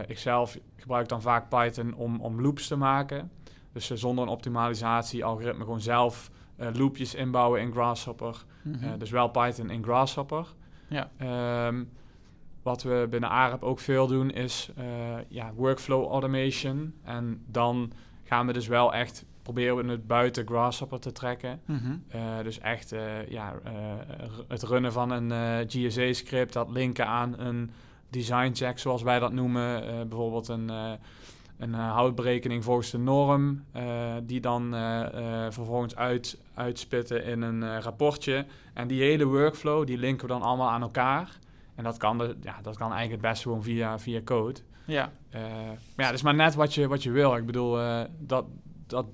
Ik 0.07 0.19
zelf 0.19 0.59
gebruik 0.77 1.09
dan 1.09 1.23
vaak 1.23 1.49
Python 1.49 1.95
om, 1.95 2.21
om 2.21 2.41
loops 2.41 2.67
te 2.67 2.77
maken. 2.77 3.31
Dus 3.73 3.91
eh, 3.91 3.97
zonder 3.97 4.25
een 4.25 4.31
optimalisatie-algoritme 4.31 5.65
gewoon 5.65 5.81
zelf 5.81 6.31
eh, 6.57 6.69
loopjes 6.73 7.15
inbouwen 7.15 7.61
in 7.61 7.73
Grasshopper. 7.73 8.45
Mhm. 8.63 8.99
Dus 8.99 9.11
wel 9.11 9.29
Python 9.29 9.71
in 9.71 9.85
Grasshopper. 9.85 10.47
Ja. 10.89 11.11
Ehm, 11.17 11.85
wat 12.63 12.83
we 12.83 13.07
binnen 13.11 13.31
AREP 13.31 13.63
ook 13.63 13.79
veel 13.79 14.07
doen 14.07 14.31
is 14.31 14.71
ja, 15.29 15.53
workflow 15.55 16.11
automation. 16.11 16.95
En 17.05 17.43
dan 17.47 17.93
gaan 18.23 18.47
we 18.47 18.53
dus 18.53 18.67
wel 18.67 18.95
echt 18.95 19.25
proberen 19.43 19.77
we 19.77 19.91
het 19.91 20.07
buiten 20.07 20.47
Grasshopper 20.47 21.01
te 21.01 21.13
trekken. 21.13 21.61
Mhm. 21.65 21.97
Dus 22.43 22.59
echt 22.59 22.95
ja, 23.29 23.55
het 24.49 24.63
runnen 24.63 24.93
van 24.93 25.11
een 25.11 25.31
GSA-script, 25.69 26.53
dat 26.53 26.71
linken 26.71 27.07
aan 27.07 27.39
een 27.39 27.71
design 28.13 28.51
check, 28.55 28.79
zoals 28.79 29.03
wij 29.03 29.19
dat 29.19 29.33
noemen. 29.33 29.87
Eh, 29.87 30.07
bijvoorbeeld 30.07 30.49
een, 30.49 30.71
eh, 30.71 30.93
een 31.59 31.75
eh, 31.75 31.93
houtberekening 31.93 32.65
volgens 32.65 32.91
de 32.91 32.99
norm, 32.99 33.65
die 34.23 34.41
dan 34.41 34.75
vervolgens 35.49 35.97
uit, 35.97 36.39
uitspitten 36.55 37.25
in 37.25 37.43
een 37.43 37.83
rapportje. 37.83 38.47
En 38.75 38.89
die 38.89 39.03
hele 39.03 39.25
workflow, 39.25 39.87
die 39.87 39.99
linken 39.99 40.27
we 40.27 40.33
dan 40.33 40.43
allemaal 40.43 40.71
aan 40.71 40.83
elkaar. 40.83 41.39
En 41.75 41.85
dat 41.85 41.97
kan, 41.97 42.19
de, 42.19 42.37
ja, 42.41 42.59
dat 42.63 42.77
kan 42.77 42.93
eigenlijk 42.93 43.23
het 43.23 43.31
beste 43.31 43.43
gewoon 43.43 43.63
via, 43.63 43.99
via 43.99 44.21
code. 44.25 44.61
Ja, 44.85 45.13
maar 45.31 45.79
ja, 45.97 46.05
het 46.05 46.15
is 46.15 46.23
maar 46.23 46.35
net 46.35 46.55
wat 46.55 46.75
je, 46.75 46.89
wat 46.89 47.03
je 47.03 47.11
wil. 47.11 47.37
Ik 47.37 47.47
bedoel, 47.47 47.79
dat, 48.19 48.45
dat, 48.87 49.07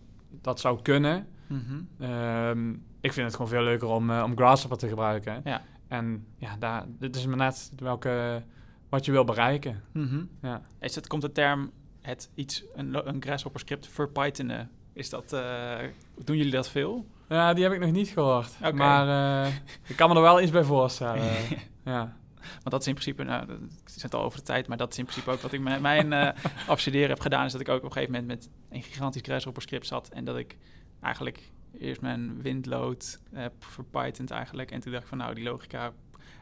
dat 0.42 0.60
zou 0.60 0.82
kunnen. 0.82 1.26
Mhm. 1.46 1.80
Ehm, 1.98 2.70
ik 3.00 3.12
vind 3.12 3.26
het 3.26 3.32
gewoon 3.32 3.50
veel 3.50 3.62
leuker 3.62 3.88
om, 3.88 4.10
om 4.10 4.36
Grasshopper 4.36 4.78
te 4.78 4.88
gebruiken. 4.88 5.40
Ja. 5.44 5.62
en 5.88 6.26
ja, 6.36 6.56
daar, 6.58 6.84
dit 6.88 7.16
is 7.16 7.26
maar 7.26 7.36
net 7.36 7.72
welke, 7.76 8.42
wat 8.88 9.04
je 9.04 9.12
wil 9.12 9.24
bereiken. 9.24 9.82
Mhm. 9.92 10.24
Ja. 10.42 10.62
Is 10.80 10.94
het, 10.94 11.06
komt 11.06 11.22
de 11.22 11.32
term 11.32 11.70
het 12.00 12.30
iets, 12.34 12.64
een, 12.74 13.08
een 13.08 13.22
grasshopper 13.22 13.60
script 13.60 13.86
verpythonen? 13.88 14.70
Is 14.92 15.10
dat, 15.10 15.32
eh, 15.32 15.76
doen 16.24 16.36
jullie 16.36 16.52
dat 16.52 16.68
veel? 16.68 17.06
Ja, 17.28 17.54
die 17.54 17.64
heb 17.64 17.72
ik 17.72 17.80
nog 17.80 17.90
niet 17.90 18.08
gehoord. 18.08 18.50
Oké. 18.62 18.72
Maar 18.72 19.44
eh, 19.44 19.52
ik 19.86 19.96
kan 19.96 20.08
me 20.08 20.14
er 20.14 20.20
wel 20.22 20.40
iets 20.40 20.50
bij 20.50 20.64
voorstellen. 20.64 21.24
ja. 21.84 22.16
Want 22.40 22.70
dat 22.70 22.80
is 22.80 22.86
in 22.86 22.92
principe, 22.94 23.22
nou, 23.22 23.46
dat- 23.46 23.58
ik 23.60 23.88
zit 23.88 24.02
het 24.02 24.14
al 24.14 24.22
over 24.22 24.38
de 24.38 24.44
tijd, 24.44 24.68
maar 24.68 24.76
dat 24.76 24.92
is 24.92 24.98
in 24.98 25.04
principe 25.04 25.30
ook 25.30 25.40
wat 25.40 25.52
ik 25.52 25.60
met 25.60 25.80
mijn 25.80 26.12
eh 26.12 26.30
afstuderen 26.68 27.08
heb 27.08 27.20
gedaan. 27.20 27.44
Is 27.44 27.52
dat 27.52 27.60
ik 27.60 27.68
ook 27.68 27.78
op 27.78 27.84
een 27.84 27.92
gegeven 27.92 28.12
moment 28.14 28.28
met 28.28 28.50
een 28.70 28.82
gigantisch 28.82 29.22
grasshopper 29.22 29.62
script 29.62 29.86
zat. 29.86 30.08
En 30.08 30.24
dat 30.24 30.36
ik 30.36 30.56
eigenlijk 31.00 31.50
eerst 31.78 32.00
mijn 32.00 32.42
windload 32.42 33.20
heb 33.32 33.52
verpythoned 33.58 34.30
eigenlijk. 34.30 34.70
En 34.70 34.80
toen 34.80 34.92
dacht 34.92 35.02
ik 35.02 35.08
van 35.08 35.18
nou, 35.18 35.34
die 35.34 35.44
logica, 35.44 35.92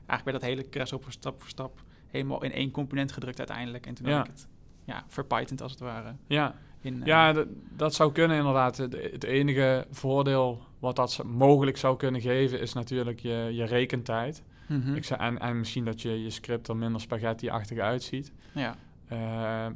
eigenlijk 0.06 0.24
werd 0.24 0.32
dat 0.40 0.42
hele 0.42 0.66
grasshopper 0.70 1.12
stap 1.12 1.40
voor 1.40 1.48
stap 1.50 1.82
helemaal 2.16 2.42
in 2.44 2.52
één 2.52 2.70
component 2.70 3.12
gedrukt 3.12 3.38
uiteindelijk. 3.38 3.86
En 3.86 3.94
toen 3.94 4.06
Ja. 4.06 4.16
heb 4.16 4.24
ik 4.26 4.30
het 4.32 4.48
ja, 4.84 5.04
verpythoned 5.08 5.62
als 5.62 5.70
het 5.72 5.80
ware. 5.80 6.14
Ja, 6.26 6.54
In, 6.80 7.00
eh, 7.00 7.06
ja 7.06 7.32
dat, 7.32 7.46
dat 7.76 7.94
zou 7.94 8.12
kunnen 8.12 8.36
inderdaad. 8.36 8.76
Het, 8.76 8.92
het 9.12 9.24
enige 9.24 9.86
voordeel 9.90 10.62
wat 10.78 10.96
dat 10.96 11.22
mogelijk 11.26 11.76
zou 11.76 11.96
kunnen 11.96 12.20
geven 12.20 12.60
is 12.60 12.72
natuurlijk 12.72 13.20
je, 13.20 13.48
je 13.52 13.64
rekentijd. 13.64 14.42
mhm. 14.68 14.94
Ik 14.94 15.04
zou, 15.04 15.20
en, 15.20 15.38
en 15.38 15.58
misschien 15.58 15.84
dat 15.84 16.02
je 16.02 16.22
je 16.22 16.30
script 16.30 16.68
er 16.68 16.76
minder 16.76 17.00
spaghetti-achtig 17.00 17.78
uitziet. 17.78 18.32
ja. 18.52 18.74
Eh, 19.08 19.66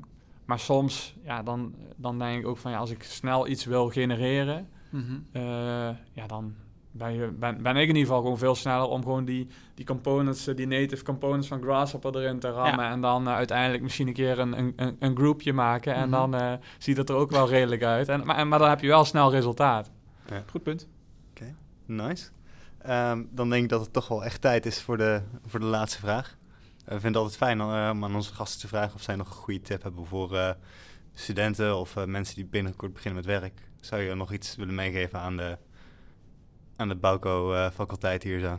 maar 0.45 0.59
soms, 0.59 1.15
ja, 1.23 1.43
dan, 1.43 1.75
dan 1.97 2.19
denk 2.19 2.41
ik 2.41 2.47
ook 2.47 2.59
van 2.59 2.71
ja, 2.71 2.79
als 2.79 2.91
ik 2.91 3.03
snel 3.03 3.49
iets 3.49 3.65
wil 3.65 3.89
genereren, 3.89 4.69
Mhm. 4.91 5.13
eh, 5.33 5.43
ja, 6.13 6.27
dan 6.27 6.55
ben, 6.93 7.13
je, 7.13 7.27
ben, 7.27 7.63
ben 7.63 7.77
ik 7.77 7.83
in 7.83 7.89
ieder 7.89 8.03
geval 8.03 8.21
gewoon 8.21 8.39
veel 8.39 8.55
sneller 8.55 8.89
om 8.89 9.03
gewoon 9.03 9.25
die, 9.25 9.49
die 9.75 9.87
components, 9.87 10.47
eh, 10.47 10.57
die 10.57 10.67
native 10.67 11.05
components 11.05 11.49
van 11.49 11.63
Grasshopper 11.63 12.17
erin 12.17 12.39
te 12.39 12.51
rammen. 12.51 12.85
En 12.85 13.01
dan 13.01 13.27
eh, 13.29 13.35
uiteindelijk 13.35 13.83
misschien 13.83 14.07
een 14.07 14.13
keer 14.15 14.39
een, 14.39 14.59
een- 14.59 14.97
een, 14.99 15.17
groupje 15.17 15.53
maken. 15.53 15.95
En 15.95 16.09
Mhm. 16.09 16.11
dan 16.11 16.35
eh, 16.35 16.53
ziet 16.79 16.97
het 16.97 17.09
er 17.09 17.15
ook 17.15 17.31
wel 17.31 17.49
redelijk 17.49 17.83
uit. 17.83 18.09
En, 18.09 18.27
maar, 18.27 18.37
en- 18.37 18.49
maar 18.49 18.59
dan 18.59 18.69
heb 18.69 18.81
je 18.81 18.87
wel 18.89 19.05
snel 19.05 19.31
resultaat. 19.31 19.91
Goed 20.51 20.63
punt. 20.63 20.89
Nice. 21.87 22.29
Ehm, 22.79 23.23
dan 23.31 23.49
denk 23.51 23.63
ik 23.63 23.69
dat 23.69 23.81
het 23.81 23.93
toch 23.93 24.09
wel 24.09 24.25
echt 24.25 24.41
tijd 24.41 24.67
is 24.67 24.81
voor 24.83 24.97
de, 24.97 25.23
voor 25.47 25.61
de 25.61 25.67
laatste 25.67 25.99
vraag. 26.01 26.37
Eh, 26.85 26.95
we 26.95 27.01
vinden 27.01 27.07
het 27.07 27.17
altijd 27.17 27.37
fijn 27.37 27.61
om 27.63 28.05
aan 28.05 28.15
onze 28.15 28.35
gasten 28.35 28.61
te 28.61 28.69
vragen 28.69 28.95
of 28.95 29.03
zij 29.03 29.17
nog 29.17 29.27
een 29.27 29.33
goede 29.35 29.61
tip 29.61 29.83
hebben 29.83 30.07
voor 30.07 30.37
eh, 30.37 30.51
studenten 31.15 31.77
of 31.79 31.97
eh, 31.97 32.05
mensen 32.05 32.35
die 32.35 32.45
binnenkort 32.47 32.93
beginnen 32.93 33.25
met 33.25 33.41
werk. 33.41 33.61
Zou 33.81 34.03
je 34.03 34.15
nog 34.15 34.33
iets 34.33 34.57
willen 34.57 34.75
meegeven 34.75 35.19
aan 35.21 35.37
de, 35.37 35.59
aan 36.81 36.89
de 36.89 36.95
bouwco-faculteit 36.95 38.23
hier 38.23 38.41
zo? 38.41 38.59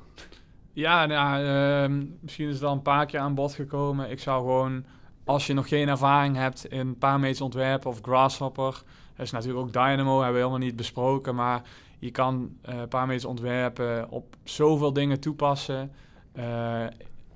Ja, 0.74 1.05
nou, 1.05 1.45
ehm, 1.45 2.05
misschien 2.19 2.47
is 2.47 2.53
het 2.53 2.63
al 2.63 2.74
een 2.74 2.82
paar 2.82 3.05
keer 3.05 3.19
aan 3.19 3.36
bod 3.36 3.53
gekomen. 3.53 4.09
Ik 4.09 4.19
zou 4.19 4.39
gewoon, 4.39 4.86
als 5.26 5.47
je 5.47 5.53
nog 5.53 5.67
geen 5.67 5.88
ervaring 5.88 6.36
hebt 6.36 6.65
in 6.65 6.97
parametrisch 6.97 7.41
ontwerpen 7.41 7.89
of 7.89 7.99
Grasshopper, 8.01 8.84
dat 9.15 9.26
is 9.26 9.32
natuurlijk 9.32 9.65
ook 9.65 9.74
Dynamo, 9.74 10.15
hebben 10.15 10.34
we 10.34 10.39
helemaal 10.39 10.67
niet 10.67 10.76
besproken, 10.76 11.36
maar 11.36 11.61
je 11.99 12.11
kan 12.11 12.57
eh 12.61 12.76
parametrisch 12.89 13.26
ontwerpen 13.26 14.09
op 14.09 14.36
zoveel 14.43 14.93
dingen 14.93 15.19
toepassen. 15.19 15.91
Eh, 16.34 16.86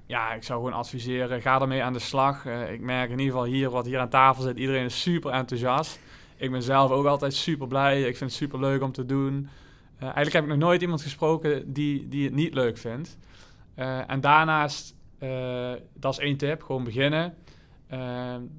ja, 0.05 0.33
ik 0.33 0.43
zou 0.43 0.59
gewoon 0.59 0.77
adviseren, 0.77 1.41
ga 1.41 1.61
ermee 1.61 1.83
aan 1.83 1.93
de 1.93 1.99
slag. 1.99 2.45
Eh, 2.45 2.71
ik 2.71 2.81
merk 2.81 3.09
in 3.09 3.19
ieder 3.19 3.33
geval 3.33 3.49
hier, 3.49 3.69
wat 3.69 3.85
hier 3.85 3.99
aan 3.99 4.09
tafel 4.09 4.43
zit, 4.43 4.57
iedereen 4.57 4.85
is 4.85 5.01
super 5.01 5.31
enthousiast. 5.31 5.99
Ik 6.37 6.51
ben 6.51 6.63
zelf 6.63 6.91
ook 6.91 7.05
altijd 7.05 7.33
super 7.33 7.67
blij. 7.67 7.99
Ik 7.99 8.17
vind 8.17 8.29
het 8.29 8.39
super 8.39 8.59
leuk 8.59 8.81
om 8.81 8.91
te 8.91 9.05
doen. 9.05 9.49
Eh, 9.97 10.03
eigenlijk 10.03 10.33
heb 10.33 10.43
ik 10.43 10.49
nog 10.49 10.57
nooit 10.57 10.81
iemand 10.81 11.01
gesproken 11.01 11.73
die, 11.73 12.07
die 12.07 12.23
het 12.23 12.33
niet 12.33 12.53
leuk 12.53 12.77
vindt. 12.77 13.17
Eh, 13.75 14.09
en 14.09 14.21
daarnaast, 14.21 14.95
eh, 15.17 15.71
dat 15.93 16.13
is 16.13 16.19
één 16.19 16.37
tip, 16.37 16.63
gewoon 16.63 16.83
beginnen. 16.83 17.35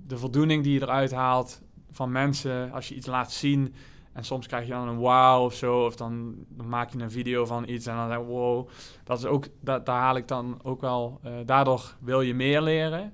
De 0.07 0.18
voldoening 0.18 0.62
die 0.62 0.72
je 0.72 0.82
eruit 0.82 1.12
haalt 1.12 1.62
van 1.91 2.12
mensen 2.12 2.72
als 2.72 2.89
je 2.89 2.95
iets 2.95 3.07
laat 3.07 3.32
zien. 3.32 3.74
En 4.12 4.24
soms 4.24 4.47
krijg 4.47 4.66
je 4.66 4.72
dan 4.72 4.89
een 4.89 4.97
wow 4.97 5.45
of 5.45 5.55
zo, 5.55 5.84
of 5.84 5.97
dan, 5.97 6.34
maak 6.66 6.93
je 6.93 6.99
een 6.99 7.11
video 7.11 7.45
van 7.45 7.68
iets 7.68 7.87
en 7.87 7.97
dan 7.97 8.09
denk 8.09 8.26
wow. 8.26 8.68
Dat 9.05 9.18
is 9.18 9.24
ook, 9.24 9.47
dat, 9.61 9.87
daar 9.87 10.01
haal 10.01 10.16
ik 10.16 10.28
dan 10.28 10.61
ook 10.62 10.80
wel, 10.80 11.20
daardoor 11.45 11.97
wil 12.01 12.20
je 12.20 12.34
meer 12.34 12.61
leren. 12.61 13.12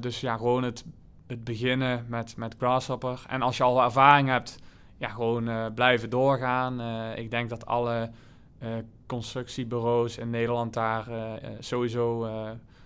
Dus 0.00 0.20
ja, 0.20 0.36
gewoon 0.36 0.62
het, 0.62 0.84
het 1.26 1.44
beginnen 1.44 2.06
met, 2.08 2.36
met 2.36 2.54
Grasshopper. 2.58 3.22
En 3.28 3.42
als 3.42 3.56
je 3.56 3.62
al 3.62 3.82
ervaring 3.82 4.28
hebt, 4.28 4.58
ja, 5.04 5.10
gewoon 5.10 5.48
eh, 5.48 5.66
blijven 5.74 6.10
doorgaan. 6.10 6.80
Eh, 6.80 7.18
ik 7.22 7.30
denk 7.30 7.48
dat 7.50 7.66
alle 7.66 8.10
eh, 8.58 8.68
constructiebureaus 9.06 10.18
in 10.18 10.30
Nederland 10.30 10.72
daar 10.74 11.06
sowieso 11.58 12.28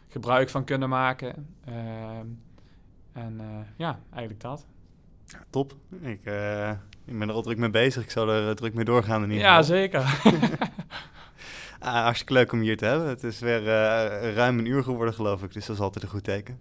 gebruik 0.09 0.49
van 0.49 0.65
kunnen 0.65 0.89
maken. 0.89 1.47
Ehm, 1.65 2.27
en 3.13 3.41
ja, 3.77 3.99
eigenlijk 4.11 4.41
dat. 4.41 4.67
Top. 5.51 5.75
Ik, 6.01 6.21
ik 7.05 7.19
ben 7.19 7.29
er 7.29 7.35
al 7.35 7.43
druk 7.43 7.59
mee 7.59 7.71
bezig. 7.71 8.03
Ik 8.03 8.11
zal 8.11 8.29
er 8.29 8.57
druk 8.57 8.75
mee 8.75 8.85
doorgaan 8.85 9.23
in 9.23 9.31
ieder 9.31 9.45
Ja, 9.45 9.57
geval. 9.57 9.77
zeker. 9.77 10.03
Ah, 11.81 12.03
hartstikke 12.03 12.33
leuk 12.33 12.53
om 12.53 12.61
hier 12.61 12.77
te 12.77 12.85
hebben. 12.85 13.09
Het 13.09 13.25
is 13.25 13.39
weer 13.39 13.63
ruim 14.35 14.59
een 14.59 14.67
uur 14.67 14.83
geworden, 14.83 15.15
geloof 15.15 15.43
ik. 15.43 15.53
Dus 15.53 15.67
dat 15.67 15.77
is 15.77 15.83
altijd 15.83 16.05
een 16.05 16.11
goed 16.11 16.25
teken. 16.25 16.61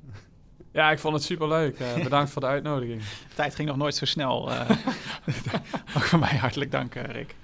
Ja, 0.78 0.92
ik 0.92 1.00
vond 1.00 1.14
het 1.14 1.24
superleuk. 1.24 1.80
Eh 1.80 2.04
bedankt 2.04 2.32
voor 2.32 2.42
de 2.42 2.48
uitnodiging. 2.48 3.02
De 3.02 3.36
tijd 3.36 3.56
ging 3.56 3.68
nog 3.68 3.78
nooit 3.78 3.96
zo 3.96 4.06
snel. 4.06 4.52
eh. 4.52 4.70
ook 5.98 6.04
van 6.04 6.20
mij 6.20 6.38
hartelijk 6.38 6.72
dank, 6.72 6.96
eh, 6.96 7.04
Rick. 7.04 7.36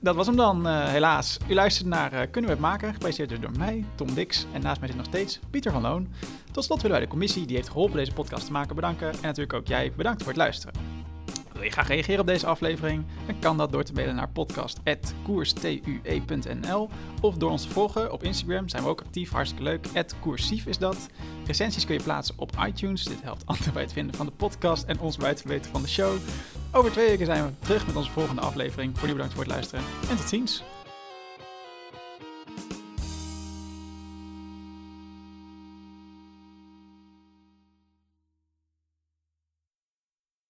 Dat 0.00 0.14
was 0.14 0.26
hem 0.26 0.36
dan, 0.36 0.66
helaas. 0.66 1.38
U 1.48 1.54
luistert 1.54 1.88
naar 1.88 2.10
Kunnen 2.26 2.50
we 2.50 2.56
het 2.56 2.64
maken? 2.66 2.92
Gepresenteerd 2.92 3.42
door 3.42 3.56
mij, 3.58 3.84
Tom 3.94 4.14
Dix. 4.14 4.46
En 4.52 4.60
naast 4.62 4.78
mij 4.78 4.88
zit 4.88 4.96
nog 4.96 5.06
steeds 5.06 5.40
Pieter 5.50 5.72
van 5.72 5.82
Loon. 5.82 6.08
Tot 6.52 6.64
slot 6.64 6.82
willen 6.82 6.96
wij 6.96 7.04
de 7.06 7.10
commissie 7.12 7.46
die 7.46 7.56
heeft 7.56 7.68
geholpen 7.68 7.96
deze 7.96 8.12
podcast 8.12 8.46
te 8.46 8.52
maken 8.52 8.74
bedanken. 8.74 9.08
En 9.08 9.18
natuurlijk 9.22 9.52
ook 9.52 9.66
jij 9.66 9.92
bedankt 9.96 10.22
voor 10.22 10.32
het 10.32 10.40
luisteren. 10.40 11.05
Wil 11.56 11.64
je 11.64 11.70
graag 11.70 11.88
reageren 11.88 12.20
op 12.20 12.26
deze 12.26 12.46
aflevering? 12.46 13.04
Dan 13.26 13.38
kan 13.38 13.56
dat 13.56 13.72
door 13.72 13.84
te 13.84 13.92
mailen 13.92 14.14
naar 14.14 14.28
podcast.koerstue.nl 14.28 16.88
of 17.20 17.34
door 17.34 17.50
ons 17.50 17.62
te 17.62 17.68
volgen 17.68 18.12
op 18.12 18.22
Instagram. 18.22 18.68
Zijn 18.68 18.82
we 18.82 18.88
ook 18.88 19.00
actief, 19.00 19.30
hartstikke 19.30 19.64
leuk. 19.64 19.86
Koersief 20.20 20.66
is 20.66 20.78
dat. 20.78 21.08
Recensies 21.46 21.84
kun 21.84 21.94
je 21.94 22.02
plaatsen 22.02 22.34
op 22.38 22.52
iTunes. 22.66 23.04
Dit 23.04 23.22
helpt 23.22 23.46
anderen 23.52 23.72
bij 23.72 23.82
het 23.82 23.92
vinden 23.92 24.14
van 24.14 24.26
de 24.26 24.32
podcast 24.32 24.84
en 24.84 25.00
ons 25.00 25.16
bij 25.16 25.28
het 25.28 25.40
verbeteren 25.40 25.72
van 25.72 25.82
de 25.82 25.88
show. 25.88 26.16
Over 26.72 26.90
twee 26.90 27.08
weken 27.08 27.26
zijn 27.26 27.44
we 27.44 27.50
terug 27.58 27.86
met 27.86 27.96
onze 27.96 28.10
volgende 28.10 28.40
aflevering. 28.40 28.98
Voor 28.98 29.06
nu 29.06 29.12
bedankt 29.12 29.34
voor 29.34 29.44
het 29.44 29.52
luisteren 29.52 29.84
en 30.10 30.16
tot 30.16 30.28
ziens. 30.28 30.75